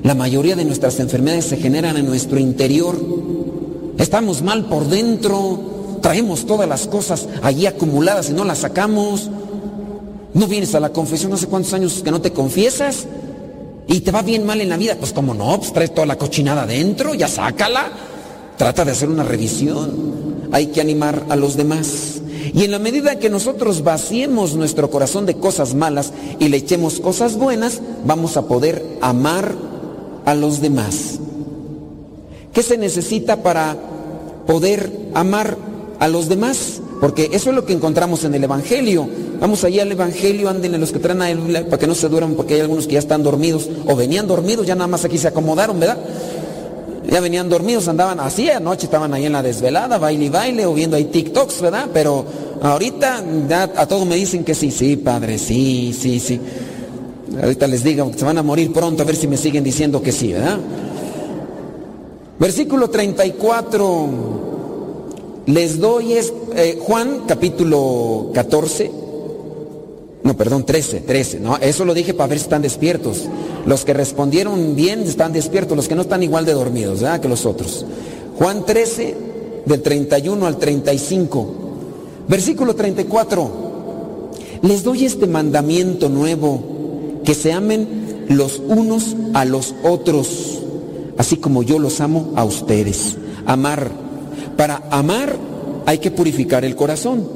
La 0.04 0.16
mayoría 0.16 0.56
de 0.56 0.66
nuestras 0.66 1.00
enfermedades 1.00 1.46
se 1.46 1.58
generan 1.58 1.98
en 1.98 2.06
nuestro 2.06 2.40
interior. 2.40 2.98
Estamos 3.98 4.42
mal 4.42 4.66
por 4.66 4.88
dentro, 4.88 6.00
traemos 6.02 6.46
todas 6.46 6.70
las 6.70 6.88
cosas 6.88 7.28
allí 7.42 7.66
acumuladas 7.66 8.30
y 8.30 8.34
no 8.34 8.46
las 8.46 8.60
sacamos. 8.60 9.30
No 10.34 10.48
vienes 10.48 10.76
a 10.76 10.80
la 10.80 10.90
confesión 10.90 11.34
hace 11.34 11.48
cuántos 11.48 11.74
años 11.74 12.02
que 12.04 12.12
no 12.12 12.22
te 12.22 12.32
confiesas 12.32 13.08
y 13.88 14.02
te 14.02 14.12
va 14.12 14.22
bien 14.22 14.46
mal 14.46 14.62
en 14.62 14.70
la 14.70 14.78
vida. 14.78 14.96
Pues 15.00 15.14
como 15.14 15.34
no, 15.34 15.58
pues 15.58 15.74
traes 15.74 15.94
toda 15.94 16.06
la 16.06 16.18
cochinada 16.18 16.64
adentro, 16.64 17.14
ya 17.14 17.28
sácala. 17.28 17.92
Trata 18.58 18.86
de 18.86 18.92
hacer 18.92 19.10
una 19.10 19.24
revisión. 19.24 20.48
Hay 20.52 20.68
que 20.68 20.82
animar 20.82 21.26
a 21.30 21.36
los 21.36 21.58
demás. 21.58 22.22
Y 22.54 22.64
en 22.64 22.72
la 22.72 22.80
medida 22.80 23.20
que 23.20 23.30
nosotros 23.30 23.84
vaciemos 23.84 24.56
nuestro 24.56 24.90
corazón 24.90 25.26
de 25.26 25.36
cosas 25.36 25.74
malas 25.74 26.14
y 26.40 26.48
le 26.48 26.58
echemos 26.58 27.00
cosas 27.00 27.36
buenas, 27.36 27.82
vamos 28.06 28.38
a 28.38 28.44
poder 28.44 28.84
amar 29.02 29.67
a 30.28 30.36
los 30.36 30.60
demás. 30.60 31.20
¿Qué 32.54 32.62
se 32.62 32.78
necesita 32.78 33.38
para 33.38 33.78
poder 34.46 34.92
amar 35.14 35.58
a 36.00 36.10
los 36.10 36.28
demás? 36.28 36.82
Porque 37.00 37.30
eso 37.32 37.50
es 37.50 37.56
lo 37.56 37.66
que 37.66 37.72
encontramos 37.72 38.26
en 38.26 38.36
el 38.36 38.44
Evangelio. 38.44 39.08
Vamos 39.40 39.64
allá 39.64 39.84
al 39.84 39.92
Evangelio, 39.92 40.50
anden 40.50 40.78
los 40.82 40.92
que 40.92 41.00
traen 41.00 41.22
a 41.22 41.32
él 41.32 41.40
para 41.70 41.78
que 41.78 41.88
no 41.88 41.96
se 41.96 42.10
duerman, 42.10 42.36
porque 42.36 42.56
hay 42.56 42.60
algunos 42.60 42.88
que 42.88 42.94
ya 42.94 43.00
están 43.00 43.24
dormidos 43.24 43.70
o 43.86 43.96
venían 43.96 44.28
dormidos, 44.28 44.68
ya 44.68 44.76
nada 44.76 44.88
más 44.88 45.06
aquí 45.06 45.18
se 45.18 45.30
acomodaron, 45.30 45.80
¿verdad? 45.80 45.98
Ya 47.10 47.22
venían 47.22 47.48
dormidos, 47.48 47.88
andaban 47.88 48.20
así, 48.20 48.50
anoche 48.50 48.88
estaban 48.88 49.14
ahí 49.14 49.28
en 49.28 49.32
la 49.32 49.42
desvelada, 49.42 49.98
baile 49.98 50.26
y 50.26 50.30
baile, 50.30 50.66
o 50.66 50.74
viendo 50.74 50.98
ahí 50.98 51.06
TikToks, 51.06 51.62
¿verdad? 51.62 51.88
Pero 51.94 52.26
ahorita 52.62 53.24
a 53.78 53.86
todos 53.86 54.06
me 54.06 54.18
dicen 54.18 54.44
que 54.44 54.54
sí, 54.54 54.72
sí, 54.72 54.98
padre, 54.98 55.38
sí, 55.38 55.96
sí, 55.98 56.20
sí. 56.20 56.42
Ahorita 57.42 57.68
les 57.68 57.84
digo 57.84 58.12
se 58.16 58.26
van 58.26 58.38
a 58.38 58.44
morir 58.44 58.72
pronto, 58.72 59.04
a 59.04 59.06
ver 59.06 59.16
si 59.16 59.28
me 59.28 59.38
siguen 59.38 59.64
diciendo 59.64 60.02
que 60.02 60.12
sí, 60.12 60.34
¿verdad? 60.34 60.60
Versículo 62.40 62.90
34. 62.90 64.10
Les 65.48 65.80
doy 65.80 66.14
es, 66.14 66.34
eh, 66.56 66.78
Juan 66.82 67.24
capítulo 67.28 68.32
14. 68.34 68.92
No, 70.24 70.36
perdón, 70.36 70.66
13, 70.66 71.02
13. 71.02 71.40
No, 71.40 71.58
eso 71.58 71.86
lo 71.86 71.94
dije 71.94 72.14
para 72.14 72.28
ver 72.28 72.38
si 72.38 72.44
están 72.44 72.62
despiertos. 72.62 73.26
Los 73.66 73.86
que 73.86 73.94
respondieron 73.94 74.76
bien 74.76 75.02
están 75.02 75.34
despiertos, 75.34 75.76
los 75.78 75.88
que 75.88 75.96
no 75.96 76.02
están 76.02 76.22
igual 76.22 76.46
de 76.46 76.54
dormidos, 76.54 77.02
¿verdad? 77.02 77.22
Que 77.22 77.30
los 77.30 77.46
otros. 77.46 77.86
Juan 78.38 78.66
13, 78.66 79.16
del 79.66 79.82
31 79.82 80.46
al 80.46 80.58
35. 80.58 81.48
Versículo 82.28 82.76
34. 82.76 83.52
Les 84.64 84.84
doy 84.84 85.06
este 85.06 85.28
mandamiento 85.28 86.10
nuevo 86.10 86.77
que 87.28 87.36
se 87.36 87.52
amen 87.52 88.26
los 88.30 88.62
unos 88.70 89.18
a 89.34 89.44
los 89.44 89.76
otros, 89.84 90.60
así 91.18 91.36
como 91.36 91.62
yo 91.62 91.78
los 91.78 92.00
amo 92.00 92.32
a 92.38 92.46
ustedes. 92.46 93.18
Amar. 93.46 93.92
Para 94.56 94.84
amar 94.92 95.36
hay 95.86 95.98
que 95.98 96.10
purificar 96.10 96.64
el 96.64 96.78
corazón. 96.78 97.28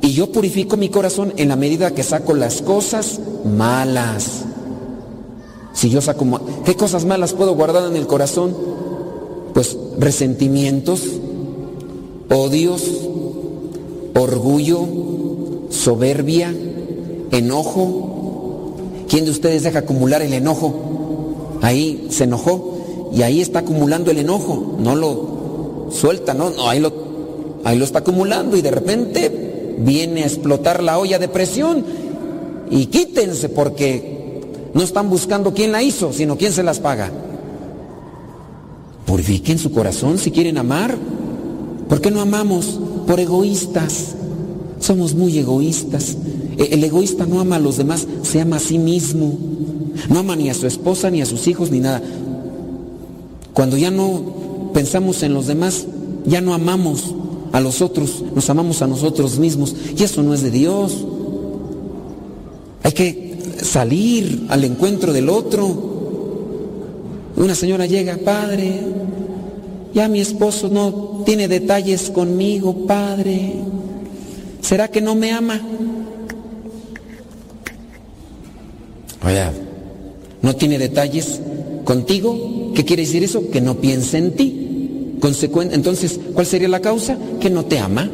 Y 0.00 0.12
yo 0.12 0.32
purifico 0.32 0.76
mi 0.76 0.88
corazón 0.88 1.32
en 1.36 1.50
la 1.50 1.54
medida 1.54 1.94
que 1.94 2.02
saco 2.02 2.34
las 2.34 2.62
cosas 2.62 3.20
malas. 3.44 4.42
Si 5.72 5.88
yo 5.88 6.00
saco, 6.00 6.26
¿qué 6.64 6.74
cosas 6.74 7.04
malas 7.04 7.32
puedo 7.32 7.54
guardar 7.54 7.88
en 7.88 7.94
el 7.94 8.08
corazón? 8.08 8.56
Pues 9.54 9.78
resentimientos, 10.00 11.04
odios, 12.28 12.82
orgullo, 14.16 14.84
soberbia, 15.70 16.52
enojo, 17.30 18.15
¿Quién 19.08 19.24
de 19.24 19.30
ustedes 19.30 19.62
deja 19.62 19.80
acumular 19.80 20.22
el 20.22 20.32
enojo? 20.32 21.58
Ahí 21.62 22.06
se 22.10 22.24
enojó 22.24 23.10
y 23.12 23.22
ahí 23.22 23.40
está 23.40 23.60
acumulando 23.60 24.10
el 24.10 24.18
enojo. 24.18 24.76
No 24.78 24.94
lo 24.94 25.88
suelta, 25.90 26.34
no, 26.34 26.50
no 26.50 26.68
ahí, 26.68 26.80
lo, 26.80 26.92
ahí 27.64 27.78
lo 27.78 27.84
está 27.84 28.00
acumulando 28.00 28.56
y 28.56 28.62
de 28.62 28.70
repente 28.70 29.76
viene 29.78 30.22
a 30.22 30.26
explotar 30.26 30.82
la 30.82 30.98
olla 30.98 31.18
de 31.18 31.28
presión. 31.28 31.84
Y 32.70 32.86
quítense 32.86 33.48
porque 33.48 34.42
no 34.74 34.82
están 34.82 35.08
buscando 35.08 35.54
quién 35.54 35.72
la 35.72 35.82
hizo, 35.82 36.12
sino 36.12 36.36
quién 36.36 36.52
se 36.52 36.62
las 36.62 36.80
paga. 36.80 37.10
Purifiquen 39.06 39.58
su 39.58 39.70
corazón 39.70 40.18
si 40.18 40.30
quieren 40.30 40.58
amar. 40.58 40.96
¿Por 41.88 42.00
qué 42.00 42.10
no 42.10 42.20
amamos? 42.20 42.80
Por 43.06 43.20
egoístas. 43.20 44.16
Somos 44.80 45.14
muy 45.14 45.38
egoístas. 45.38 46.16
E, 46.58 46.74
el 46.74 46.84
egoísta 46.84 47.26
no 47.26 47.40
ama 47.40 47.56
a 47.56 47.60
los 47.60 47.76
demás, 47.76 48.06
se 48.22 48.40
ama 48.40 48.56
a 48.56 48.60
sí 48.60 48.78
mismo. 48.78 49.38
No 50.08 50.20
ama 50.20 50.36
ni 50.36 50.50
a 50.50 50.54
su 50.54 50.66
esposa, 50.66 51.10
ni 51.10 51.22
a 51.22 51.26
sus 51.26 51.46
hijos, 51.48 51.70
ni 51.70 51.80
nada. 51.80 52.02
Cuando 53.52 53.76
ya 53.76 53.90
no 53.90 54.70
pensamos 54.74 55.22
en 55.22 55.32
los 55.32 55.46
demás, 55.46 55.86
ya 56.26 56.40
no 56.40 56.54
amamos 56.54 57.14
a 57.52 57.60
los 57.60 57.80
otros, 57.80 58.22
nos 58.34 58.50
amamos 58.50 58.82
a 58.82 58.86
nosotros 58.86 59.38
mismos. 59.38 59.74
Y 59.96 60.02
eso 60.02 60.22
no 60.22 60.34
es 60.34 60.42
de 60.42 60.50
Dios. 60.50 61.06
Hay 62.82 62.92
que 62.92 63.38
salir 63.62 64.46
al 64.48 64.64
encuentro 64.64 65.12
del 65.12 65.28
otro. 65.28 65.94
Una 67.36 67.54
señora 67.54 67.86
llega, 67.86 68.18
padre, 68.18 68.80
ya 69.94 70.08
mi 70.08 70.20
esposo 70.20 70.68
no 70.68 71.22
tiene 71.24 71.48
detalles 71.48 72.10
conmigo, 72.10 72.86
padre. 72.86 73.54
¿Será 74.60 74.88
que 74.88 75.00
no 75.00 75.14
me 75.14 75.32
ama? 75.32 75.60
Oye, 79.26 79.42
¿no 80.42 80.54
tiene 80.54 80.78
detalles 80.78 81.40
contigo? 81.84 82.72
¿Qué 82.74 82.84
quiere 82.84 83.02
decir 83.02 83.24
eso? 83.24 83.50
Que 83.50 83.60
no 83.60 83.76
piensa 83.80 84.18
en 84.18 84.36
ti. 84.36 85.18
entonces, 85.72 86.20
¿cuál 86.32 86.46
sería 86.46 86.68
la 86.68 86.80
causa? 86.80 87.18
Que 87.40 87.50
no 87.50 87.64
te 87.64 87.80
ama. 87.80 88.08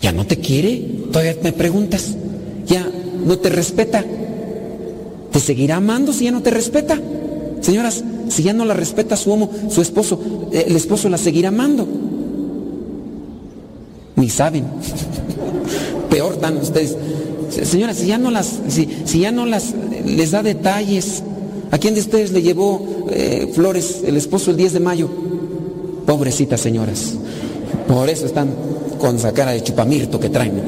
Ya 0.00 0.10
no 0.10 0.26
te 0.26 0.38
quiere. 0.38 0.82
Todavía 1.12 1.36
me 1.42 1.52
preguntas. 1.52 2.16
Ya 2.66 2.90
no 3.24 3.38
te 3.38 3.48
respeta. 3.48 4.04
¿Te 5.30 5.38
seguirá 5.38 5.76
amando 5.76 6.12
si 6.12 6.24
ya 6.24 6.32
no 6.32 6.42
te 6.42 6.50
respeta? 6.50 6.98
Señoras, 7.60 8.02
si 8.28 8.42
ya 8.42 8.52
no 8.52 8.64
la 8.64 8.74
respeta 8.74 9.16
su 9.16 9.30
homo, 9.30 9.50
su 9.68 9.82
esposo, 9.82 10.20
eh, 10.52 10.64
el 10.66 10.76
esposo 10.76 11.08
la 11.08 11.18
seguirá 11.18 11.48
amando. 11.48 11.86
Ni 14.16 14.28
saben. 14.30 14.64
Peor 16.10 16.40
dan 16.40 16.56
ustedes. 16.56 16.96
Señoras, 17.50 17.96
si 17.96 18.06
ya 18.06 18.18
no 18.18 18.30
las, 18.30 18.60
si, 18.68 19.20
ya 19.20 19.32
no 19.32 19.46
las 19.46 19.74
les 20.04 20.30
da 20.30 20.42
detalles, 20.42 21.22
¿a 21.70 21.78
quién 21.78 21.94
de 21.94 22.00
ustedes 22.00 22.32
le 22.32 22.42
llevó 22.42 23.06
eh, 23.10 23.50
flores 23.54 24.02
el 24.06 24.16
esposo 24.16 24.50
el 24.50 24.56
10 24.56 24.74
de 24.74 24.80
mayo? 24.80 25.08
Pobrecitas 26.06 26.60
señoras. 26.60 27.14
Por 27.86 28.08
eso 28.08 28.26
están 28.26 28.50
con 28.98 29.16
esa 29.16 29.32
cara 29.32 29.52
de 29.52 29.62
chupamirto 29.62 30.20
que 30.20 30.28
traen. 30.28 30.62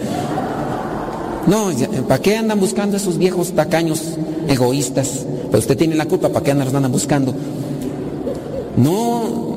No, 1.47 1.70
¿para 2.07 2.23
qué 2.23 2.36
andan 2.36 2.61
buscando 2.61 2.97
esos 2.97 3.19
viejos 3.19 3.52
tacaños 3.52 4.02
egoístas? 4.48 5.27
Pues 5.51 5.65
usted 5.65 5.77
tiene 5.77 5.94
la 5.97 6.07
culpa, 6.07 6.28
¿para 6.28 6.44
qué 6.44 6.51
andan 6.52 6.93
buscando? 6.93 7.35
No, 8.77 9.51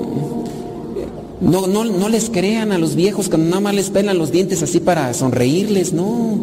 no, 1.42 1.68
no, 1.68 1.84
no 1.84 2.10
les 2.10 2.30
crean 2.30 2.72
a 2.72 2.78
los 2.78 2.96
viejos 2.96 3.30
cuando 3.30 3.50
nada 3.50 3.62
más 3.62 3.76
les 3.76 3.90
pelan 3.90 4.18
los 4.18 4.32
dientes 4.32 4.64
así 4.64 4.80
para 4.80 5.14
sonreírles, 5.14 5.94
no. 5.94 6.38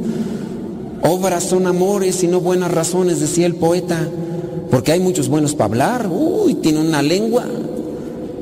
Obras 1.03 1.45
son 1.45 1.67
amores 1.67 2.23
y 2.23 2.27
no 2.27 2.41
buenas 2.41 2.71
razones, 2.71 3.21
decía 3.21 3.47
el 3.47 3.55
poeta, 3.55 4.07
porque 4.71 4.93
hay 4.93 5.01
muchos 5.01 5.29
buenos 5.29 5.55
para 5.55 5.67
hablar, 5.67 6.09
uy, 6.11 6.55
tiene 6.55 6.81
una 6.81 7.03
lengua 7.03 7.45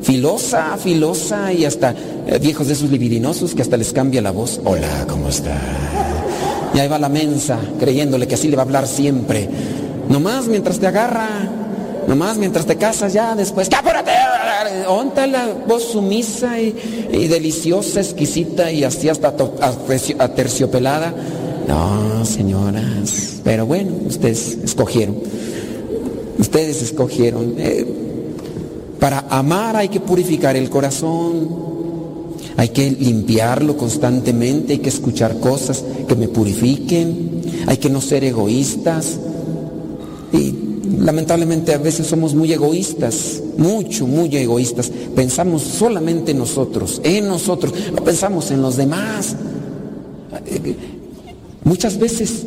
filosa, 0.03 0.77
filosa 0.77 1.53
y 1.53 1.65
hasta 1.65 1.95
eh, 2.27 2.39
viejos 2.41 2.67
de 2.67 2.73
esos 2.73 2.91
libidinosos 2.91 3.55
que 3.55 3.63
hasta 3.63 3.77
les 3.77 3.93
cambia 3.93 4.23
la 4.23 4.31
voz. 4.31 4.61
Hola, 4.65 5.07
¿cómo 5.09 5.29
está? 5.29 5.57
Y 6.75 6.79
ahí 6.79 6.89
va 6.89 6.99
la 6.99 7.09
mensa, 7.09 7.59
creyéndole 7.79 8.27
que 8.27 8.35
así 8.35 8.49
le 8.49 8.57
va 8.57 8.63
a 8.63 8.67
hablar 8.67 8.87
siempre. 8.87 9.49
Nomás 10.09 10.47
mientras 10.47 10.79
te 10.79 10.87
agarra, 10.87 11.29
nomás 12.07 12.37
mientras 12.39 12.67
te 12.67 12.77
casas 12.77 13.13
ya, 13.13 13.35
después, 13.35 13.69
¡cápurate! 13.69 14.13
onta 14.89 15.27
la 15.27 15.47
voz 15.67 15.93
sumisa 15.93 16.61
y, 16.61 16.73
deliciosa, 17.29 18.01
exquisita 18.01 18.73
y 18.73 18.85
así 18.85 19.09
hasta 19.09 19.35
aterciopelada. 20.19 21.15
No, 21.69 22.25
señoras, 22.25 23.43
pero 23.45 23.67
bueno, 23.67 23.93
ustedes 24.07 24.57
escogieron. 24.65 25.17
Ustedes 26.39 26.81
escogieron. 26.81 27.57
Eh, 27.59 27.87
para 28.99 29.27
amar 29.29 29.77
hay 29.77 29.91
que 29.91 30.01
purificar 30.01 30.57
el 30.57 30.71
corazón. 30.71 31.69
Hay 32.57 32.71
que 32.71 32.91
limpiarlo 32.91 33.77
constantemente, 33.77 34.73
hay 34.73 34.79
que 34.79 34.89
escuchar 34.89 35.39
cosas 35.41 35.85
que 36.09 36.17
me 36.17 36.27
purifiquen, 36.27 37.43
hay 37.67 37.77
que 37.77 37.91
no 37.91 38.01
ser 38.01 38.25
egoístas. 38.25 39.19
Y 40.33 40.55
lamentablemente 40.99 41.75
a 41.75 41.79
veces 41.79 42.07
somos 42.07 42.35
muy 42.35 42.51
egoístas, 42.51 43.43
mucho, 43.59 44.07
muy 44.07 44.35
egoístas. 44.35 44.91
Pensamos 45.15 45.63
solamente 45.63 46.33
en 46.33 46.39
nosotros, 46.39 46.99
en 47.05 47.29
nosotros, 47.29 47.75
no 47.93 48.03
pensamos 48.03 48.51
en 48.51 48.63
los 48.63 48.77
demás. 48.77 49.37
Muchas 51.69 51.99
veces, 51.99 52.45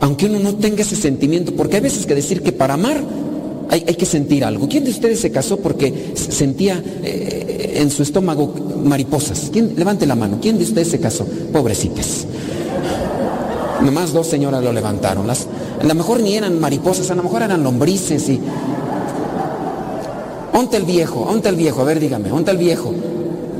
aunque 0.00 0.26
uno 0.26 0.40
no 0.40 0.56
tenga 0.56 0.82
ese 0.82 0.96
sentimiento, 0.96 1.52
porque 1.54 1.76
hay 1.76 1.82
veces 1.82 2.04
que 2.04 2.16
decir 2.16 2.42
que 2.42 2.50
para 2.50 2.74
amar 2.74 3.00
hay, 3.70 3.82
que 3.82 4.04
sentir 4.04 4.44
algo. 4.44 4.68
¿Quién 4.68 4.82
de 4.82 4.90
ustedes 4.90 5.20
se 5.20 5.30
casó 5.30 5.58
porque 5.58 6.12
sentía 6.16 6.82
eh, 7.04 7.74
en 7.76 7.90
su 7.92 8.02
estómago 8.02 8.52
mariposas? 8.84 9.50
¿Quién? 9.52 9.74
Levante 9.76 10.04
la 10.04 10.16
mano. 10.16 10.38
¿Quién 10.42 10.58
de 10.58 10.64
ustedes 10.64 10.88
se 10.88 10.98
casó? 10.98 11.24
Pobrecitas. 11.52 12.26
Nomás 13.82 14.12
dos 14.12 14.26
señoras 14.26 14.64
lo 14.64 14.72
levantaron. 14.72 15.28
Las, 15.28 15.46
a 15.80 15.86
lo 15.86 15.94
mejor 15.94 16.18
ni 16.18 16.34
eran 16.34 16.58
mariposas, 16.58 17.08
a 17.12 17.14
lo 17.14 17.22
mejor 17.22 17.42
eran 17.42 17.62
lombrices 17.62 18.28
y... 18.28 18.40
El 20.72 20.84
viejo, 20.84 21.22
onte 21.22 21.48
el 21.48 21.56
viejo, 21.56 21.80
a 21.80 21.84
ver 21.84 21.98
dígame, 21.98 22.30
onte 22.30 22.52
el 22.52 22.56
viejo. 22.56 22.94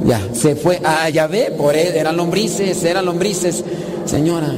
Ya, 0.06 0.20
se 0.32 0.54
fue, 0.54 0.80
ah, 0.84 1.08
ya 1.08 1.26
ve, 1.26 1.52
por 1.56 1.74
él, 1.74 1.94
eran 1.96 2.16
lombrices, 2.16 2.84
eran 2.84 3.04
lombrices. 3.04 3.64
Señora, 4.04 4.52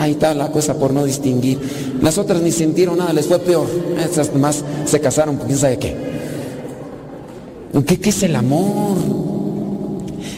ahí 0.00 0.12
está 0.12 0.34
la 0.34 0.50
cosa 0.50 0.78
por 0.78 0.92
no 0.92 1.04
distinguir. 1.04 1.58
Las 2.00 2.18
otras 2.18 2.42
ni 2.42 2.52
sintieron 2.52 2.98
nada, 2.98 3.12
les 3.12 3.26
fue 3.26 3.38
peor. 3.38 3.66
Esas 3.98 4.34
más 4.34 4.64
se 4.84 5.00
casaron, 5.00 5.38
quién 5.46 5.58
sabe 5.58 5.78
qué. 5.78 5.96
¿Qué, 7.86 7.98
¿Qué 7.98 8.10
es 8.10 8.22
el 8.22 8.36
amor? 8.36 8.96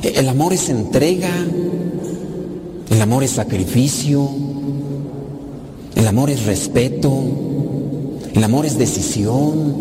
El 0.02 0.28
amor 0.28 0.52
es 0.52 0.68
entrega, 0.68 1.30
el 2.90 3.02
amor 3.02 3.24
es 3.24 3.30
sacrificio, 3.30 4.28
el 5.96 6.06
amor 6.06 6.30
es 6.30 6.44
respeto. 6.46 7.10
El 8.34 8.42
amor 8.42 8.66
es 8.66 8.76
decisión. 8.76 9.74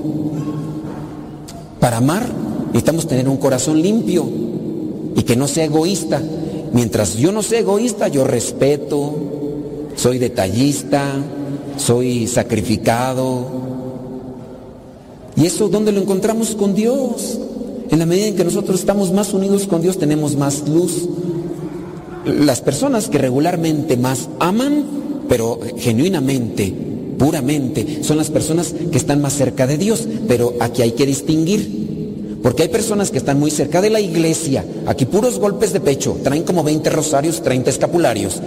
Para 1.80 1.98
amar 1.98 2.26
necesitamos 2.68 3.08
tener 3.08 3.28
un 3.28 3.38
corazón 3.38 3.82
limpio 3.82 4.26
y 5.16 5.24
que 5.24 5.36
no 5.36 5.48
sea 5.48 5.66
egoísta. 5.66 6.22
Mientras 6.74 7.16
yo 7.16 7.32
no 7.32 7.42
sea 7.42 7.60
egoísta, 7.60 8.08
yo 8.08 8.24
respeto, 8.24 9.14
soy 9.96 10.18
detallista, 10.18 11.16
soy 11.78 12.28
sacrificado. 12.28 13.46
¿Y 15.36 15.46
eso 15.46 15.70
dónde 15.70 15.92
lo 15.92 16.02
encontramos 16.02 16.56
con 16.56 16.76
Dios? 16.76 17.40
En 17.90 18.00
la 18.00 18.06
medida 18.06 18.28
en 18.28 18.36
que 18.36 18.44
nosotros 18.44 18.80
estamos 18.80 19.12
más 19.14 19.34
unidos 19.34 19.68
con 19.68 19.82
Dios, 19.82 19.98
tenemos 19.98 20.36
más 20.36 20.68
luz. 20.68 21.08
Las 22.26 22.62
personas 22.62 23.08
que 23.08 23.18
regularmente 23.18 23.98
más 23.98 24.30
aman 24.40 25.04
pero 25.28 25.60
genuinamente, 25.78 26.74
puramente, 27.18 28.04
son 28.04 28.18
las 28.18 28.30
personas 28.30 28.74
que 28.92 28.98
están 28.98 29.22
más 29.22 29.34
cerca 29.34 29.68
de 29.68 29.78
Dios. 29.78 30.08
Pero 30.28 30.54
aquí 30.60 30.82
hay 30.82 30.92
que 30.92 31.06
distinguir. 31.06 31.83
Porque 32.44 32.64
hay 32.64 32.70
personas 32.70 33.10
que 33.10 33.18
están 33.18 33.40
muy 33.40 33.50
cerca 33.50 33.80
de 33.80 33.90
la 33.90 34.02
iglesia, 34.02 34.66
aquí 34.86 35.06
puros 35.06 35.40
golpes 35.40 35.72
de 35.72 35.80
pecho, 35.80 36.18
traen 36.22 36.44
como 36.44 36.62
20 36.62 36.90
rosarios, 36.90 37.42
30 37.42 37.70
escapularios. 37.70 38.42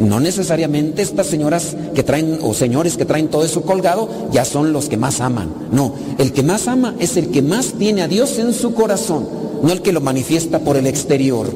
No 0.00 0.20
necesariamente 0.20 1.02
estas 1.02 1.26
señoras 1.26 1.76
que 1.94 2.02
traen, 2.02 2.38
o 2.42 2.54
señores 2.54 2.96
que 2.96 3.04
traen 3.04 3.28
todo 3.28 3.44
eso 3.44 3.60
colgado, 3.60 4.08
ya 4.32 4.46
son 4.46 4.72
los 4.72 4.88
que 4.88 4.96
más 4.96 5.20
aman. 5.20 5.52
No, 5.70 5.94
el 6.16 6.32
que 6.32 6.42
más 6.42 6.66
ama 6.66 6.94
es 6.98 7.18
el 7.18 7.28
que 7.30 7.42
más 7.42 7.74
tiene 7.74 8.00
a 8.00 8.08
Dios 8.08 8.38
en 8.38 8.54
su 8.54 8.72
corazón, 8.72 9.28
no 9.62 9.70
el 9.70 9.82
que 9.82 9.92
lo 9.92 10.00
manifiesta 10.00 10.60
por 10.60 10.78
el 10.78 10.86
exterior. 10.86 11.46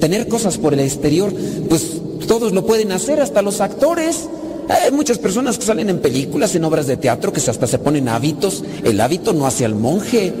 tener 0.00 0.28
cosas 0.28 0.56
por 0.56 0.72
el 0.72 0.80
exterior, 0.80 1.30
pues 1.68 2.00
todos 2.26 2.54
lo 2.54 2.64
pueden 2.64 2.90
hacer, 2.90 3.20
hasta 3.20 3.42
los 3.42 3.60
actores. 3.60 4.28
Hay 4.68 4.92
muchas 4.92 5.18
personas 5.18 5.58
que 5.58 5.66
salen 5.66 5.90
en 5.90 6.00
películas, 6.00 6.54
en 6.54 6.64
obras 6.64 6.86
de 6.86 6.96
teatro, 6.96 7.32
que 7.32 7.40
hasta 7.40 7.66
se 7.66 7.78
ponen 7.78 8.08
hábitos. 8.08 8.64
El 8.82 9.00
hábito 9.00 9.32
no 9.32 9.46
hace 9.46 9.64
al 9.64 9.74
monje. 9.74 10.32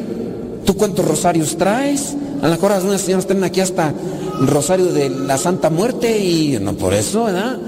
¿Tú 0.64 0.76
cuántos 0.76 1.04
rosarios 1.04 1.56
traes? 1.56 2.16
A 2.40 2.46
lo 2.46 2.52
mejor 2.52 2.72
algunas 2.72 3.02
señoras 3.02 3.26
tienen 3.26 3.44
aquí 3.44 3.60
hasta 3.60 3.92
rosario 4.40 4.86
de 4.86 5.10
la 5.10 5.38
Santa 5.38 5.70
Muerte 5.70 6.18
y 6.18 6.58
no 6.60 6.74
por 6.74 6.94
eso, 6.94 7.24
¿verdad? 7.24 7.58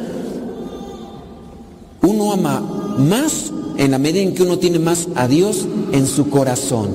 Uno 2.03 2.33
ama 2.33 2.61
más 2.99 3.53
en 3.77 3.91
la 3.91 3.99
medida 3.99 4.23
en 4.23 4.35
que 4.35 4.43
uno 4.43 4.59
tiene 4.59 4.79
más 4.79 5.09
a 5.15 5.29
Dios 5.29 5.67
en 5.93 6.07
su 6.07 6.31
corazón. 6.31 6.89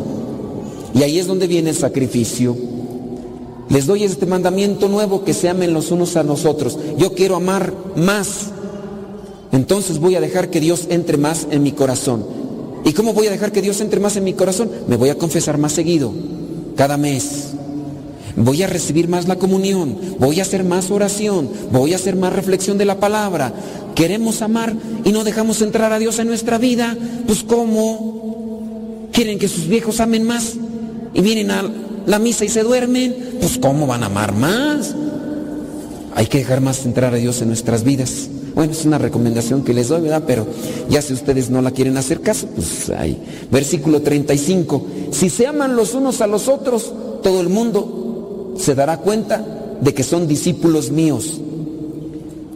Y 0.93 1.03
ahí 1.03 1.19
es 1.19 1.27
donde 1.27 1.47
viene 1.47 1.69
el 1.69 1.75
sacrificio. 1.75 2.55
Les 3.69 3.85
doy 3.85 4.03
este 4.03 4.25
mandamiento 4.25 4.89
nuevo, 4.89 5.23
que 5.23 5.33
se 5.33 5.47
amen 5.47 5.73
los 5.73 5.91
unos 5.91 6.17
a 6.17 6.23
nosotros. 6.23 6.77
Yo 6.97 7.13
quiero 7.13 7.35
amar 7.35 7.73
más. 7.95 8.51
Entonces 9.51 9.99
voy 9.99 10.15
a 10.15 10.21
dejar 10.21 10.49
que 10.49 10.59
Dios 10.59 10.87
entre 10.89 11.17
más 11.17 11.47
en 11.51 11.63
mi 11.63 11.71
corazón. 11.71 12.25
¿Y 12.85 12.93
cómo 12.93 13.13
voy 13.13 13.27
a 13.27 13.31
dejar 13.31 13.51
que 13.51 13.61
Dios 13.61 13.81
entre 13.81 13.99
más 13.99 14.15
en 14.15 14.23
mi 14.23 14.33
corazón? 14.33 14.69
Me 14.87 14.95
voy 14.95 15.09
a 15.09 15.17
confesar 15.17 15.57
más 15.57 15.73
seguido, 15.73 16.13
cada 16.75 16.97
mes. 16.97 17.49
Voy 18.35 18.63
a 18.63 18.67
recibir 18.67 19.07
más 19.09 19.27
la 19.27 19.35
comunión, 19.35 19.97
voy 20.17 20.39
a 20.39 20.43
hacer 20.43 20.63
más 20.63 20.89
oración, 20.89 21.49
voy 21.71 21.93
a 21.93 21.97
hacer 21.97 22.15
más 22.15 22.33
reflexión 22.33 22.77
de 22.77 22.85
la 22.85 22.99
palabra. 22.99 23.53
Queremos 23.93 24.41
amar 24.41 24.73
y 25.03 25.11
no 25.11 25.25
dejamos 25.25 25.61
entrar 25.61 25.91
a 25.91 25.99
Dios 25.99 26.17
en 26.19 26.27
nuestra 26.27 26.57
vida. 26.57 26.97
Pues 27.27 27.43
¿cómo? 27.43 28.11
quieren 29.11 29.39
que 29.39 29.47
sus 29.47 29.67
viejos 29.67 29.99
amen 29.99 30.23
más 30.23 30.55
y 31.13 31.21
vienen 31.21 31.51
a 31.51 31.63
la 32.05 32.19
misa 32.19 32.45
y 32.45 32.49
se 32.49 32.63
duermen, 32.63 33.37
pues 33.39 33.57
¿cómo 33.59 33.85
van 33.85 34.03
a 34.03 34.07
amar 34.07 34.33
más? 34.33 34.95
Hay 36.15 36.27
que 36.27 36.39
dejar 36.39 36.61
más 36.61 36.85
entrar 36.85 37.13
a 37.13 37.17
Dios 37.17 37.41
en 37.41 37.49
nuestras 37.49 37.83
vidas. 37.83 38.29
Bueno, 38.55 38.73
es 38.73 38.85
una 38.85 38.97
recomendación 38.97 39.63
que 39.63 39.73
les 39.73 39.87
doy, 39.87 40.01
¿verdad? 40.01 40.23
Pero 40.25 40.45
ya 40.89 41.01
si 41.01 41.13
ustedes 41.13 41.49
no 41.49 41.61
la 41.61 41.71
quieren 41.71 41.97
hacer 41.97 42.21
caso, 42.21 42.47
pues 42.47 42.89
hay. 42.89 43.17
Versículo 43.51 44.01
35. 44.01 44.85
Si 45.11 45.29
se 45.29 45.47
aman 45.47 45.75
los 45.75 45.93
unos 45.93 46.21
a 46.21 46.27
los 46.27 46.47
otros, 46.47 46.93
todo 47.23 47.41
el 47.41 47.49
mundo 47.49 48.55
se 48.57 48.75
dará 48.75 48.97
cuenta 48.97 49.45
de 49.79 49.93
que 49.93 50.03
son 50.03 50.27
discípulos 50.27 50.91
míos. 50.91 51.39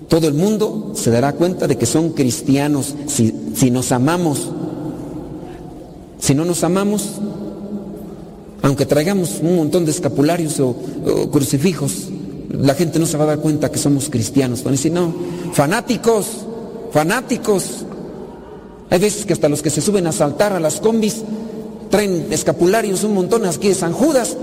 Todo 0.07 0.27
el 0.27 0.33
mundo 0.33 0.91
se 0.95 1.09
dará 1.11 1.33
cuenta 1.33 1.67
de 1.67 1.77
que 1.77 1.85
son 1.85 2.11
cristianos 2.11 2.95
si, 3.07 3.33
si 3.55 3.71
nos 3.71 3.91
amamos. 3.91 4.49
Si 6.19 6.33
no 6.33 6.45
nos 6.45 6.63
amamos, 6.63 7.09
aunque 8.65 8.85
traigamos 8.85 9.41
un 9.41 9.57
montón 9.57 9.85
de 9.85 9.91
escapularios 9.91 10.59
o, 10.59 10.75
crucifijos, 11.31 12.09
la 12.59 12.73
gente 12.75 12.99
no 12.99 13.05
se 13.05 13.17
va 13.17 13.23
a 13.23 13.27
dar 13.27 13.39
cuenta 13.39 13.71
que 13.71 13.77
somos 13.77 14.09
cristianos. 14.09 14.63
Van 14.63 14.73
a 14.73 14.77
decir, 14.77 14.91
no, 14.91 15.13
fanáticos, 15.53 16.27
fanáticos. 16.91 17.85
Hay 18.89 18.99
veces 18.99 19.25
que 19.25 19.33
hasta 19.33 19.49
los 19.49 19.61
que 19.61 19.69
se 19.69 19.81
suben 19.81 20.07
a 20.07 20.11
saltar 20.11 20.53
a 20.53 20.59
las 20.59 20.79
combis 20.79 21.23
traen 21.89 22.27
escapularios 22.31 23.03
un 23.03 23.13
montón 23.13 23.45
aquí 23.45 23.69
de 23.69 23.75
San 23.75 23.93
Judas 23.93 24.37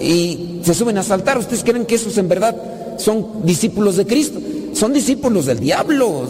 y 0.00 0.60
se 0.64 0.74
suben 0.74 0.98
a 0.98 1.02
saltar. 1.02 1.38
¿Ustedes 1.38 1.64
creen 1.64 1.86
que 1.86 1.96
esos 1.96 2.16
en 2.18 2.28
verdad 2.28 2.56
son 2.98 3.44
discípulos 3.44 3.96
de 3.96 4.06
Cristo? 4.06 4.40
Son 4.74 4.92
discípulos 4.92 5.46
del 5.46 5.60
diablo. 5.60 6.26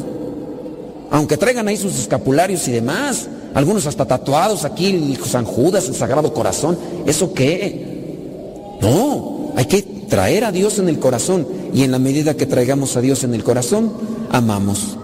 Aunque 1.10 1.36
traigan 1.36 1.68
ahí 1.68 1.76
sus 1.76 1.98
escapularios 1.98 2.66
y 2.68 2.72
demás 2.72 3.28
algunos 3.54 3.86
hasta 3.86 4.06
tatuados 4.06 4.64
aquí, 4.64 5.16
San 5.26 5.44
Judas, 5.44 5.88
el 5.88 5.94
Sagrado 5.94 6.32
Corazón. 6.32 6.78
¿Eso 7.06 7.34
qué? 7.34 8.78
No, 8.80 9.52
hay 9.56 9.66
que 9.66 9.91
traer 10.12 10.44
a 10.44 10.52
Dios 10.52 10.78
en 10.78 10.90
el 10.90 10.98
corazón 10.98 11.46
y 11.72 11.84
en 11.84 11.90
la 11.90 11.98
medida 11.98 12.36
que 12.36 12.44
traigamos 12.44 12.98
a 12.98 13.00
Dios 13.00 13.24
en 13.24 13.32
el 13.32 13.42
corazón, 13.42 13.94
amamos. 14.30 14.98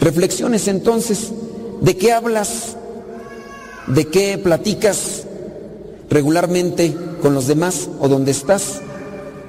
Reflexiones 0.00 0.68
entonces, 0.68 1.32
¿de 1.82 1.98
qué 1.98 2.12
hablas? 2.12 2.74
¿De 3.88 4.06
qué 4.06 4.38
platicas 4.38 5.24
regularmente 6.08 6.94
con 7.20 7.34
los 7.34 7.46
demás 7.46 7.90
o 8.00 8.08
donde 8.08 8.30
estás? 8.30 8.80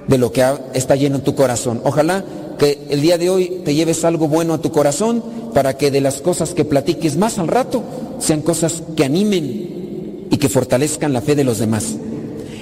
De 0.10 0.18
lo 0.18 0.34
que 0.34 0.46
está 0.74 0.98
lleno 0.98 1.22
tu 1.22 1.34
corazón. 1.34 1.80
Ojalá 1.86 2.26
que 2.58 2.86
el 2.90 3.00
día 3.00 3.18
de 3.18 3.30
hoy 3.30 3.62
te 3.64 3.76
lleves 3.76 4.04
algo 4.04 4.28
bueno 4.28 4.56
a 4.56 4.62
tu 4.62 4.74
corazón 4.74 5.24
para 5.54 5.78
que 5.78 5.92
de 5.92 6.02
las 6.02 6.20
cosas 6.20 6.54
que 6.54 6.66
platiques 6.66 7.16
más 7.16 7.40
al 7.40 7.48
rato 7.48 7.84
sean 8.20 8.42
cosas 8.42 8.84
que 8.98 9.06
animen 9.06 10.28
y 10.30 10.36
que 10.36 10.50
fortalezcan 10.50 11.14
la 11.14 11.22
fe 11.22 11.38
de 11.38 11.46
los 11.46 11.58
demás. 11.58 11.96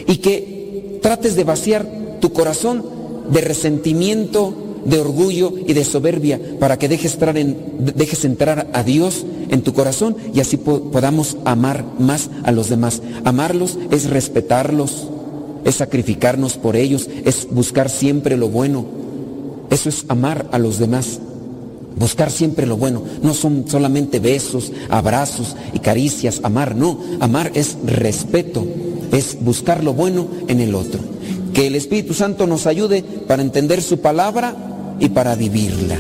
Y 0.05 0.17
que 0.17 0.99
trates 1.01 1.35
de 1.35 1.43
vaciar 1.43 1.96
tu 2.19 2.33
corazón 2.33 2.83
de 3.31 3.41
resentimiento, 3.41 4.53
de 4.85 4.99
orgullo 4.99 5.53
y 5.67 5.73
de 5.73 5.83
soberbia 5.83 6.39
para 6.59 6.79
que 6.79 6.87
dejes 6.87 7.13
entrar, 7.13 7.37
entrar 7.37 8.67
a 8.73 8.83
Dios 8.83 9.25
en 9.49 9.61
tu 9.61 9.73
corazón 9.73 10.15
y 10.33 10.39
así 10.39 10.57
podamos 10.57 11.37
amar 11.45 11.83
más 11.99 12.29
a 12.43 12.51
los 12.51 12.69
demás. 12.69 13.01
Amarlos 13.25 13.77
es 13.91 14.09
respetarlos, 14.09 15.07
es 15.65 15.75
sacrificarnos 15.75 16.57
por 16.57 16.75
ellos, 16.75 17.09
es 17.25 17.47
buscar 17.51 17.89
siempre 17.89 18.37
lo 18.37 18.49
bueno. 18.49 18.85
Eso 19.69 19.89
es 19.89 20.05
amar 20.07 20.47
a 20.51 20.57
los 20.57 20.79
demás. 20.79 21.19
Buscar 21.97 22.31
siempre 22.31 22.65
lo 22.65 22.77
bueno. 22.77 23.01
No 23.23 23.33
son 23.33 23.65
solamente 23.67 24.19
besos, 24.19 24.71
abrazos 24.89 25.55
y 25.73 25.79
caricias. 25.79 26.39
Amar, 26.43 26.75
no. 26.75 26.99
Amar 27.19 27.51
es 27.55 27.75
respeto. 27.83 28.65
Es 29.11 29.37
buscar 29.41 29.83
lo 29.83 29.93
bueno 29.93 30.27
en 30.47 30.59
el 30.61 30.75
otro. 30.75 31.16
Que 31.57 31.65
el 31.65 31.73
Espíritu 31.73 32.13
Santo 32.13 32.45
nos 32.45 32.67
ayude 32.67 33.01
para 33.01 33.41
entender 33.41 33.81
su 33.81 33.99
palabra 33.99 34.53
y 34.99 35.09
para 35.09 35.33
vivirla. 35.33 35.97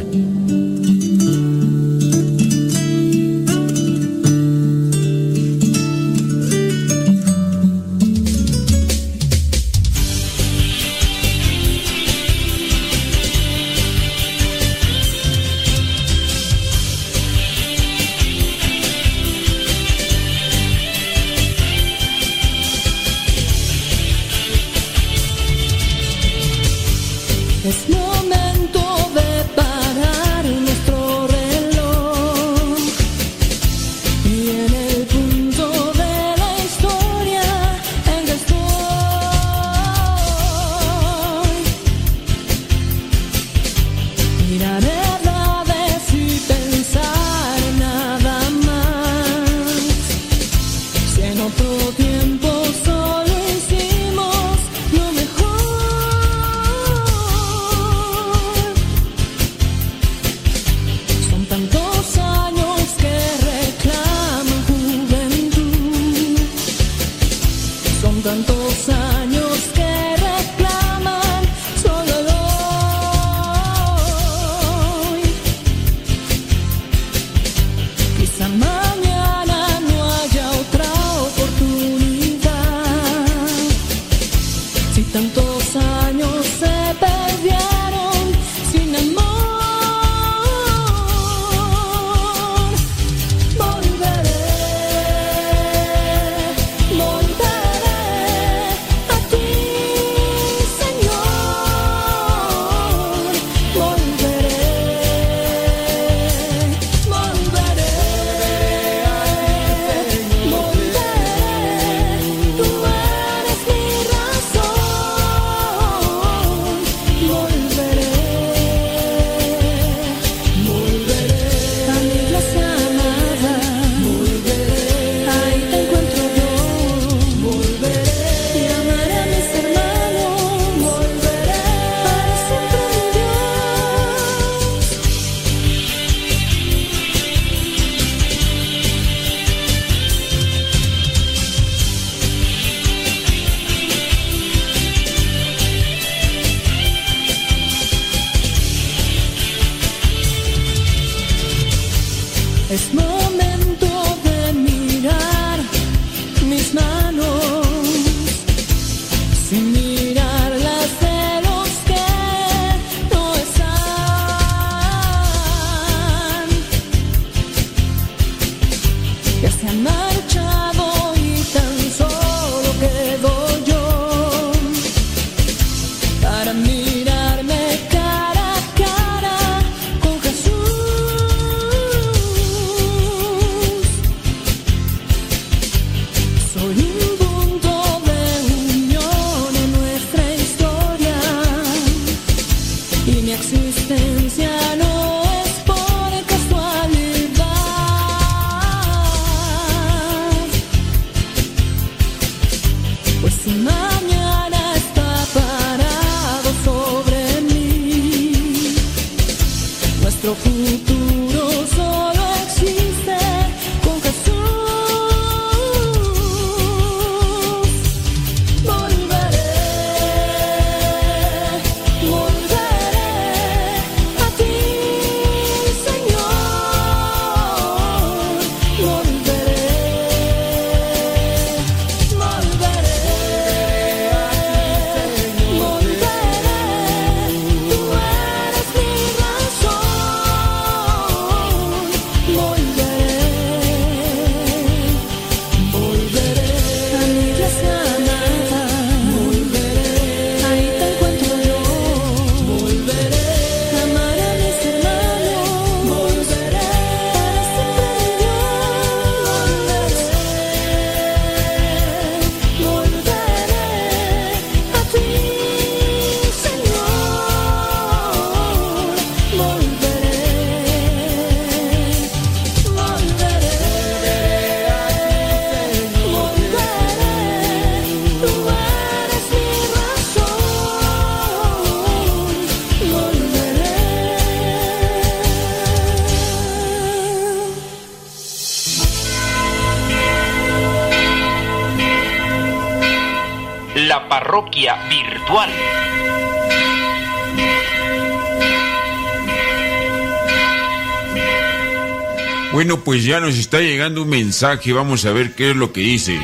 Pues 302.97 303.05
ya 303.05 303.19
nos 303.19 303.37
está 303.37 303.59
llegando 303.59 304.01
un 304.01 304.09
mensaje, 304.09 304.73
vamos 304.73 305.05
a 305.05 305.11
ver 305.11 305.35
qué 305.35 305.51
es 305.51 305.55
lo 305.55 305.71
que 305.71 305.81
dice. 305.81 306.19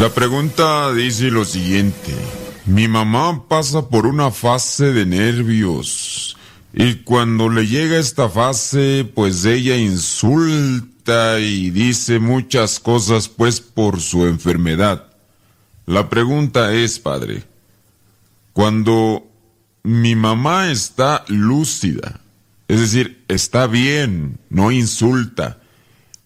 La 0.00 0.08
pregunta 0.08 0.94
dice 0.94 1.24
lo 1.24 1.44
siguiente. 1.44 2.14
Mi 2.64 2.88
mamá 2.88 3.44
pasa 3.48 3.86
por 3.86 4.06
una 4.06 4.30
fase 4.30 4.94
de 4.94 5.04
nervios 5.04 5.99
y 6.72 6.96
cuando 6.96 7.48
le 7.48 7.66
llega 7.66 7.98
esta 7.98 8.28
fase, 8.28 9.10
pues 9.14 9.44
ella 9.44 9.76
insulta 9.76 11.40
y 11.40 11.70
dice 11.70 12.20
muchas 12.20 12.78
cosas 12.78 13.28
pues 13.28 13.60
por 13.60 14.00
su 14.00 14.26
enfermedad. 14.26 15.06
La 15.86 16.08
pregunta 16.08 16.72
es, 16.72 17.00
padre, 17.00 17.42
cuando 18.52 19.26
mi 19.82 20.14
mamá 20.14 20.70
está 20.70 21.24
lúcida, 21.26 22.20
es 22.68 22.80
decir, 22.80 23.24
está 23.26 23.66
bien, 23.66 24.38
no 24.48 24.70
insulta, 24.70 25.58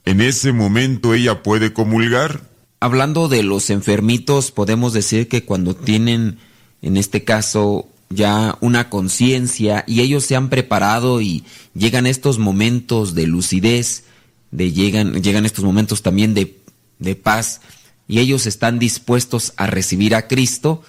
¿en 0.04 0.20
ese 0.20 0.52
momento 0.52 1.14
ella 1.14 1.42
puede 1.42 1.72
comulgar? 1.72 2.42
Hablando 2.80 3.28
de 3.28 3.42
los 3.42 3.70
enfermitos, 3.70 4.50
podemos 4.50 4.92
decir 4.92 5.28
que 5.28 5.46
cuando 5.46 5.74
tienen, 5.74 6.36
en 6.82 6.98
este 6.98 7.24
caso, 7.24 7.88
ya 8.10 8.58
una 8.60 8.90
conciencia 8.90 9.84
y 9.86 10.00
ellos 10.00 10.24
se 10.24 10.36
han 10.36 10.48
preparado 10.48 11.20
y 11.20 11.44
llegan 11.74 12.06
estos 12.06 12.38
momentos 12.38 13.14
de 13.14 13.26
lucidez, 13.26 14.04
de 14.50 14.72
llegan, 14.72 15.22
llegan 15.22 15.46
estos 15.46 15.64
momentos 15.64 16.02
también 16.02 16.34
de, 16.34 16.58
de 16.98 17.16
paz 17.16 17.60
y 18.06 18.18
ellos 18.20 18.46
están 18.46 18.78
dispuestos 18.78 19.52
a 19.56 19.66
recibir 19.66 20.14
a 20.14 20.28
Cristo, 20.28 20.82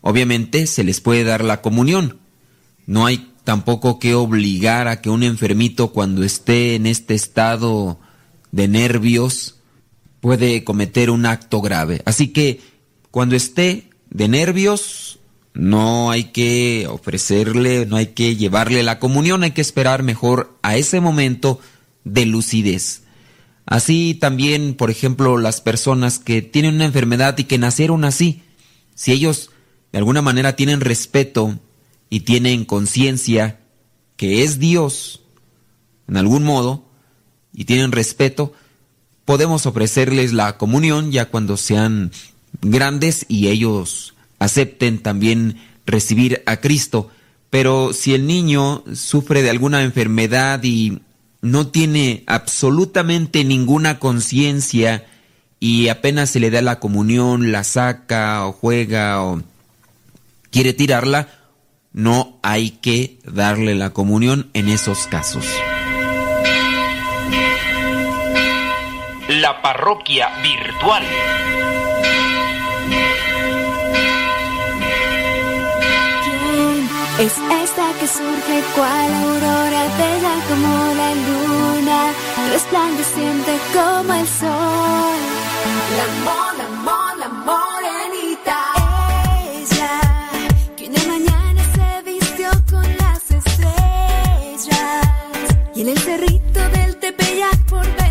obviamente 0.00 0.66
se 0.66 0.84
les 0.84 1.00
puede 1.00 1.24
dar 1.24 1.44
la 1.44 1.60
comunión. 1.60 2.18
No 2.86 3.06
hay 3.06 3.30
tampoco 3.44 3.98
que 3.98 4.14
obligar 4.14 4.88
a 4.88 5.00
que 5.00 5.10
un 5.10 5.22
enfermito 5.22 5.92
cuando 5.92 6.24
esté 6.24 6.74
en 6.74 6.86
este 6.86 7.14
estado 7.14 7.98
de 8.50 8.68
nervios 8.68 9.56
puede 10.20 10.64
cometer 10.64 11.10
un 11.10 11.26
acto 11.26 11.60
grave. 11.60 12.02
Así 12.04 12.28
que 12.28 12.60
cuando 13.10 13.36
esté 13.36 13.90
de 14.10 14.28
nervios, 14.28 15.17
no 15.58 16.12
hay 16.12 16.24
que 16.24 16.86
ofrecerle, 16.88 17.84
no 17.84 17.96
hay 17.96 18.06
que 18.06 18.36
llevarle 18.36 18.84
la 18.84 19.00
comunión, 19.00 19.42
hay 19.42 19.50
que 19.50 19.60
esperar 19.60 20.04
mejor 20.04 20.56
a 20.62 20.76
ese 20.76 21.00
momento 21.00 21.60
de 22.04 22.26
lucidez. 22.26 23.02
Así 23.66 24.14
también, 24.14 24.74
por 24.74 24.88
ejemplo, 24.88 25.36
las 25.36 25.60
personas 25.60 26.20
que 26.20 26.42
tienen 26.42 26.76
una 26.76 26.84
enfermedad 26.84 27.36
y 27.38 27.44
que 27.44 27.58
nacieron 27.58 28.04
así, 28.04 28.42
si 28.94 29.10
ellos 29.10 29.50
de 29.90 29.98
alguna 29.98 30.22
manera 30.22 30.54
tienen 30.54 30.80
respeto 30.80 31.58
y 32.08 32.20
tienen 32.20 32.64
conciencia 32.64 33.58
que 34.16 34.44
es 34.44 34.60
Dios, 34.60 35.22
en 36.06 36.18
algún 36.18 36.44
modo, 36.44 36.84
y 37.52 37.64
tienen 37.64 37.90
respeto, 37.90 38.52
podemos 39.24 39.66
ofrecerles 39.66 40.32
la 40.32 40.56
comunión 40.56 41.10
ya 41.10 41.30
cuando 41.30 41.56
sean 41.56 42.12
grandes 42.62 43.26
y 43.28 43.48
ellos 43.48 44.14
acepten 44.38 44.98
también 44.98 45.60
recibir 45.86 46.42
a 46.46 46.58
Cristo. 46.58 47.10
Pero 47.50 47.92
si 47.92 48.14
el 48.14 48.26
niño 48.26 48.84
sufre 48.94 49.42
de 49.42 49.50
alguna 49.50 49.82
enfermedad 49.82 50.62
y 50.62 51.00
no 51.40 51.68
tiene 51.68 52.24
absolutamente 52.26 53.44
ninguna 53.44 53.98
conciencia 53.98 55.06
y 55.60 55.88
apenas 55.88 56.30
se 56.30 56.40
le 56.40 56.50
da 56.50 56.62
la 56.62 56.78
comunión, 56.78 57.52
la 57.52 57.64
saca 57.64 58.46
o 58.46 58.52
juega 58.52 59.22
o 59.22 59.42
quiere 60.50 60.72
tirarla, 60.72 61.28
no 61.92 62.38
hay 62.42 62.70
que 62.70 63.18
darle 63.24 63.74
la 63.74 63.90
comunión 63.90 64.50
en 64.52 64.68
esos 64.68 65.06
casos. 65.06 65.46
La 69.28 69.60
parroquia 69.62 70.28
virtual. 70.42 71.04
Es 77.18 77.32
esta 77.36 77.92
que 77.98 78.06
surge 78.06 78.62
cual 78.76 79.12
aurora 79.12 79.82
bella 79.98 80.34
como 80.48 80.68
la 80.94 81.14
luna, 81.26 82.12
resplandeciente 82.52 83.58
como 83.74 84.14
el 84.14 84.28
sol. 84.28 85.18
La 85.96 86.04
amor, 86.04 86.54
amor, 86.70 87.18
la 87.18 87.28
morenita. 87.28 88.58
Ella, 89.52 90.00
que 90.76 90.86
una 90.86 91.04
mañana 91.08 91.60
se 91.74 92.02
vistió 92.08 92.50
con 92.70 92.86
las 92.98 93.28
estrellas 93.32 94.68
y 95.74 95.80
en 95.80 95.88
el 95.88 95.98
cerrito 95.98 96.60
del 96.68 96.96
Tepeyac 96.98 97.58
por 97.64 97.84
vez 97.96 98.07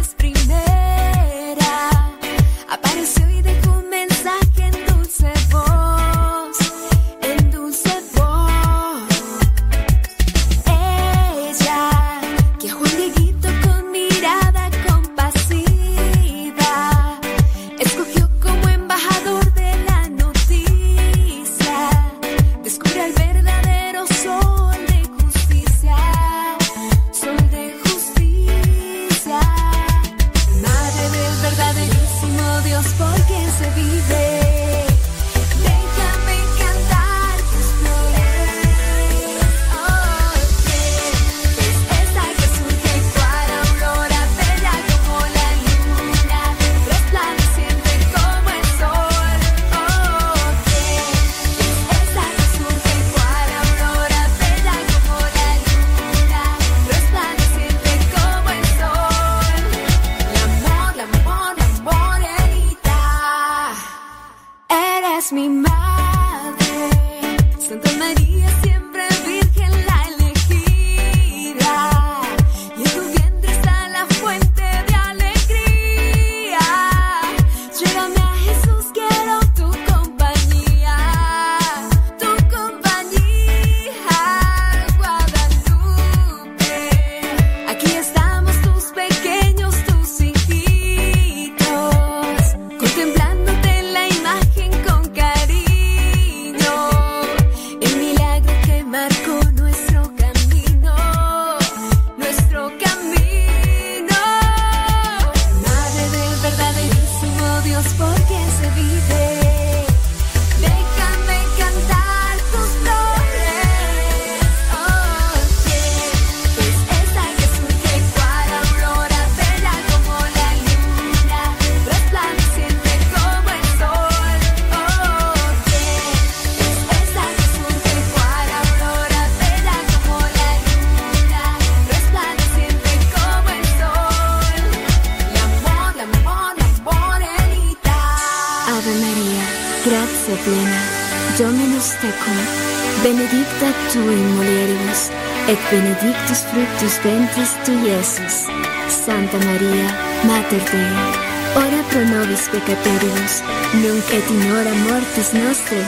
Ora 150.50 151.84
pro 151.90 152.06
nobis 152.06 152.48
peccatoribus, 152.48 153.42
nunc 153.84 154.14
et 154.14 154.30
in 154.30 154.52
hora 154.52 154.74
mortis 154.86 155.34
nostre. 155.34 155.84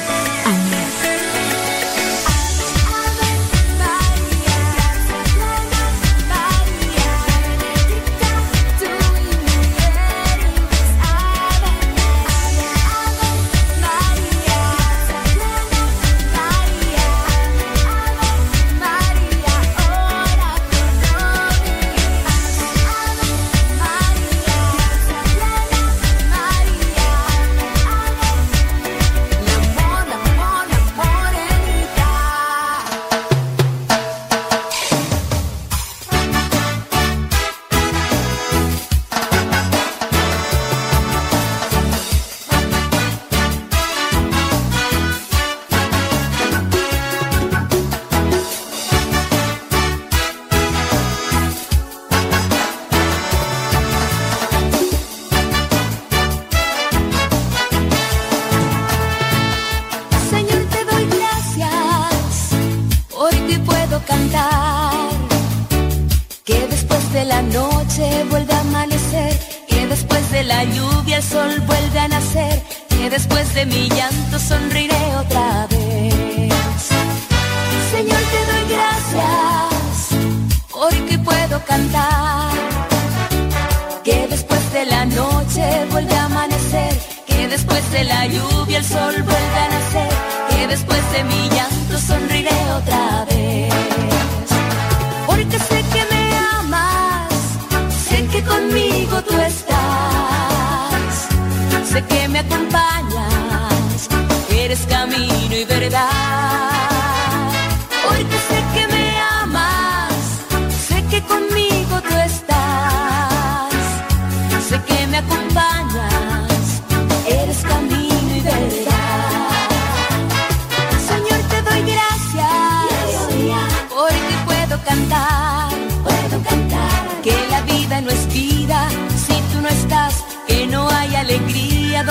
Amém. 0.45 0.88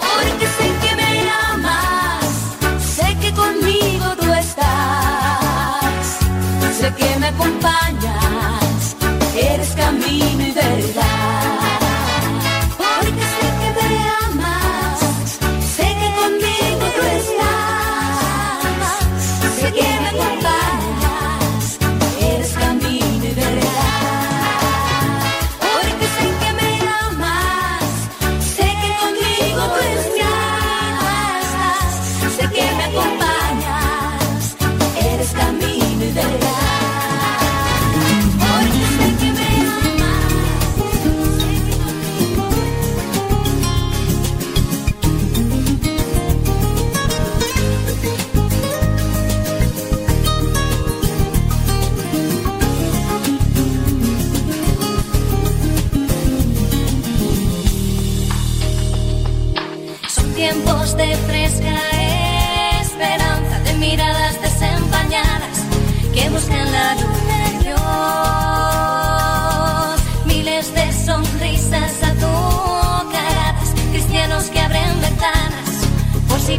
Porque 0.00 0.46
sé 0.46 0.66
que 0.82 0.96
me 0.96 1.30
amas, 1.50 2.24
sé 2.80 3.14
que 3.20 3.30
conmigo 3.34 4.16
tú 4.18 4.32
estás, 4.32 6.18
sé 6.78 6.90
que 6.94 7.18
me 7.18 7.26
acompañas. 7.26 7.91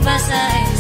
Por 0.04 0.73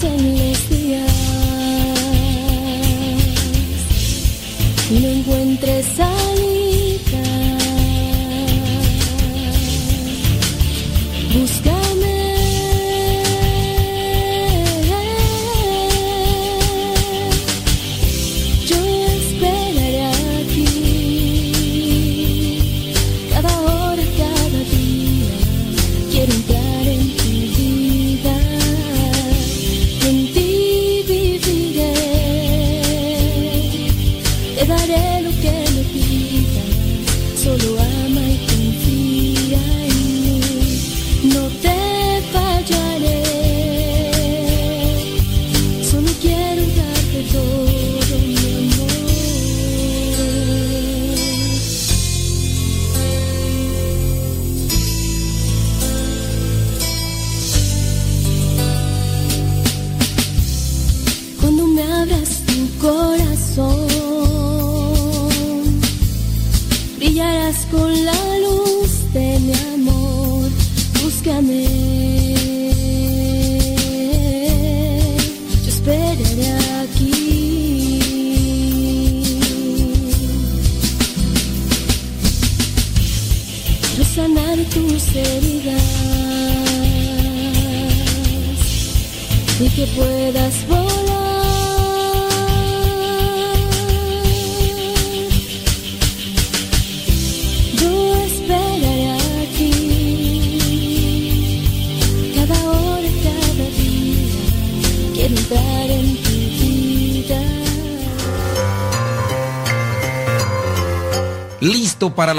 Pasen 0.00 0.38
los 0.38 0.70
días 0.70 1.12
no 4.90 5.08
encuentres 5.08 5.08
encuentre 5.08 5.82
salida. 5.82 6.49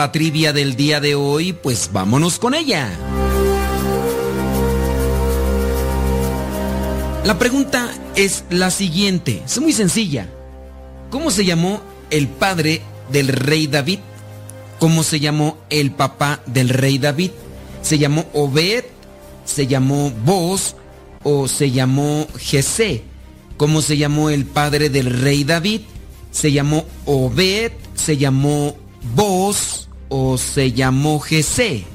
La 0.02 0.12
trivia 0.12 0.52
del 0.52 0.76
día 0.76 1.00
de 1.00 1.14
hoy? 1.14 1.54
Pues 1.54 1.92
vámonos 1.94 2.40
con 2.40 2.56
ella. 2.56 2.90
La 7.24 7.38
pregunta 7.38 7.94
es 8.16 8.44
la 8.50 8.72
siguiente, 8.72 9.44
es 9.46 9.62
muy 9.62 9.74
sencilla. 9.74 10.28
¿Cómo 11.12 11.30
se 11.30 11.46
llamó 11.46 11.82
el 12.10 12.28
padre 12.28 12.82
del 13.12 13.28
rey 13.28 13.68
David? 13.68 14.00
¿Cómo 14.80 15.04
se 15.04 15.20
llamó 15.20 15.60
el 15.70 15.92
papá 15.92 16.42
del 16.48 16.70
rey 16.70 16.98
David? 16.98 17.30
¿Se 17.84 18.00
llamó 18.00 18.26
Obed? 18.34 18.86
¿Se 19.46 19.68
llamó 19.68 20.10
Boz? 20.26 20.76
¿O 21.22 21.48
se 21.48 21.70
llamó 21.70 22.26
Jesé? 22.40 23.04
¿Cómo 23.56 23.84
se 23.84 23.98
llamó 23.98 24.32
el 24.32 24.46
padre 24.46 24.90
del 24.90 25.22
rey 25.22 25.44
David? 25.44 25.82
¿Se 26.32 26.52
llamó 26.52 26.86
Obed? 27.06 27.74
¿Se 27.94 28.18
llamó 28.18 28.76
Boz? 29.16 29.91
¿O 30.14 30.38
se 30.38 30.74
llamó 30.74 31.22
Jesé? 31.22 31.86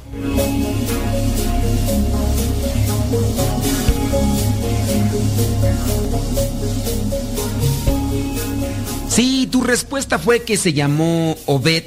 Si 9.11 9.47
tu 9.49 9.61
respuesta 9.61 10.19
fue 10.19 10.45
que 10.45 10.57
se 10.57 10.73
llamó 10.73 11.37
Obed, 11.45 11.85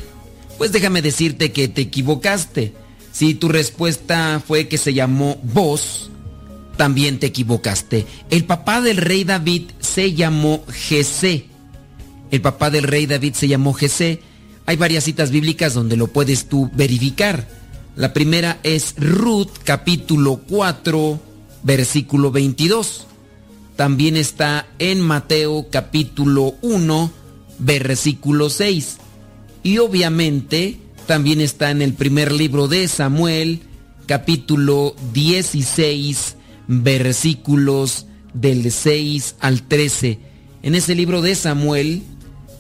pues 0.60 0.72
déjame 0.72 1.02
decirte 1.02 1.52
que 1.52 1.68
te 1.68 1.82
equivocaste. 1.82 2.74
Si 3.12 3.34
tu 3.34 3.48
respuesta 3.48 4.40
fue 4.46 4.68
que 4.68 4.78
se 4.78 4.94
llamó 4.94 5.40
Boz, 5.42 6.12
también 6.78 7.18
te 7.18 7.26
equivocaste. 7.26 8.06
El 8.30 8.46
papá 8.46 8.82
del 8.82 8.98
rey 8.98 9.24
David 9.24 9.72
se 9.80 10.14
llamó 10.14 10.64
Jesé. 10.70 11.48
El 12.30 12.42
papá 12.42 12.70
del 12.70 12.84
rey 12.84 13.08
David 13.08 13.34
se 13.34 13.48
llamó 13.48 13.74
Jesé. 13.74 14.22
Hay 14.70 14.78
varias 14.78 15.06
citas 15.06 15.32
bíblicas 15.32 15.74
donde 15.74 15.98
lo 15.98 16.06
puedes 16.06 16.46
tú 16.46 16.70
verificar. 16.76 17.48
La 17.96 18.14
primera 18.14 18.60
es 18.62 18.94
Ruth 18.98 19.50
capítulo 19.64 20.41
4 20.48 21.20
versículo 21.64 22.30
22. 22.30 23.08
También 23.76 24.16
está 24.16 24.68
en 24.78 25.02
Mateo 25.02 25.66
capítulo 25.72 26.54
1 26.62 27.12
versículo 27.58 28.52
6. 28.52 28.98
Y 29.64 29.80
obviamente 29.80 30.78
también 31.08 31.41
está 31.41 31.72
en 31.72 31.82
el 31.82 31.96
primer 31.96 32.32
libro 32.32 32.68
de 32.68 32.88
Samuel 32.88 33.62
capítulo 34.06 34.96
16 35.14 36.36
versículos 36.68 38.06
del 38.36 38.72
6 38.72 39.36
al 39.40 39.64
13. 39.64 40.20
En 40.62 40.76
ese 40.76 40.94
libro 40.94 41.24
de 41.24 41.34
Samuel 41.34 42.04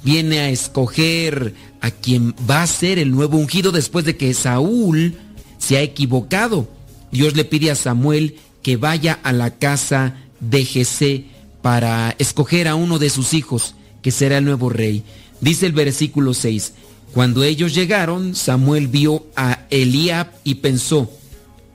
viene 0.03 0.39
a 0.39 0.49
escoger 0.49 1.53
a 1.81 1.91
quien 1.91 2.33
va 2.49 2.63
a 2.63 2.67
ser 2.67 2.99
el 2.99 3.11
nuevo 3.11 3.37
ungido 3.37 3.71
después 3.71 4.05
de 4.05 4.17
que 4.17 4.33
Saúl 4.33 5.15
se 5.57 5.77
ha 5.77 5.81
equivocado. 5.81 6.67
Dios 7.11 7.35
le 7.35 7.45
pide 7.45 7.71
a 7.71 7.75
Samuel 7.75 8.37
que 8.61 8.77
vaya 8.77 9.19
a 9.23 9.31
la 9.31 9.57
casa 9.57 10.17
de 10.39 10.65
Jesé 10.65 11.25
para 11.61 12.15
escoger 12.19 12.67
a 12.67 12.75
uno 12.75 12.99
de 12.99 13.09
sus 13.09 13.33
hijos, 13.33 13.75
que 14.01 14.11
será 14.11 14.37
el 14.37 14.45
nuevo 14.45 14.69
rey. 14.69 15.03
Dice 15.41 15.65
el 15.65 15.73
versículo 15.73 16.33
6, 16.33 16.73
cuando 17.13 17.43
ellos 17.43 17.73
llegaron, 17.73 18.35
Samuel 18.35 18.87
vio 18.87 19.25
a 19.35 19.65
Eliab 19.69 20.27
y 20.43 20.55
pensó, 20.55 21.09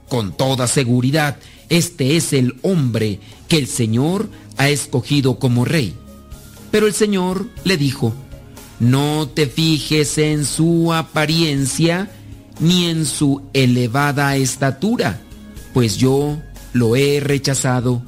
con 0.08 0.36
toda 0.36 0.66
seguridad, 0.66 1.38
este 1.68 2.16
es 2.16 2.32
el 2.32 2.54
hombre 2.62 3.20
que 3.48 3.58
el 3.58 3.66
Señor 3.66 4.28
ha 4.56 4.68
escogido 4.68 5.38
como 5.38 5.64
rey. 5.64 5.94
Pero 6.74 6.88
el 6.88 6.92
Señor 6.92 7.46
le 7.62 7.76
dijo, 7.76 8.12
no 8.80 9.28
te 9.28 9.46
fijes 9.46 10.18
en 10.18 10.44
su 10.44 10.92
apariencia 10.92 12.10
ni 12.58 12.86
en 12.86 13.06
su 13.06 13.42
elevada 13.52 14.34
estatura, 14.34 15.20
pues 15.72 15.98
yo 15.98 16.42
lo 16.72 16.96
he 16.96 17.20
rechazado. 17.20 18.02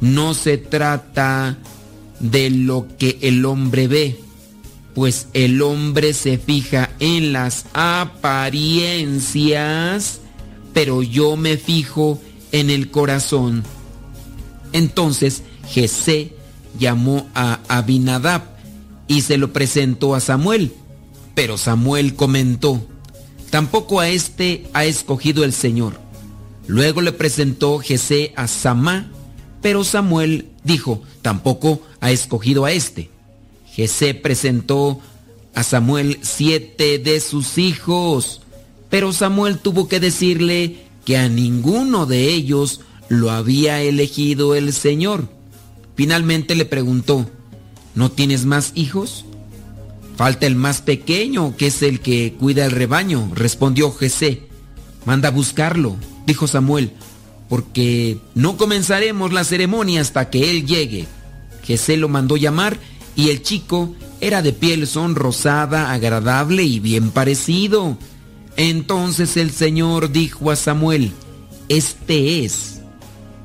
No 0.00 0.32
se 0.32 0.58
trata 0.58 1.58
de 2.20 2.50
lo 2.50 2.86
que 2.98 3.18
el 3.20 3.44
hombre 3.44 3.88
ve, 3.88 4.20
pues 4.94 5.26
el 5.32 5.60
hombre 5.60 6.12
se 6.12 6.38
fija 6.38 6.90
en 7.00 7.32
las 7.32 7.66
apariencias, 7.72 10.20
pero 10.72 11.02
yo 11.02 11.34
me 11.34 11.56
fijo 11.56 12.22
en 12.52 12.70
el 12.70 12.92
corazón. 12.92 13.64
Entonces 14.72 15.42
Jesé 15.66 16.36
llamó 16.78 17.28
a 17.34 17.60
Abinadab 17.68 18.42
y 19.08 19.22
se 19.22 19.36
lo 19.36 19.52
presentó 19.52 20.14
a 20.14 20.20
Samuel. 20.20 20.72
Pero 21.34 21.58
Samuel 21.58 22.14
comentó, 22.14 22.80
tampoco 23.50 24.00
a 24.00 24.08
este 24.08 24.66
ha 24.72 24.84
escogido 24.84 25.44
el 25.44 25.52
Señor. 25.52 26.00
Luego 26.66 27.00
le 27.00 27.12
presentó 27.12 27.78
Jesé 27.78 28.32
a 28.36 28.46
Samá, 28.48 29.10
pero 29.60 29.84
Samuel 29.84 30.48
dijo, 30.64 31.02
tampoco 31.22 31.80
ha 32.00 32.10
escogido 32.10 32.64
a 32.64 32.72
este. 32.72 33.10
Jesé 33.66 34.14
presentó 34.14 35.00
a 35.54 35.62
Samuel 35.62 36.18
siete 36.22 36.98
de 36.98 37.20
sus 37.20 37.58
hijos, 37.58 38.42
pero 38.90 39.12
Samuel 39.12 39.58
tuvo 39.58 39.88
que 39.88 40.00
decirle 40.00 40.84
que 41.04 41.16
a 41.16 41.28
ninguno 41.28 42.06
de 42.06 42.28
ellos 42.28 42.80
lo 43.08 43.30
había 43.30 43.82
elegido 43.82 44.54
el 44.54 44.72
Señor. 44.72 45.28
Finalmente 45.94 46.54
le 46.54 46.64
preguntó, 46.64 47.30
¿no 47.94 48.10
tienes 48.10 48.44
más 48.44 48.72
hijos? 48.74 49.24
Falta 50.16 50.46
el 50.46 50.56
más 50.56 50.80
pequeño, 50.82 51.56
que 51.56 51.68
es 51.68 51.82
el 51.82 52.00
que 52.00 52.34
cuida 52.38 52.64
el 52.64 52.70
rebaño, 52.70 53.30
respondió 53.34 53.92
Jesé. 53.92 54.42
Manda 55.04 55.28
a 55.28 55.32
buscarlo, 55.32 55.96
dijo 56.26 56.46
Samuel, 56.46 56.92
porque 57.48 58.18
no 58.34 58.56
comenzaremos 58.56 59.32
la 59.32 59.44
ceremonia 59.44 60.00
hasta 60.00 60.30
que 60.30 60.50
él 60.50 60.66
llegue. 60.66 61.06
Jesé 61.64 61.96
lo 61.96 62.08
mandó 62.08 62.36
llamar 62.36 62.78
y 63.16 63.30
el 63.30 63.42
chico 63.42 63.94
era 64.20 64.42
de 64.42 64.52
piel 64.52 64.86
sonrosada, 64.86 65.92
agradable 65.92 66.62
y 66.62 66.78
bien 66.78 67.10
parecido. 67.10 67.98
Entonces 68.56 69.36
el 69.36 69.50
Señor 69.50 70.12
dijo 70.12 70.50
a 70.50 70.56
Samuel, 70.56 71.12
Este 71.68 72.44
es. 72.44 72.81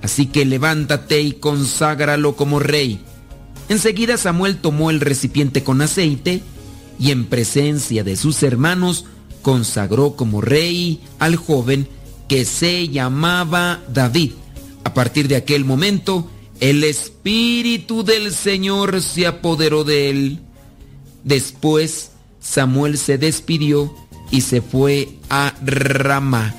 Así 0.01 0.27
que 0.27 0.45
levántate 0.45 1.21
y 1.21 1.33
conságralo 1.33 2.35
como 2.35 2.59
rey. 2.59 2.99
Enseguida 3.69 4.17
Samuel 4.17 4.57
tomó 4.57 4.89
el 4.89 5.01
recipiente 5.01 5.63
con 5.63 5.81
aceite 5.81 6.41
y 6.99 7.11
en 7.11 7.25
presencia 7.25 8.03
de 8.03 8.15
sus 8.15 8.41
hermanos 8.43 9.05
consagró 9.41 10.15
como 10.15 10.41
rey 10.41 11.01
al 11.19 11.35
joven 11.35 11.87
que 12.27 12.45
se 12.45 12.89
llamaba 12.89 13.81
David. 13.93 14.31
A 14.83 14.93
partir 14.93 15.27
de 15.27 15.35
aquel 15.35 15.65
momento, 15.65 16.29
el 16.59 16.83
Espíritu 16.83 18.03
del 18.03 18.33
Señor 18.33 19.01
se 19.01 19.27
apoderó 19.27 19.83
de 19.83 20.09
él. 20.09 20.39
Después, 21.23 22.11
Samuel 22.39 22.97
se 22.97 23.17
despidió 23.17 23.93
y 24.31 24.41
se 24.41 24.61
fue 24.61 25.09
a 25.29 25.53
Rama. 25.63 26.55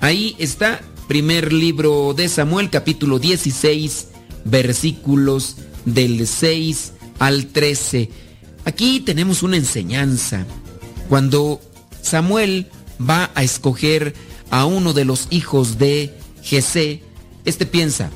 Ahí 0.00 0.36
está, 0.38 0.80
primer 1.06 1.52
libro 1.52 2.14
de 2.14 2.28
Samuel, 2.28 2.70
capítulo 2.70 3.18
16, 3.18 4.08
versículos 4.44 5.56
del 5.84 6.26
6 6.26 6.92
al 7.18 7.46
13. 7.46 8.10
Aquí 8.64 9.00
tenemos 9.00 9.42
una 9.42 9.56
enseñanza. 9.56 10.46
Cuando 11.08 11.60
Samuel 12.02 12.66
va 13.00 13.30
a 13.34 13.44
escoger 13.44 14.14
a 14.50 14.64
uno 14.66 14.92
de 14.92 15.04
los 15.04 15.28
hijos 15.30 15.78
de 15.78 16.14
Jesé, 16.42 17.02
este 17.44 17.66
piensa, 17.66 18.10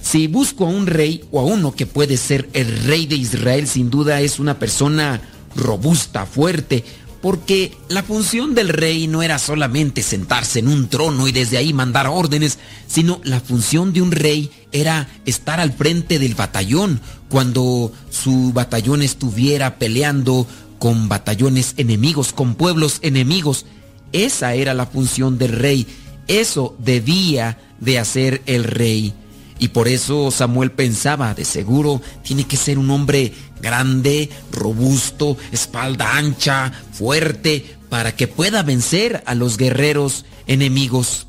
si 0.00 0.26
busco 0.26 0.66
a 0.66 0.68
un 0.68 0.86
rey 0.86 1.24
o 1.30 1.40
a 1.40 1.44
uno 1.44 1.72
que 1.72 1.86
puede 1.86 2.16
ser 2.16 2.48
el 2.54 2.84
rey 2.84 3.06
de 3.06 3.14
Israel, 3.14 3.68
sin 3.68 3.88
duda 3.88 4.20
es 4.20 4.40
una 4.40 4.58
persona 4.58 5.20
robusta, 5.54 6.26
fuerte, 6.26 6.84
porque 7.22 7.72
la 7.88 8.02
función 8.02 8.54
del 8.54 8.68
rey 8.68 9.06
no 9.06 9.22
era 9.22 9.38
solamente 9.38 10.02
sentarse 10.02 10.58
en 10.58 10.66
un 10.66 10.88
trono 10.88 11.28
y 11.28 11.32
desde 11.32 11.56
ahí 11.56 11.72
mandar 11.72 12.08
órdenes, 12.08 12.58
sino 12.88 13.20
la 13.22 13.40
función 13.40 13.92
de 13.92 14.02
un 14.02 14.10
rey 14.10 14.50
era 14.72 15.08
estar 15.24 15.60
al 15.60 15.72
frente 15.72 16.18
del 16.18 16.34
batallón 16.34 17.00
cuando 17.28 17.92
su 18.10 18.52
batallón 18.52 19.02
estuviera 19.02 19.78
peleando 19.78 20.48
con 20.80 21.08
batallones 21.08 21.74
enemigos, 21.76 22.32
con 22.32 22.56
pueblos 22.56 22.98
enemigos. 23.02 23.66
Esa 24.10 24.54
era 24.54 24.74
la 24.74 24.86
función 24.86 25.38
del 25.38 25.52
rey, 25.52 25.86
eso 26.26 26.74
debía 26.80 27.58
de 27.78 28.00
hacer 28.00 28.42
el 28.46 28.64
rey. 28.64 29.14
Y 29.62 29.68
por 29.68 29.86
eso 29.86 30.32
Samuel 30.32 30.72
pensaba, 30.72 31.34
de 31.34 31.44
seguro, 31.44 32.02
tiene 32.24 32.48
que 32.48 32.56
ser 32.56 32.80
un 32.80 32.90
hombre 32.90 33.32
grande, 33.60 34.28
robusto, 34.50 35.36
espalda 35.52 36.16
ancha, 36.16 36.72
fuerte, 36.90 37.76
para 37.88 38.16
que 38.16 38.26
pueda 38.26 38.64
vencer 38.64 39.22
a 39.24 39.36
los 39.36 39.58
guerreros 39.58 40.24
enemigos. 40.48 41.28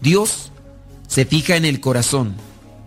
Dios 0.00 0.50
se 1.06 1.24
fija 1.24 1.54
en 1.54 1.64
el 1.64 1.78
corazón, 1.78 2.34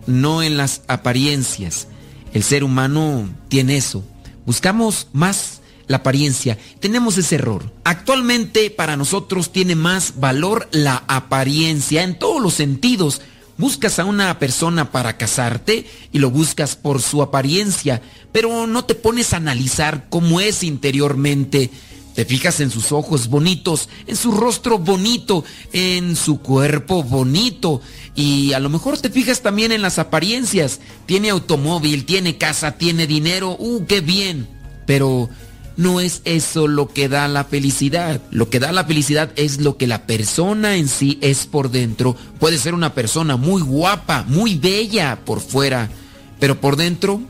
no 0.05 0.43
en 0.43 0.57
las 0.57 0.81
apariencias. 0.89 1.87
El 2.33 2.43
ser 2.43 2.65
humano 2.65 3.29
tiene 3.47 3.77
eso. 3.77 4.03
Buscamos 4.45 5.07
más 5.13 5.61
la 5.87 5.97
apariencia. 5.97 6.57
Tenemos 6.81 7.17
ese 7.17 7.35
error. 7.35 7.71
Actualmente 7.85 8.69
para 8.69 8.97
nosotros 8.97 9.53
tiene 9.53 9.75
más 9.75 10.15
valor 10.19 10.67
la 10.73 11.05
apariencia 11.07 12.03
en 12.03 12.19
todos 12.19 12.41
los 12.41 12.55
sentidos 12.55 13.21
Buscas 13.57 13.99
a 13.99 14.05
una 14.05 14.39
persona 14.39 14.91
para 14.91 15.17
casarte 15.17 15.85
y 16.11 16.19
lo 16.19 16.31
buscas 16.31 16.75
por 16.75 17.01
su 17.01 17.21
apariencia, 17.21 18.01
pero 18.31 18.65
no 18.65 18.85
te 18.85 18.95
pones 18.95 19.33
a 19.33 19.37
analizar 19.37 20.07
cómo 20.09 20.39
es 20.39 20.63
interiormente. 20.63 21.69
Te 22.15 22.25
fijas 22.25 22.59
en 22.59 22.69
sus 22.69 22.91
ojos 22.91 23.27
bonitos, 23.27 23.89
en 24.07 24.15
su 24.15 24.31
rostro 24.31 24.77
bonito, 24.77 25.43
en 25.71 26.15
su 26.15 26.39
cuerpo 26.39 27.03
bonito 27.03 27.81
y 28.15 28.53
a 28.53 28.59
lo 28.59 28.69
mejor 28.69 28.99
te 28.99 29.09
fijas 29.09 29.41
también 29.41 29.71
en 29.71 29.81
las 29.81 29.97
apariencias. 29.99 30.79
Tiene 31.05 31.29
automóvil, 31.29 32.05
tiene 32.05 32.37
casa, 32.37 32.73
tiene 32.73 33.07
dinero, 33.07 33.55
¡uh, 33.59 33.85
qué 33.87 34.01
bien! 34.01 34.47
Pero 34.85 35.29
no 35.75 35.99
es 35.99 36.21
eso 36.25 36.67
lo 36.67 36.87
que 36.87 37.09
da 37.09 37.27
la 37.27 37.43
felicidad. 37.43 38.21
Lo 38.31 38.49
que 38.49 38.59
da 38.59 38.71
la 38.71 38.85
felicidad 38.85 39.31
es 39.35 39.59
lo 39.59 39.77
que 39.77 39.87
la 39.87 40.05
persona 40.05 40.75
en 40.75 40.87
sí 40.87 41.17
es 41.21 41.45
por 41.45 41.71
dentro. 41.71 42.15
Puede 42.39 42.57
ser 42.57 42.73
una 42.73 42.93
persona 42.93 43.37
muy 43.37 43.61
guapa, 43.61 44.23
muy 44.27 44.55
bella 44.55 45.19
por 45.25 45.39
fuera, 45.41 45.89
pero 46.39 46.59
por 46.61 46.75
dentro, 46.75 47.21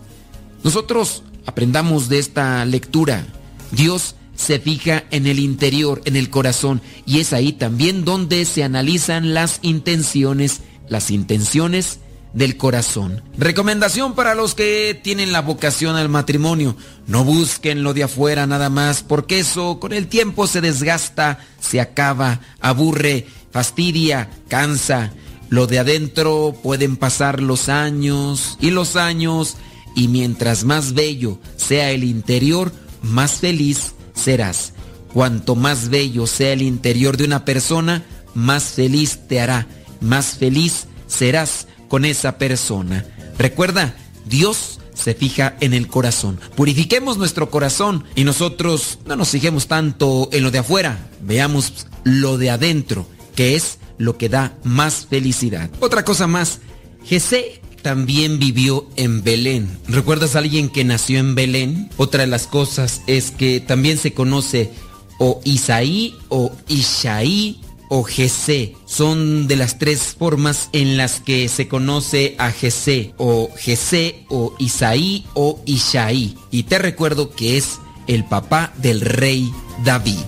nosotros 0.64 1.24
aprendamos 1.46 2.10
de 2.10 2.20
esta 2.20 2.66
lectura. 2.66 3.26
Dios 3.72 4.16
se 4.36 4.60
fija 4.60 5.04
en 5.12 5.28
el 5.28 5.40
interior, 5.40 6.02
en 6.06 6.16
el 6.16 6.30
corazón, 6.30 6.82
y 7.06 7.20
es 7.20 7.34
ahí 7.34 7.54
también 7.54 8.04
donde 8.04 8.46
se 8.46 8.64
analizan 8.64 9.34
las 9.34 9.60
intenciones, 9.62 10.62
las 10.90 11.12
intenciones 11.12 12.00
del 12.34 12.58
corazón. 12.58 13.22
Recomendación 13.38 14.16
para 14.16 14.36
los 14.36 14.56
que 14.56 15.00
tienen 15.02 15.32
la 15.32 15.42
vocación 15.42 15.96
al 15.96 16.10
matrimonio. 16.10 16.76
No 17.08 17.24
busquen 17.24 17.84
lo 17.84 17.94
de 17.94 18.04
afuera 18.04 18.48
nada 18.48 18.70
más, 18.70 19.04
porque 19.04 19.40
eso 19.40 19.80
con 19.80 19.94
el 19.94 20.08
tiempo 20.08 20.48
se 20.48 20.62
desgasta, 20.62 21.40
se 21.60 21.80
acaba, 21.80 22.42
aburre, 22.60 23.28
fastidia, 23.52 24.30
cansa. 24.48 25.14
Lo 25.50 25.68
de 25.68 25.80
adentro 25.80 26.56
pueden 26.64 26.98
pasar 26.98 27.42
los 27.42 27.70
años 27.70 28.58
y 28.60 28.72
los 28.72 28.96
años, 28.96 29.56
y 29.96 30.08
mientras 30.08 30.64
más 30.64 30.94
bello 30.94 31.40
sea 31.56 31.92
el 31.92 32.04
interior, 32.04 32.74
más 33.04 33.34
feliz 33.34 33.94
serás. 34.16 34.74
Cuanto 35.14 35.56
más 35.56 35.90
bello 35.90 36.26
sea 36.26 36.54
el 36.54 36.64
interior 36.64 37.18
de 37.18 37.26
una 37.26 37.46
persona, 37.46 38.04
más 38.34 38.64
feliz 38.64 39.20
te 39.28 39.40
hará, 39.40 39.68
más 40.02 40.38
feliz 40.38 40.88
serás 41.06 41.68
con 41.94 42.06
esa 42.06 42.40
persona. 42.40 43.06
Recuerda, 43.38 43.96
Dios 44.26 44.80
se 44.96 45.14
fija 45.14 45.56
en 45.60 45.76
el 45.76 45.88
corazón. 45.88 46.40
Purifiquemos 46.56 47.20
nuestro 47.20 47.52
corazón 47.52 48.04
y 48.16 48.24
nosotros 48.24 48.98
no 49.06 49.16
nos 49.16 49.30
fijemos 49.30 49.68
tanto 49.68 50.28
en 50.32 50.42
lo 50.42 50.50
de 50.50 50.58
afuera, 50.58 51.08
veamos 51.22 51.86
lo 52.04 52.40
de 52.40 52.50
adentro, 52.50 53.06
que 53.36 53.56
es 53.56 53.78
lo 54.00 54.18
que 54.18 54.28
da 54.28 54.58
más 54.64 55.06
felicidad. 55.08 55.70
Otra 55.82 56.04
cosa 56.04 56.26
más, 56.26 56.62
Jesé 57.06 57.62
también 57.84 58.40
vivió 58.40 58.90
en 58.96 59.22
Belén. 59.22 59.78
¿Recuerdas 59.88 60.36
a 60.36 60.40
alguien 60.40 60.70
que 60.70 60.84
nació 60.84 61.20
en 61.20 61.36
Belén? 61.36 61.92
Otra 61.98 62.22
de 62.22 62.28
las 62.28 62.48
cosas 62.48 63.04
es 63.06 63.30
que 63.30 63.60
también 63.60 64.00
se 64.00 64.16
conoce 64.16 64.72
o 65.20 65.42
Isaí 65.44 66.16
o 66.30 66.54
Ishaí 66.68 67.62
o 67.96 68.04
Jesé. 68.04 68.76
Son 68.86 69.48
de 69.48 69.56
las 69.56 69.78
tres 69.78 70.16
formas 70.18 70.70
en 70.74 70.98
las 70.98 71.20
que 71.20 71.48
se 71.48 71.68
conoce 71.68 72.36
a 72.40 72.50
Jesé, 72.50 73.14
o 73.18 73.52
Jesé, 73.56 74.26
o 74.30 74.56
Isaí, 74.58 75.26
o 75.36 75.62
Ishaí. 75.68 76.36
Y 76.50 76.64
te 76.64 76.80
recuerdo 76.80 77.30
que 77.30 77.56
es 77.56 77.78
el 78.08 78.26
papá 78.26 78.74
del 78.78 79.00
rey 79.02 79.54
David. 79.84 80.26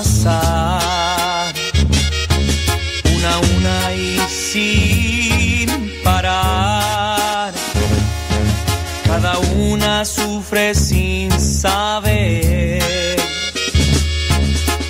Una 0.00 0.40
a 3.28 3.38
una 3.38 3.92
y 3.94 4.18
sin 4.28 5.68
parar. 6.02 7.52
Cada 9.04 9.38
una 9.38 10.04
sufre 10.04 10.74
sin 10.74 11.30
saber, 11.38 12.82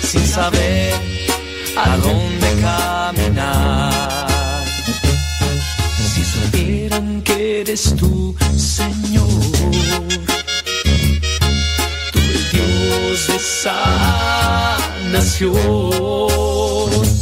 sin 0.01 0.25
saber 0.25 0.93
a 1.75 1.97
dónde 1.97 2.47
caminar. 2.61 4.27
Si 6.13 6.23
supieran 6.23 7.21
que 7.23 7.61
eres 7.61 7.93
tú, 7.97 8.33
de 15.39 15.45
sal 15.45 15.53
nación. 15.53 17.13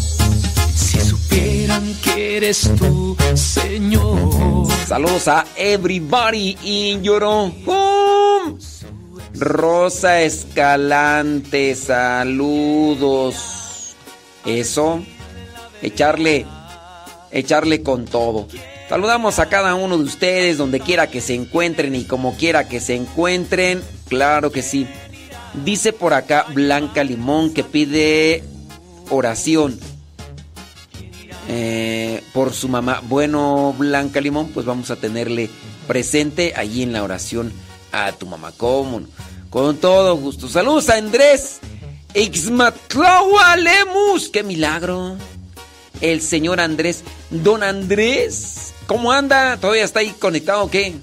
eres 2.17 2.69
tú, 2.77 3.15
Señor. 3.35 4.67
Saludos 4.87 5.27
a 5.27 5.45
everybody 5.55 6.57
in 6.63 7.03
your 7.03 7.23
own 7.23 7.53
home. 7.65 8.57
Rosa 9.35 10.21
Escalante, 10.21 11.75
saludos. 11.75 13.35
Eso, 14.45 15.03
echarle, 15.81 16.45
echarle 17.31 17.83
con 17.83 18.05
todo. 18.05 18.47
Saludamos 18.89 19.39
a 19.39 19.47
cada 19.47 19.75
uno 19.75 19.97
de 19.97 20.03
ustedes, 20.03 20.57
donde 20.57 20.81
quiera 20.81 21.07
que 21.07 21.21
se 21.21 21.35
encuentren 21.35 21.95
y 21.95 22.03
como 22.03 22.35
quiera 22.35 22.67
que 22.67 22.81
se 22.81 22.95
encuentren. 22.95 23.81
Claro 24.09 24.51
que 24.51 24.61
sí. 24.61 24.87
Dice 25.53 25.93
por 25.93 26.13
acá 26.13 26.45
Blanca 26.53 27.03
Limón 27.03 27.53
que 27.53 27.63
pide 27.63 28.43
oración 29.09 29.79
eh, 31.47 32.23
por 32.33 32.53
su 32.53 32.69
mamá. 32.69 33.01
Bueno, 33.03 33.75
Blanca 33.77 34.21
Limón, 34.21 34.49
pues 34.49 34.65
vamos 34.65 34.91
a 34.91 34.95
tenerle 34.95 35.49
presente 35.87 36.53
allí 36.55 36.83
en 36.83 36.93
la 36.93 37.03
oración 37.03 37.51
a 37.91 38.11
tu 38.13 38.25
mamá. 38.25 38.53
¿Cómo? 38.55 39.01
Con 39.49 39.77
todo 39.77 40.15
gusto. 40.15 40.47
Saludos 40.47 40.89
a 40.89 40.95
Andrés 40.95 41.59
Ixmatlaua 42.13 43.55
Lemus. 43.57 44.29
¡Qué 44.29 44.43
milagro! 44.43 45.17
El 46.01 46.21
señor 46.21 46.59
Andrés. 46.59 47.03
Don 47.29 47.63
Andrés. 47.63 48.73
¿Cómo 48.87 49.11
anda? 49.11 49.57
¿Todavía 49.57 49.83
está 49.83 49.99
ahí 49.99 50.13
conectado 50.17 50.63
o 50.63 50.69
qué? 50.69 50.95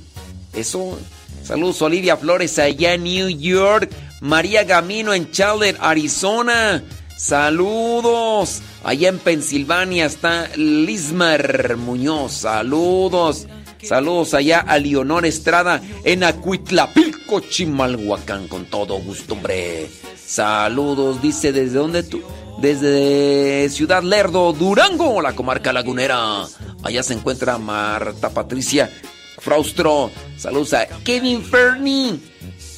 Eso. 0.52 0.98
Saludos 1.44 1.80
Olivia 1.80 2.16
Flores 2.16 2.58
allá 2.58 2.94
en 2.94 3.04
New 3.04 3.28
York. 3.28 3.90
María 4.20 4.64
Gamino 4.64 5.14
en 5.14 5.30
Chandler, 5.30 5.76
Arizona. 5.80 6.82
Saludos. 7.16 8.62
Allá 8.84 9.08
en 9.08 9.18
Pensilvania 9.18 10.06
está 10.06 10.48
Lismar 10.56 11.76
Muñoz. 11.76 12.32
Saludos. 12.32 13.46
Saludos 13.82 14.34
allá 14.34 14.60
a 14.60 14.78
Leonor 14.78 15.24
Estrada 15.24 15.80
en 16.04 16.24
Acuitlapilco, 16.24 17.40
Chimalhuacán. 17.40 18.48
Con 18.48 18.66
todo 18.66 18.98
gusto, 18.98 19.34
hombre. 19.34 19.88
Saludos. 20.16 21.22
Dice, 21.22 21.52
¿desde 21.52 21.78
dónde 21.78 22.02
tú? 22.02 22.22
Desde 22.60 23.68
Ciudad 23.70 24.02
Lerdo, 24.02 24.52
Durango, 24.52 25.22
la 25.22 25.34
comarca 25.34 25.72
lagunera. 25.72 26.44
Allá 26.82 27.02
se 27.04 27.14
encuentra 27.14 27.58
Marta 27.58 28.30
Patricia 28.30 28.90
Fraustro. 29.38 30.10
Saludos 30.36 30.74
a 30.74 30.86
Kevin 31.04 31.44
Fernie. 31.44 32.18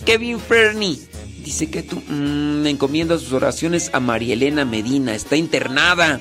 Kevin 0.05 0.39
Fernie. 0.39 1.10
Dice 1.45 1.71
que 1.71 1.83
tú 1.83 2.03
mmm, 2.07 2.67
encomienda 2.67 3.19
sus 3.19 3.33
oraciones 3.33 3.91
a 3.93 4.01
María 4.01 4.35
Elena 4.35 4.65
Medina. 4.65 5.15
Está 5.15 5.37
internada. 5.37 6.21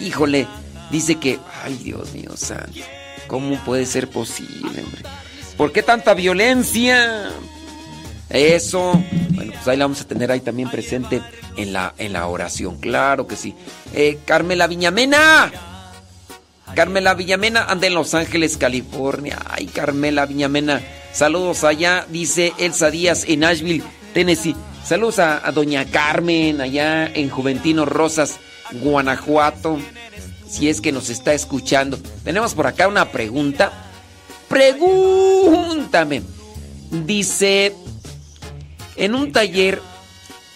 Híjole. 0.00 0.46
Dice 0.90 1.16
que. 1.16 1.38
Ay, 1.62 1.78
Dios 1.82 2.12
mío, 2.12 2.30
santo. 2.36 2.80
¿Cómo 3.26 3.56
puede 3.64 3.86
ser 3.86 4.08
posible, 4.08 4.82
hombre? 4.82 5.02
¿Por 5.56 5.72
qué 5.72 5.82
tanta 5.82 6.14
violencia? 6.14 7.30
Eso. 8.28 9.02
Bueno, 9.30 9.52
pues 9.52 9.68
ahí 9.68 9.76
la 9.76 9.84
vamos 9.84 10.00
a 10.00 10.06
tener 10.06 10.30
ahí 10.30 10.40
también 10.40 10.70
presente 10.70 11.22
en 11.56 11.72
la, 11.72 11.94
en 11.98 12.12
la 12.12 12.26
oración. 12.26 12.78
Claro 12.78 13.26
que 13.26 13.36
sí. 13.36 13.54
Eh, 13.94 14.18
Carmela 14.24 14.66
Viñamena. 14.66 15.52
Carmela 16.74 17.14
Viñamena 17.14 17.64
anda 17.64 17.86
en 17.86 17.94
Los 17.94 18.14
Ángeles, 18.14 18.56
California. 18.56 19.38
Ay, 19.48 19.66
Carmela 19.66 20.26
Viñamena. 20.26 20.82
Saludos 21.12 21.62
allá, 21.62 22.06
dice 22.08 22.52
Elsa 22.58 22.90
Díaz 22.90 23.24
en 23.28 23.40
Nashville, 23.40 23.84
Tennessee. 24.14 24.56
Saludos 24.84 25.18
a, 25.18 25.40
Doña 25.52 25.84
Carmen 25.86 26.60
allá 26.60 27.06
en 27.06 27.28
Juventino 27.28 27.84
Rosas, 27.84 28.38
Guanajuato. 28.72 29.78
Si 30.48 30.68
es 30.68 30.80
que 30.80 30.92
nos 30.92 31.10
está 31.10 31.34
escuchando. 31.34 31.98
Tenemos 32.22 32.54
por 32.54 32.66
acá 32.66 32.86
una 32.86 33.10
pregunta. 33.10 33.72
Pregúntame. 34.48 36.22
Dice, 36.90 37.74
en 38.96 39.14
un 39.16 39.32
taller 39.32 39.82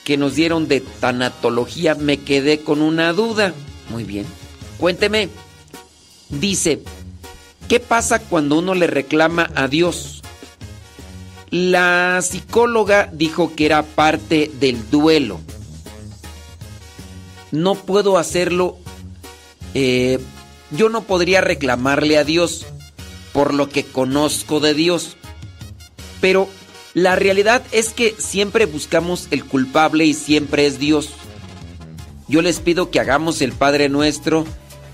que 0.05 0.17
nos 0.17 0.37
dieron 0.37 0.69
de 0.69 0.81
tanatología 0.81 1.97
me 1.97 2.19
quedé 2.19 2.61
con 2.61 2.81
una 2.81 3.13
duda. 3.13 3.53
Muy 3.91 4.05
bien. 4.05 4.25
Cuénteme. 4.79 5.29
Dice, 6.29 6.81
¿qué 7.69 7.81
pasa 7.81 8.21
cuando 8.21 8.59
uno 8.59 8.75
le 8.75 8.87
reclama 8.87 9.51
a 9.55 9.67
Dios? 9.67 10.18
La 11.51 12.21
psicóloga 12.23 13.09
dijo 13.13 13.55
que 13.55 13.67
era 13.67 13.83
parte 13.83 14.51
del 14.61 14.91
duelo. 14.91 15.41
No 17.51 17.75
puedo 17.75 18.19
hacerlo. 18.19 18.77
eh, 19.75 20.19
yo 20.71 20.91
no 20.91 21.05
podría 21.05 21.41
reclamarle 21.41 22.19
a 22.19 22.25
Dios 22.25 22.67
por 23.33 23.55
lo 23.55 23.69
que 23.71 23.85
conozco 23.85 24.61
de 24.61 24.75
Dios. 24.75 25.17
Pero 26.21 26.49
la 26.95 27.17
realidad 27.17 27.63
es 27.73 27.93
que 27.93 28.15
siempre 28.19 28.67
buscamos 28.67 29.29
el 29.31 29.45
culpable 29.45 30.05
y 30.05 30.15
siempre 30.15 30.67
es 30.67 30.79
Dios. 30.79 31.11
Yo 32.29 32.43
les 32.43 32.61
pido 32.61 32.91
que 32.91 33.01
hagamos 33.01 33.41
el 33.41 33.53
Padre 33.53 33.89
Nuestro 33.89 34.45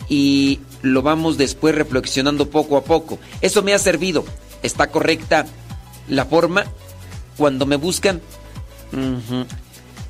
y 0.09 0.61
lo 0.83 1.03
vamos 1.03 1.39
después 1.39 1.75
reflexionando 1.75 2.51
poco 2.51 2.77
a 2.77 2.85
poco. 2.85 3.19
Eso 3.41 3.63
me 3.63 3.75
ha 3.75 3.79
servido. 3.79 4.25
¿Está 4.63 4.91
correcta 4.91 5.47
la 6.09 6.25
forma 6.25 6.65
cuando 7.37 7.67
me 7.67 7.77
buscan? 7.77 8.21
Ujú. 8.93 9.47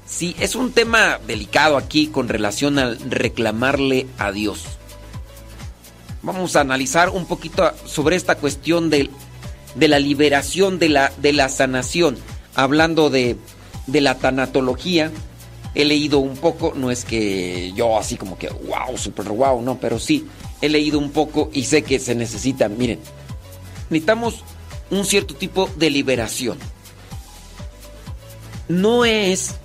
Sí, 0.06 0.36
es 0.38 0.54
un 0.54 0.72
tema 0.72 1.18
delicado 1.26 1.76
aquí 1.76 2.08
con 2.08 2.28
relación 2.28 2.78
al 2.78 2.98
reclamarle 3.10 4.06
a 4.18 4.32
Dios. 4.32 4.64
Vamos 6.22 6.56
a 6.56 6.60
analizar 6.60 7.10
un 7.10 7.26
poquito 7.26 7.72
sobre 7.86 8.16
esta 8.16 8.36
cuestión 8.36 8.90
del 8.90 9.10
de 9.74 9.88
la 9.88 9.98
liberación 9.98 10.78
de 10.78 10.88
la, 10.88 11.12
de 11.18 11.32
la 11.32 11.48
sanación. 11.48 12.16
Hablando 12.54 13.10
de, 13.10 13.36
de 13.86 14.00
la 14.00 14.16
tanatología, 14.16 15.10
he 15.74 15.84
leído 15.84 16.20
un 16.20 16.36
poco, 16.36 16.72
no 16.76 16.90
es 16.90 17.04
que 17.04 17.72
yo 17.74 17.98
así 17.98 18.16
como 18.16 18.38
que 18.38 18.48
wow, 18.48 18.96
super 18.96 19.28
wow, 19.28 19.60
no, 19.60 19.78
pero 19.80 19.98
sí, 19.98 20.26
he 20.60 20.68
leído 20.68 20.98
un 20.98 21.10
poco 21.10 21.50
y 21.52 21.64
sé 21.64 21.82
que 21.82 21.98
se 21.98 22.14
necesita, 22.14 22.68
miren, 22.68 23.00
necesitamos 23.90 24.44
un 24.94 25.04
cierto 25.04 25.34
tipo 25.34 25.68
de 25.76 25.90
liberación. 25.90 26.58
No 28.68 29.04
es 29.04 29.56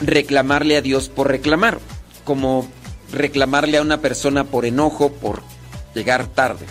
reclamarle 0.00 0.76
a 0.76 0.82
Dios 0.82 1.08
por 1.08 1.28
reclamar, 1.28 1.78
como 2.24 2.68
reclamarle 3.12 3.78
a 3.78 3.82
una 3.82 4.00
persona 4.00 4.44
por 4.44 4.64
enojo, 4.64 5.12
por 5.12 5.42
llegar 5.94 6.26
tarde. 6.26 6.66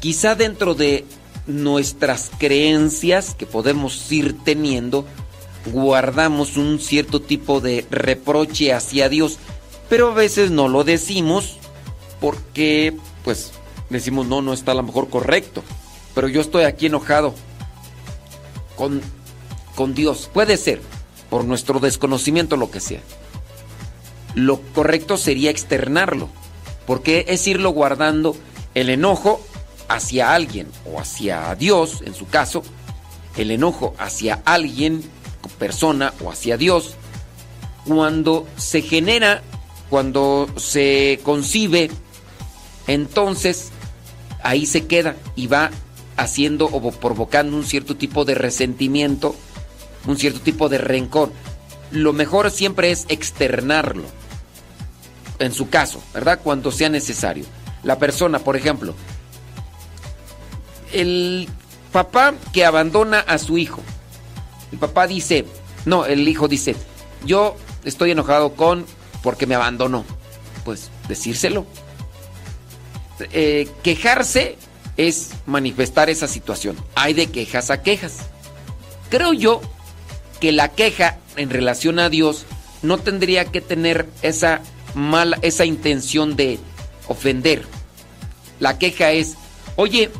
Quizá 0.00 0.34
dentro 0.34 0.74
de 0.74 1.04
nuestras 1.46 2.30
creencias 2.38 3.34
que 3.34 3.46
podemos 3.46 4.10
ir 4.12 4.36
teniendo, 4.44 5.04
guardamos 5.66 6.56
un 6.56 6.78
cierto 6.78 7.20
tipo 7.20 7.60
de 7.60 7.86
reproche 7.90 8.72
hacia 8.72 9.08
Dios, 9.08 9.38
pero 9.88 10.10
a 10.10 10.14
veces 10.14 10.50
no 10.50 10.68
lo 10.68 10.84
decimos 10.84 11.56
porque 12.20 12.96
pues 13.24 13.52
decimos 13.90 14.26
no, 14.26 14.42
no 14.42 14.52
está 14.52 14.72
a 14.72 14.76
lo 14.76 14.82
mejor 14.82 15.08
correcto, 15.08 15.62
pero 16.18 16.26
yo 16.26 16.40
estoy 16.40 16.64
aquí 16.64 16.86
enojado 16.86 17.32
con, 18.74 19.00
con 19.76 19.94
Dios, 19.94 20.28
puede 20.34 20.56
ser, 20.56 20.82
por 21.30 21.44
nuestro 21.44 21.78
desconocimiento 21.78 22.56
lo 22.56 22.72
que 22.72 22.80
sea. 22.80 23.02
Lo 24.34 24.60
correcto 24.74 25.16
sería 25.16 25.52
externarlo, 25.52 26.28
porque 26.88 27.26
es 27.28 27.46
irlo 27.46 27.70
guardando 27.70 28.34
el 28.74 28.90
enojo 28.90 29.40
hacia 29.86 30.34
alguien 30.34 30.66
o 30.92 30.98
hacia 30.98 31.54
Dios, 31.54 32.02
en 32.04 32.16
su 32.16 32.26
caso, 32.26 32.64
el 33.36 33.52
enojo 33.52 33.94
hacia 33.96 34.42
alguien, 34.44 35.08
persona 35.56 36.14
o 36.24 36.32
hacia 36.32 36.56
Dios, 36.56 36.96
cuando 37.86 38.44
se 38.56 38.82
genera, 38.82 39.40
cuando 39.88 40.48
se 40.56 41.20
concibe, 41.22 41.92
entonces 42.88 43.70
ahí 44.42 44.66
se 44.66 44.88
queda 44.88 45.14
y 45.36 45.46
va 45.46 45.70
haciendo 46.18 46.66
o 46.66 46.90
provocando 46.92 47.56
un 47.56 47.64
cierto 47.64 47.96
tipo 47.96 48.24
de 48.24 48.34
resentimiento, 48.34 49.34
un 50.06 50.18
cierto 50.18 50.40
tipo 50.40 50.68
de 50.68 50.78
rencor. 50.78 51.32
Lo 51.90 52.12
mejor 52.12 52.50
siempre 52.50 52.90
es 52.90 53.06
externarlo, 53.08 54.04
en 55.38 55.52
su 55.52 55.70
caso, 55.70 56.02
¿verdad? 56.12 56.40
Cuando 56.42 56.70
sea 56.70 56.88
necesario. 56.90 57.46
La 57.82 57.98
persona, 57.98 58.40
por 58.40 58.56
ejemplo, 58.56 58.94
el 60.92 61.48
papá 61.92 62.34
que 62.52 62.64
abandona 62.64 63.20
a 63.20 63.38
su 63.38 63.56
hijo. 63.56 63.80
El 64.72 64.78
papá 64.78 65.06
dice, 65.06 65.46
no, 65.86 66.04
el 66.04 66.28
hijo 66.28 66.48
dice, 66.48 66.76
yo 67.24 67.56
estoy 67.84 68.10
enojado 68.10 68.54
con 68.54 68.84
porque 69.22 69.46
me 69.46 69.54
abandonó. 69.54 70.04
Pues 70.64 70.90
decírselo. 71.08 71.64
Eh, 73.32 73.68
quejarse 73.82 74.56
es 74.98 75.30
manifestar 75.46 76.10
esa 76.10 76.28
situación. 76.28 76.76
Hay 76.94 77.14
de 77.14 77.28
quejas 77.28 77.70
a 77.70 77.82
quejas. 77.82 78.18
Creo 79.08 79.32
yo 79.32 79.62
que 80.40 80.52
la 80.52 80.68
queja 80.72 81.18
en 81.36 81.48
relación 81.48 81.98
a 81.98 82.10
Dios 82.10 82.44
no 82.82 82.98
tendría 82.98 83.46
que 83.46 83.60
tener 83.60 84.06
esa 84.22 84.60
mala, 84.94 85.38
esa 85.40 85.64
intención 85.64 86.36
de 86.36 86.58
ofender. 87.06 87.64
La 88.60 88.78
queja 88.78 89.12
es, 89.12 89.36
oye, 89.76 90.10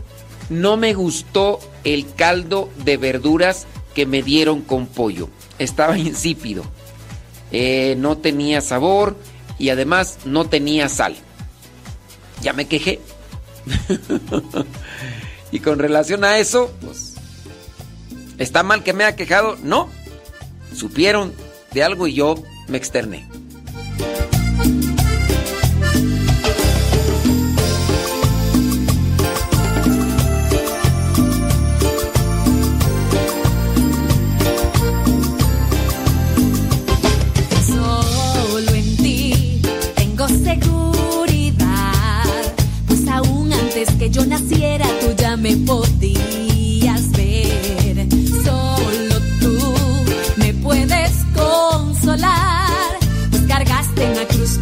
no 0.49 0.77
me 0.77 0.95
gustó 0.95 1.59
el 1.85 2.15
caldo 2.15 2.71
de 2.85 2.97
verduras 2.97 3.67
que 3.95 4.07
me 4.07 4.23
dieron 4.23 4.63
con 4.63 4.87
pollo. 4.87 5.29
Estaba 5.59 5.99
insípido. 5.99 6.63
Eh, 7.51 7.97
no 7.99 8.19
tenía 8.19 8.61
sabor 8.61 9.17
y 9.59 9.71
además 9.71 10.21
no 10.25 10.49
tenía 10.49 10.89
sal. 10.89 11.17
Ya 12.43 12.53
me 12.53 12.69
quejé. 12.69 13.01
y 15.53 15.61
con 15.61 15.79
relación 15.79 16.25
a 16.25 16.39
eso, 16.39 16.73
pues, 16.81 17.15
¿está 18.39 18.63
mal 18.63 18.83
que 18.83 18.93
me 18.93 19.05
haya 19.05 19.17
quejado? 19.17 19.57
No. 19.63 19.89
Supieron 20.75 21.33
de 21.73 21.83
algo 21.83 22.07
y 22.07 22.15
yo 22.15 22.37
me 22.69 22.79
externé. 22.79 23.27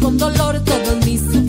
Con 0.07 0.17
dolor 0.17 0.57
todos 0.63 1.05
mis 1.05 1.46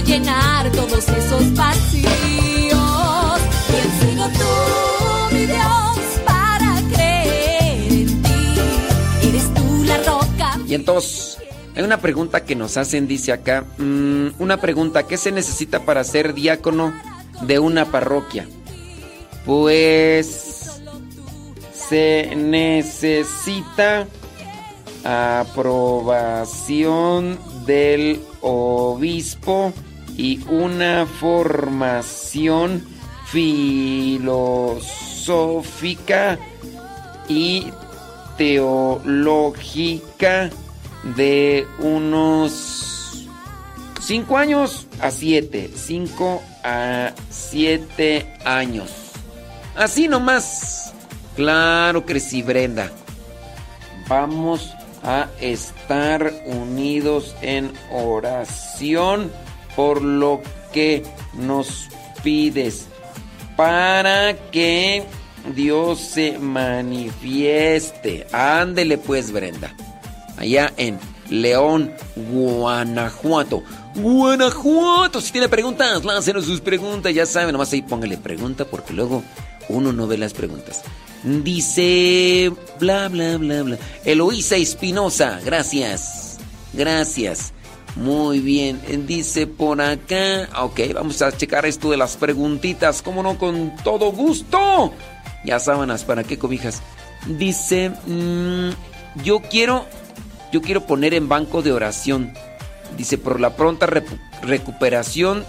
llenar 0.00 0.70
todos 0.72 1.08
esos 1.08 1.54
vacíos. 1.54 2.10
¿Quién 3.68 3.90
sino 4.00 4.28
tú, 4.28 5.34
mi 5.34 5.46
Dios, 5.46 5.98
para 6.24 6.80
creer 6.92 7.92
en 7.92 8.22
ti? 8.22 9.28
Eres 9.28 9.54
tú 9.54 9.84
la 9.84 9.98
roca. 9.98 10.58
Y 10.66 10.74
entonces, 10.74 11.38
hay 11.76 11.82
una 11.82 11.98
pregunta 11.98 12.44
que 12.44 12.54
nos 12.56 12.76
hacen, 12.76 13.06
dice 13.06 13.32
acá, 13.32 13.64
mm, 13.78 14.28
una 14.38 14.60
pregunta, 14.60 15.06
¿qué 15.06 15.16
se 15.16 15.32
necesita 15.32 15.80
para 15.80 16.04
ser 16.04 16.34
diácono 16.34 16.92
de 17.42 17.58
una 17.58 17.86
parroquia? 17.86 18.46
Pues 19.44 20.80
se 21.88 22.32
necesita 22.36 24.06
aprobación 25.04 26.24
del 27.66 28.20
obispo 28.40 29.72
y 30.16 30.42
una 30.48 31.06
formación 31.06 32.84
filosófica 33.26 34.38
y 37.28 37.66
teológica 38.36 39.70
de 41.16 41.66
unos 41.78 43.26
5 44.00 44.36
años 44.36 44.86
a 45.00 45.10
7. 45.10 45.70
5 45.74 46.42
a 46.62 47.12
7 47.30 48.38
años. 48.44 48.90
Así 49.76 50.08
nomás. 50.08 50.92
Claro 51.36 52.06
que 52.06 52.20
sí, 52.20 52.42
Brenda. 52.42 52.90
Vamos 54.08 54.72
a 55.02 55.28
estar 55.40 56.32
unidos 56.46 57.34
en 57.42 57.72
oración 57.90 59.32
por 59.76 60.02
lo 60.02 60.40
que 60.72 61.02
nos 61.34 61.88
pides. 62.22 62.86
Para 63.56 64.34
que 64.50 65.04
Dios 65.54 66.00
se 66.00 66.38
manifieste. 66.38 68.26
Ándele 68.32 68.98
pues, 68.98 69.30
Brenda 69.30 69.74
allá 70.36 70.72
en 70.76 70.98
León, 71.30 71.92
Guanajuato. 72.16 73.62
Guanajuato, 73.94 75.20
si 75.20 75.32
tiene 75.32 75.48
preguntas, 75.48 76.04
láncenos 76.04 76.44
sus 76.44 76.60
preguntas, 76.60 77.14
ya 77.14 77.26
saben, 77.26 77.52
nomás 77.52 77.72
ahí 77.72 77.82
póngale 77.82 78.16
pregunta 78.18 78.64
porque 78.64 78.92
luego 78.92 79.22
uno 79.68 79.92
no 79.92 80.06
ve 80.06 80.18
las 80.18 80.34
preguntas. 80.34 80.82
Dice, 81.22 82.52
bla, 82.78 83.08
bla, 83.08 83.38
bla, 83.38 83.62
bla. 83.62 83.78
Eloísa 84.04 84.56
Espinosa, 84.56 85.40
gracias, 85.44 86.38
gracias. 86.72 87.53
Muy 87.96 88.40
bien, 88.40 88.80
dice 89.06 89.46
por 89.46 89.80
acá, 89.80 90.48
ok, 90.60 90.80
vamos 90.94 91.22
a 91.22 91.36
checar 91.36 91.64
esto 91.64 91.90
de 91.90 91.96
las 91.96 92.16
preguntitas, 92.16 93.02
como 93.02 93.22
no, 93.22 93.38
con 93.38 93.72
todo 93.84 94.10
gusto. 94.10 94.92
Ya 95.44 95.60
sábanas, 95.60 96.04
¿para 96.04 96.24
qué 96.24 96.38
cobijas? 96.38 96.82
Dice, 97.26 97.90
mm, 98.06 98.70
yo 99.22 99.40
quiero 99.42 99.86
yo 100.54 100.62
quiero 100.62 100.86
poner 100.86 101.14
en 101.14 101.28
banco 101.28 101.62
de 101.62 101.72
oración. 101.72 102.32
Dice, 102.96 103.18
por 103.18 103.40
la 103.40 103.56
pronta 103.56 103.88
recuperación 104.40 105.44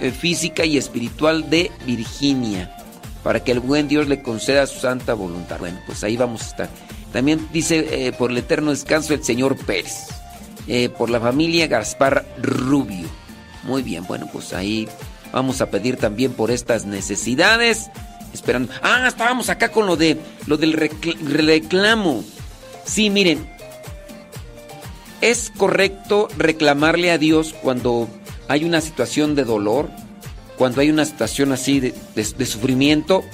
eh, 0.00 0.10
física 0.10 0.64
y 0.64 0.76
espiritual 0.76 1.48
de 1.48 1.70
Virginia, 1.86 2.76
para 3.22 3.44
que 3.44 3.52
el 3.52 3.60
buen 3.60 3.86
Dios 3.86 4.08
le 4.08 4.20
conceda 4.20 4.66
su 4.66 4.80
santa 4.80 5.14
voluntad. 5.14 5.60
Bueno, 5.60 5.78
pues 5.86 6.02
ahí 6.02 6.16
vamos 6.16 6.42
a 6.42 6.46
estar. 6.46 6.70
También 7.12 7.48
dice, 7.52 8.08
eh, 8.08 8.12
por 8.12 8.32
el 8.32 8.38
eterno 8.38 8.72
descanso 8.72 9.10
del 9.12 9.22
señor 9.22 9.56
Pérez, 9.56 10.08
Eh, 10.68 10.88
por 10.90 11.08
la 11.10 11.18
familia 11.20 11.66
Gaspar 11.66 12.26
Rubio. 12.42 13.08
Muy 13.64 13.82
bien, 13.82 14.06
bueno, 14.06 14.28
pues 14.32 14.52
ahí 14.52 14.86
vamos 15.32 15.60
a 15.60 15.70
pedir 15.70 15.96
también 15.96 16.32
por 16.32 16.50
estas 16.50 16.84
necesidades. 16.84 17.90
Esperando. 18.34 18.72
Ah, 18.82 19.06
estábamos 19.08 19.48
acá 19.48 19.70
con 19.70 19.86
lo 19.86 19.96
de 19.96 20.18
lo 20.46 20.58
del 20.58 20.74
recl- 20.78 21.18
reclamo. 21.20 22.22
Sí, 22.84 23.08
miren, 23.10 23.48
¿Es 25.20 25.50
correcto 25.56 26.28
reclamarle 26.36 27.10
a 27.10 27.18
Dios 27.18 27.52
cuando 27.62 28.08
hay 28.46 28.64
una 28.64 28.80
situación 28.80 29.34
de 29.34 29.44
dolor? 29.44 29.90
Cuando 30.56 30.80
hay 30.80 30.90
una 30.90 31.04
situación 31.04 31.52
así 31.52 31.80
de, 31.80 31.92
de- 32.14 32.24
de 32.36 32.46
sufrimiento. 32.46 33.24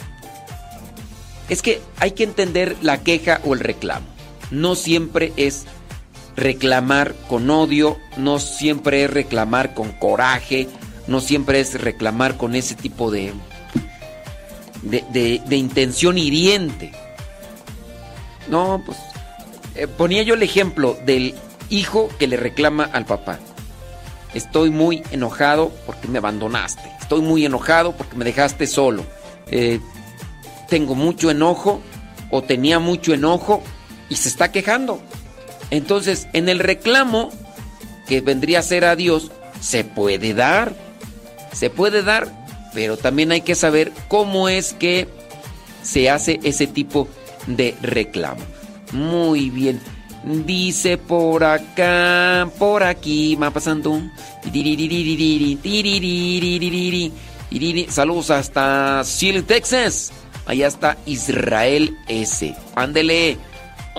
Es 1.50 1.60
que 1.60 1.80
hay 1.98 2.12
que 2.12 2.24
entender 2.24 2.76
la 2.80 3.02
queja 3.02 3.40
o 3.44 3.52
el 3.54 3.60
reclamo. 3.60 4.06
No 4.50 4.76
siempre 4.76 5.32
es 5.36 5.64
reclamar 6.36 7.14
con 7.28 7.50
odio, 7.50 7.98
no 8.16 8.38
siempre 8.38 9.04
es 9.04 9.10
reclamar 9.10 9.74
con 9.74 9.92
coraje, 9.92 10.68
no 11.06 11.20
siempre 11.20 11.60
es 11.60 11.80
reclamar 11.80 12.36
con 12.36 12.54
ese 12.54 12.74
tipo 12.74 13.10
de, 13.10 13.32
de, 14.82 15.56
intención 15.56 16.18
hiriente. 16.18 16.92
No, 18.48 18.82
pues 18.84 18.98
eh, 19.74 19.86
ponía 19.86 20.22
yo 20.22 20.34
el 20.34 20.42
ejemplo 20.42 20.96
del 21.04 21.34
hijo 21.70 22.08
que 22.18 22.26
le 22.26 22.36
reclama 22.36 22.84
al 22.84 23.06
papá. 23.06 23.38
Estoy 24.34 24.70
muy 24.70 25.02
enojado 25.12 25.72
porque 25.86 26.08
me 26.08 26.18
abandonaste. 26.18 26.82
Estoy 27.00 27.20
muy 27.20 27.44
enojado 27.44 27.92
porque 27.92 28.16
me 28.16 28.24
dejaste 28.24 28.66
solo. 28.66 29.04
Eh, 29.46 29.80
tengo 30.68 30.94
mucho 30.94 31.30
enojo 31.30 31.80
o 32.30 32.42
tenía 32.42 32.78
mucho 32.80 33.14
enojo 33.14 33.62
y 34.08 34.16
se 34.16 34.28
está 34.28 34.50
quejando. 34.50 35.00
Entonces, 35.74 36.28
en 36.32 36.48
el 36.48 36.60
reclamo 36.60 37.30
que 38.06 38.20
vendría 38.20 38.60
a 38.60 38.62
ser 38.62 38.84
a 38.84 38.94
Dios, 38.94 39.32
se 39.60 39.82
puede 39.82 40.32
dar. 40.32 40.72
Se 41.52 41.68
puede 41.68 42.04
dar, 42.04 42.46
pero 42.74 42.96
también 42.96 43.32
hay 43.32 43.40
que 43.40 43.56
saber 43.56 43.90
cómo 44.06 44.48
es 44.48 44.72
que 44.72 45.08
se 45.82 46.10
hace 46.10 46.38
ese 46.44 46.68
tipo 46.68 47.08
de 47.48 47.74
reclamo. 47.82 48.40
Muy 48.92 49.50
bien. 49.50 49.80
Dice 50.22 50.96
por 50.96 51.42
acá, 51.42 52.48
por 52.56 52.84
aquí, 52.84 53.34
va 53.34 53.50
pasando. 53.50 54.00
Saludos 57.88 58.30
hasta 58.30 59.02
Seal, 59.02 59.42
Texas. 59.42 60.12
Allá 60.46 60.68
está 60.68 60.98
Israel 61.04 61.96
S. 62.06 62.54
Ándele, 62.76 63.38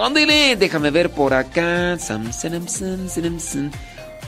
ándele. 0.04 0.56
Déjame 0.56 0.92
ver 0.92 1.12
por 1.12 1.34
acá. 1.34 1.98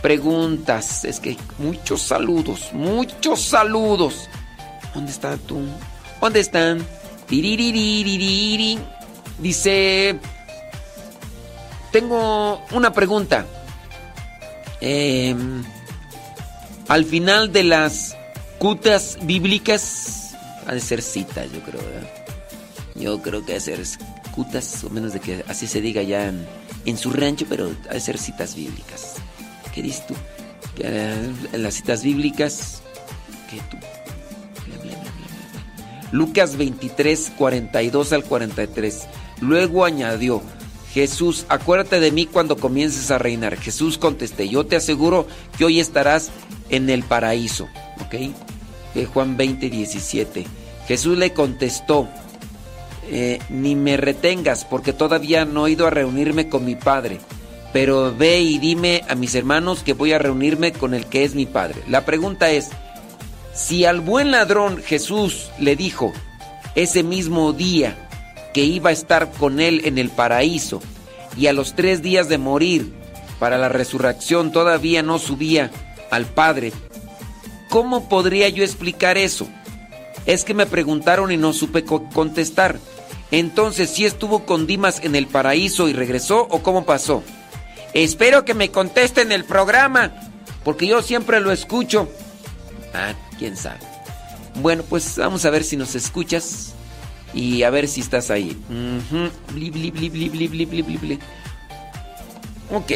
Preguntas. 0.02 1.06
Es 1.06 1.20
que 1.20 1.38
muchos 1.58 2.02
saludos, 2.02 2.70
muchos 2.74 3.42
saludos. 3.42 4.30
¿Dónde 4.94 5.12
está 5.12 5.38
tú? 5.38 5.62
¿Dónde 6.22 6.40
están? 6.40 6.86
Dice, 9.40 10.20
tengo 11.92 12.62
una 12.72 12.94
pregunta. 12.94 13.46
Em, 14.80 15.64
al 16.88 17.06
final 17.06 17.52
de 17.52 17.64
las 17.64 18.16
cutas 18.60 19.18
bíblicas, 19.22 20.36
ha 20.66 20.74
de 20.74 20.80
ser 20.80 21.02
citas, 21.02 21.52
yo 21.52 21.62
creo. 21.62 21.82
Yo 22.96 23.22
creo 23.22 23.46
que 23.46 23.54
ha 23.54 23.56
de 23.56 23.62
ser 23.62 23.86
o 24.38 24.90
menos 24.90 25.14
de 25.14 25.20
que 25.20 25.44
así 25.48 25.68
se 25.68 25.82
diga 25.82 26.02
ya 26.04 26.32
en, 26.86 26.98
su 26.98 27.12
rancho, 27.12 27.46
pero 27.50 27.72
ha 27.90 27.94
de 27.94 28.00
ser 28.00 28.18
citas 28.18 28.56
bíblicas. 28.56 29.16
¿Qué 29.74 29.82
dices 29.82 30.06
tú? 30.08 30.14
Eh, 30.80 31.32
en 31.54 31.64
las 31.64 31.74
citas 31.74 32.04
bíblicas, 32.04 32.82
¿qué 33.50 33.58
tú? 33.70 33.78
Lucas 36.12 36.56
23, 36.56 37.34
42 37.38 38.14
al 38.14 38.24
43. 38.24 39.08
Luego 39.42 39.84
añadió, 39.84 40.42
Jesús, 40.94 41.46
acuérdate 41.50 42.00
de 42.00 42.12
mí 42.12 42.26
cuando 42.26 42.58
comiences 42.58 43.12
a 43.12 43.18
reinar. 43.18 43.58
Jesús 43.58 43.98
contesté, 43.98 44.48
yo 44.48 44.66
te 44.66 44.78
aseguro 44.78 45.28
que 45.58 45.66
hoy 45.66 45.80
estarás 45.80 46.32
en 46.70 46.90
el 46.90 47.04
paraíso. 47.04 47.68
¿Ok? 48.02 48.16
Juan 49.14 49.38
20, 49.38 49.70
17. 49.70 50.46
Jesús 50.88 51.18
le 51.18 51.34
contestó, 51.34 52.08
eh, 53.10 53.40
ni 53.50 53.76
me 53.76 53.98
retengas 53.98 54.66
porque 54.66 54.94
todavía 54.94 55.46
no 55.46 55.68
he 55.68 55.72
ido 55.72 55.88
a 55.88 55.92
reunirme 55.92 56.50
con 56.50 56.66
mi 56.66 56.76
Padre. 56.76 57.20
Pero 57.74 58.16
ve 58.16 58.40
y 58.40 58.58
dime 58.58 59.04
a 59.08 59.16
mis 59.16 59.36
hermanos 59.36 59.84
que 59.84 59.94
voy 59.94 60.14
a 60.14 60.20
reunirme 60.20 60.72
con 60.72 60.94
el 60.94 61.06
que 61.06 61.24
es 61.24 61.36
mi 61.36 61.46
Padre. 61.46 61.82
La 61.88 62.06
pregunta 62.06 62.50
es, 62.50 62.70
si 63.54 63.86
al 63.86 64.02
buen 64.02 64.32
ladrón 64.32 64.78
Jesús 64.78 65.50
le 65.60 65.76
dijo 65.76 66.14
ese 66.76 67.04
mismo 67.04 67.54
día 67.54 68.08
que 68.54 68.64
iba 68.64 68.92
a 68.92 68.94
estar 68.94 69.32
con 69.32 69.60
él 69.60 69.82
en 69.86 69.98
el 69.98 70.10
paraíso 70.10 70.82
y 71.36 71.48
a 71.48 71.54
los 71.54 71.76
tres 71.76 72.02
días 72.02 72.30
de 72.30 72.38
morir 72.38 72.94
para 73.40 73.58
la 73.58 73.70
resurrección 73.70 74.52
todavía 74.52 75.04
no 75.04 75.20
subía 75.20 75.72
al 76.10 76.26
Padre, 76.26 76.72
¿cómo 77.70 78.10
podría 78.10 78.50
yo 78.50 78.64
explicar 78.64 79.18
eso? 79.18 79.48
Es 80.26 80.44
que 80.44 80.54
me 80.54 80.66
preguntaron 80.66 81.32
y 81.32 81.38
no 81.38 81.54
supe 81.54 81.84
contestar. 81.84 82.80
Entonces, 83.32 83.90
¿sí 83.90 84.06
estuvo 84.06 84.46
con 84.46 84.68
Dimas 84.68 85.02
en 85.04 85.16
el 85.16 85.28
paraíso 85.28 85.90
y 85.90 85.94
regresó 85.94 86.48
o 86.50 86.64
cómo 86.64 86.86
pasó? 86.86 87.24
Espero 87.94 88.46
que 88.46 88.54
me 88.54 88.72
conteste 88.72 89.22
en 89.22 89.32
el 89.32 89.44
programa, 89.44 90.14
porque 90.64 90.88
yo 90.88 91.02
siempre 91.02 91.40
lo 91.40 91.52
escucho. 91.52 92.10
Ah, 92.94 93.14
quién 93.38 93.58
sabe. 93.58 93.80
Bueno, 94.62 94.84
pues 94.84 95.18
vamos 95.18 95.46
a 95.46 95.50
ver 95.50 95.64
si 95.64 95.78
nos 95.78 95.96
escuchas 95.96 96.74
y 97.34 97.64
a 97.64 97.70
ver 97.70 97.88
si 97.88 98.02
estás 98.02 98.32
ahí. 98.32 98.58
ok, 102.72 102.92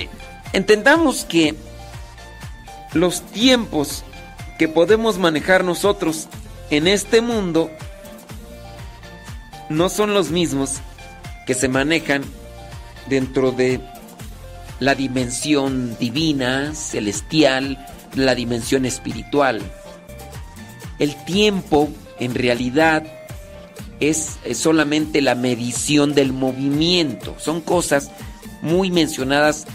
entendamos 0.53 1.26
que 1.26 1.56
los 2.93 3.22
tiempos 3.22 4.03
que 4.58 4.68
podemos 4.68 5.18
manejar 5.18 5.64
nosotros 5.64 6.27
en 6.69 6.88
este 6.88 7.22
mundo 7.22 7.69
no 9.72 9.90
son 9.90 10.14
los 10.14 10.32
mismos 10.32 10.75
que 11.45 11.53
se 11.53 11.67
manejan 11.67 12.24
dentro 13.08 13.51
de 13.51 13.82
la 14.80 14.95
dimensión 14.95 15.98
divina, 16.00 16.74
celestial, 16.74 17.85
la 18.16 18.35
dimensión 18.35 18.85
espiritual. 18.85 19.61
El 21.00 21.16
tiempo, 21.25 21.90
en 22.19 22.35
realidad, 22.35 23.03
es, 24.00 24.40
solamente 24.53 25.22
la 25.22 25.35
medición 25.35 26.14
del 26.14 26.33
movimiento. 26.33 27.35
Son 27.40 27.61
cosas 27.61 28.11
muy 28.61 28.91
mencionadas 28.91 29.66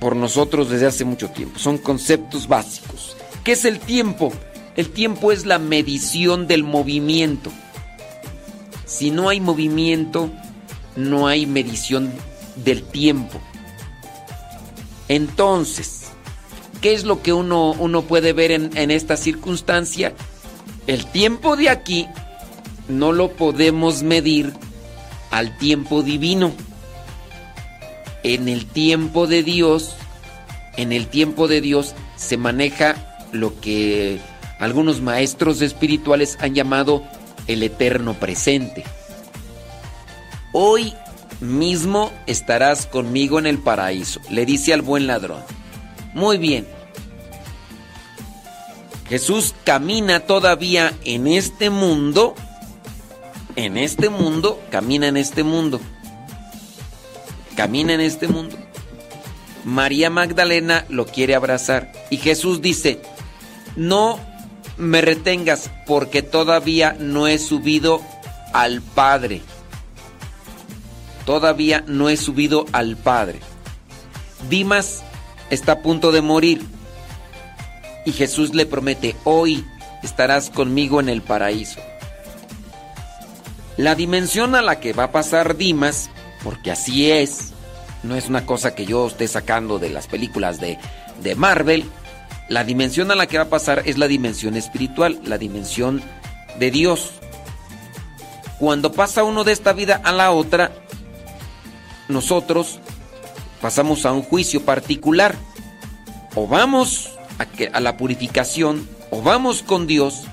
por 0.00 0.16
nosotros 0.16 0.70
desde 0.70 0.86
hace 0.86 1.04
mucho 1.04 1.30
tiempo. 1.30 1.58
Son 1.58 1.78
conceptos 1.78 2.46
básicos. 2.46 3.16
¿Qué 3.42 3.52
es 3.52 3.64
el 3.64 3.80
tiempo? 3.80 4.32
El 4.76 4.90
tiempo 4.90 5.32
es 5.32 5.46
la 5.46 5.58
medición 5.58 6.46
del 6.46 6.64
movimiento. 6.64 7.50
Si 8.94 9.10
no 9.10 9.28
hay 9.28 9.40
movimiento, 9.40 10.30
no 10.96 11.26
hay 11.26 11.46
medición 11.46 12.12
del 12.56 12.82
tiempo. 12.82 13.40
Entonces, 15.08 16.04
¿Qué 16.84 16.92
es 16.92 17.04
lo 17.04 17.22
que 17.22 17.32
uno, 17.32 17.70
uno 17.70 18.02
puede 18.02 18.34
ver 18.34 18.50
en, 18.50 18.76
en 18.76 18.90
esta 18.90 19.16
circunstancia? 19.16 20.12
El 20.86 21.06
tiempo 21.06 21.56
de 21.56 21.70
aquí 21.70 22.06
no 22.88 23.12
lo 23.12 23.30
podemos 23.30 24.02
medir 24.02 24.52
al 25.30 25.56
tiempo 25.56 26.02
divino. 26.02 26.52
En 28.22 28.50
el 28.50 28.66
tiempo 28.66 29.26
de 29.26 29.42
Dios, 29.42 29.96
en 30.76 30.92
el 30.92 31.06
tiempo 31.06 31.48
de 31.48 31.62
Dios 31.62 31.94
se 32.16 32.36
maneja 32.36 33.16
lo 33.32 33.58
que 33.62 34.20
algunos 34.58 35.00
maestros 35.00 35.62
espirituales 35.62 36.36
han 36.42 36.54
llamado 36.54 37.02
el 37.46 37.62
eterno 37.62 38.14
presente. 38.14 38.84
Hoy 40.52 40.94
mismo 41.40 42.12
estarás 42.26 42.86
conmigo 42.86 43.38
en 43.38 43.46
el 43.46 43.58
paraíso, 43.58 44.20
le 44.30 44.46
dice 44.46 44.72
al 44.72 44.82
buen 44.82 45.06
ladrón. 45.06 45.42
Muy 46.14 46.38
bien. 46.38 46.66
Jesús 49.08 49.54
camina 49.64 50.20
todavía 50.20 50.94
en 51.04 51.26
este 51.26 51.70
mundo. 51.70 52.34
En 53.56 53.76
este 53.76 54.08
mundo, 54.08 54.60
camina 54.70 55.08
en 55.08 55.16
este 55.16 55.42
mundo. 55.42 55.80
Camina 57.56 57.94
en 57.94 58.00
este 58.00 58.26
mundo. 58.28 58.56
María 59.64 60.10
Magdalena 60.10 60.84
lo 60.88 61.06
quiere 61.06 61.34
abrazar 61.34 61.92
y 62.10 62.18
Jesús 62.18 62.60
dice, 62.60 63.00
no 63.76 64.18
me 64.76 65.00
retengas 65.00 65.70
porque 65.86 66.22
todavía 66.22 66.96
no 66.98 67.26
he 67.26 67.38
subido 67.38 68.00
al 68.52 68.82
Padre. 68.82 69.42
Todavía 71.26 71.84
no 71.86 72.08
he 72.08 72.16
subido 72.16 72.66
al 72.72 72.96
Padre. 72.96 73.40
Dimas 74.48 75.02
está 75.50 75.72
a 75.72 75.82
punto 75.82 76.12
de 76.12 76.22
morir. 76.22 76.62
Y 78.04 78.12
Jesús 78.12 78.54
le 78.54 78.66
promete, 78.66 79.16
hoy 79.24 79.64
estarás 80.02 80.50
conmigo 80.50 81.00
en 81.00 81.08
el 81.08 81.22
paraíso. 81.22 81.80
La 83.76 83.94
dimensión 83.94 84.54
a 84.54 84.62
la 84.62 84.78
que 84.78 84.92
va 84.92 85.04
a 85.04 85.12
pasar 85.12 85.56
Dimas, 85.56 86.10
porque 86.42 86.70
así 86.70 87.10
es, 87.10 87.52
no 88.02 88.14
es 88.14 88.28
una 88.28 88.44
cosa 88.44 88.74
que 88.74 88.84
yo 88.84 89.06
esté 89.06 89.26
sacando 89.26 89.78
de 89.78 89.88
las 89.88 90.06
películas 90.06 90.60
de, 90.60 90.78
de 91.22 91.34
Marvel, 91.34 91.90
la 92.48 92.64
dimensión 92.64 93.10
a 93.10 93.14
la 93.14 93.26
que 93.26 93.38
va 93.38 93.44
a 93.44 93.48
pasar 93.48 93.82
es 93.86 93.98
la 93.98 94.06
dimensión 94.06 94.56
espiritual, 94.56 95.18
la 95.24 95.38
dimensión 95.38 96.02
de 96.58 96.70
Dios. 96.70 97.12
Cuando 98.58 98.92
pasa 98.92 99.24
uno 99.24 99.44
de 99.44 99.52
esta 99.52 99.72
vida 99.72 100.00
a 100.04 100.12
la 100.12 100.30
otra, 100.30 100.72
nosotros 102.08 102.78
pasamos 103.60 104.04
a 104.04 104.12
un 104.12 104.22
juicio 104.22 104.64
particular. 104.64 105.34
O 106.34 106.46
vamos 106.46 107.10
a, 107.38 107.80
la 107.80 107.96
purificación, 107.96 108.88
o 109.10 109.22
vamos 109.22 109.62
con 109.62 109.86
Dios, 109.86 110.24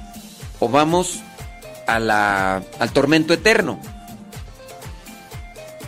o 0.60 0.68
vamos 0.68 1.20
a 1.88 2.00
la, 2.00 2.64
al 2.80 2.92
tormento 2.92 3.34
eterno. 3.34 3.80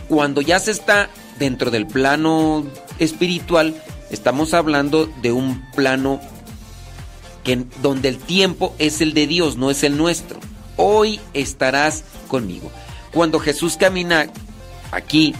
Cuando 0.08 0.40
ya 0.40 0.58
se 0.58 0.70
está 0.70 1.10
dentro 1.38 1.70
del 1.70 1.86
plano 1.86 2.64
espiritual, 2.98 3.74
estamos 4.14 4.54
hablando 4.54 5.06
de 5.20 5.32
un 5.32 5.60
plano 5.72 6.20
que, 7.42 7.64
donde 7.82 8.08
el 8.08 8.18
tiempo 8.18 8.74
es 8.78 9.00
el 9.00 9.12
de 9.12 9.26
Dios, 9.26 9.56
no 9.56 9.70
es 9.70 9.84
el 9.84 9.98
nuestro. 9.98 10.40
Hoy 10.76 11.20
estarás 11.34 12.04
conmigo. 12.28 12.70
Cuando 13.12 13.38
Jesús 13.38 13.76
camina 13.76 14.26
aquí, 14.90 15.34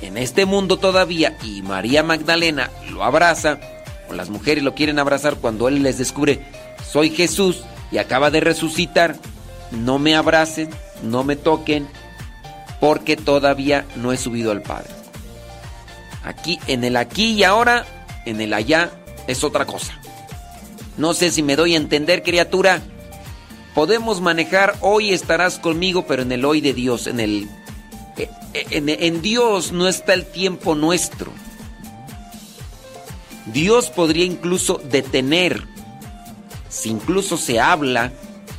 en 0.00 0.18
este 0.18 0.46
mundo 0.46 0.78
todavía, 0.78 1.36
y 1.42 1.62
María 1.62 2.02
Magdalena 2.02 2.70
lo 2.90 3.04
abraza, 3.04 3.60
o 4.10 4.14
las 4.14 4.30
mujeres 4.30 4.64
lo 4.64 4.74
quieren 4.74 4.98
abrazar 4.98 5.36
cuando 5.36 5.68
Él 5.68 5.82
les 5.82 5.98
descubre, 5.98 6.44
soy 6.90 7.10
Jesús 7.10 7.62
y 7.90 7.98
acaba 7.98 8.30
de 8.30 8.40
resucitar, 8.40 9.16
no 9.70 9.98
me 9.98 10.16
abracen, 10.16 10.70
no 11.02 11.24
me 11.24 11.36
toquen, 11.36 11.86
porque 12.80 13.16
todavía 13.16 13.86
no 13.96 14.12
he 14.12 14.16
subido 14.16 14.50
al 14.50 14.62
Padre. 14.62 14.90
Aquí, 16.24 16.58
en 16.66 16.84
el 16.84 16.96
aquí 16.96 17.32
y 17.32 17.44
ahora, 17.44 17.84
en 18.24 18.40
el 18.40 18.54
allá, 18.54 18.90
es 19.26 19.44
otra 19.44 19.66
cosa. 19.66 19.98
No 20.96 21.14
sé 21.14 21.30
si 21.30 21.42
me 21.42 21.56
doy 21.56 21.74
a 21.74 21.78
entender, 21.78 22.22
criatura. 22.22 22.82
Podemos 23.74 24.20
manejar 24.20 24.76
hoy 24.80 25.12
estarás 25.12 25.58
conmigo, 25.58 26.06
pero 26.06 26.22
en 26.22 26.30
el 26.30 26.44
hoy 26.44 26.60
de 26.60 26.72
Dios, 26.72 27.06
en 27.06 27.18
el 27.18 27.48
eh, 28.16 28.30
eh, 28.52 28.66
en, 28.70 28.88
en, 28.88 29.22
Dios 29.22 29.72
no 29.72 29.88
está 29.88 30.14
el 30.14 30.24
tiempo 30.24 30.76
nuestro. 30.76 31.32
Dios 33.46 33.90
podría 33.90 34.24
incluso 34.24 34.80
detener, 34.90 35.64
si 36.68 36.90
incluso 36.90 37.36
se 37.36 37.60
habla, 37.60 38.12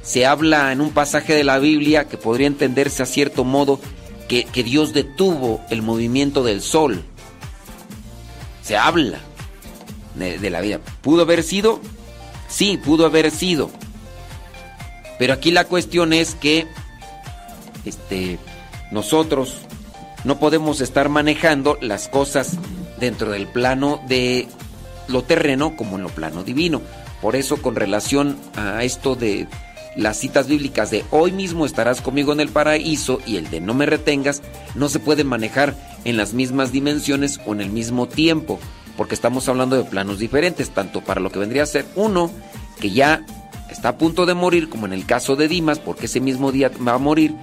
se 0.03 0.26
habla 0.26 0.74
en 0.74 0.82
un 0.82 0.92
pasaje 0.92 1.34
de 1.34 1.45
la 1.45 1.58
Biblia 1.60 2.08
que 2.08 2.18
podría 2.18 2.48
entenderse 2.48 3.02
a 3.02 3.06
cierto 3.06 3.45
modo 3.45 3.80
que, 4.27 4.44
que 4.44 4.64
Dios 4.64 4.94
detuvo 4.94 5.61
el 5.69 5.82
movimiento 5.82 6.44
del 6.44 6.61
sol. 6.61 7.03
Se 8.61 8.76
habla 8.76 9.19
de, 10.16 10.50
la 10.50 10.61
vida. 10.61 10.80
¿Pudo 11.02 11.24
haber 11.24 11.44
sido? 11.44 11.80
Sí, 12.48 12.77
pudo 12.77 13.06
haber 13.06 13.32
sido. 13.32 13.69
Pero 15.19 15.34
aquí 15.34 15.52
la 15.52 15.66
cuestión 15.66 16.14
es 16.14 16.35
que 16.35 16.68
este, 17.85 18.40
nosotros 18.92 19.56
no 20.24 20.40
podemos 20.40 20.82
estar 20.82 21.10
manejando 21.10 21.77
las 21.82 22.08
cosas 22.08 22.58
dentro 23.00 23.32
del 23.32 23.48
plano 23.48 24.02
de 24.08 24.48
lo 25.08 25.24
terreno 25.24 25.76
como 25.76 25.98
en 25.98 26.03
lo 26.03 26.10
plano 26.10 26.44
divino. 26.44 26.82
Por 27.22 27.35
eso 27.35 27.61
con 27.61 27.76
relación 27.76 28.38
a 28.56 28.84
esto 28.84 29.16
de 29.16 29.48
las 29.95 30.18
citas 30.18 30.48
bíblicas 30.48 30.92
de 30.92 31.06
hoy 31.11 31.32
mismo 31.32 31.66
estarás 31.66 32.02
conmigo 32.02 32.34
en 32.34 32.40
el 32.40 32.50
paraíso 32.50 33.19
y 33.26 33.38
el 33.38 33.50
de 33.50 33.61
no 33.61 33.74
me 33.74 33.85
retengas, 33.85 34.42
no 34.76 34.90
se 34.90 35.00
puede 35.00 35.24
manejar 35.24 35.76
en 36.03 36.18
las 36.18 36.34
mismas 36.34 36.72
dimensiones 36.72 37.40
o 37.45 37.53
en 37.53 37.61
el 37.61 37.69
mismo 37.69 38.08
tiempo, 38.08 38.60
porque 38.98 39.15
estamos 39.15 39.48
hablando 39.49 39.75
de 39.75 39.83
planos 39.83 40.19
diferentes, 40.19 40.69
tanto 40.69 41.01
para 41.01 41.22
lo 41.22 41.32
que 41.32 41.40
vendría 41.40 41.64
a 41.64 41.67
ser 41.67 41.85
uno 41.95 42.32
que 42.80 42.91
ya 42.91 43.25
está 43.69 43.90
a 43.90 43.98
punto 43.98 44.25
de 44.25 44.33
morir, 44.33 44.69
como 44.69 44.85
en 44.85 44.93
el 44.93 45.06
caso 45.06 45.35
de 45.35 45.48
Dimas, 45.48 45.80
porque 45.80 46.06
ese 46.06 46.19
mismo 46.19 46.51
día 46.51 46.72
va 46.85 46.93
a 46.93 46.98
morir, 46.98 47.33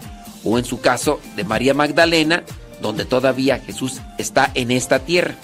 o 0.44 0.58
en 0.58 0.64
su 0.64 0.80
caso 0.80 1.20
de 1.36 1.44
María 1.44 1.74
Magdalena, 1.74 2.44
donde 2.80 3.04
todavía 3.04 3.58
Jesús 3.58 4.00
está 4.18 4.50
en 4.54 4.70
esta 4.70 5.00
tierra. 5.00 5.34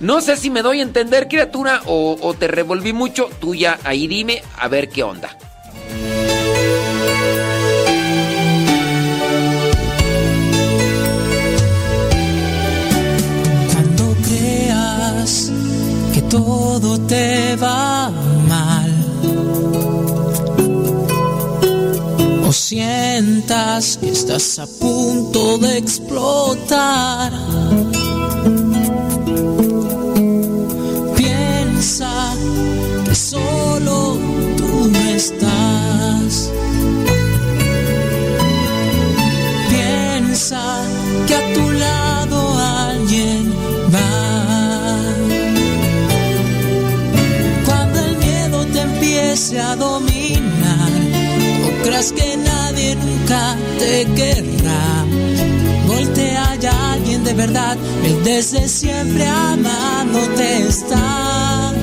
No 0.00 0.20
sé 0.20 0.36
si 0.36 0.50
me 0.50 0.62
doy 0.62 0.80
a 0.80 0.82
entender, 0.82 1.28
criatura, 1.28 1.82
o, 1.86 2.18
o 2.20 2.34
te 2.34 2.48
revolví 2.48 2.92
mucho, 2.92 3.30
tú 3.40 3.54
ya 3.54 3.78
ahí 3.84 4.06
dime 4.06 4.42
a 4.58 4.68
ver 4.68 4.88
qué 4.88 5.02
onda. 5.02 5.36
Todo 16.36 16.98
te 17.06 17.56
va 17.56 18.10
mal. 18.48 18.92
O 22.46 22.52
sientas 22.52 23.96
que 24.00 24.10
estás 24.10 24.58
a 24.58 24.66
punto 24.66 25.58
de 25.58 25.78
explotar, 25.78 27.32
empiece 49.36 49.60
a 49.60 49.76
dominar, 49.76 50.90
o 51.66 51.82
creas 51.82 52.10
que 52.10 52.38
nadie 52.38 52.96
nunca 52.96 53.54
te 53.78 54.06
querrá. 54.14 55.04
Voltea 55.86 56.54
ya 56.58 56.92
alguien 56.92 57.22
de 57.22 57.34
verdad, 57.34 57.76
Él 58.02 58.24
desde 58.24 58.66
siempre 58.66 59.26
amándote 59.26 60.66
está. 60.66 61.74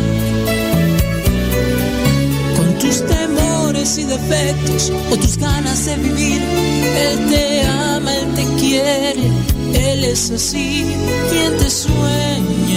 Con 2.58 2.74
tus 2.80 3.06
temores 3.06 4.00
y 4.00 4.04
defectos 4.06 4.92
o 5.12 5.16
tus 5.18 5.38
ganas 5.38 5.86
de 5.86 5.96
vivir, 5.98 6.42
Él 6.42 7.30
te 7.30 7.62
ama, 7.68 8.16
Él 8.16 8.34
te 8.34 8.46
quiere, 8.60 9.28
Él 9.76 10.04
es 10.06 10.32
así, 10.32 10.88
quien 11.30 11.56
te 11.58 11.70
sueña. 11.70 12.73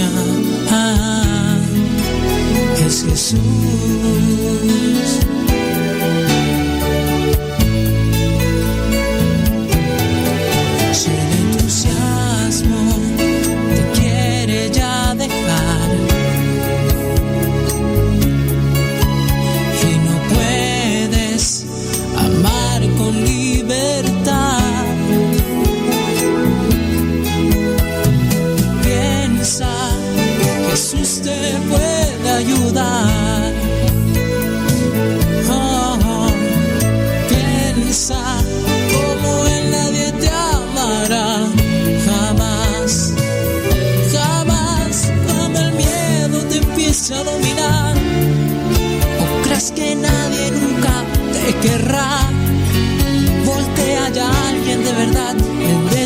Ah, 2.87 2.89
es 2.89 3.35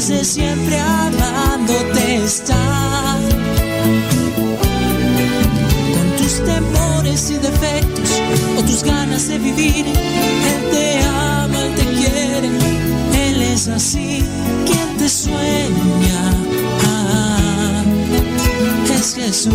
desde 0.01 0.25
siempre 0.25 0.81
amándote 0.81 2.25
está. 2.25 3.19
Con 5.95 6.17
tus 6.17 6.43
temores 6.43 7.31
y 7.31 7.35
defectos 7.35 8.11
o 8.57 8.63
tus 8.63 8.83
ganas 8.83 9.29
de 9.29 9.39
vivir, 9.39 9.85
Él 9.87 10.71
te 10.71 11.03
ama, 11.03 11.67
Él 11.67 11.75
te 11.75 11.85
quiere, 11.99 12.49
Él 13.29 13.43
es 13.43 13.69
así, 13.69 14.25
quien 14.65 14.97
te 14.97 15.07
sueña. 15.07 16.23
Ah, 16.87 17.85
es 18.99 19.15
Jesús, 19.15 19.53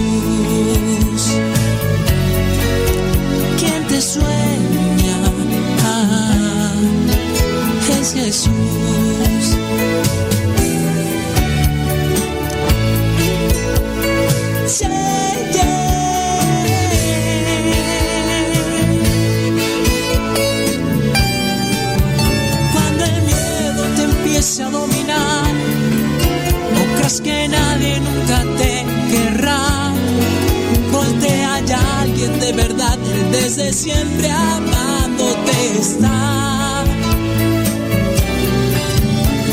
quien 3.60 3.88
te 3.88 4.00
sueña. 4.00 5.18
Ah, 5.84 6.72
es 8.00 8.14
Jesús. 8.14 9.35
Desde 33.46 33.72
siempre 33.74 34.28
amándote 34.32 35.78
está. 35.80 36.84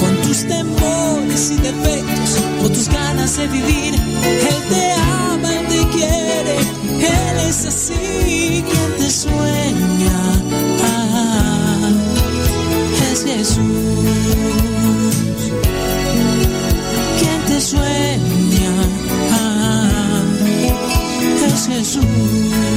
Con 0.01 0.17
tus 0.23 0.47
temores 0.47 1.51
y 1.51 1.57
defectos, 1.57 2.39
o 2.65 2.69
tus 2.71 2.89
ganas 2.89 3.33
hace 3.33 3.47
vivir. 3.49 3.95
Él 3.95 4.61
te 4.71 4.93
ama, 4.93 5.49
Él 5.59 5.67
te 5.69 5.89
quiere, 5.95 6.57
Él 7.19 7.37
es 7.49 7.67
así 7.67 8.65
quien 8.71 8.91
te 8.97 9.11
sueña. 9.11 10.19
Ah, 10.85 11.91
es 13.12 13.25
Jesús. 13.25 13.59
Quien 17.21 17.41
te 17.47 17.61
sueña. 17.61 18.73
Ah, 19.33 20.23
es 21.47 21.67
Jesús. 21.67 22.72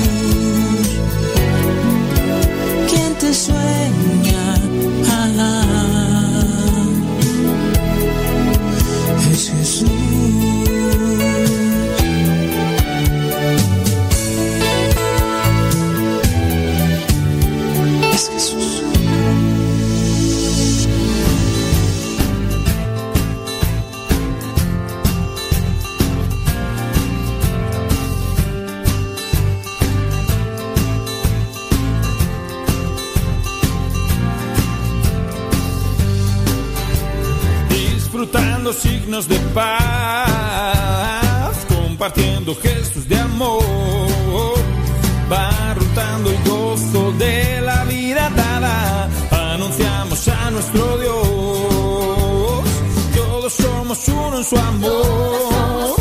Signos 39.16 39.28
de 39.28 39.40
paz, 39.54 40.36
compartiendo 41.68 42.56
gestos 42.56 43.08
de 43.08 43.18
amor, 43.18 43.64
va 45.32 45.74
rotando 45.74 46.32
el 46.32 46.38
gozo 46.44 47.14
de 47.14 47.62
la 47.62 47.86
vida 47.86 48.30
dada, 48.36 49.10
anunciamos 49.54 50.28
a 50.28 50.52
nuestro 50.52 50.98
Dios, 50.98 52.66
todos 53.16 53.54
somos 53.54 54.06
uno 54.08 54.38
en 54.38 54.44
su 54.44 54.58
amor, 54.58 55.96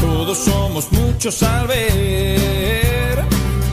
todos 0.00 0.38
somos 0.38 0.92
muchos 0.92 1.42
al 1.42 1.66
ver 1.68 3.24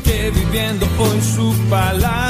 que 0.04 0.32
viviendo 0.32 0.88
hoy 1.00 1.22
su 1.22 1.54
palabra 1.70 2.27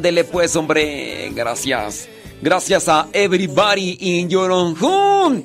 Ándele 0.00 0.24
pues, 0.24 0.56
hombre. 0.56 1.30
Gracias. 1.34 2.08
Gracias 2.40 2.88
a 2.88 3.08
Everybody 3.12 3.98
in 4.00 4.30
Your 4.30 4.50
Own. 4.50 5.44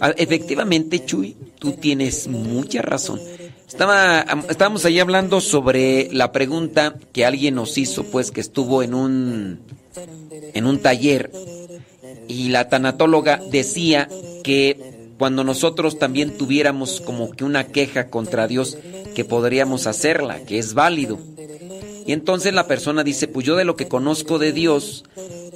Ah, 0.00 0.12
Efectivamente, 0.16 1.04
Chuy, 1.04 1.36
tú 1.60 1.74
tienes 1.74 2.26
mucha 2.26 2.82
razón. 2.82 3.20
Estaba, 3.68 4.22
am- 4.22 4.42
estábamos 4.50 4.84
ahí 4.86 4.98
hablando 4.98 5.40
sobre 5.40 6.08
la 6.12 6.32
pregunta 6.32 6.96
que 7.12 7.24
alguien 7.24 7.54
nos 7.54 7.78
hizo, 7.78 8.02
pues 8.02 8.32
que 8.32 8.40
estuvo 8.40 8.82
en 8.82 8.94
un, 8.94 9.60
en 10.52 10.66
un 10.66 10.78
taller 10.80 11.30
y 12.26 12.48
la 12.48 12.68
tanatóloga 12.68 13.40
decía 13.52 14.08
que 14.42 15.12
cuando 15.16 15.44
nosotros 15.44 15.96
también 16.00 16.36
tuviéramos 16.36 17.00
como 17.00 17.30
que 17.30 17.44
una 17.44 17.68
queja 17.68 18.08
contra 18.08 18.48
Dios, 18.48 18.76
que 19.14 19.24
podríamos 19.24 19.86
hacerla, 19.86 20.40
que 20.40 20.58
es 20.58 20.74
válido. 20.74 21.20
Y 22.06 22.12
entonces 22.12 22.52
la 22.52 22.66
persona 22.66 23.04
dice, 23.04 23.28
pues 23.28 23.46
yo 23.46 23.56
de 23.56 23.64
lo 23.64 23.76
que 23.76 23.88
conozco 23.88 24.38
de 24.38 24.52
Dios, 24.52 25.04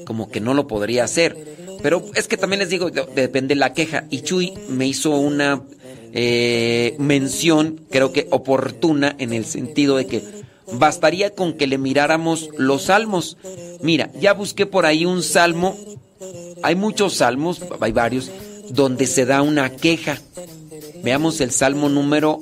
como 0.04 0.30
que 0.30 0.40
no 0.40 0.54
lo 0.54 0.66
podría 0.66 1.04
hacer. 1.04 1.36
Pero 1.82 2.04
es 2.14 2.28
que 2.28 2.36
también 2.36 2.60
les 2.60 2.70
digo, 2.70 2.90
de- 2.90 3.06
depende 3.14 3.54
de 3.54 3.60
la 3.60 3.72
queja. 3.72 4.04
Y 4.10 4.20
Chuy 4.22 4.52
me 4.68 4.86
hizo 4.86 5.10
una 5.10 5.62
eh, 6.12 6.94
mención, 6.98 7.80
creo 7.90 8.12
que 8.12 8.26
oportuna, 8.30 9.14
en 9.18 9.32
el 9.32 9.44
sentido 9.44 9.96
de 9.96 10.06
que 10.06 10.22
bastaría 10.72 11.30
con 11.34 11.52
que 11.54 11.66
le 11.66 11.78
miráramos 11.78 12.48
los 12.56 12.84
salmos. 12.84 13.36
Mira, 13.82 14.10
ya 14.20 14.32
busqué 14.32 14.66
por 14.66 14.86
ahí 14.86 15.04
un 15.04 15.22
salmo, 15.22 15.76
hay 16.62 16.74
muchos 16.74 17.14
salmos, 17.14 17.60
hay 17.80 17.92
varios, 17.92 18.30
donde 18.70 19.06
se 19.06 19.26
da 19.26 19.42
una 19.42 19.70
queja. 19.70 20.20
Veamos 21.02 21.40
el 21.40 21.50
salmo 21.50 21.88
número 21.88 22.40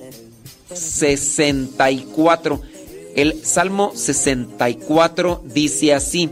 64. 0.73 2.61
El 3.15 3.45
Salmo 3.45 3.93
64 3.95 5.43
dice 5.45 5.95
así, 5.95 6.29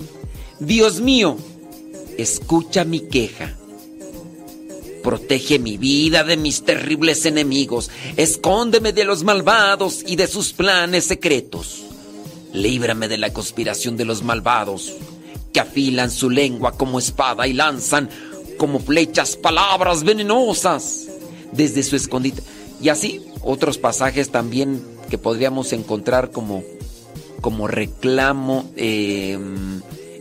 Dios 0.59 1.01
mío, 1.01 1.37
escucha 2.19 2.85
mi 2.85 3.01
queja. 3.01 3.57
Protege 5.03 5.59
mi 5.59 5.79
vida 5.79 6.25
de 6.25 6.37
mis 6.37 6.65
terribles 6.65 7.25
enemigos. 7.27 7.91
Escóndeme 8.17 8.93
de 8.93 9.05
los 9.05 9.25
malvados 9.25 10.03
y 10.07 10.17
de 10.17 10.27
sus 10.27 10.53
planes 10.53 11.05
secretos. 11.05 11.83
Líbrame 12.53 13.09
de 13.09 13.19
la 13.19 13.33
conspiración 13.33 13.97
de 13.97 14.05
los 14.05 14.23
malvados, 14.23 14.93
que 15.53 15.61
afilan 15.61 16.11
su 16.11 16.31
lengua 16.31 16.73
como 16.73 16.99
espada 16.99 17.47
y 17.47 17.53
lanzan 17.53 18.11
como 18.59 18.79
flechas 18.79 19.37
palabras 19.37 20.05
venenosas 20.05 21.07
desde 21.53 21.83
su 21.83 21.97
escondite. 21.97 22.43
Y 22.81 22.89
así 22.89 23.23
otros 23.43 23.79
pasajes 23.79 24.31
también 24.31 24.92
que 25.13 25.19
podríamos 25.19 25.75
encontrar 25.75 26.31
como, 26.31 26.65
como 27.43 27.69
reclamo. 27.69 28.65
eh, 28.77 29.39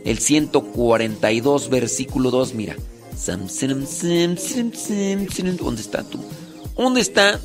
el 0.04 0.18
142, 0.18 1.70
versículo 1.70 2.30
2, 2.30 2.52
mira. 2.52 2.76
¿Dónde 5.56 5.80
está 5.80 6.02
tú? 6.02 6.18
¿Dónde 6.76 7.00
está? 7.00 7.40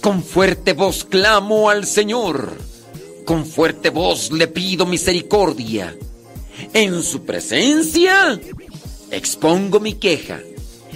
Con 0.00 0.24
fuerte 0.24 0.72
voz 0.72 1.04
clamo 1.04 1.70
al 1.70 1.86
Señor. 1.86 2.58
Con 3.24 3.46
fuerte 3.46 3.90
voz 3.90 4.32
le 4.32 4.48
pido 4.48 4.84
misericordia. 4.84 5.96
En 6.72 7.04
su 7.04 7.22
presencia 7.22 8.40
expongo 9.12 9.78
mi 9.78 9.92
queja. 9.92 10.40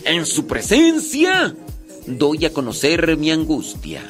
En 0.04 0.26
su 0.26 0.48
presencia 0.48 1.54
doy 2.06 2.44
a 2.44 2.52
conocer 2.52 3.16
mi 3.16 3.30
angustia. 3.30 4.02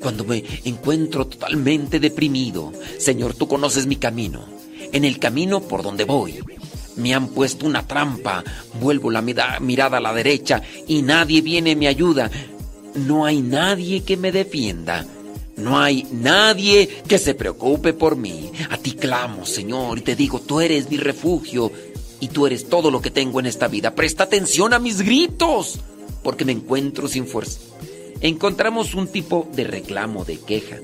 Cuando 0.00 0.24
me 0.24 0.44
encuentro 0.64 1.26
totalmente 1.26 1.98
deprimido, 1.98 2.72
Señor, 2.98 3.34
tú 3.34 3.48
conoces 3.48 3.86
mi 3.86 3.96
camino. 3.96 4.44
En 4.92 5.04
el 5.04 5.18
camino 5.18 5.60
por 5.62 5.82
donde 5.82 6.04
voy. 6.04 6.38
Me 6.96 7.14
han 7.14 7.28
puesto 7.28 7.66
una 7.66 7.86
trampa. 7.86 8.44
Vuelvo 8.80 9.10
la 9.10 9.20
mira- 9.22 9.58
mirada 9.60 9.98
a 9.98 10.00
la 10.00 10.14
derecha 10.14 10.62
y 10.86 11.02
nadie 11.02 11.40
viene 11.42 11.70
y 11.72 11.76
me 11.76 11.88
ayuda. 11.88 12.30
No 12.94 13.24
hay 13.24 13.42
nadie 13.42 14.02
que 14.04 14.16
me 14.16 14.32
defienda. 14.32 15.04
No 15.56 15.78
hay 15.78 16.06
nadie 16.12 16.88
que 17.08 17.18
se 17.18 17.34
preocupe 17.34 17.92
por 17.94 18.16
mí. 18.16 18.52
A 18.70 18.76
ti 18.76 18.92
clamo, 18.92 19.44
Señor, 19.46 19.98
y 19.98 20.02
te 20.02 20.14
digo, 20.14 20.40
tú 20.40 20.60
eres 20.60 20.90
mi 20.90 20.98
refugio 20.98 21.72
y 22.20 22.28
tú 22.28 22.46
eres 22.46 22.68
todo 22.68 22.90
lo 22.90 23.00
que 23.00 23.10
tengo 23.10 23.40
en 23.40 23.46
esta 23.46 23.66
vida. 23.66 23.94
Presta 23.94 24.24
atención 24.24 24.72
a 24.74 24.78
mis 24.78 25.00
gritos, 25.02 25.78
porque 26.26 26.44
me 26.44 26.50
encuentro 26.50 27.06
sin 27.06 27.24
fuerza. 27.24 27.60
Encontramos 28.20 28.94
un 28.96 29.06
tipo 29.06 29.48
de 29.54 29.62
reclamo, 29.62 30.24
de 30.24 30.40
queja. 30.40 30.80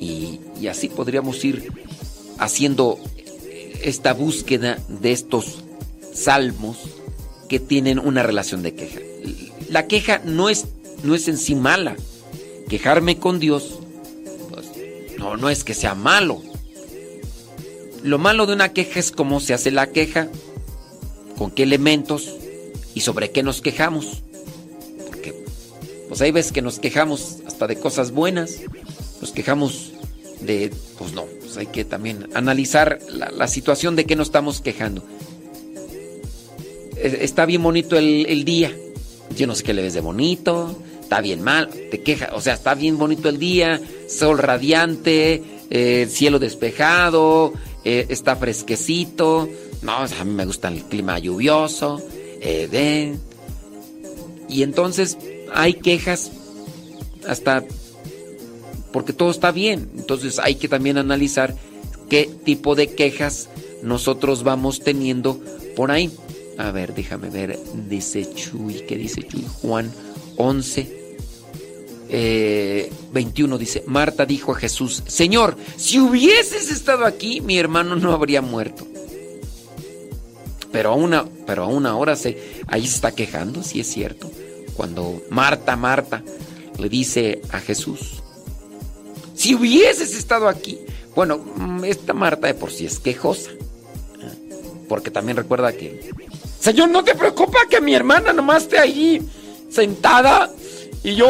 Y, 0.00 0.40
así 0.66 0.88
podríamos 0.88 1.44
ir 1.44 1.70
haciendo 2.38 2.98
esta 3.82 4.14
búsqueda 4.14 4.78
de 4.88 5.12
estos 5.12 5.62
salmos 6.14 6.78
que 7.50 7.60
tienen 7.60 7.98
una 7.98 8.22
relación 8.22 8.62
de 8.62 8.74
queja. 8.74 9.00
La 9.68 9.86
queja 9.88 10.22
no 10.24 10.48
es, 10.48 10.64
no 11.02 11.14
es 11.14 11.28
en 11.28 11.36
sí 11.36 11.54
mala. 11.54 11.94
Quejarme 12.70 13.18
con 13.18 13.38
Dios, 13.38 13.80
pues, 14.48 14.68
no, 15.18 15.36
no 15.36 15.50
es 15.50 15.64
que 15.64 15.74
sea 15.74 15.94
malo. 15.94 16.40
Lo 18.02 18.16
malo 18.16 18.46
de 18.46 18.54
una 18.54 18.72
queja 18.72 19.00
es 19.00 19.10
cómo 19.10 19.38
se 19.38 19.52
hace 19.52 19.70
la 19.70 19.88
queja, 19.92 20.30
con 21.36 21.50
qué 21.50 21.64
elementos 21.64 22.36
y 22.94 23.02
sobre 23.02 23.32
qué 23.32 23.42
nos 23.42 23.60
quejamos. 23.60 24.22
Pues 26.16 26.22
hay 26.22 26.32
veces 26.32 26.50
que 26.50 26.62
nos 26.62 26.78
quejamos 26.78 27.40
hasta 27.46 27.66
de 27.66 27.76
cosas 27.76 28.10
buenas, 28.10 28.60
nos 29.20 29.32
quejamos 29.32 29.92
de, 30.40 30.72
pues 30.96 31.12
no, 31.12 31.26
pues 31.40 31.58
hay 31.58 31.66
que 31.66 31.84
también 31.84 32.30
analizar 32.32 33.00
la, 33.10 33.46
situación 33.48 33.96
de 33.96 34.06
qué 34.06 34.16
nos 34.16 34.28
estamos 34.28 34.62
quejando. 34.62 35.04
Eh, 36.96 37.18
Está 37.20 37.44
bien 37.44 37.62
bonito 37.62 37.98
el, 37.98 38.46
día, 38.46 38.74
yo 39.36 39.46
no 39.46 39.54
sé 39.54 39.62
qué 39.62 39.74
le 39.74 39.82
ves 39.82 39.92
de 39.92 40.00
bonito, 40.00 40.82
está 41.02 41.20
bien 41.20 41.42
mal, 41.42 41.68
te 41.68 42.00
queja, 42.00 42.30
o 42.32 42.40
sea, 42.40 42.54
está 42.54 42.74
bien 42.74 42.96
bonito 42.96 43.28
el 43.28 43.38
día, 43.38 43.78
sol 44.08 44.38
radiante, 44.38 45.42
eh, 45.68 46.08
cielo 46.10 46.38
despejado, 46.38 47.52
eh, 47.84 48.06
está 48.08 48.36
fresquecito, 48.36 49.50
no, 49.82 49.92
a 49.92 50.24
mí 50.24 50.32
me 50.32 50.46
gusta 50.46 50.68
el 50.68 50.82
clima 50.84 51.18
lluvioso, 51.18 52.00
eh. 52.40 53.14
Y 54.48 54.62
entonces 54.62 55.18
hay 55.52 55.74
quejas 55.74 56.30
hasta 57.26 57.64
porque 58.92 59.12
todo 59.12 59.30
está 59.30 59.52
bien. 59.52 59.90
Entonces 59.96 60.38
hay 60.38 60.54
que 60.54 60.68
también 60.68 60.96
analizar 60.98 61.54
qué 62.08 62.30
tipo 62.44 62.74
de 62.74 62.94
quejas 62.94 63.48
nosotros 63.82 64.42
vamos 64.42 64.80
teniendo 64.80 65.40
por 65.74 65.90
ahí. 65.90 66.10
A 66.56 66.70
ver, 66.70 66.94
déjame 66.94 67.28
ver, 67.28 67.58
dice 67.88 68.26
Chuy, 68.32 68.84
¿qué 68.88 68.96
dice 68.96 69.22
Chuy? 69.22 69.44
Juan 69.60 69.92
11, 70.36 71.06
21 73.12 73.58
dice, 73.58 73.84
Marta 73.86 74.24
dijo 74.24 74.52
a 74.52 74.54
Jesús, 74.54 75.02
Señor, 75.06 75.56
si 75.76 75.98
hubieses 75.98 76.70
estado 76.70 77.04
aquí, 77.04 77.42
mi 77.42 77.58
hermano 77.58 77.96
no 77.96 78.12
habría 78.12 78.40
muerto. 78.40 78.86
Pero 80.72 80.92
aún, 80.92 81.14
pero 81.46 81.64
aún 81.64 81.84
ahora 81.84 82.16
se, 82.16 82.38
ahí 82.66 82.86
se 82.86 82.94
está 82.94 83.12
quejando, 83.12 83.62
si 83.62 83.80
es 83.80 83.86
cierto. 83.86 84.30
Cuando 84.76 85.22
Marta, 85.30 85.76
Marta, 85.76 86.22
le 86.78 86.88
dice 86.88 87.40
a 87.50 87.60
Jesús, 87.60 88.22
si 89.34 89.54
hubieses 89.54 90.14
estado 90.14 90.48
aquí. 90.48 90.78
Bueno, 91.14 91.38
mm, 91.38 91.84
esta 91.84 92.12
Marta 92.12 92.46
de 92.46 92.54
por 92.54 92.70
sí 92.70 92.86
es 92.86 92.98
quejosa. 92.98 93.50
Porque 94.88 95.10
también 95.10 95.36
recuerda 95.36 95.72
que, 95.72 96.10
Señor, 96.60 96.90
no 96.90 97.02
te 97.02 97.14
preocupa 97.14 97.58
que 97.68 97.80
mi 97.80 97.94
hermana 97.94 98.32
nomás 98.32 98.64
esté 98.64 98.78
ahí 98.78 99.20
sentada 99.70 100.50
y 101.02 101.14
yo, 101.16 101.28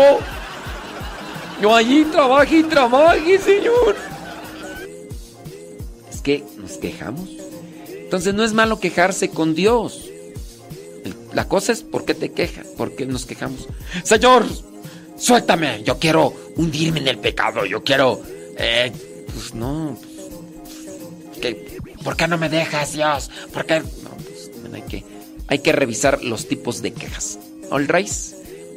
yo 1.61 1.75
allí 1.75 2.05
trabaje 2.05 2.59
y 2.59 2.63
trabaje, 2.65 3.39
Señor. 3.39 3.97
Es 6.13 6.21
que 6.21 6.45
nos 6.59 6.73
quejamos. 6.73 7.29
Entonces 7.89 8.35
no 8.35 8.45
es 8.45 8.53
malo 8.53 8.79
quejarse 8.79 9.31
con 9.31 9.55
Dios. 9.55 10.09
La 11.37 11.47
cosa 11.47 11.73
es 11.73 11.83
por 11.83 12.07
qué 12.07 12.15
te 12.15 12.33
quejas, 12.33 12.67
por 12.79 12.97
qué 12.97 13.05
nos 13.05 13.27
quejamos. 13.27 13.69
Señor, 14.03 14.47
suéltame, 15.19 15.83
yo 15.85 15.99
quiero 15.99 16.33
hundirme 16.57 17.01
en 17.01 17.09
el 17.09 17.19
pecado, 17.19 17.67
yo 17.67 17.85
quiero... 17.85 18.23
Eh, 18.57 18.91
pues 19.27 19.55
no, 19.55 19.99
¿por 22.03 22.17
qué 22.17 22.27
no 22.27 22.39
me 22.39 22.49
dejas, 22.49 22.95
Dios? 22.95 23.31
¿Por 23.53 23.67
qué? 23.67 23.81
No, 23.81 24.17
pues 24.17 24.51
hay 24.73 24.81
que, 24.81 25.05
hay 25.49 25.59
que 25.59 25.73
revisar 25.73 26.25
los 26.25 26.49
tipos 26.49 26.81
de 26.81 26.95
quejas. 26.95 27.39
¿All 27.71 27.87
right? 27.87 28.09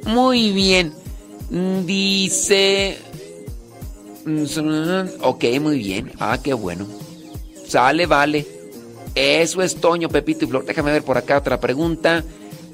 Muy 0.03 0.51
bien. 0.51 0.93
Dice... 1.85 2.97
Ok, 5.21 5.45
muy 5.61 5.77
bien. 5.77 6.11
Ah, 6.19 6.38
qué 6.43 6.53
bueno. 6.53 6.85
Sale, 7.69 8.05
vale. 8.05 8.45
Eso 9.15 9.61
es 9.61 9.77
Toño, 9.77 10.09
Pepito 10.09 10.43
y 10.43 10.49
Flor. 10.49 10.65
Déjame 10.65 10.91
ver 10.91 11.03
por 11.03 11.17
acá 11.17 11.38
otra 11.38 11.57
pregunta. 11.61 12.21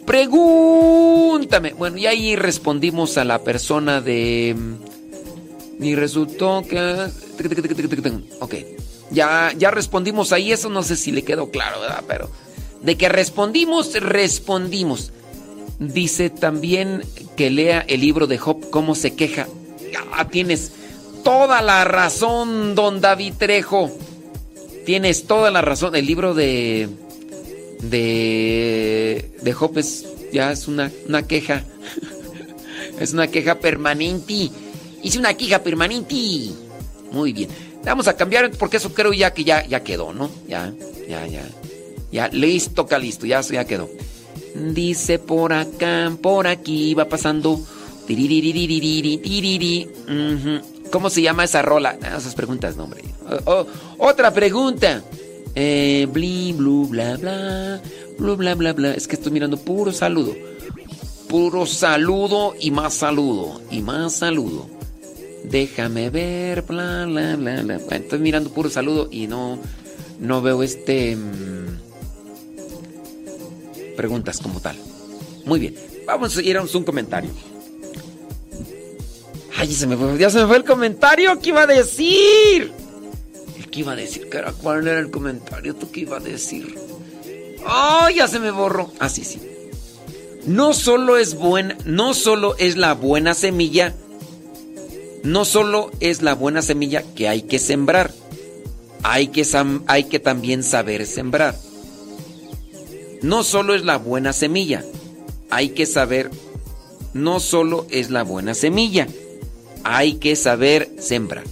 Pregúntame. 0.06 1.74
Bueno, 1.74 1.98
y 1.98 2.06
ahí 2.08 2.36
respondimos 2.36 3.18
a 3.18 3.24
la 3.24 3.40
persona 3.40 4.02
de... 4.02 4.56
Y 5.80 5.96
resultó 5.96 6.64
que... 6.68 7.08
Ok. 8.40 8.56
Ya, 9.12 9.52
ya 9.58 9.72
respondimos 9.72 10.32
ahí. 10.32 10.52
Eso 10.52 10.70
no 10.70 10.84
sé 10.84 10.96
si 10.96 11.12
le 11.12 11.24
quedó 11.24 11.50
claro, 11.50 11.82
¿verdad? 11.82 12.04
Pero... 12.08 12.30
De 12.82 12.98
que 12.98 13.10
respondimos, 13.10 13.94
respondimos. 14.00 15.12
Dice 15.80 16.30
también 16.30 17.04
que 17.36 17.50
lea 17.50 17.84
el 17.88 18.02
libro 18.02 18.28
de 18.28 18.38
Job, 18.38 18.70
cómo 18.70 18.94
se 18.94 19.16
queja. 19.16 19.48
Ya 19.92 20.28
tienes 20.30 20.72
toda 21.24 21.62
la 21.62 21.84
razón, 21.84 22.76
don 22.76 23.02
David 23.02 23.34
Trejo. 23.40 23.92
Tienes 24.86 25.26
toda 25.26 25.50
la 25.50 25.62
razón. 25.62 25.96
El 25.96 26.06
libro 26.06 26.36
de 26.36 26.88
de, 27.82 29.32
de 29.42 29.54
Job 29.54 29.78
es, 29.78 30.06
ya 30.32 30.52
es 30.52 30.68
una, 30.68 30.92
una 31.08 31.28
queja. 31.28 31.64
es 33.00 33.14
una 33.14 33.28
queja 33.28 33.56
permanente. 33.56 34.50
Hice 35.04 35.20
una 35.20 35.34
queja 35.34 35.64
permanente. 35.64 36.52
Muy 37.12 37.34
bien. 37.34 37.50
Vamos 37.84 38.08
a 38.08 38.16
cambiar 38.16 38.52
porque 38.52 38.78
eso 38.78 38.94
creo 38.94 39.14
ya 39.14 39.34
que 39.34 39.44
ya, 39.44 39.66
ya 39.66 39.84
quedó, 39.84 40.14
¿no? 40.14 40.30
Ya, 40.48 40.74
ya, 41.08 41.28
ya. 41.28 41.44
Ya, 42.12 42.30
listo, 42.30 42.84
toca 42.84 42.98
listo, 42.98 43.26
ya, 43.26 43.42
ya 43.42 43.66
quedó. 43.66 43.90
Dice 44.56 45.20
por 45.20 45.54
acá, 45.54 46.12
por 46.22 46.48
aquí, 46.48 46.94
va 46.94 47.06
pasando. 47.06 47.60
¿Cómo 50.92 51.10
se 51.10 51.22
llama 51.22 51.44
esa 51.44 51.62
rola? 51.62 51.98
esas 52.02 52.36
preguntas, 52.36 52.78
no, 52.78 52.86
hombre. 52.86 53.04
otra 53.98 54.32
pregunta. 54.34 55.04
Eh, 55.56 56.06
bli, 56.12 56.52
blu, 56.52 56.88
bla, 56.88 57.16
bla, 57.16 57.82
blu, 58.18 58.36
bla, 58.36 58.56
bla, 58.56 58.74
bla. 58.74 58.94
Es 58.94 59.08
que 59.08 59.16
estoy 59.16 59.32
mirando 59.32 59.58
puro 59.58 59.94
saludo. 59.94 60.36
Puro 61.30 61.66
saludo 61.66 62.54
y 62.60 62.72
más 62.72 62.94
saludo. 62.94 63.62
Y 63.72 63.82
más 63.82 64.16
saludo. 64.16 64.70
Déjame 65.44 66.10
ver, 66.10 66.64
bla, 66.64 67.06
bla, 67.06 67.36
bla, 67.36 67.62
bla. 67.62 67.76
estoy 67.96 68.20
mirando 68.20 68.50
puro 68.50 68.70
saludo 68.70 69.08
y 69.12 69.28
no, 69.28 69.58
no 70.20 70.42
veo 70.42 70.62
este... 70.62 71.16
Mm, 71.16 71.66
preguntas 73.96 74.40
como 74.40 74.60
tal. 74.60 74.76
Muy 75.46 75.60
bien. 75.60 75.76
Vamos 76.06 76.36
a 76.36 76.42
ir 76.42 76.58
a 76.58 76.62
un 76.64 76.84
comentario. 76.84 77.30
Ay, 79.58 79.74
se 79.74 79.88
me 79.88 79.96
fue, 79.96 80.18
ya 80.18 80.30
se 80.30 80.40
me 80.40 80.48
fue 80.48 80.58
el 80.58 80.66
comentario. 80.66 81.40
¿Qué 81.40 81.50
iba 81.50 81.62
a 81.62 81.68
decir? 81.68 82.72
¿Qué 83.76 83.82
iba 83.82 83.92
a 83.92 83.98
decir? 83.98 84.30
¿Cuál 84.62 84.88
era 84.88 85.02
el 85.02 85.12
comentario? 85.12 85.76
¿Tú 85.76 85.92
qué 85.92 86.00
iba 86.00 86.16
a 86.16 86.22
decir? 86.22 86.80
¡Ay, 87.68 88.16
ya 88.16 88.28
se 88.30 88.40
me 88.40 88.50
borró! 88.50 88.94
Ah, 89.00 89.10
sí, 89.10 89.26
sí. 89.26 89.42
No 90.46 90.74
solo 90.74 91.18
es 91.18 91.36
buena, 91.36 91.78
no 91.84 92.14
solo 92.14 92.56
es 92.58 92.78
la 92.78 92.94
buena 92.94 93.34
semilla, 93.34 93.94
no 95.24 95.44
solo 95.44 95.92
es 96.00 96.22
la 96.22 96.36
buena 96.36 96.62
semilla 96.62 97.04
que 97.16 97.28
hay 97.28 97.42
que 97.42 97.60
sembrar, 97.60 98.14
hay 99.04 99.28
que, 99.28 99.46
hay 99.88 100.06
que 100.06 100.20
también 100.22 100.64
saber 100.64 101.06
sembrar. 101.06 101.54
No 103.24 103.44
solo 103.44 103.76
es 103.76 103.84
la 103.84 103.98
buena 103.98 104.32
semilla, 104.32 104.86
hay 105.50 105.72
que 105.72 105.86
saber, 105.86 106.32
no 107.14 107.42
solo 107.42 107.88
es 107.90 108.10
la 108.10 108.24
buena 108.24 108.54
semilla, 108.54 109.10
hay 109.84 110.14
que 110.14 110.38
saber 110.38 110.90
sembrar. 110.98 111.44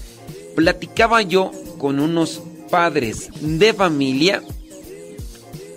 Platicaba 0.56 1.22
yo 1.22 1.52
con 1.84 2.00
unos 2.00 2.40
padres 2.70 3.28
de 3.42 3.74
familia 3.74 4.42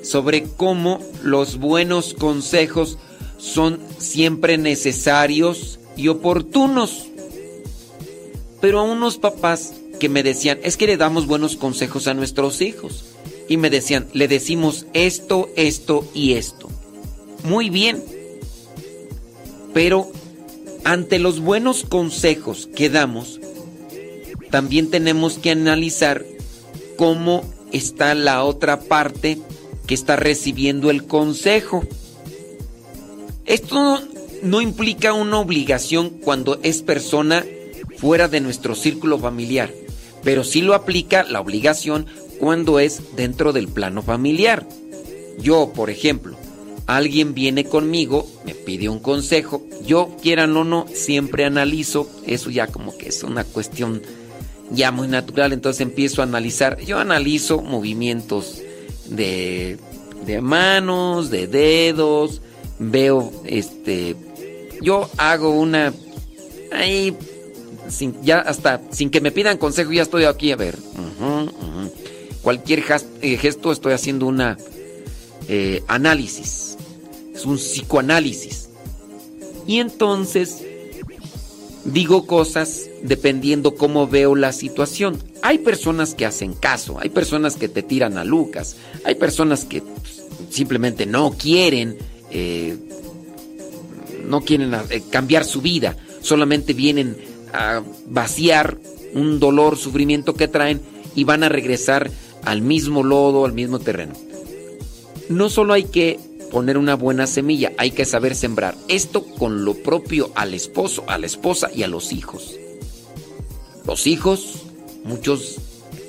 sobre 0.04 0.44
cómo 0.44 1.00
los 1.24 1.58
buenos 1.58 2.14
consejos 2.14 2.96
son 3.38 3.80
siempre 3.98 4.56
necesarios 4.56 5.80
y 5.96 6.06
oportunos. 6.06 7.08
Pero 8.60 8.78
a 8.78 8.82
unos 8.84 9.18
papás 9.18 9.72
que 9.98 10.08
me 10.08 10.22
decían, 10.22 10.60
es 10.62 10.76
que 10.76 10.86
le 10.86 10.96
damos 10.96 11.26
buenos 11.26 11.56
consejos 11.56 12.06
a 12.06 12.14
nuestros 12.14 12.60
hijos. 12.60 13.06
Y 13.48 13.56
me 13.56 13.68
decían, 13.68 14.06
le 14.12 14.28
decimos 14.28 14.86
esto, 14.92 15.50
esto 15.56 16.08
y 16.14 16.34
esto. 16.34 16.68
Muy 17.42 17.68
bien. 17.68 18.00
Pero 19.74 20.12
ante 20.84 21.18
los 21.18 21.40
buenos 21.40 21.82
consejos 21.82 22.68
que 22.76 22.90
damos, 22.90 23.40
también 24.50 24.90
tenemos 24.90 25.38
que 25.38 25.50
analizar 25.50 26.24
cómo 26.96 27.44
está 27.72 28.14
la 28.14 28.44
otra 28.44 28.80
parte 28.80 29.38
que 29.86 29.94
está 29.94 30.16
recibiendo 30.16 30.90
el 30.90 31.04
consejo. 31.04 31.84
Esto 33.44 34.00
no, 34.42 34.60
implica 34.60 35.12
una 35.12 35.38
obligación 35.38 36.10
cuando 36.10 36.58
es 36.62 36.82
persona 36.82 37.44
fuera 37.98 38.28
de 38.28 38.40
nuestro 38.40 38.74
círculo 38.74 39.18
familiar, 39.18 39.72
pero 40.22 40.44
sí 40.44 40.62
lo 40.62 40.74
aplica 40.74 41.22
la 41.24 41.40
obligación 41.40 42.06
cuando 42.38 42.80
es 42.80 43.16
dentro 43.16 43.52
del 43.52 43.68
plano 43.68 44.02
familiar. 44.02 44.66
Yo, 45.38 45.72
por 45.74 45.90
ejemplo, 45.90 46.36
alguien 46.86 47.34
viene 47.34 47.64
conmigo, 47.64 48.26
me 48.44 48.54
pide 48.54 48.88
un 48.88 48.98
consejo, 48.98 49.62
yo 49.84 50.16
quieran 50.20 50.56
o 50.56 50.64
no, 50.64 50.86
siempre 50.92 51.44
analizo, 51.44 52.10
eso 52.26 52.50
ya 52.50 52.66
como 52.66 52.96
que 52.96 53.08
es 53.08 53.22
una 53.22 53.44
cuestión 53.44 54.02
ya 54.70 54.90
muy 54.90 55.08
natural, 55.08 55.52
entonces 55.52 55.80
empiezo 55.80 56.20
a 56.20 56.24
analizar. 56.24 56.78
Yo 56.80 56.98
analizo 56.98 57.62
movimientos 57.62 58.60
de, 59.08 59.78
de 60.24 60.40
manos, 60.40 61.30
de 61.30 61.46
dedos, 61.46 62.40
veo 62.78 63.32
este. 63.44 64.16
Yo 64.82 65.08
hago 65.16 65.50
una. 65.50 65.92
Ahí. 66.72 67.16
Ya 68.22 68.40
hasta 68.40 68.80
sin 68.90 69.10
que 69.10 69.20
me 69.20 69.30
pidan 69.30 69.58
consejo, 69.58 69.92
ya 69.92 70.02
estoy 70.02 70.24
aquí 70.24 70.50
a 70.50 70.56
ver. 70.56 70.76
Cualquier 72.42 72.82
eh, 73.22 73.36
gesto 73.36 73.70
estoy 73.70 73.92
haciendo 73.92 74.26
una 74.26 74.56
eh, 75.48 75.82
análisis. 75.86 76.76
Es 77.32 77.44
un 77.44 77.56
psicoanálisis. 77.56 78.68
Y 79.68 79.78
entonces 79.78 80.64
digo 81.84 82.26
cosas 82.26 82.88
dependiendo 83.06 83.74
cómo 83.74 84.06
veo 84.06 84.34
la 84.34 84.52
situación. 84.52 85.18
Hay 85.42 85.58
personas 85.58 86.14
que 86.14 86.26
hacen 86.26 86.54
caso, 86.54 86.98
hay 87.00 87.08
personas 87.10 87.56
que 87.56 87.68
te 87.68 87.82
tiran 87.82 88.18
a 88.18 88.24
Lucas, 88.24 88.76
hay 89.04 89.14
personas 89.14 89.64
que 89.64 89.82
simplemente 90.50 91.06
no 91.06 91.32
quieren 91.32 91.96
eh, 92.30 92.76
no 94.26 94.40
quieren 94.40 94.74
eh, 94.74 95.02
cambiar 95.10 95.44
su 95.44 95.62
vida, 95.62 95.96
solamente 96.20 96.72
vienen 96.72 97.16
a 97.52 97.82
vaciar 98.06 98.78
un 99.14 99.38
dolor, 99.38 99.76
sufrimiento 99.76 100.34
que 100.34 100.48
traen 100.48 100.80
y 101.14 101.24
van 101.24 101.44
a 101.44 101.48
regresar 101.48 102.10
al 102.44 102.60
mismo 102.60 103.02
lodo, 103.02 103.44
al 103.44 103.52
mismo 103.52 103.78
terreno. 103.78 104.14
No 105.28 105.48
solo 105.48 105.72
hay 105.72 105.84
que 105.84 106.18
poner 106.50 106.78
una 106.78 106.94
buena 106.94 107.26
semilla, 107.26 107.72
hay 107.78 107.90
que 107.90 108.04
saber 108.04 108.34
sembrar. 108.34 108.76
Esto 108.88 109.24
con 109.24 109.64
lo 109.64 109.74
propio 109.74 110.30
al 110.34 110.54
esposo, 110.54 111.04
a 111.08 111.18
la 111.18 111.26
esposa 111.26 111.70
y 111.74 111.82
a 111.82 111.88
los 111.88 112.12
hijos. 112.12 112.56
Los 113.86 114.06
hijos, 114.06 114.62
muchos, 115.04 115.56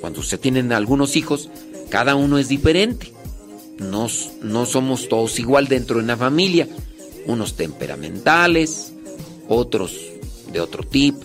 cuando 0.00 0.22
se 0.22 0.38
tienen 0.38 0.72
algunos 0.72 1.16
hijos, 1.16 1.48
cada 1.90 2.16
uno 2.16 2.38
es 2.38 2.48
diferente. 2.48 3.12
No, 3.78 4.08
no 4.42 4.66
somos 4.66 5.08
todos 5.08 5.38
igual 5.38 5.68
dentro 5.68 5.98
de 5.98 6.04
una 6.04 6.16
familia. 6.16 6.68
Unos 7.26 7.54
temperamentales, 7.54 8.92
otros 9.48 9.94
de 10.52 10.60
otro 10.60 10.82
tipo. 10.82 11.20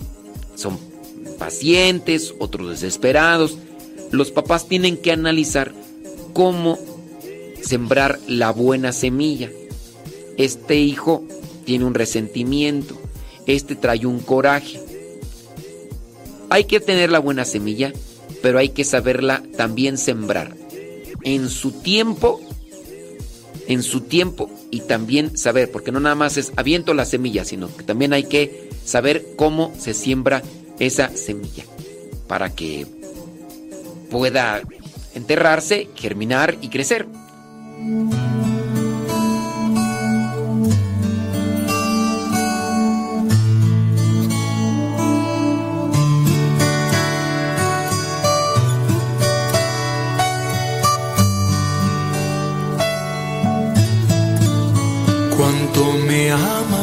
Son 0.56 0.78
pacientes, 1.40 2.34
otros 2.40 2.70
desesperados. 2.70 3.58
Los 4.12 4.32
papás 4.32 4.68
tienen 4.68 4.98
que 4.98 5.12
analizar 5.12 5.74
cómo 6.34 6.78
sembrar 7.62 8.20
la 8.28 8.52
buena 8.52 8.92
semilla. 8.92 9.50
Este 10.38 10.80
hijo 10.80 11.24
tiene 11.66 11.86
un 11.86 11.94
resentimiento, 11.94 12.96
este 13.48 13.76
trae 13.76 14.06
un 14.06 14.20
coraje. 14.20 14.80
Hay 16.54 16.66
que 16.66 16.80
tener 16.80 17.10
la 17.10 17.18
buena 17.18 17.46
semilla, 17.46 17.92
pero 18.44 18.60
hay 18.60 18.70
que 18.70 18.84
saberla 18.84 19.42
también 19.58 19.98
sembrar. 19.98 20.56
En 21.24 21.50
su 21.50 21.72
tiempo, 21.72 22.42
en 23.68 23.82
su 23.82 24.02
tiempo 24.02 24.52
y 24.70 24.82
también 24.82 25.36
saber, 25.36 25.72
porque 25.72 25.92
no 25.92 26.00
nada 26.00 26.14
más 26.14 26.38
es 26.38 26.54
aviento 26.56 26.94
la 26.94 27.06
semilla, 27.06 27.44
sino 27.44 27.76
que 27.76 27.82
también 27.82 28.14
hay 28.14 28.26
que 28.26 28.70
saber 28.86 29.30
cómo 29.36 29.74
se 29.80 29.96
siembra 29.96 30.44
esa 30.78 31.10
semilla 31.18 31.64
para 32.28 32.54
que 32.54 32.86
pueda 34.12 34.62
enterrarse, 35.16 35.90
germinar 35.96 36.56
y 36.62 36.70
crecer. 36.70 37.08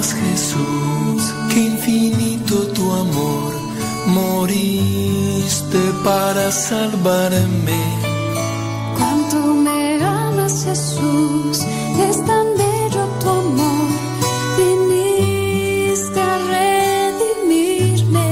Jesús, 0.08 1.34
qué 1.52 1.60
infinito 1.60 2.54
tu 2.68 2.90
amor, 2.90 3.52
moriste 4.06 5.78
para 6.02 6.50
salvarme. 6.50 7.82
Cuánto 8.96 9.36
me 9.52 10.02
amas, 10.02 10.64
Jesús, 10.64 11.60
es 12.08 12.16
tan 12.24 12.46
bello 12.56 13.04
tu 13.20 13.28
amor, 13.28 13.88
viniste 14.56 16.18
a 16.18 16.38
redimirme. 17.18 18.30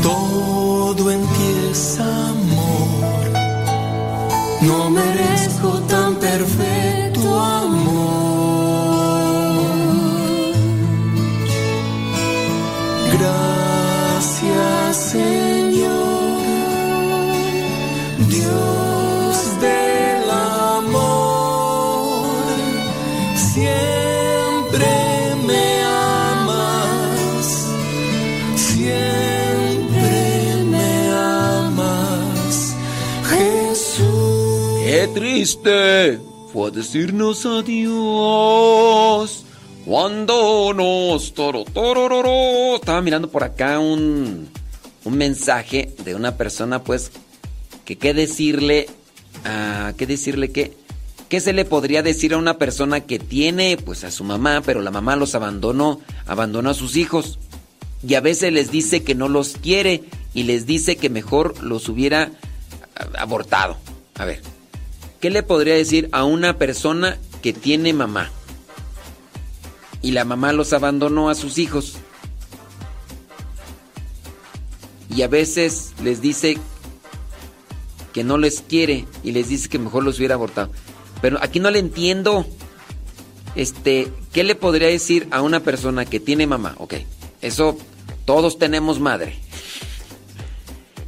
Todo 0.00 1.10
en 1.10 1.22
ti 1.26 1.48
es 1.72 1.98
amor, 1.98 3.32
no 4.62 4.90
merezco 4.90 5.70
tan 5.88 6.14
perfecto 6.14 7.05
triste 35.20 36.18
fue 36.52 36.70
decirnos 36.70 37.46
adiós 37.46 37.86
cuando 39.86 40.74
nos 40.74 41.32
toro, 41.32 41.64
torororo. 41.64 42.76
Estaba 42.76 43.00
mirando 43.00 43.30
por 43.30 43.42
acá 43.42 43.78
un, 43.78 44.46
un 45.04 45.16
mensaje 45.16 45.94
de 46.04 46.14
una 46.14 46.36
persona, 46.36 46.84
pues, 46.84 47.12
que 47.86 47.96
qué 47.96 48.12
decirle, 48.12 48.88
a 49.46 49.94
qué 49.96 50.06
decirle 50.06 50.52
que, 50.52 50.76
qué 51.30 51.40
se 51.40 51.54
le 51.54 51.64
podría 51.64 52.02
decir 52.02 52.34
a 52.34 52.36
una 52.36 52.58
persona 52.58 53.00
que 53.00 53.18
tiene, 53.18 53.78
pues, 53.78 54.04
a 54.04 54.10
su 54.10 54.22
mamá, 54.22 54.60
pero 54.66 54.82
la 54.82 54.90
mamá 54.90 55.16
los 55.16 55.34
abandonó, 55.34 55.98
abandonó 56.26 56.68
a 56.68 56.74
sus 56.74 56.94
hijos. 56.96 57.38
Y 58.06 58.16
a 58.16 58.20
veces 58.20 58.52
les 58.52 58.70
dice 58.70 59.02
que 59.02 59.14
no 59.14 59.30
los 59.30 59.56
quiere 59.56 60.04
y 60.34 60.42
les 60.42 60.66
dice 60.66 60.96
que 60.96 61.08
mejor 61.08 61.62
los 61.64 61.88
hubiera 61.88 62.32
a- 62.94 63.22
abortado. 63.22 63.78
A 64.16 64.26
ver, 64.26 64.42
¿qué 65.20 65.30
le 65.30 65.42
podría 65.42 65.74
decir 65.74 66.08
a 66.12 66.24
una 66.24 66.58
persona 66.58 67.18
que 67.42 67.52
tiene 67.52 67.92
mamá? 67.92 68.30
Y 70.02 70.12
la 70.12 70.24
mamá 70.24 70.52
los 70.52 70.72
abandonó 70.72 71.30
a 71.30 71.34
sus 71.34 71.58
hijos. 71.58 71.94
Y 75.10 75.22
a 75.22 75.28
veces 75.28 75.92
les 76.02 76.20
dice 76.20 76.58
que 78.12 78.24
no 78.24 78.38
les 78.38 78.60
quiere 78.60 79.04
y 79.22 79.32
les 79.32 79.48
dice 79.48 79.68
que 79.68 79.78
mejor 79.78 80.04
los 80.04 80.18
hubiera 80.18 80.34
abortado. 80.34 80.70
Pero 81.20 81.38
aquí 81.42 81.60
no 81.60 81.70
le 81.70 81.78
entiendo. 81.78 82.46
Este, 83.54 84.12
¿qué 84.32 84.44
le 84.44 84.54
podría 84.54 84.88
decir 84.88 85.28
a 85.30 85.40
una 85.42 85.60
persona 85.60 86.04
que 86.04 86.20
tiene 86.20 86.46
mamá? 86.46 86.74
Ok, 86.78 86.94
eso 87.40 87.78
todos 88.26 88.58
tenemos 88.58 89.00
madre. 89.00 89.38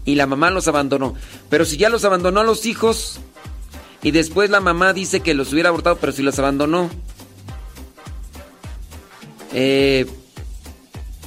Y 0.05 0.15
la 0.15 0.27
mamá 0.27 0.51
los 0.51 0.69
abandonó. 0.69 1.15
Pero 1.51 1.65
si 1.65 1.77
ya 1.77 1.91
los 1.91 2.05
abandonó 2.05 2.41
a 2.41 2.45
los 2.45 2.65
hijos 2.65 3.21
y 4.03 4.13
después 4.13 4.51
la 4.51 4.61
mamá 4.61 4.93
dice 4.93 5.21
que 5.21 5.35
los 5.35 5.53
hubiera 5.53 5.71
abortado, 5.71 5.97
pero 5.97 6.13
si 6.13 6.23
los 6.23 6.39
abandonó. 6.39 6.89
Eh, 9.53 10.07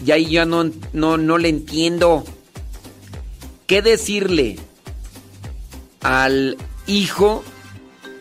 y 0.06 0.12
ahí 0.12 0.30
ya 0.32 0.46
no, 0.46 0.72
no, 0.94 1.18
no 1.18 1.38
le 1.38 1.50
entiendo. 1.50 2.24
¿Qué 3.68 3.82
decirle 3.82 4.58
al 6.02 6.58
hijo 6.88 7.44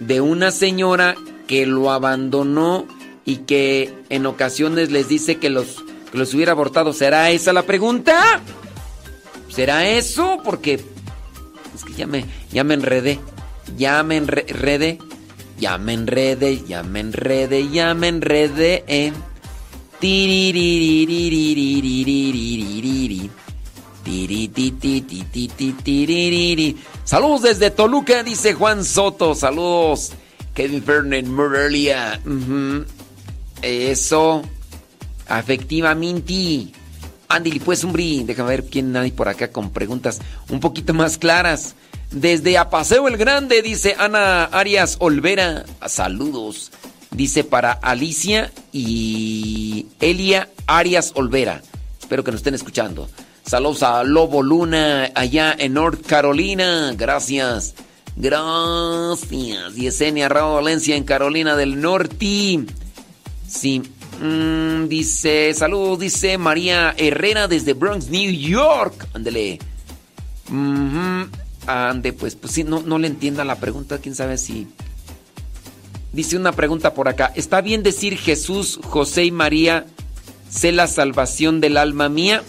de 0.00 0.20
una 0.20 0.50
señora 0.50 1.14
que 1.46 1.66
lo 1.66 1.90
abandonó 1.90 2.86
y 3.24 3.38
que 3.38 3.94
en 4.08 4.26
ocasiones 4.26 4.90
les 4.90 5.08
dice 5.08 5.38
que 5.38 5.50
los, 5.50 5.84
que 6.10 6.18
los 6.18 6.34
hubiera 6.34 6.52
abortado? 6.52 6.92
¿Será 6.92 7.30
esa 7.30 7.52
la 7.52 7.62
pregunta? 7.62 8.40
¿Será 9.48 9.88
eso? 9.88 10.38
Porque 10.44 10.74
es 10.74 11.84
que 11.84 11.94
ya 11.94 12.06
me, 12.06 12.24
ya 12.52 12.64
me 12.64 12.74
enredé. 12.74 13.20
Ya 13.76 14.02
me 15.78 15.92
enredé, 15.92 16.60
ya 16.66 16.82
me 16.82 17.00
enredé, 17.00 17.68
ya 17.70 17.94
me 17.94 18.08
enredé, 18.08 18.84
eh. 18.86 19.12
Saludos 27.04 27.42
desde 27.42 27.70
Toluca, 27.70 28.22
dice 28.22 28.54
Juan 28.54 28.84
Soto. 28.84 29.34
Saludos, 29.34 30.12
Kevin 30.54 30.82
Fernández 30.82 31.26
Morelia. 31.26 32.20
Uh 32.24 32.30
-huh. 32.30 32.86
Eso, 33.62 34.42
afectivamente. 35.28 36.72
Andy, 37.28 37.60
pues, 37.60 37.84
un 37.84 37.92
brin. 37.92 38.26
Déjame 38.26 38.48
ver 38.50 38.64
quién 38.64 38.96
hay 38.96 39.12
por 39.12 39.28
acá 39.28 39.52
con 39.52 39.70
preguntas 39.70 40.20
un 40.48 40.60
poquito 40.60 40.94
más 40.94 41.18
claras. 41.18 41.74
Desde 42.10 42.58
Apaseo 42.58 43.06
el 43.06 43.16
Grande, 43.16 43.62
dice 43.62 43.94
Ana 43.98 44.44
Arias 44.44 44.96
Olvera. 44.98 45.64
Saludos. 45.86 46.72
Dice 47.12 47.44
para 47.44 47.72
Alicia 47.72 48.52
y 48.72 49.86
Elia 50.00 50.48
Arias 50.66 51.12
Olvera. 51.14 51.62
Espero 52.00 52.24
que 52.24 52.32
nos 52.32 52.40
estén 52.40 52.54
escuchando. 52.54 53.08
Saludos 53.46 53.82
a 53.84 54.02
Lobo 54.02 54.42
Luna 54.42 55.10
allá 55.14 55.54
en 55.56 55.74
North 55.74 56.04
Carolina. 56.04 56.94
Gracias. 56.96 57.74
Gracias. 58.16 59.74
Yesenia 59.74 60.28
Raúl 60.28 60.56
Valencia 60.56 60.96
en 60.96 61.04
Carolina 61.04 61.56
del 61.56 61.80
Norte. 61.80 62.64
Sí. 63.48 63.82
Mm, 64.20 64.88
dice, 64.88 65.54
saludos, 65.54 66.00
dice 66.00 66.36
María 66.38 66.94
Herrera 66.96 67.48
desde 67.48 67.72
Bronx, 67.72 68.08
New 68.08 68.30
York. 68.32 69.08
Ándele. 69.14 69.58
Ujú. 70.48 71.28
Ande, 71.66 72.12
pues, 72.12 72.34
pues 72.34 72.52
sí, 72.52 72.64
no, 72.64 72.80
no 72.80 72.98
le 72.98 73.06
entienda 73.06 73.44
la 73.44 73.56
pregunta. 73.56 73.98
Quién 73.98 74.14
sabe 74.14 74.38
si. 74.38 74.66
Dice 76.12 76.36
una 76.36 76.52
pregunta 76.52 76.94
por 76.94 77.08
acá. 77.08 77.32
¿Está 77.36 77.60
bien 77.60 77.82
decir 77.82 78.16
Jesús, 78.16 78.80
José 78.82 79.24
y 79.24 79.30
María, 79.30 79.86
sé 80.48 80.72
la 80.72 80.86
salvación 80.86 81.60
del 81.60 81.76
alma 81.76 82.08
mía? 82.08 82.42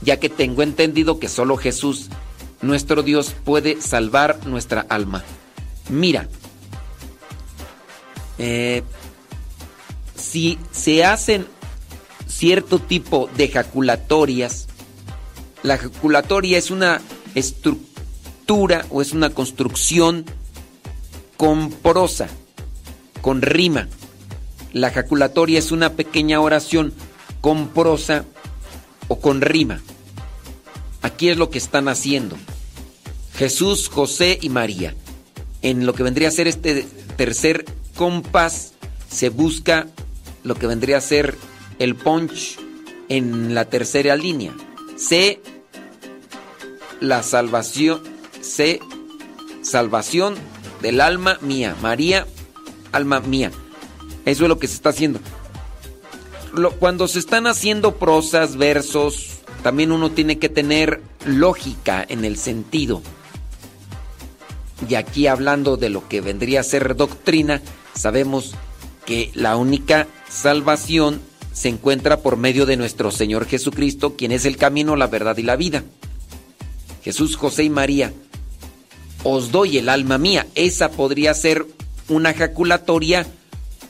Ya 0.00 0.18
que 0.18 0.28
tengo 0.28 0.62
entendido 0.62 1.18
que 1.18 1.28
solo 1.28 1.56
Jesús, 1.56 2.08
nuestro 2.62 3.02
Dios, 3.02 3.34
puede 3.44 3.80
salvar 3.80 4.46
nuestra 4.46 4.86
alma. 4.88 5.22
Mira, 5.90 6.28
eh, 8.38 8.82
si 10.14 10.58
se 10.72 11.04
hacen 11.04 11.46
cierto 12.26 12.78
tipo 12.78 13.28
de 13.36 13.44
ejaculatorias, 13.44 14.66
la 15.62 15.74
ejaculatoria 15.74 16.56
es 16.56 16.70
una 16.70 17.02
estructura 17.34 17.93
o 18.46 19.00
es 19.00 19.12
una 19.12 19.30
construcción 19.30 20.24
con 21.36 21.70
prosa, 21.70 22.28
con 23.20 23.42
rima. 23.42 23.88
La 24.72 24.88
ejaculatoria 24.88 25.58
es 25.58 25.72
una 25.72 25.94
pequeña 25.94 26.40
oración 26.40 26.92
con 27.40 27.68
prosa 27.68 28.24
o 29.08 29.18
con 29.18 29.40
rima. 29.40 29.80
Aquí 31.02 31.28
es 31.28 31.36
lo 31.36 31.50
que 31.50 31.58
están 31.58 31.88
haciendo. 31.88 32.36
Jesús, 33.36 33.88
José 33.88 34.38
y 34.40 34.48
María. 34.48 34.94
En 35.62 35.86
lo 35.86 35.94
que 35.94 36.02
vendría 36.02 36.28
a 36.28 36.32
ser 36.32 36.46
este 36.46 36.86
tercer 37.16 37.64
compás 37.96 38.74
se 39.10 39.28
busca 39.28 39.86
lo 40.42 40.54
que 40.54 40.66
vendría 40.66 40.98
a 40.98 41.00
ser 41.00 41.36
el 41.78 41.94
punch 41.94 42.58
en 43.08 43.54
la 43.54 43.64
tercera 43.64 44.16
línea. 44.16 44.54
C, 44.96 45.40
la 47.00 47.22
salvación, 47.22 48.13
C, 48.44 48.80
salvación 49.62 50.34
del 50.82 51.00
alma 51.00 51.38
mía. 51.40 51.74
María, 51.82 52.26
alma 52.92 53.20
mía. 53.20 53.50
Eso 54.24 54.44
es 54.44 54.48
lo 54.48 54.58
que 54.58 54.68
se 54.68 54.74
está 54.74 54.90
haciendo. 54.90 55.20
cuando 56.78 57.08
se 57.08 57.18
están 57.18 57.46
haciendo 57.48 57.96
prosas, 57.96 58.56
versos, 58.56 59.40
también 59.62 59.90
uno 59.90 60.10
tiene 60.12 60.38
que 60.38 60.48
tener 60.48 61.00
lógica 61.26 62.04
en 62.08 62.24
el 62.24 62.36
sentido. 62.36 63.02
Y 64.88 64.94
aquí 64.94 65.26
hablando 65.26 65.76
de 65.76 65.88
lo 65.88 66.06
que 66.08 66.20
vendría 66.20 66.60
a 66.60 66.64
ser 66.64 66.94
doctrina, 66.96 67.62
sabemos 67.94 68.54
que 69.06 69.30
la 69.34 69.56
única 69.56 70.06
salvación 70.28 71.20
se 71.52 71.68
encuentra 71.68 72.18
por 72.18 72.36
medio 72.36 72.66
de 72.66 72.76
nuestro 72.76 73.10
Señor 73.10 73.46
Jesucristo, 73.46 74.16
quien 74.16 74.32
es 74.32 74.44
el 74.44 74.56
camino, 74.56 74.96
la 74.96 75.06
verdad 75.06 75.36
y 75.38 75.42
la 75.42 75.56
vida. 75.56 75.84
Jesús, 77.04 77.36
José 77.36 77.64
y 77.64 77.70
María, 77.70 78.12
os 79.22 79.52
doy 79.52 79.78
el 79.78 79.88
alma 79.88 80.18
mía. 80.18 80.46
Esa 80.54 80.90
podría 80.90 81.34
ser 81.34 81.66
una 82.08 82.30
ejaculatoria 82.30 83.26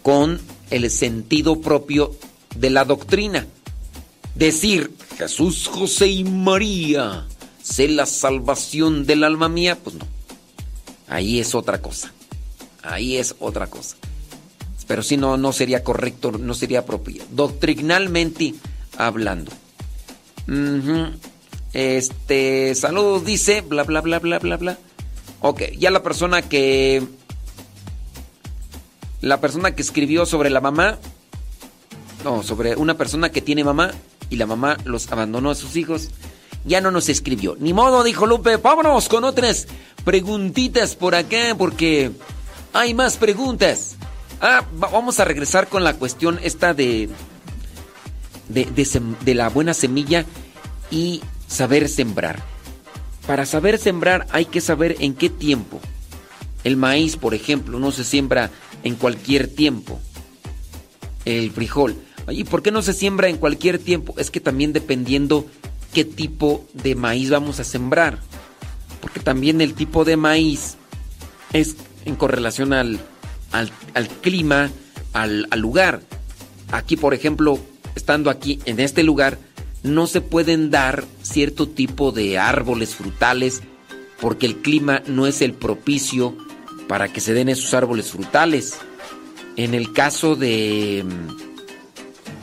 con 0.03 0.41
el 0.71 0.91
sentido 0.91 1.61
propio 1.61 2.15
de 2.57 2.71
la 2.71 2.85
doctrina. 2.85 3.47
Decir, 4.35 4.91
Jesús, 5.17 5.69
José 5.69 6.09
y 6.09 6.25
María, 6.25 7.27
sé 7.63 7.89
la 7.89 8.07
salvación 8.07 9.07
del 9.07 9.23
alma 9.23 9.49
mía, 9.49 9.79
pues 9.83 9.95
no. 9.97 10.07
Ahí 11.07 11.39
es 11.39 11.55
otra 11.55 11.81
cosa. 11.81 12.13
Ahí 12.83 13.17
es 13.17 13.37
otra 13.39 13.69
cosa. 13.69 13.97
Pero 14.87 15.03
si 15.03 15.17
no, 15.17 15.37
no 15.37 15.53
sería 15.53 15.83
correcto, 15.83 16.33
no 16.33 16.53
sería 16.55 16.81
apropiado. 16.81 17.29
Doctrinalmente 17.31 18.55
hablando. 18.99 19.53
Este, 21.75 22.75
saludos, 22.77 23.25
dice, 23.25 23.61
bla, 23.61 23.83
bla, 23.83 24.01
bla, 24.01 24.21
bla, 24.21 24.39
bla, 24.39 24.57
bla. 24.57 24.79
Ok, 25.41 25.63
ya 25.77 25.91
la 25.91 26.03
persona 26.03 26.41
que... 26.43 27.03
La 29.21 29.41
persona 29.41 29.75
que 29.75 29.83
escribió 29.83 30.27
sobre 30.27 30.51
la 30.51 30.61
mamá, 30.61 30.99
no, 32.25 32.43
sobre 32.43 32.77
una 32.77 32.95
persona 32.97 33.31
que 33.31 33.41
tiene 33.41 33.65
mamá 33.65 33.91
y 34.31 34.37
la 34.37 34.47
mamá 34.47 34.77
los 34.85 35.11
abandonó 35.11 35.51
a 35.51 35.55
sus 35.55 35.77
hijos, 35.77 36.11
ya 36.65 36.81
no 36.81 36.91
nos 36.91 37.09
escribió. 37.09 37.57
Ni 37.59 37.73
modo, 37.73 38.05
dijo 38.05 38.27
Lupe, 38.27 38.57
vámonos 38.59 39.09
con 39.09 39.25
otras 39.25 39.67
preguntitas 40.05 40.95
por 40.95 41.15
acá 41.15 41.55
porque 41.57 42.11
hay 42.73 42.95
más 42.95 43.17
preguntas. 43.17 43.97
Ah, 44.41 44.65
vamos 44.75 45.21
a 45.21 45.25
regresar 45.25 45.69
con 45.69 45.85
la 45.85 45.95
cuestión 45.95 46.39
esta 46.43 46.75
de, 46.75 47.09
de, 48.49 49.35
la 49.35 49.49
buena 49.49 49.75
semilla 49.75 50.27
y 50.91 51.23
saber 51.55 51.89
sembrar. 51.89 52.43
Para 53.27 53.47
saber 53.47 53.79
sembrar 53.79 54.27
hay 54.31 54.45
que 54.45 54.61
saber 54.61 54.97
en 55.01 55.15
qué 55.15 55.31
tiempo. 55.31 55.81
El 56.63 56.77
maíz, 56.77 57.17
por 57.17 57.35
ejemplo, 57.35 57.79
no 57.79 57.91
se 57.93 58.05
siembra 58.05 58.51
en 58.83 58.97
cualquier 58.97 59.49
tiempo. 59.49 60.01
El 61.25 61.51
frijol. 61.51 61.97
¿Y 62.29 62.45
por 62.45 62.63
qué 62.63 62.71
no 62.71 62.83
se 62.83 62.93
siembra 62.93 63.29
en 63.29 63.39
cualquier 63.39 63.79
tiempo? 63.79 64.15
Es 64.19 64.31
que 64.31 64.41
también 64.41 64.73
dependiendo 64.73 65.47
qué 65.93 66.05
tipo 66.05 66.67
de 66.73 66.95
maíz 66.95 67.31
vamos 67.31 67.61
a 67.61 67.65
sembrar. 67.65 68.19
Porque 69.01 69.21
también 69.21 69.61
el 69.61 69.75
tipo 69.75 70.05
de 70.05 70.17
maíz 70.17 70.77
es 71.53 71.77
en 72.05 72.17
correlación 72.17 72.73
al, 72.73 72.99
al, 73.53 74.09
clima, 74.23 74.71
al, 75.13 75.47
al 75.51 75.61
lugar. 75.61 76.01
Aquí, 76.73 76.97
por 76.97 77.15
ejemplo, 77.15 77.59
estando 77.95 78.31
aquí 78.31 78.59
en 78.65 78.81
este 78.81 79.03
lugar, 79.03 79.39
no 79.85 80.07
se 80.07 80.23
pueden 80.23 80.71
dar 80.71 81.05
cierto 81.23 81.69
tipo 81.69 82.11
de 82.11 82.39
árboles 82.39 82.95
frutales 82.95 83.63
porque 84.21 84.47
el 84.47 84.57
clima 84.57 85.03
no 85.07 85.27
es 85.27 85.43
el 85.43 85.53
propicio 85.53 86.37
para 86.89 87.13
que 87.13 87.21
se 87.21 87.35
den 87.35 87.51
esos 87.51 87.75
árboles 87.75 88.11
frutales. 88.11 88.79
En 89.57 89.75
el 89.75 89.93
caso 89.93 90.37
de, 90.37 91.05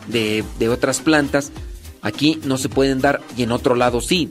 de, 0.08 0.70
otras 0.70 1.02
plantas, 1.02 1.52
aquí 2.02 2.40
no 2.46 2.58
se 2.58 2.70
pueden 2.70 3.02
dar 3.02 3.22
y 3.36 3.44
en 3.44 3.52
otro 3.52 3.76
lado 3.76 4.02
sí. 4.02 4.30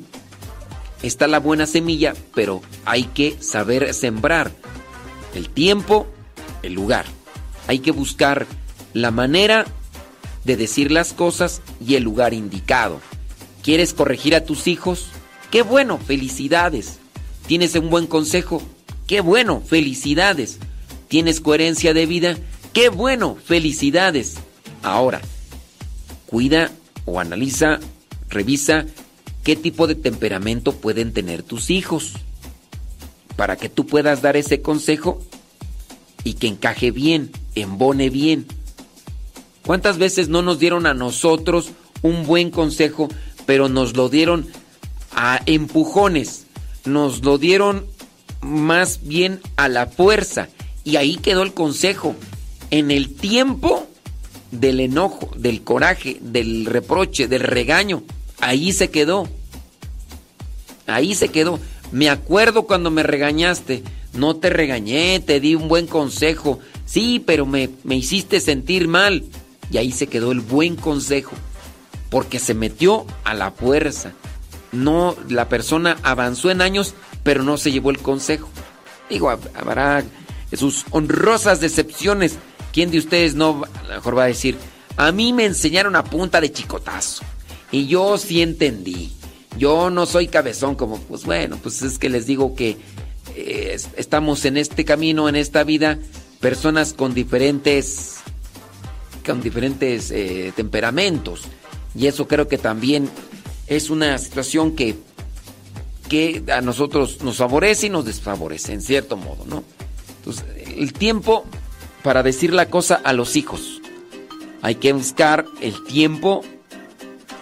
Está 1.03 1.27
la 1.27 1.41
buena 1.41 1.67
semilla, 1.67 2.15
pero 2.35 2.63
hay 2.85 3.05
que 3.05 3.37
saber 3.41 3.93
sembrar. 3.93 4.53
El 5.35 5.49
tiempo 5.49 6.07
el 6.63 6.75
lugar. 6.75 7.07
Hay 7.67 7.81
que 7.81 7.91
buscar 7.91 8.47
la 8.93 9.11
manera 9.11 9.67
de 10.45 10.57
decir 10.57 10.91
las 10.91 11.13
cosas 11.13 11.63
y 11.87 11.95
el 11.95 12.03
lugar 12.03 12.35
indicado. 12.35 13.01
¿Quieres 13.63 13.93
corregir 13.93 14.35
a 14.35 14.45
tus 14.45 14.67
hijos? 14.67 15.07
Qué 15.51 15.63
bueno, 15.63 15.99
felicidades. 15.99 16.99
¿Tienes 17.47 17.75
un 17.75 17.91
buen 17.91 18.07
consejo? 18.07 18.63
Qué 19.07 19.21
bueno, 19.21 19.61
felicidades. 19.61 20.59
¿Tienes 21.09 21.41
coherencia 21.41 21.93
de 21.93 22.07
vida? 22.07 22.39
Qué 22.73 22.89
bueno, 22.89 23.37
felicidades. 23.45 24.37
Ahora, 24.83 25.21
cuida 26.27 26.71
o 27.05 27.19
analiza, 27.19 27.81
revisa 28.29 28.87
qué 29.43 29.57
tipo 29.57 29.87
de 29.87 29.97
temperamento 29.97 30.73
pueden 30.73 31.13
tener 31.13 31.43
tus 31.43 31.71
hijos. 31.71 32.15
Para 33.37 33.57
que 33.57 33.69
tú 33.69 33.87
puedas 33.87 34.23
dar 34.23 34.37
ese 34.37 34.63
consejo 34.63 35.21
y 36.25 36.35
que 36.35 36.47
encaje 36.47 36.93
bien, 36.93 37.33
embone 37.55 38.11
bien. 38.11 38.47
¿Cuántas 39.71 39.99
veces 39.99 40.29
no 40.29 40.43
nos 40.43 40.59
dieron 40.59 40.85
a 40.85 40.95
nosotros 40.95 41.71
un 42.03 42.27
buen 42.27 42.51
consejo, 42.51 43.09
pero 43.47 43.69
nos 43.69 43.97
lo 43.97 44.09
dieron 44.09 44.49
a 45.13 45.41
empujones? 45.47 46.47
Nos 46.87 47.23
lo 47.23 47.39
dieron 47.39 47.87
más 48.41 48.99
bien 49.05 49.41
a 49.55 49.69
la 49.69 49.87
fuerza. 49.87 50.49
Y 50.83 50.97
ahí 50.97 51.19
quedó 51.19 51.45
el 51.45 51.55
consejo. 51.55 52.17
En 52.73 52.91
el 52.91 53.15
tiempo 53.15 53.87
del 54.51 54.81
enojo, 54.81 55.31
del 55.37 55.63
coraje, 55.63 56.19
del 56.21 56.67
reproche, 56.67 57.29
del 57.29 57.43
regaño, 57.43 58.03
ahí 58.41 58.73
se 58.73 58.91
quedó. 58.91 59.29
Ahí 60.89 61.15
se 61.15 61.29
quedó. 61.29 61.61
Me 61.93 62.11
acuerdo 62.11 62.65
cuando 62.65 62.91
me 62.91 63.05
regañaste. 63.05 63.85
No 64.15 64.35
te 64.35 64.51
regañé, 64.51 65.21
te 65.21 65.39
di 65.39 65.55
un 65.55 65.69
buen 65.69 65.87
consejo. 65.87 66.59
Sí, 66.87 67.23
pero 67.25 67.47
me, 67.47 67.71
me 67.85 67.95
hiciste 67.95 68.41
sentir 68.41 68.89
mal. 68.89 69.23
Y 69.71 69.79
ahí 69.79 69.93
se 69.93 70.07
quedó 70.07 70.33
el 70.33 70.41
buen 70.41 70.77
consejo. 70.77 71.33
Porque 72.11 72.39
se 72.39 72.55
metió 72.55 73.07
a 73.25 73.35
la 73.35 73.53
fuerza. 73.53 74.13
No, 74.73 75.17
la 75.29 75.49
persona 75.49 75.97
avanzó 76.03 76.51
en 76.51 76.61
años, 76.61 76.95
pero 77.23 77.43
no 77.43 77.57
se 77.57 77.73
llevó 77.73 77.91
el 77.91 77.99
consejo. 77.99 78.49
Digo, 79.09 79.31
habrá 79.31 80.05
sus 80.53 80.85
honrosas 80.91 81.61
decepciones. 81.61 82.37
¿Quién 82.73 82.91
de 82.91 82.99
ustedes 82.99 83.35
no 83.35 83.63
mejor 83.89 84.17
va 84.17 84.25
a 84.25 84.29
decir, 84.29 84.57
a 84.97 85.11
mí 85.13 85.33
me 85.33 85.45
enseñaron 85.45 85.97
a 85.97 86.05
punta 86.05 86.41
de 86.41 86.53
chicotazo? 86.53 87.25
Y 87.73 87.87
yo 87.87 88.19
sí 88.19 88.43
entendí. 88.43 89.13
Yo 89.59 89.91
no 89.91 90.07
soy 90.07 90.29
cabezón 90.29 90.77
como, 90.77 90.99
pues 91.01 91.25
bueno, 91.25 91.59
pues 91.61 91.83
es 91.83 91.99
que 91.99 92.09
les 92.09 92.27
digo 92.27 92.55
que 92.55 92.77
eh, 93.35 93.77
estamos 93.97 94.45
en 94.45 94.57
este 94.57 94.85
camino, 94.85 95.29
en 95.29 95.37
esta 95.37 95.65
vida, 95.65 95.99
personas 96.41 96.93
con 96.93 97.15
diferentes, 97.15 98.20
con 99.25 99.41
diferentes 99.41 100.11
eh, 100.11 100.53
temperamentos. 100.55 101.43
Y 101.95 102.07
eso 102.07 102.29
creo 102.29 102.49
que 102.49 102.59
también 102.59 103.09
es 103.67 103.91
una 103.91 104.17
situación 104.19 104.75
que, 104.77 104.97
que 106.09 106.43
a 106.53 106.61
nosotros 106.61 107.23
nos 107.23 107.37
favorece 107.37 107.87
y 107.87 107.91
nos 107.91 108.05
desfavorece, 108.05 108.73
en 108.73 108.83
cierto 108.83 109.17
modo, 109.17 109.45
¿no? 109.47 109.65
Entonces, 110.19 110.45
el 110.77 110.93
tiempo 110.93 111.45
para 112.03 112.23
decir 112.23 112.53
la 112.53 112.67
cosa 112.71 113.01
a 113.03 113.13
los 113.13 113.37
hijos. 113.37 113.81
Hay 114.63 114.77
que 114.77 114.93
buscar 114.93 115.47
el 115.61 115.83
tiempo, 115.85 116.43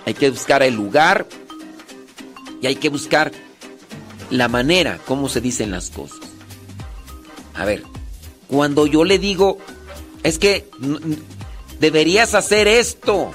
hay 0.07 0.15
que 0.15 0.31
buscar 0.31 0.63
el 0.63 0.75
lugar 0.75 1.27
y 2.61 2.67
hay 2.67 2.77
que 2.77 2.89
buscar 2.89 3.33
la 4.31 4.49
manera 4.49 4.99
como 5.07 5.29
se 5.29 5.41
dicen 5.41 5.71
las 5.71 5.91
cosas. 5.91 6.19
A 7.55 7.65
ver, 7.65 7.83
cuando 8.47 8.87
yo 8.87 9.05
le 9.05 9.19
digo, 9.19 9.59
es 10.23 10.39
que 10.39 10.69
deberías 11.81 12.35
hacer 12.35 12.69
esto. 12.69 13.31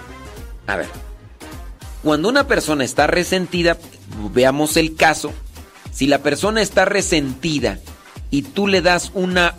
A 0.67 0.75
ver, 0.75 0.87
cuando 2.03 2.29
una 2.29 2.47
persona 2.47 2.83
está 2.83 3.07
resentida, 3.07 3.77
veamos 4.33 4.77
el 4.77 4.95
caso, 4.95 5.33
si 5.91 6.07
la 6.07 6.19
persona 6.19 6.61
está 6.61 6.85
resentida 6.85 7.79
y 8.29 8.41
tú 8.41 8.67
le 8.67 8.81
das 8.81 9.11
una 9.13 9.55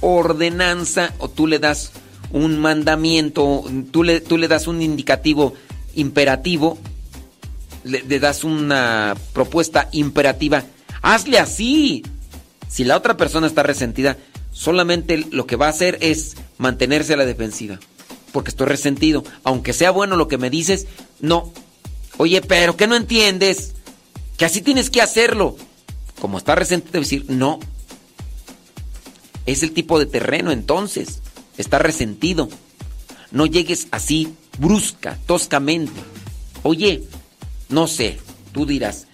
ordenanza 0.00 1.14
o 1.18 1.28
tú 1.28 1.46
le 1.46 1.58
das 1.58 1.92
un 2.30 2.58
mandamiento, 2.58 3.64
tú 3.90 4.02
le, 4.02 4.20
tú 4.20 4.38
le 4.38 4.48
das 4.48 4.66
un 4.66 4.82
indicativo 4.82 5.54
imperativo, 5.94 6.78
le, 7.84 8.02
le 8.02 8.18
das 8.18 8.42
una 8.44 9.14
propuesta 9.32 9.88
imperativa, 9.92 10.64
hazle 11.02 11.38
así. 11.38 12.02
Si 12.68 12.84
la 12.84 12.96
otra 12.96 13.16
persona 13.18 13.46
está 13.46 13.62
resentida, 13.62 14.16
solamente 14.50 15.26
lo 15.30 15.46
que 15.46 15.56
va 15.56 15.66
a 15.66 15.70
hacer 15.70 15.98
es 16.00 16.36
mantenerse 16.62 17.12
a 17.12 17.16
la 17.16 17.26
defensiva. 17.26 17.78
Porque 18.32 18.50
estoy 18.50 18.68
resentido. 18.68 19.24
Aunque 19.44 19.74
sea 19.74 19.90
bueno 19.90 20.16
lo 20.16 20.28
que 20.28 20.38
me 20.38 20.48
dices, 20.48 20.86
no. 21.20 21.52
Oye, 22.16 22.40
pero 22.40 22.76
¿qué 22.76 22.86
no 22.86 22.96
entiendes? 22.96 23.72
Que 24.38 24.46
así 24.46 24.62
tienes 24.62 24.88
que 24.88 25.02
hacerlo. 25.02 25.56
Como 26.20 26.38
está 26.38 26.54
resentido, 26.54 27.00
decir, 27.00 27.26
no. 27.28 27.58
Es 29.44 29.62
el 29.62 29.72
tipo 29.72 29.98
de 29.98 30.06
terreno 30.06 30.52
entonces. 30.52 31.20
Está 31.58 31.78
resentido. 31.78 32.48
No 33.32 33.44
llegues 33.46 33.88
así, 33.90 34.34
brusca, 34.58 35.18
toscamente. 35.26 36.00
Oye, 36.62 37.02
no 37.68 37.88
sé, 37.88 38.18
tú 38.52 38.66
dirás. 38.66 39.08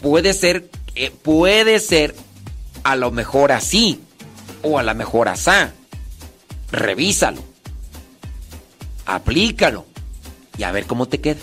Puede 0.00 0.34
ser, 0.34 0.70
eh, 0.94 1.10
puede 1.10 1.80
ser 1.80 2.14
a 2.84 2.96
lo 2.96 3.10
mejor 3.10 3.52
así 3.52 4.00
o 4.62 4.78
a 4.78 4.82
lo 4.82 4.94
mejor 4.94 5.28
asá. 5.28 5.74
Revísalo. 6.72 7.42
Aplícalo. 9.06 9.86
Y 10.56 10.62
a 10.62 10.72
ver 10.72 10.86
cómo 10.86 11.06
te 11.06 11.20
queda. 11.20 11.40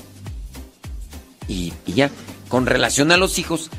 Y, 1.47 1.73
ya, 1.85 2.11
con 2.49 2.65
relación 2.65 3.11
a 3.11 3.17
los 3.17 3.39
hijos, 3.39 3.69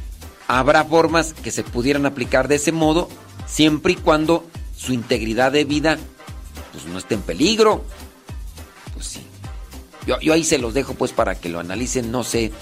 habrá 0.46 0.84
formas 0.84 1.34
que 1.34 1.50
se 1.50 1.62
pudieran 1.62 2.06
aplicar 2.06 2.48
de 2.48 2.56
ese 2.56 2.72
modo 2.72 3.08
siempre 3.46 3.92
y 3.92 3.96
cuando 3.96 4.46
su 4.76 4.92
integridad 4.92 5.52
de 5.52 5.64
vida 5.64 5.98
pues 6.72 6.86
no 6.86 6.98
esté 6.98 7.14
en 7.14 7.22
peligro. 7.22 7.84
Pues 8.94 9.06
sí. 9.06 9.22
Yo, 10.06 10.32
ahí 10.32 10.44
se 10.44 10.58
los 10.58 10.74
dejo 10.74 10.94
pues 10.94 11.12
para 11.12 11.34
que 11.34 11.50
lo 11.50 11.60
analicen, 11.60 12.10
no 12.10 12.24
sé, 12.24 12.52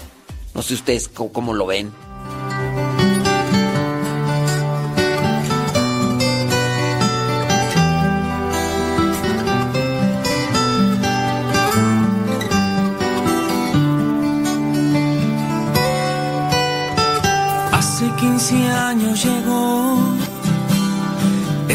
no 0.53 0.61
sé 0.61 0.73
ustedes 0.73 1.07
cómo 1.07 1.53
lo 1.53 1.65
ven. 1.65 1.91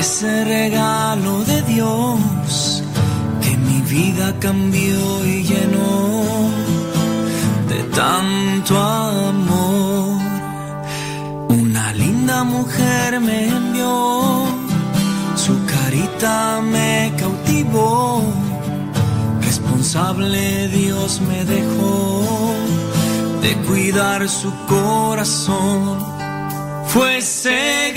Ese 0.02 0.44
regalo 0.44 1.44
de 1.44 1.62
Dios 1.62 2.82
que 3.40 3.56
mi 3.56 3.81
vida 3.82 4.34
cambió 4.40 5.24
y 5.24 5.44
llenó 5.44 6.24
de 7.68 7.81
tanto 8.00 8.72
amor. 8.76 10.20
Una 11.50 11.92
linda 11.92 12.42
mujer 12.42 13.20
me 13.20 13.47
envió, 13.47 14.44
su 15.36 15.55
carita 15.66 16.60
me 16.74 17.12
cautivó, 17.16 18.24
responsable 19.40 20.66
Dios 20.81 21.20
me 21.28 21.44
dejó 21.44 22.24
de 23.40 23.52
cuidar 23.68 24.28
su 24.28 24.50
corazón. 24.66 25.98
Fue 26.89 27.18
ese 27.18 27.92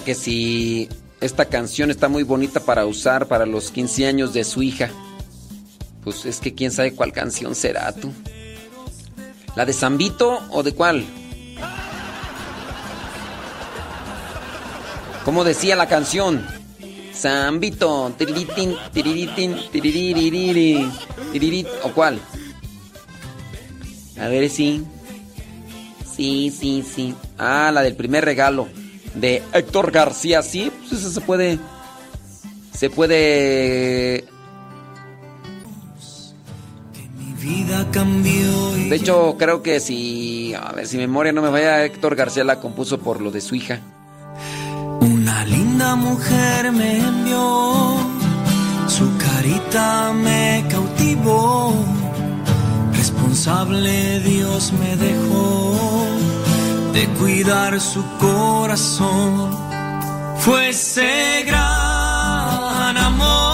Que 0.00 0.14
si 0.14 0.88
esta 1.20 1.44
canción 1.44 1.90
está 1.90 2.08
muy 2.08 2.22
bonita 2.22 2.60
para 2.60 2.86
usar 2.86 3.28
para 3.28 3.46
los 3.46 3.70
15 3.70 4.06
años 4.06 4.32
de 4.32 4.42
su 4.42 4.62
hija. 4.62 4.90
Pues 6.02 6.24
es 6.24 6.40
que 6.40 6.54
quién 6.54 6.72
sabe 6.72 6.94
cuál 6.94 7.12
canción 7.12 7.54
será 7.54 7.92
tú. 7.92 8.12
¿La 9.54 9.64
de 9.64 9.72
Zambito 9.72 10.40
o 10.50 10.62
de 10.62 10.72
cuál? 10.72 11.04
¿Cómo 15.24 15.44
decía 15.44 15.76
la 15.76 15.86
canción? 15.86 16.44
Zambito, 17.14 18.12
tiriritín, 18.18 18.74
tiriritín, 18.92 19.56
tiriririri, 19.70 20.90
tiririt, 21.30 21.68
¿o 21.84 21.92
cuál? 21.92 22.18
A 24.18 24.26
ver 24.26 24.50
si. 24.50 24.84
Sí, 26.16 26.50
sí, 26.50 26.82
sí. 26.82 27.14
Ah, 27.38 27.70
la 27.72 27.82
del 27.82 27.94
primer 27.94 28.24
regalo 28.24 28.81
de 29.14 29.42
Héctor 29.52 29.90
García, 29.90 30.42
sí, 30.42 30.70
pues 30.78 31.00
eso 31.00 31.10
se 31.10 31.20
puede. 31.20 31.58
Se 32.72 32.90
puede. 32.90 34.24
De 38.88 38.96
hecho, 38.96 39.36
creo 39.38 39.62
que 39.62 39.80
si. 39.80 40.54
A 40.54 40.72
ver, 40.72 40.86
si 40.86 40.96
memoria 40.96 41.32
no 41.32 41.42
me 41.42 41.50
vaya, 41.50 41.84
Héctor 41.84 42.14
García 42.14 42.44
la 42.44 42.60
compuso 42.60 42.98
por 42.98 43.20
lo 43.20 43.30
de 43.30 43.40
su 43.40 43.54
hija. 43.54 43.80
Una 45.00 45.44
linda 45.44 45.96
mujer 45.96 46.70
me 46.72 46.98
envió, 46.98 47.96
su 48.86 49.10
carita 49.16 50.12
me 50.12 50.64
cautivó, 50.70 51.74
responsable 52.92 54.20
Dios 54.20 54.72
me 54.72 54.96
dejó 54.96 55.91
de 56.92 57.08
cuidar 57.18 57.80
su 57.80 58.04
corazón. 58.18 59.56
Fue 60.38 60.70
ese 60.70 61.44
gran 61.46 62.96
amor, 62.96 63.51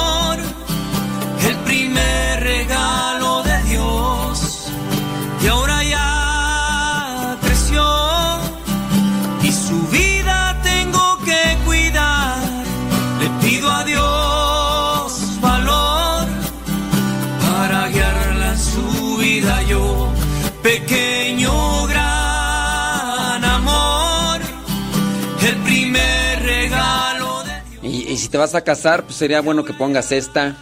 si 28.29 28.33
te 28.33 28.37
vas 28.37 28.55
a 28.55 28.61
casar, 28.61 29.05
pues 29.05 29.17
sería 29.17 29.41
bueno 29.41 29.65
que 29.65 29.73
pongas 29.73 30.13
esta. 30.13 30.55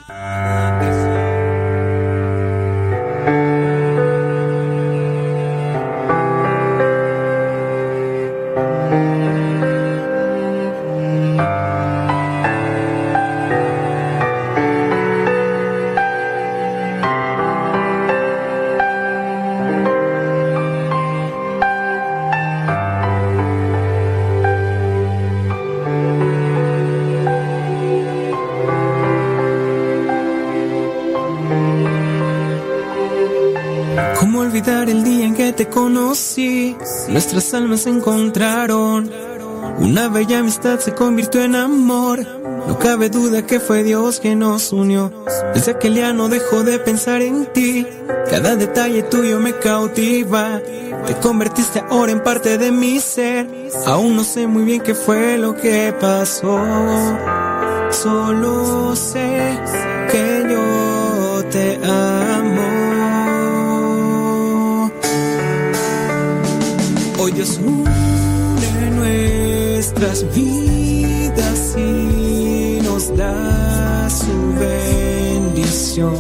Conocí? 35.77 36.75
Nuestras 37.11 37.53
almas 37.53 37.83
se 37.83 37.91
encontraron. 37.91 39.11
Una 39.79 40.09
bella 40.09 40.39
amistad 40.39 40.81
se 40.81 40.95
convirtió 40.95 41.43
en 41.43 41.55
amor. 41.55 42.27
No 42.67 42.79
cabe 42.79 43.11
duda 43.11 43.45
que 43.47 43.61
fue 43.61 43.83
Dios 43.83 44.19
quien 44.19 44.39
nos 44.39 44.73
unió. 44.73 45.13
Desde 45.53 45.73
aquel 45.73 45.97
día 45.97 46.15
no 46.15 46.31
dejo 46.31 46.63
de 46.63 46.79
pensar 46.79 47.21
en 47.21 47.45
ti. 47.53 47.87
Cada 48.31 48.57
detalle 48.57 49.03
tuyo 49.03 49.39
me 49.39 49.53
cautiva. 49.53 50.63
Te 51.07 51.15
convertiste 51.21 51.85
ahora 51.91 52.11
en 52.13 52.23
parte 52.23 52.57
de 52.57 52.73
mi 52.73 52.99
ser. 52.99 53.47
Aún 53.85 54.17
no 54.17 54.25
sé 54.25 54.47
muy 54.47 54.65
bien 54.65 54.81
qué 54.81 54.95
fue 54.95 55.37
lo 55.37 55.55
que 55.55 55.95
pasó. 56.01 56.59
Solo 57.91 58.97
sé 58.97 59.59
que 60.11 60.47
yo 60.51 61.45
te 61.51 61.79
amo. 61.85 62.46
Hoy 67.27 67.33
Dios 67.33 67.59
une 67.59 68.91
nuestras 68.93 70.25
vidas 70.33 71.75
y 71.77 72.79
nos 72.85 73.17
da 73.17 74.09
su 74.09 74.55
bendición. 74.61 76.15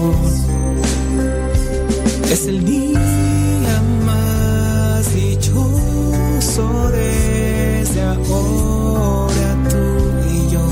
Es 2.29 2.49
el 2.49 2.65
día 2.65 3.83
más 4.05 5.15
dichoso 5.15 6.91
desde 6.91 8.03
ahora 8.03 9.57
tú 9.71 9.87
y 10.29 10.51
yo. 10.51 10.69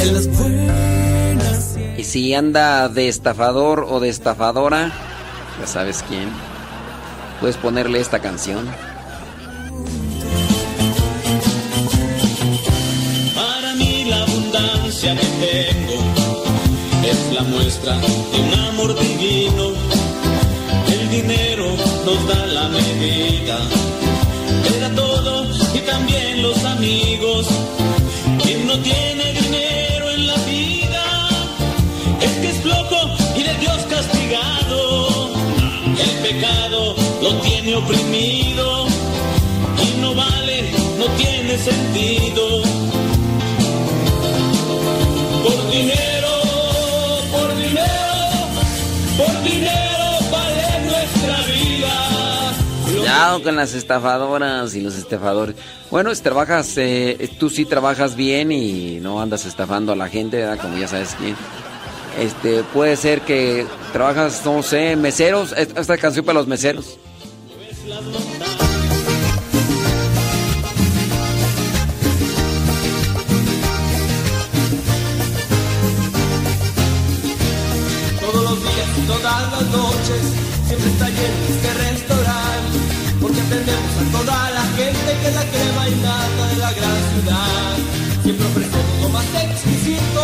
En 0.00 0.14
las 0.14 0.28
buenas 0.38 1.76
y 1.98 2.04
si 2.04 2.32
anda 2.32 2.88
de 2.88 3.08
estafador 3.08 3.88
o 3.90 3.98
de 3.98 4.08
estafadora, 4.08 4.92
ya 5.58 5.66
sabes 5.66 6.04
quién. 6.08 6.28
Puedes 7.40 7.56
ponerle 7.56 8.00
esta 8.00 8.18
canción. 8.18 8.68
Para 13.34 13.74
mí 13.76 14.04
la 14.04 14.22
abundancia 14.22 15.16
que 15.16 15.26
tengo 15.46 16.44
es 17.02 17.32
la 17.34 17.42
muestra 17.44 17.98
de 17.98 18.06
un 18.06 18.69
oprimido 37.74 38.86
y 39.82 40.00
no 40.00 40.14
vale, 40.14 40.70
no 40.98 41.06
tiene 41.16 41.56
sentido. 41.58 42.62
Por 45.44 45.70
dinero, 45.70 46.28
por 47.30 47.56
dinero, 47.56 47.86
por 49.16 49.42
dinero 49.42 50.04
vale 50.30 50.84
nuestra 50.84 51.36
vida. 51.46 52.52
Cuidado 52.86 53.42
con 53.42 53.56
las 53.56 53.74
estafadoras 53.74 54.74
y 54.74 54.80
los 54.80 54.96
estafadores. 54.96 55.56
Bueno, 55.90 56.14
si 56.14 56.22
trabajas, 56.22 56.72
eh, 56.76 57.30
tú 57.38 57.50
sí 57.50 57.64
trabajas 57.64 58.16
bien 58.16 58.52
y 58.52 58.98
no 59.00 59.20
andas 59.20 59.46
estafando 59.46 59.92
a 59.92 59.96
la 59.96 60.08
gente, 60.08 60.38
¿verdad? 60.38 60.58
como 60.60 60.76
ya 60.76 60.88
sabes 60.88 61.14
quién. 61.18 61.36
Este, 62.18 62.64
puede 62.64 62.96
ser 62.96 63.20
que 63.20 63.66
trabajas, 63.92 64.42
no 64.44 64.62
sé, 64.62 64.96
meseros. 64.96 65.52
Esta 65.56 65.80
esta 65.80 65.96
canción 65.96 66.24
para 66.24 66.38
los 66.38 66.48
meseros. 66.48 66.98
Siempre 80.70 80.90
está 80.90 81.08
lleno 81.08 81.38
este 81.50 81.70
restaurante, 81.74 82.78
porque 83.20 83.40
atendemos 83.40 83.94
a 83.98 84.04
toda 84.14 84.50
la 84.50 84.64
gente 84.78 85.08
que 85.18 85.26
es 85.30 85.34
la 85.34 85.46
crema 85.50 85.82
y 85.88 85.94
nata 85.98 86.42
de 86.46 86.56
la 86.64 86.72
gran 86.78 86.98
ciudad. 87.10 87.74
Siempre 88.22 88.46
ofrecemos 88.46 88.96
lo 89.02 89.08
más 89.08 89.26
exquisito, 89.34 90.22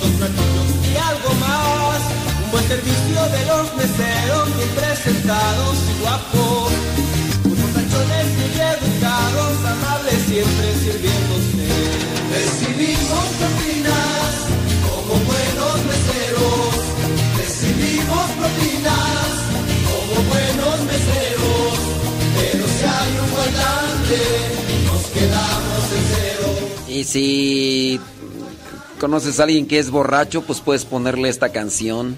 con 0.00 0.12
platillos 0.16 0.70
y 0.88 0.92
algo 0.96 1.30
más. 1.44 2.00
Un 2.44 2.50
buen 2.52 2.66
servicio 2.66 3.18
de 3.36 3.42
los 3.44 3.64
meseros, 3.76 4.44
bien 4.56 4.72
presentados 4.72 5.76
y 5.84 5.92
guapos. 6.00 6.72
Unos 7.52 7.70
tachones 7.76 8.26
muy 8.40 8.54
educados, 8.72 9.52
amables 9.68 10.20
siempre 10.24 10.66
sirviéndose. 10.80 11.68
Recibimos 12.32 13.24
propinas 13.36 14.32
como 14.88 15.12
buenos 15.28 15.76
meseros. 15.92 16.72
Recibimos 17.36 18.26
propinas 18.40 19.44
Y 26.88 27.04
si 27.04 28.00
conoces 29.00 29.40
a 29.40 29.44
alguien 29.44 29.66
que 29.66 29.78
es 29.78 29.90
borracho, 29.90 30.42
pues 30.42 30.60
puedes 30.60 30.84
ponerle 30.84 31.28
esta 31.28 31.50
canción. 31.50 32.16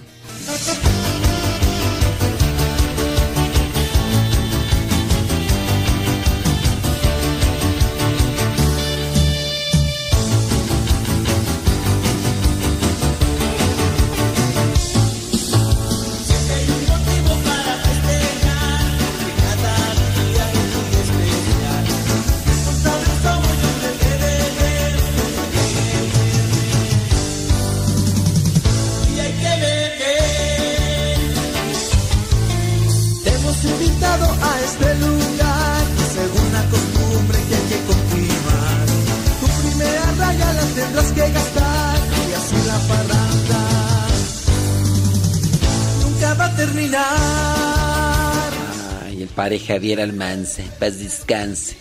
Javier 49.77 50.01
Almanza, 50.01 50.63
paz 50.79 51.01
descanse. 51.01 51.77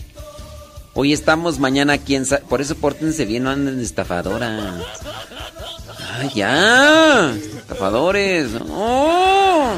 Hoy 0.95 1.13
estamos, 1.13 1.59
mañana 1.59 1.97
quién 1.97 2.25
sabe. 2.25 2.43
Por 2.49 2.59
eso 2.59 2.75
pórtense 2.75 3.23
bien, 3.23 3.43
no 3.43 3.51
anden 3.51 3.77
de 3.77 3.83
estafadoras. 3.85 4.83
¡Ay, 6.19 6.29
ya! 6.35 7.33
¡Estafadores! 7.33 8.51
¡No! 8.51 9.75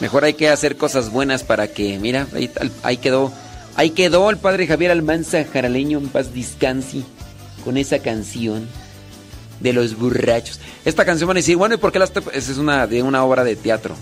Mejor 0.00 0.24
hay 0.24 0.32
que 0.32 0.48
hacer 0.48 0.78
cosas 0.78 1.10
buenas 1.10 1.42
para 1.42 1.68
que, 1.68 1.98
mira, 1.98 2.26
ahí 2.82 2.96
quedó, 2.96 3.30
ahí 3.76 3.90
quedó 3.90 4.30
el 4.30 4.36
padre 4.36 4.66
Javier 4.66 4.90
Almanza 4.90 5.44
Jaraleño 5.44 5.98
en 5.98 6.08
paz 6.08 6.34
descanse 6.34 7.02
con 7.64 7.76
esa 7.76 7.98
canción 8.00 8.68
de 9.60 9.72
los 9.72 9.96
borrachos. 9.96 10.60
Esta 10.84 11.04
canción 11.04 11.28
van 11.28 11.36
a 11.36 11.40
decir, 11.40 11.56
bueno, 11.56 11.74
¿y 11.74 11.78
por 11.78 11.92
qué 11.92 11.98
la 11.98 12.08
es 12.32 12.48
una 12.58 12.86
de 12.86 13.02
una 13.02 13.24
obra 13.24 13.44
de 13.44 13.56
teatro. 13.56 13.96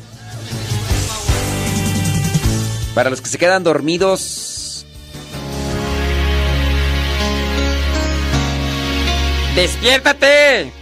Para 2.95 3.11
los 3.11 3.21
que 3.21 3.29
se 3.29 3.39
quedan 3.39 3.65
dormidos. 3.65 4.85
¡Despiértate! 9.55 10.82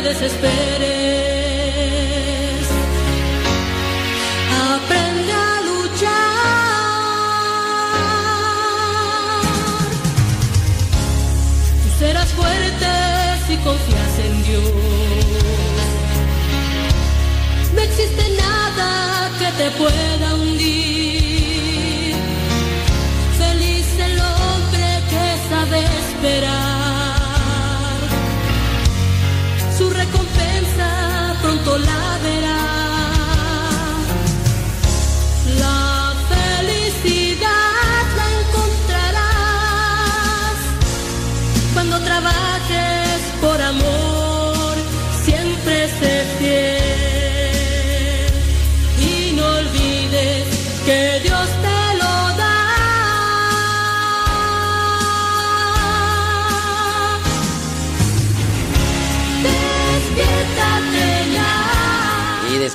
No 0.00 1.07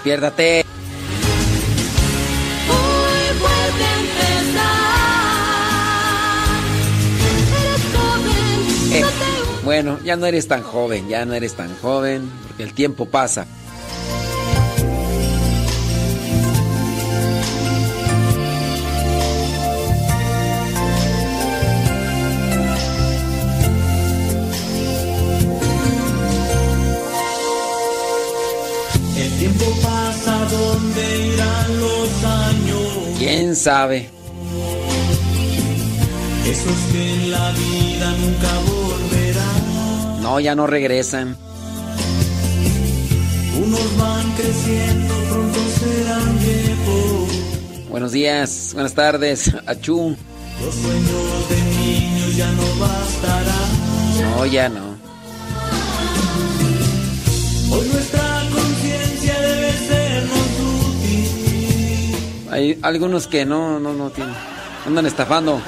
despiértate. 0.04 0.66
Eh, 8.92 9.04
bueno, 9.64 9.98
ya 10.04 10.18
no 10.18 10.26
eres 10.26 10.50
tan 10.50 10.62
joven, 10.62 11.08
ya 11.08 11.24
no 11.24 11.34
eres 11.34 11.54
tan 11.54 11.74
joven, 11.78 12.30
porque 12.46 12.64
el 12.64 12.74
tiempo 12.74 13.06
pasa. 13.06 13.48
Tiempo 29.44 29.66
pasa, 29.82 30.48
¿dónde 30.50 31.34
irán 31.34 31.80
los 31.82 32.24
años? 32.24 33.18
¿Quién 33.18 33.56
sabe? 33.56 34.10
Esos 36.46 36.78
que 36.92 37.14
en 37.14 37.32
la 37.32 37.52
vida 37.52 38.12
nunca 38.22 38.52
volverán. 38.72 40.22
No, 40.22 40.40
ya 40.40 40.56
no 40.56 40.66
regresan. 40.66 41.38
Unos 43.62 43.98
van 43.98 44.32
creciendo, 44.38 45.14
pronto 45.30 45.60
serán 45.80 46.40
viejos. 46.40 47.90
Buenos 47.90 48.12
días, 48.14 48.72
buenas 48.74 48.94
tardes, 48.94 49.52
Achú. 49.66 50.16
Los 50.64 50.76
sueños 50.76 51.50
de 51.50 51.62
niños 51.78 52.38
ya 52.38 52.50
no 52.52 52.80
bastarán. 52.80 54.38
No, 54.38 54.46
ya 54.46 54.70
no. 54.70 54.93
Hay 62.54 62.78
algunos 62.84 63.26
que 63.26 63.46
no, 63.46 63.80
no, 63.80 63.94
no 63.94 64.12
tienen. 64.12 64.36
Andan 64.86 65.08
estafando. 65.08 65.60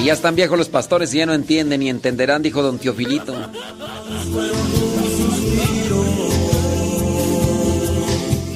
Y 0.00 0.06
ya 0.06 0.12
están 0.12 0.34
viejos 0.34 0.58
los 0.58 0.68
pastores 0.68 1.14
y 1.14 1.18
ya 1.18 1.26
no 1.26 1.32
entienden 1.32 1.78
ni 1.78 1.88
entenderán, 1.88 2.42
dijo 2.42 2.62
don 2.62 2.80
Teofilito. 2.80 3.32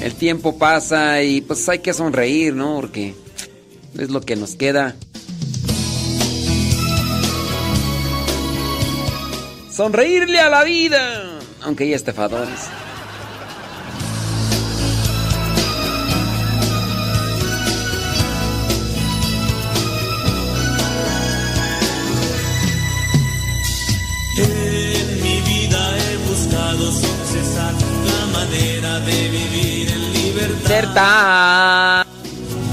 El 0.00 0.14
tiempo 0.16 0.58
pasa 0.58 1.22
y 1.22 1.42
pues 1.42 1.68
hay 1.68 1.78
que 1.78 1.94
sonreír, 1.94 2.52
¿no? 2.52 2.80
Porque 2.80 3.14
es 3.96 4.10
lo 4.10 4.20
que 4.20 4.34
nos 4.34 4.56
queda. 4.56 4.96
Sonreírle 9.70 10.40
a 10.40 10.50
la 10.50 10.64
vida, 10.64 11.38
aunque 11.62 11.84
hay 11.84 11.94
estafadores. 11.94 12.68
Certa. 30.66 32.04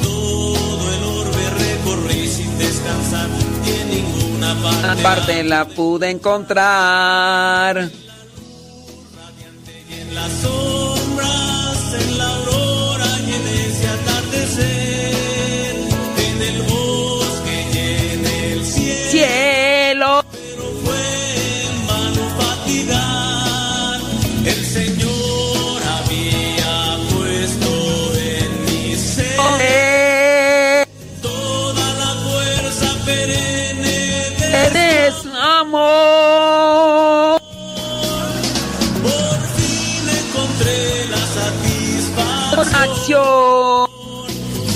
Todo 0.01 0.93
el 0.93 1.03
orbe 1.03 1.49
recorrí 1.59 2.27
sin 2.27 2.57
descansar 2.57 3.29
y 3.65 3.69
en 3.69 3.89
ninguna 3.89 4.55
parte. 5.03 5.43
La 5.43 5.65
pude 5.65 6.09
encontrar. 6.09 7.91
En 16.17 16.41
el 16.41 16.61
bosque 16.63 17.65
y 17.73 17.77
en 17.77 18.25
el. 18.25 18.65
Cielo. 18.65 19.52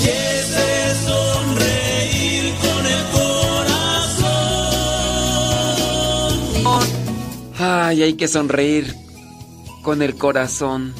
Ese 0.03 0.95
sonreír 1.05 2.53
con 2.59 2.85
el 2.85 3.03
corazón. 3.11 4.35
Ay, 7.59 8.03
hay 8.03 8.13
que 8.13 8.27
sonreír 8.27 8.95
con 9.81 10.01
el 10.01 10.15
corazón. 10.15 10.93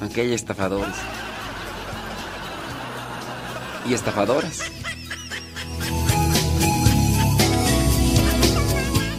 Aunque 0.00 0.20
hay 0.20 0.32
estafadores. 0.32 0.94
Y 3.88 3.94
estafadoras. 3.94 4.60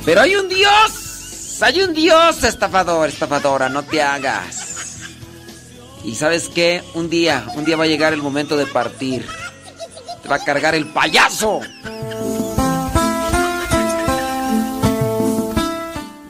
Pero 0.05 0.21
hay 0.21 0.35
un 0.35 0.47
Dios. 0.47 1.61
Hay 1.61 1.81
un 1.81 1.93
Dios 1.93 2.43
estafador, 2.43 3.09
estafadora. 3.09 3.67
No 3.67 3.83
te 3.83 4.01
hagas. 4.01 4.66
Y 6.07 6.15
sabes 6.15 6.47
qué? 6.47 6.81
Un 6.93 7.09
día, 7.09 7.45
un 7.57 7.65
día 7.65 7.75
va 7.75 7.83
a 7.83 7.87
llegar 7.87 8.13
el 8.13 8.21
momento 8.21 8.55
de 8.55 8.65
partir. 8.65 9.27
Te 10.23 10.29
va 10.29 10.37
a 10.37 10.39
cargar 10.39 10.73
el 10.73 10.87
payaso. 10.87 11.59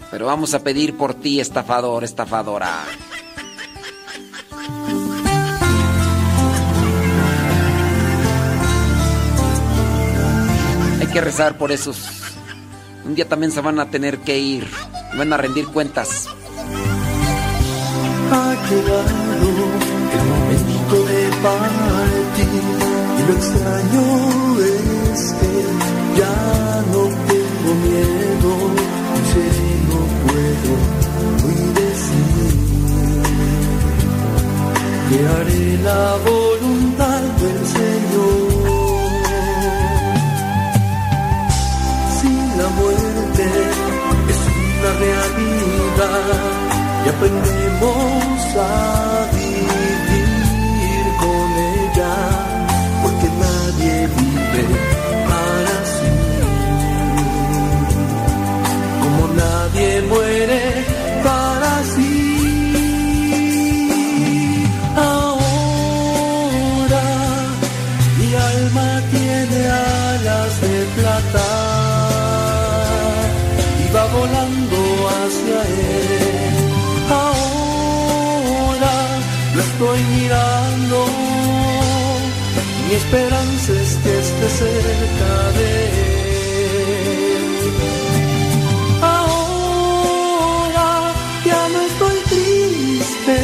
Pero 0.10 0.26
vamos 0.26 0.56
a 0.56 0.64
pedir 0.64 0.98
por 0.98 1.14
ti, 1.14 1.40
estafador, 1.40 2.04
estafadora. 2.04 2.86
Hay 11.00 11.08
que 11.14 11.22
rezar 11.22 11.56
por 11.60 11.72
esos. 11.72 12.00
Un 13.06 13.14
día 13.14 13.30
también 13.30 13.52
se 13.52 13.62
van 13.62 13.80
a 13.80 13.92
tener 13.92 14.18
que 14.18 14.40
ir. 14.40 14.68
Van 15.16 15.32
a 15.32 15.38
rendir 15.38 15.68
cuentas. 15.68 16.28
Partir 21.44 22.48
y 23.18 23.24
lo 23.28 23.34
extraño 23.34 24.06
es 24.60 25.22
que 25.40 25.54
ya 26.20 26.38
no 26.94 27.02
tengo 27.30 27.72
miedo, 27.86 28.52
sé 29.30 29.46
no 29.90 30.00
puedo 30.24 30.72
hoy 31.46 31.62
decir 31.82 32.52
que 35.10 35.18
haré 35.28 35.66
la 35.84 36.06
voluntad 36.30 37.22
del 37.42 37.62
Señor. 37.78 38.48
Si 42.18 42.32
la 42.60 42.68
muerte 42.80 43.44
es 44.32 44.42
una 44.80 44.92
realidad 45.06 46.26
y 47.06 47.10
aprendemos 47.10 48.56
a 48.58 49.07
esperanza 83.08 83.72
es 83.72 83.92
que 84.04 84.20
esté 84.20 84.50
cerca 84.50 85.52
de 85.58 85.68
él. 86.18 87.72
Ahora 89.02 90.90
ya 91.46 91.62
no 91.74 91.80
estoy 91.90 92.18
triste, 92.34 93.38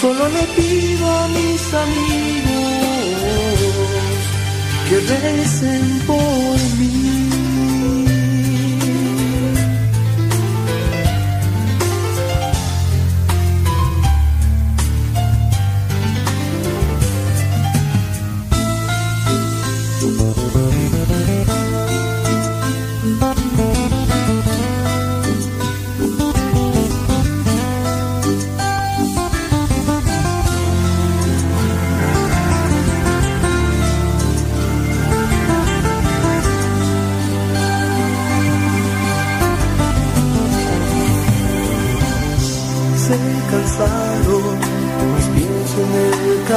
solo 0.00 0.28
le 0.28 0.44
pido 0.56 1.04
a 1.08 1.28
mis 1.28 1.74
amigos 1.86 2.62
que 4.88 4.96
recen 5.14 5.84
por 6.06 6.58
mí. 6.78 7.11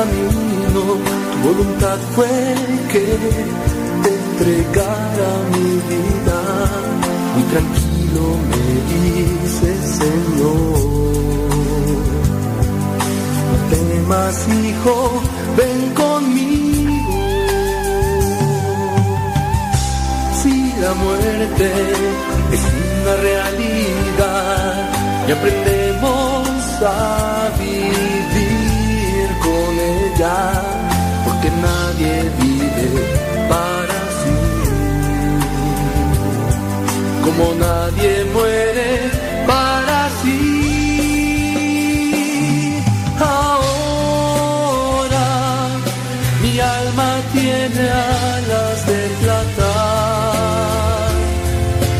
Camino. 0.05 0.81
Tu 1.31 1.47
voluntad 1.47 1.97
fue 2.15 2.55
que 2.91 3.05
te 4.03 4.09
entregara 4.09 5.29
mi 5.51 5.69
vida. 5.91 6.39
Muy 7.33 7.43
tranquilo 7.51 8.23
me 8.49 8.65
dice 8.93 9.69
Señor. 10.01 10.95
No 13.49 13.55
temas, 13.75 14.47
hijo, 14.47 14.95
ven 15.57 15.93
conmigo. 15.93 16.43
Si 20.41 20.73
la 20.81 20.93
muerte 20.93 21.71
es 22.51 22.61
una 23.01 23.15
realidad 23.21 24.89
y 25.27 25.31
aprendemos 25.31 26.47
a 26.83 27.49
vivir 27.59 28.14
ella, 30.15 30.61
porque 31.25 31.49
nadie 31.61 32.31
vive 32.39 32.87
para 33.49 33.99
sí, 34.19 34.37
como 37.23 37.45
nadie 37.55 38.25
muere 38.33 38.89
para 39.47 40.09
sí. 40.21 40.41
Ahora 43.19 44.07
mi 46.41 46.53
alma 46.59 47.09
tiene 47.33 47.83
alas 47.89 48.85
de 48.87 49.01
plata 49.21 49.73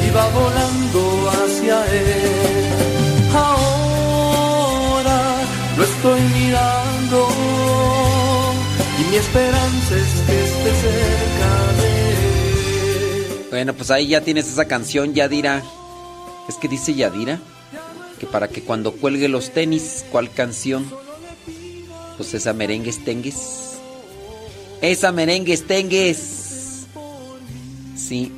y 0.06 0.08
va 0.16 0.26
volando 0.30 1.02
hacia 1.38 1.77
él. 1.85 2.66
Ahora 3.34 5.19
lo 5.77 5.84
estoy 5.84 6.22
mirando 6.22 6.74
esperanza 9.18 9.95
es 9.95 10.22
que 10.27 10.44
esté 10.44 10.72
cerca 10.82 11.74
de 11.82 12.11
él. 12.11 13.48
Bueno, 13.50 13.74
pues 13.74 13.92
ahí 13.92 14.08
ya 14.08 14.22
tienes 14.22 14.48
esa 14.48 14.66
canción, 14.66 15.14
Yadira. 15.14 15.64
Es 16.48 16.56
que 16.56 16.68
dice 16.68 16.94
Yadira 16.94 17.40
que 18.19 18.26
para 18.26 18.48
que 18.48 18.61
cuando 18.61 18.94
cuelgue 18.94 19.27
los 19.27 19.52
tenis, 19.52 20.06
¿cuál 20.11 20.32
canción? 20.32 20.85
Pues 22.18 22.34
esa 22.34 22.53
merengues 22.53 23.03
tengues. 23.03 23.77
Esa 24.82 25.11
merengues 25.11 25.66
tengues. 25.68 26.85
Sí. 27.95 28.32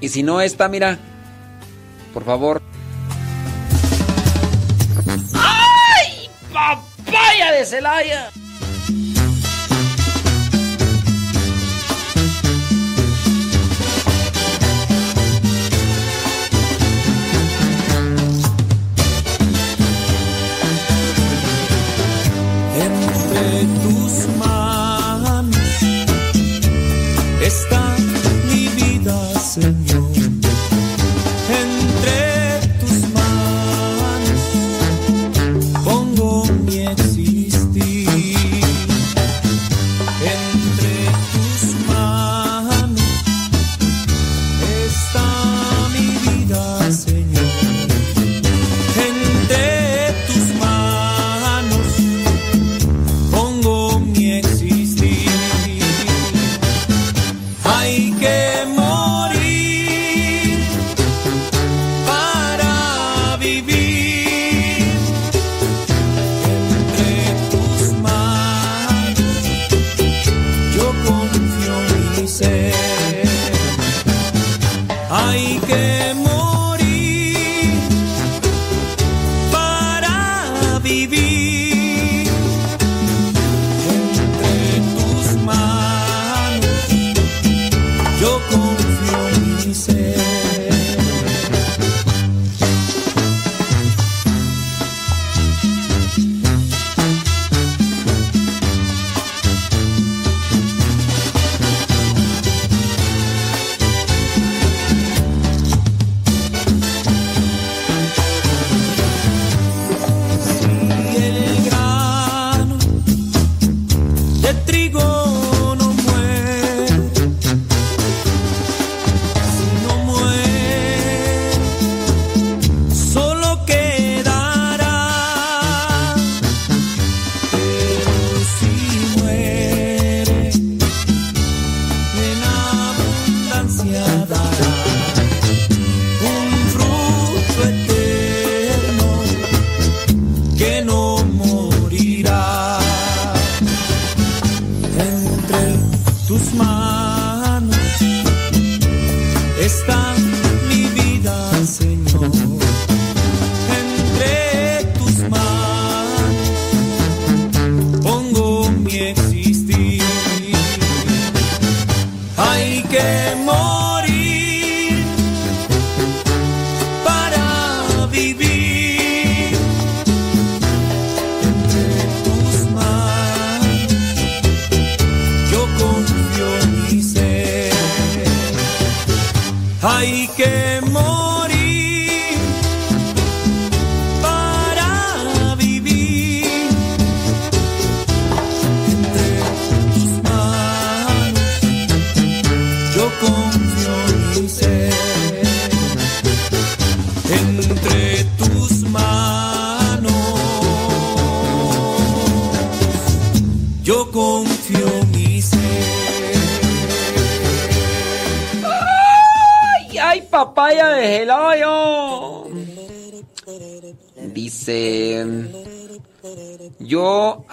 Y 0.00 0.08
si 0.08 0.22
no 0.22 0.40
esta, 0.40 0.68
mira. 0.68 0.98
Por 2.12 2.24
favor. 2.24 2.62
¡Papaya 7.66 8.20
de 8.20 8.30
Celaya! 8.30 8.45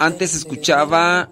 Antes 0.05 0.35
escuchaba 0.35 1.29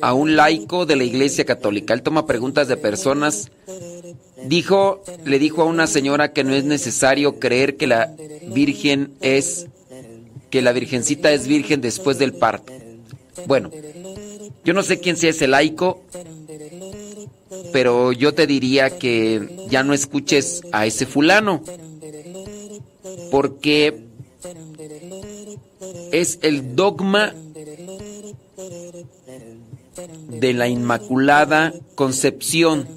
a 0.00 0.14
un 0.14 0.36
laico 0.36 0.86
de 0.86 0.96
la 0.96 1.04
iglesia 1.04 1.44
católica. 1.44 1.94
Él 1.94 2.02
toma 2.02 2.26
preguntas 2.26 2.68
de 2.68 2.76
personas 2.76 3.50
Dijo, 4.46 5.02
le 5.24 5.38
dijo 5.38 5.62
a 5.62 5.66
una 5.66 5.86
señora 5.86 6.32
que 6.32 6.44
no 6.44 6.54
es 6.54 6.64
necesario 6.64 7.38
creer 7.38 7.76
que 7.76 7.86
la 7.86 8.10
Virgen 8.48 9.12
es, 9.20 9.66
que 10.48 10.62
la 10.62 10.72
Virgencita 10.72 11.30
es 11.30 11.46
virgen 11.46 11.80
después 11.80 12.18
del 12.18 12.32
parto. 12.32 12.72
Bueno, 13.46 13.70
yo 14.64 14.72
no 14.72 14.82
sé 14.82 14.98
quién 14.98 15.16
sea 15.16 15.30
ese 15.30 15.46
laico, 15.46 16.02
pero 17.72 18.12
yo 18.12 18.32
te 18.34 18.46
diría 18.46 18.98
que 18.98 19.66
ya 19.68 19.82
no 19.82 19.92
escuches 19.92 20.62
a 20.72 20.86
ese 20.86 21.04
fulano, 21.04 21.62
porque 23.30 24.06
es 26.12 26.38
el 26.42 26.76
dogma 26.76 27.34
de 30.28 30.52
la 30.52 30.68
Inmaculada 30.68 31.74
Concepción. 31.94 32.88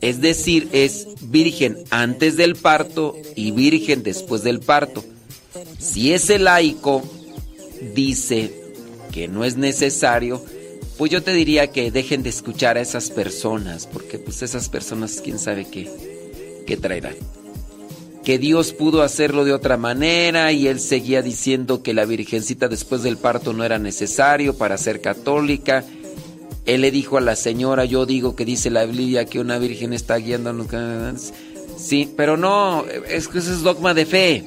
Es 0.00 0.20
decir, 0.20 0.68
es 0.72 1.08
virgen 1.22 1.78
antes 1.90 2.36
del 2.36 2.56
parto 2.56 3.16
y 3.36 3.52
virgen 3.52 4.02
después 4.02 4.42
del 4.42 4.60
parto. 4.60 5.04
Si 5.78 6.12
ese 6.12 6.38
laico 6.38 7.02
dice 7.94 8.52
que 9.12 9.28
no 9.28 9.44
es 9.44 9.56
necesario, 9.56 10.42
pues 10.98 11.10
yo 11.10 11.22
te 11.22 11.32
diría 11.32 11.68
que 11.68 11.90
dejen 11.90 12.22
de 12.22 12.30
escuchar 12.30 12.76
a 12.76 12.80
esas 12.80 13.10
personas, 13.10 13.86
porque 13.86 14.18
pues 14.18 14.42
esas 14.42 14.68
personas 14.68 15.20
quién 15.22 15.38
sabe 15.38 15.66
qué, 15.70 16.62
qué 16.66 16.76
traerán. 16.76 17.14
Que 18.24 18.38
Dios 18.38 18.72
pudo 18.72 19.02
hacerlo 19.02 19.44
de 19.44 19.52
otra 19.52 19.76
manera 19.76 20.52
y 20.52 20.68
él 20.68 20.80
seguía 20.80 21.22
diciendo 21.22 21.82
que 21.82 21.94
la 21.94 22.04
virgencita 22.04 22.68
después 22.68 23.02
del 23.02 23.16
parto 23.16 23.52
no 23.52 23.64
era 23.64 23.78
necesario 23.78 24.56
para 24.56 24.78
ser 24.78 25.00
católica. 25.00 25.84
Él 26.64 26.82
le 26.82 26.90
dijo 26.90 27.18
a 27.18 27.20
la 27.20 27.34
señora, 27.34 27.84
yo 27.84 28.06
digo 28.06 28.36
que 28.36 28.44
dice 28.44 28.70
la 28.70 28.84
Biblia 28.84 29.24
que 29.24 29.40
una 29.40 29.58
virgen 29.58 29.92
está 29.92 30.16
guiando. 30.16 30.54
Sí, 31.76 32.12
pero 32.16 32.36
no, 32.36 32.84
es 33.08 33.26
que 33.26 33.38
eso 33.38 33.52
es 33.52 33.62
dogma 33.62 33.94
de 33.94 34.06
fe 34.06 34.44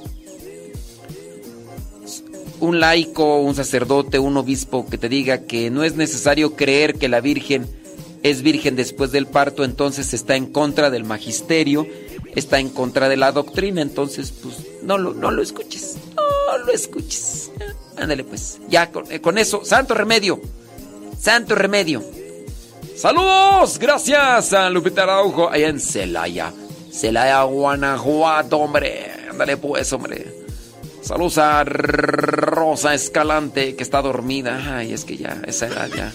un 2.60 2.80
laico, 2.80 3.40
un 3.40 3.56
sacerdote, 3.56 4.20
un 4.20 4.38
obispo 4.38 4.88
que 4.88 4.98
te 4.98 5.10
diga 5.10 5.44
que 5.44 5.70
no 5.70 5.84
es 5.84 5.96
necesario 5.96 6.56
creer 6.56 6.96
que 6.96 7.10
la 7.10 7.22
Virgen 7.22 7.68
es 8.24 8.42
virgen 8.42 8.76
después 8.76 9.12
del 9.12 9.28
parto, 9.28 9.64
entonces 9.64 10.14
está 10.14 10.36
en 10.36 10.48
contra 10.48 10.90
del 10.90 11.04
magisterio, 11.04 11.88
está 12.36 12.60
en 12.60 12.70
contra 12.70 13.10
de 13.10 13.18
la 13.18 13.32
doctrina, 13.32 13.82
entonces 13.82 14.32
pues 14.32 14.56
no 14.84 14.98
lo, 14.98 15.14
no 15.14 15.32
lo 15.32 15.42
escuches, 15.42 15.98
no 16.16 16.58
lo 16.60 16.72
escuches. 16.72 17.52
Ándale 17.98 18.24
pues, 18.24 18.60
ya 18.68 18.92
con, 18.92 19.10
eh, 19.12 19.22
con 19.22 19.38
eso, 19.38 19.64
santo 19.64 19.94
remedio, 19.94 20.40
santo 21.20 21.56
remedio. 21.56 22.04
Saludos, 22.96 23.80
gracias 23.80 24.54
a 24.54 24.70
Lupita 24.70 25.04
Araujo 25.04 25.50
allá 25.50 25.70
en 25.70 25.80
Celaya, 25.80 26.54
Celaya, 26.92 27.44
Guanajuato, 27.44 28.58
hombre, 28.58 29.12
ándale 29.30 29.58
pues, 29.58 29.92
hombre. 29.94 30.46
Saludos 31.06 31.38
a 31.38 31.64
Rosa 31.64 32.96
Escalante, 32.96 33.76
que 33.76 33.84
está 33.84 34.02
dormida. 34.02 34.78
Ay, 34.78 34.92
es 34.92 35.06
que 35.06 35.18
ya, 35.18 35.40
esa 35.46 35.68
edad 35.68 35.88
ya. 35.96 36.12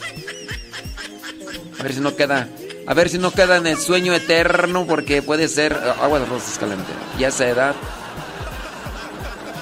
A 1.78 1.82
ver 1.84 1.92
si 1.94 2.00
no 2.00 2.16
queda. 2.16 2.49
A 2.86 2.94
ver 2.94 3.09
si 3.09 3.18
no 3.18 3.31
queda 3.31 3.57
en 3.57 3.67
el 3.67 3.78
sueño 3.78 4.15
eterno, 4.15 4.86
porque 4.86 5.23
puede 5.23 5.49
ser. 5.49 5.75
Agua 5.75 6.18
de 6.18 6.26
Rosa 6.26 6.50
Escalante. 6.50 6.92
Ya 7.18 7.28
esa 7.28 7.49
edad. 7.49 7.75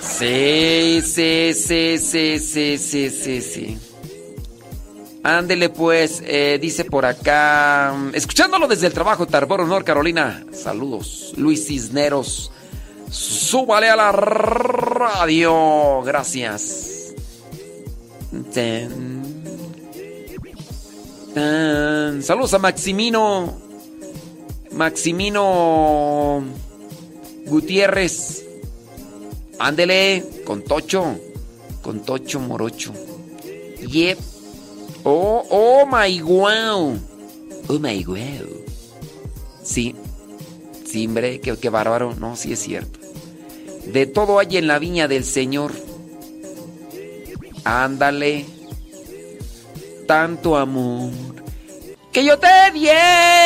Sí, 0.00 1.02
sí, 1.04 1.52
sí, 1.54 1.98
sí, 1.98 2.38
sí, 2.38 2.78
sí, 2.78 3.10
sí, 3.10 3.40
sí. 3.40 3.78
Ándele 5.22 5.68
pues, 5.68 6.22
eh, 6.24 6.58
dice 6.60 6.84
por 6.84 7.04
acá, 7.04 7.94
escuchándolo 8.14 8.66
desde 8.66 8.86
el 8.86 8.92
trabajo, 8.92 9.26
Tarboro, 9.26 9.64
Honor, 9.64 9.84
Carolina. 9.84 10.44
Saludos, 10.52 11.34
Luis 11.36 11.66
Cisneros. 11.66 12.50
Súbale 13.10 13.88
a 13.88 13.96
la 13.96 14.12
radio. 14.12 16.02
Gracias. 16.02 17.14
Saludos 22.28 22.52
a 22.54 22.58
Maximino. 22.58 23.58
Maximino 24.72 26.44
Gutiérrez. 27.46 28.44
Ándele 29.58 30.24
con 30.44 30.62
Tocho. 30.62 31.16
Con 31.82 32.00
Tocho 32.00 32.40
Morocho. 32.40 32.92
Yep. 33.80 34.18
Oh, 35.04 35.44
oh 35.50 35.86
my 35.86 36.20
wow. 36.20 36.98
Oh 37.68 37.78
my 37.78 38.04
wow. 38.04 38.18
Sí. 39.62 39.94
Sí, 40.84 41.06
hombre, 41.06 41.40
qué, 41.40 41.56
qué 41.56 41.70
bárbaro. 41.70 42.14
No, 42.14 42.36
sí 42.36 42.52
es 42.52 42.58
cierto. 42.58 42.98
De 43.86 44.06
todo 44.06 44.38
hay 44.38 44.56
en 44.56 44.66
la 44.66 44.78
viña 44.78 45.08
del 45.08 45.24
Señor. 45.24 45.72
Ándale. 47.64 48.44
Tanto 50.06 50.56
amor 50.56 51.27
que 52.18 52.24
yo 52.24 52.36
te 52.36 52.72
diera. 52.72 53.37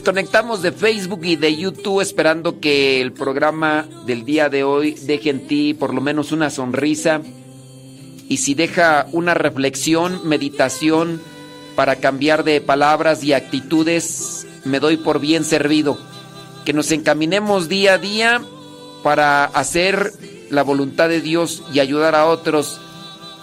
Desconectamos 0.00 0.62
de 0.62 0.72
Facebook 0.72 1.20
y 1.24 1.36
de 1.36 1.54
YouTube 1.54 2.00
esperando 2.00 2.58
que 2.58 3.02
el 3.02 3.12
programa 3.12 3.86
del 4.06 4.24
día 4.24 4.48
de 4.48 4.64
hoy 4.64 4.92
deje 4.92 5.28
en 5.28 5.46
ti 5.46 5.74
por 5.74 5.92
lo 5.92 6.00
menos 6.00 6.32
una 6.32 6.48
sonrisa 6.48 7.20
y 8.26 8.38
si 8.38 8.54
deja 8.54 9.08
una 9.12 9.34
reflexión, 9.34 10.26
meditación 10.26 11.20
para 11.76 11.96
cambiar 11.96 12.44
de 12.44 12.62
palabras 12.62 13.22
y 13.24 13.34
actitudes, 13.34 14.46
me 14.64 14.80
doy 14.80 14.96
por 14.96 15.20
bien 15.20 15.44
servido. 15.44 15.98
Que 16.64 16.72
nos 16.72 16.92
encaminemos 16.92 17.68
día 17.68 17.94
a 17.94 17.98
día 17.98 18.40
para 19.02 19.44
hacer 19.44 20.14
la 20.48 20.62
voluntad 20.62 21.10
de 21.10 21.20
Dios 21.20 21.62
y 21.74 21.80
ayudar 21.80 22.14
a 22.14 22.24
otros 22.24 22.80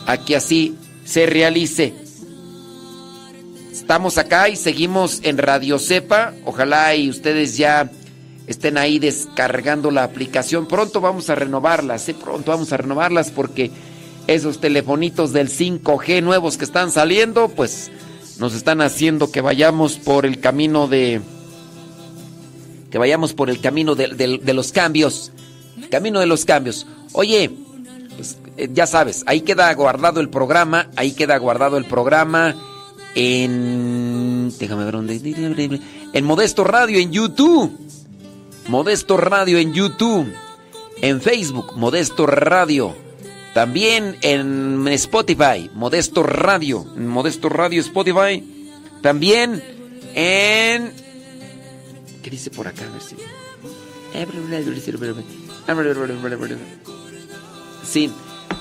a 0.08 0.18
que 0.18 0.36
así 0.36 0.76
se 1.06 1.28
realice. 1.28 2.07
Estamos 3.88 4.18
acá 4.18 4.50
y 4.50 4.58
seguimos 4.58 5.22
en 5.24 5.38
Radio 5.38 5.80
Cepa. 5.80 6.34
Ojalá 6.44 6.94
y 6.98 7.10
ustedes 7.10 7.56
ya 7.56 7.90
estén 8.46 8.78
ahí 8.78 9.00
descargando 9.00 9.92
la 9.92 10.04
aplicación. 10.04 10.68
Pronto 10.68 11.00
vamos 11.00 11.30
a 11.30 11.36
renovarlas, 11.36 12.10
¿eh? 12.10 12.14
pronto 12.14 12.52
vamos 12.52 12.74
a 12.74 12.78
renovarlas 12.78 13.32
porque 13.32 13.72
esos 14.28 14.60
telefonitos 14.60 15.32
del 15.32 15.48
5G 15.48 16.22
nuevos 16.22 16.58
que 16.58 16.66
están 16.66 16.92
saliendo, 16.92 17.48
pues 17.48 17.90
nos 18.40 18.56
están 18.56 18.82
haciendo 18.82 19.32
que 19.32 19.40
vayamos 19.40 19.98
por 19.98 20.26
el 20.26 20.42
camino 20.42 20.90
de... 20.90 21.22
Que 22.92 22.98
vayamos 22.98 23.34
por 23.34 23.50
el 23.50 23.62
camino 23.62 23.96
de, 23.96 24.54
los 24.54 24.74
cambios. 24.74 25.32
Camino 25.90 26.20
de 26.20 26.26
los 26.26 26.44
cambios. 26.44 26.88
Oye, 27.14 27.52
pues, 28.18 28.38
eh, 28.58 28.68
ya 28.70 28.86
sabes, 28.86 29.24
ahí 29.28 29.40
queda 29.40 29.74
guardado 29.76 30.20
el 30.20 30.28
programa, 30.28 30.90
ahí 30.98 31.14
queda 31.14 31.38
guardado 31.38 31.78
el 31.78 31.86
programa 31.86 32.54
en... 33.16 34.52
Déjame 34.58 34.86
ver 34.86 34.94
dónde... 34.94 35.82
En 36.14 36.26
Modesto 36.26 36.64
Radio, 36.64 37.00
en 37.00 37.12
YouTube. 37.12 37.72
Modesto 38.68 39.18
Radio 39.18 39.58
en 39.58 39.74
YouTube. 39.74 40.34
En 41.02 41.22
Facebook, 41.22 41.76
Modesto 41.78 42.26
Radio. 42.26 42.96
También 43.54 44.18
en 44.22 44.88
Spotify, 44.90 45.70
Modesto 45.74 46.22
Radio, 46.22 46.84
Modesto 46.96 47.50
Radio 47.50 47.82
Spotify. 47.82 48.44
También 49.02 49.64
en... 50.14 50.92
¿Qué 52.22 52.30
dice 52.30 52.52
por 52.52 52.68
acá? 52.68 52.84
Sí, 57.84 58.12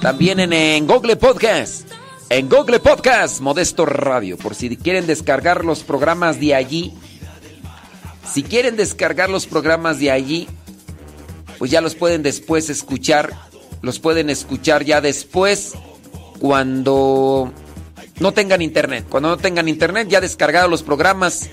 también 0.01 0.41
en 0.41 0.87
Google 0.87 1.17
Podcast. 1.17 1.89
En 2.29 2.49
Google 2.49 2.81
Podcast, 2.81 3.41
Modesto 3.41 3.87
Radio. 3.87 4.37
Por 4.37 4.57
si 4.57 4.77
quieren 4.77 5.07
descargar 5.07 5.65
los 5.65 5.85
programas 5.85 6.41
de 6.41 6.57
allí. 6.57 6.93
Si 8.29 8.43
quieren 8.43 8.77
descargar 8.77 9.31
los 9.31 9.47
programas 9.47 10.01
de 10.01 10.11
allí, 10.11 10.49
pues 11.57 11.71
ya 11.71 11.81
los 11.81 11.95
pueden 11.95 12.25
después 12.25 12.69
escuchar. 12.69 13.33
Los 13.81 14.01
pueden 14.01 14.29
escuchar 14.29 14.85
ya 14.85 15.01
después 15.01 15.75
cuando 16.41 17.53
no 18.19 18.33
tengan 18.33 18.61
internet. 18.61 19.07
Cuando 19.09 19.29
no 19.29 19.37
tengan 19.37 19.69
internet, 19.69 20.09
ya 20.09 20.21
descargados 20.21 20.69
los 20.69 20.83
programas, 20.83 21.49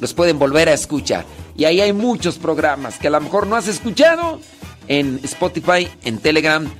los 0.00 0.12
pueden 0.12 0.38
volver 0.38 0.68
a 0.68 0.74
escuchar. 0.74 1.24
Y 1.56 1.64
ahí 1.64 1.80
hay 1.80 1.94
muchos 1.94 2.36
programas 2.36 2.98
que 2.98 3.08
a 3.08 3.10
lo 3.10 3.20
mejor 3.22 3.46
no 3.46 3.56
has 3.56 3.68
escuchado 3.68 4.38
en 4.86 5.18
Spotify, 5.24 5.88
en 6.04 6.18
Telegram, 6.18 6.70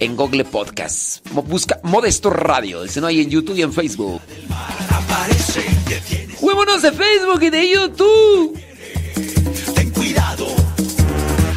en 0.00 0.16
Google 0.16 0.44
Podcast. 0.44 1.26
Busca 1.30 1.80
Modesto 1.82 2.30
Radio, 2.30 2.82
dice 2.82 3.00
no 3.00 3.06
hay 3.06 3.20
en 3.22 3.30
YouTube 3.30 3.56
y 3.56 3.62
en 3.62 3.72
Facebook. 3.72 4.20
Juémonos 6.36 6.82
de 6.82 6.92
Facebook 6.92 7.42
y 7.42 7.50
de 7.50 7.70
YouTube. 7.70 8.60
Ten 9.74 9.90
cuidado, 9.90 10.46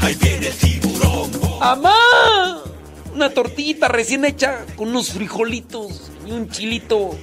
ahí 0.01 0.15
viene 0.15 0.47
el 0.47 0.53
tiburón. 0.53 1.31
¡Amá! 1.61 2.61
Una 3.13 3.29
tortillita 3.29 3.87
recién 3.87 4.25
hecha 4.25 4.65
con 4.75 4.89
unos 4.89 5.09
frijolitos 5.09 6.11
y 6.25 6.31
un 6.31 6.49
chilito 6.49 7.17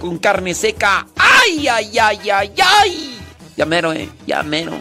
con 0.00 0.18
carne 0.18 0.54
seca. 0.54 1.06
¡Ay, 1.16 1.66
ay, 1.68 1.98
ay, 1.98 2.30
ay, 2.30 2.52
ay! 2.62 3.18
Ya 3.56 3.64
mero, 3.64 3.92
eh, 3.92 4.10
ya 4.26 4.42
mero. 4.42 4.72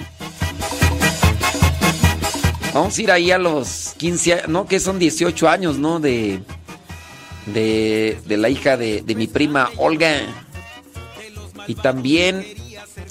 Vamos 2.74 2.98
a 2.98 3.02
ir 3.02 3.12
ahí 3.12 3.32
a 3.32 3.38
los 3.38 3.94
15 3.98 4.34
años, 4.34 4.48
no, 4.48 4.66
que 4.66 4.80
son 4.80 4.98
18 4.98 5.48
años, 5.48 5.78
¿no? 5.78 6.00
De, 6.00 6.42
de, 7.46 8.20
de 8.26 8.38
la 8.38 8.50
hija 8.50 8.78
de, 8.78 9.02
de 9.02 9.16
mi 9.16 9.28
prima 9.28 9.70
Olga. 9.78 10.22
Y 11.68 11.76
también, 11.76 12.46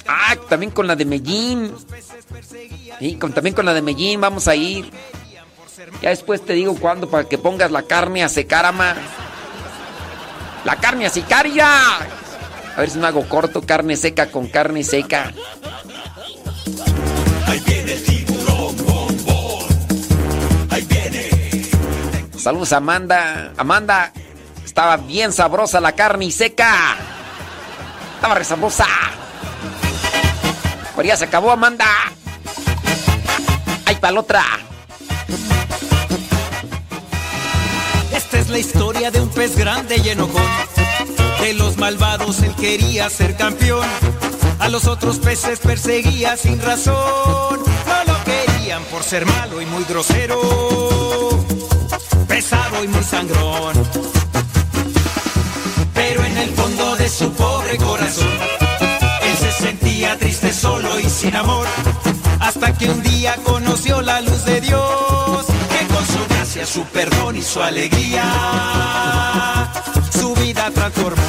ah, 0.08 0.36
también 0.48 0.72
con 0.72 0.86
la 0.86 0.96
de 0.96 1.04
Medellín. 1.04 1.72
Y 3.00 3.14
con, 3.14 3.32
también 3.32 3.54
con 3.54 3.64
la 3.64 3.72
de 3.72 3.82
Medellín 3.82 4.20
vamos 4.20 4.48
a 4.48 4.56
ir. 4.56 4.90
Ya 6.00 6.10
después 6.10 6.44
te 6.44 6.54
digo 6.54 6.74
cuándo 6.74 7.08
para 7.08 7.28
que 7.28 7.38
pongas 7.38 7.70
la 7.70 7.82
carne 7.82 8.24
a 8.24 8.28
secar, 8.28 8.64
ama. 8.64 8.96
La 10.64 10.76
carne 10.76 11.06
a 11.06 11.10
secar, 11.10 11.46
ya. 11.48 11.98
A 12.76 12.80
ver 12.80 12.90
si 12.90 12.98
me 12.98 13.06
hago 13.06 13.28
corto, 13.28 13.62
carne 13.62 13.96
seca 13.96 14.30
con 14.30 14.48
carne 14.48 14.82
seca. 14.82 15.32
Saludos 22.42 22.72
Amanda. 22.72 23.52
Amanda, 23.56 24.12
estaba 24.64 24.96
bien 24.96 25.32
sabrosa 25.32 25.80
la 25.80 25.92
carne 25.92 26.28
seca. 26.32 26.96
Estaba 28.16 28.34
re 28.34 28.42
sabrosa. 28.42 28.84
Pero 30.96 31.06
ya 31.06 31.16
se 31.16 31.26
acabó, 31.26 31.52
Amanda. 31.52 31.86
Ay, 33.86 33.94
para 33.94 34.18
otra. 34.18 34.42
Esta 38.12 38.38
es 38.40 38.48
la 38.48 38.58
historia 38.58 39.12
de 39.12 39.20
un 39.20 39.28
pez 39.28 39.56
grande 39.56 39.98
y 39.98 40.08
enojón. 40.08 40.42
De 41.40 41.54
los 41.54 41.76
malvados 41.76 42.42
él 42.42 42.56
quería 42.56 43.08
ser 43.08 43.36
campeón. 43.36 43.86
A 44.58 44.68
los 44.68 44.88
otros 44.88 45.20
peces 45.20 45.60
perseguía 45.60 46.36
sin 46.36 46.60
razón. 46.60 47.60
No 47.86 48.12
lo 48.12 48.24
querían 48.24 48.82
por 48.86 49.04
ser 49.04 49.26
malo 49.26 49.62
y 49.62 49.66
muy 49.66 49.84
grosero. 49.84 51.01
Pesado 52.42 52.82
y 52.82 52.88
muy 52.88 53.04
sangrón. 53.04 53.72
Pero 55.94 56.24
en 56.24 56.38
el 56.38 56.50
fondo 56.54 56.96
de 56.96 57.08
su 57.08 57.32
pobre 57.34 57.76
corazón, 57.76 58.36
él 59.22 59.36
se 59.38 59.52
sentía 59.52 60.18
triste, 60.18 60.52
solo 60.52 60.98
y 60.98 61.08
sin 61.08 61.36
amor. 61.36 61.68
Hasta 62.40 62.76
que 62.76 62.90
un 62.90 63.00
día 63.00 63.36
conoció 63.44 64.02
la 64.02 64.20
luz 64.22 64.44
de 64.44 64.60
Dios, 64.60 65.46
que 65.46 65.94
con 65.94 66.04
su 66.04 66.34
gracia, 66.34 66.66
su 66.66 66.82
perdón 66.86 67.36
y 67.36 67.42
su 67.42 67.62
alegría, 67.62 68.24
su 70.10 70.34
vida 70.34 70.68
transformó. 70.74 71.22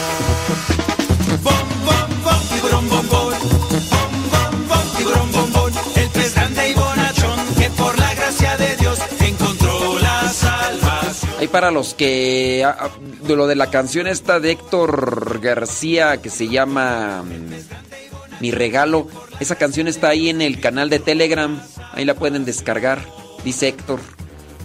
Para 11.54 11.70
los 11.70 11.94
que. 11.94 12.64
ah, 12.66 12.76
ah, 12.80 12.90
De 13.28 13.36
lo 13.36 13.46
de 13.46 13.54
la 13.54 13.70
canción 13.70 14.08
esta 14.08 14.40
de 14.40 14.52
Héctor 14.52 15.40
García 15.40 16.18
que 16.18 16.32
se 16.32 16.48
llama 16.48 17.24
mm, 17.24 18.42
Mi 18.42 18.50
regalo. 18.50 19.08
Esa 19.40 19.56
canción 19.56 19.88
está 19.88 20.10
ahí 20.10 20.30
en 20.30 20.42
el 20.42 20.60
canal 20.60 20.90
de 20.90 20.98
Telegram. 20.98 21.62
Ahí 21.92 22.06
la 22.06 22.16
pueden 22.16 22.44
descargar. 22.44 23.06
Dice 23.46 23.68
Héctor. 23.68 24.00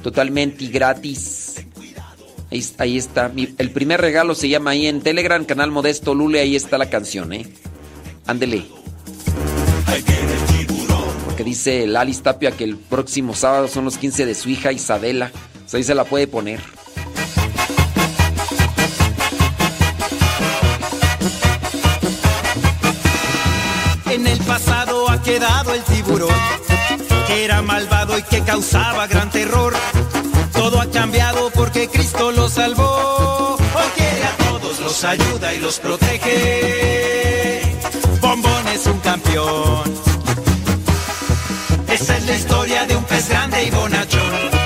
Totalmente 0.03 0.67
gratis. 0.69 1.67
Ahí, 2.79 2.97
está. 2.97 3.31
El 3.37 3.71
primer 3.71 4.01
regalo 4.01 4.35
se 4.35 4.49
llama 4.49 4.71
ahí 4.71 4.87
en 4.87 5.03
Telegram, 5.03 5.45
canal 5.45 5.71
Modesto 5.71 6.15
Lule. 6.15 6.41
Ahí 6.41 6.57
está 6.57 6.79
la 6.79 6.89
canción, 6.89 7.35
¿eh? 7.35 7.47
Ándele. 8.27 8.65
Porque 11.27 11.45
dice 11.45 11.85
el 11.85 11.95
Alice 11.97 12.23
Tapia 12.23 12.53
que 12.53 12.65
el 12.65 12.79
próximo 12.79 13.35
sábado 13.35 13.69
son 13.69 13.85
los 13.85 13.99
15 13.99 14.25
de 14.25 14.35
su 14.35 14.49
hija 14.49 14.73
Isabela. 14.73 15.31
Sea, 15.69 15.77
ahí 15.77 15.85
se 15.85 15.95
la 15.95 16.05
puede 16.05 16.27
poner. 16.27 16.61
En 24.07 24.27
el 24.27 24.39
pasado 24.39 25.11
ha 25.11 25.23
quedado 25.23 25.75
el 25.75 25.83
tiburón, 25.83 26.31
que 27.27 27.45
era 27.45 27.61
malvado 27.61 28.17
y 28.19 28.23
que 28.23 28.41
causaba 28.41 29.07
gran 29.09 29.31
terror. 29.31 29.75
Todo 30.55 30.81
ha 30.81 30.91
cambiado 30.91 31.51
porque 31.51 31.87
Cristo 31.89 32.33
lo 32.33 32.49
salvó. 32.49 33.59
Quiere 33.95 34.25
a 34.25 34.37
todos, 34.49 34.81
los 34.81 35.05
ayuda 35.05 35.53
y 35.53 35.59
los 35.59 35.79
protege. 35.81 37.61
Bombón 38.23 38.69
es 38.69 38.87
un 38.87 38.99
campeón. 39.01 39.85
Esa 41.89 42.17
es 42.17 42.27
la 42.27 42.35
historia 42.35 42.87
de 42.87 42.97
un 42.97 43.05
pez 43.05 43.29
grande 43.29 43.65
y 43.65 43.71
bonachón, 43.71 44.58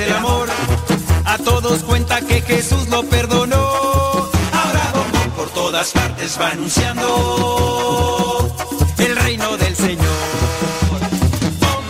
del 0.00 0.12
amor. 0.14 0.48
A 1.24 1.36
todos 1.38 1.82
cuenta 1.82 2.20
que 2.22 2.40
Jesús 2.42 2.88
lo 2.88 3.02
perdonó. 3.04 3.56
Ahora 4.60 4.92
Bombón 4.94 5.30
por 5.36 5.48
todas 5.50 5.90
partes 5.92 6.38
va 6.40 6.48
anunciando 6.50 7.06
el 8.98 9.16
reino 9.16 9.56
del 9.56 9.76
Señor. 9.76 10.18
Bom, 11.62 11.84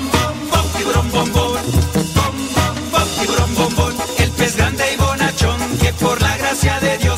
bom, 0.51 0.67
tiburón, 0.77 1.11
bombón. 1.11 1.61
Bom, 2.17 2.37
bom, 2.57 2.75
bom, 2.93 3.09
tiburón, 3.21 3.55
bombón. 3.55 3.95
El 4.19 4.31
pez 4.31 4.57
grande 4.57 4.85
y 4.93 4.97
bonachón 4.97 5.61
que 5.81 5.93
por 5.95 6.21
la 6.21 6.37
gracia 6.37 6.81
de 6.81 6.99
Dios 6.99 7.10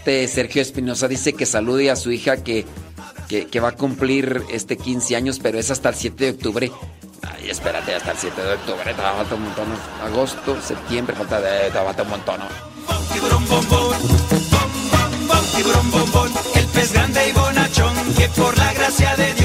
este 0.00 0.26
Sergio 0.28 0.62
Espinosa 0.62 1.08
dice 1.08 1.34
que 1.34 1.44
salude 1.44 1.90
a 1.90 1.96
su 1.96 2.10
hija 2.10 2.38
que, 2.38 2.64
va 3.62 3.68
a 3.68 3.72
cumplir 3.72 4.42
este 4.50 4.78
15 4.78 5.14
años, 5.14 5.38
pero 5.42 5.58
es 5.58 5.70
hasta 5.70 5.90
el 5.90 5.94
7 5.94 6.24
de 6.24 6.30
octubre. 6.30 6.72
Ay, 7.20 7.50
espérate, 7.50 7.94
hasta 7.94 8.12
el 8.12 8.16
7 8.16 8.40
de 8.40 8.52
octubre, 8.54 8.94
te 8.94 9.02
falta 9.02 9.34
un 9.34 9.42
montón. 9.42 9.66
Agosto, 10.02 10.56
septiembre, 10.62 11.14
falta, 11.14 11.38
de, 11.42 11.70
te 11.70 12.02
un 12.02 12.08
montón. 12.08 12.40
el 16.54 16.66
pez 16.66 16.92
grande 16.94 17.28
y 17.28 17.32
bonachón 17.32 17.94
que 18.16 18.28
por 18.28 18.56
la 18.56 18.72
gracia 18.72 19.16
de 19.16 19.34
Dios 19.34 19.39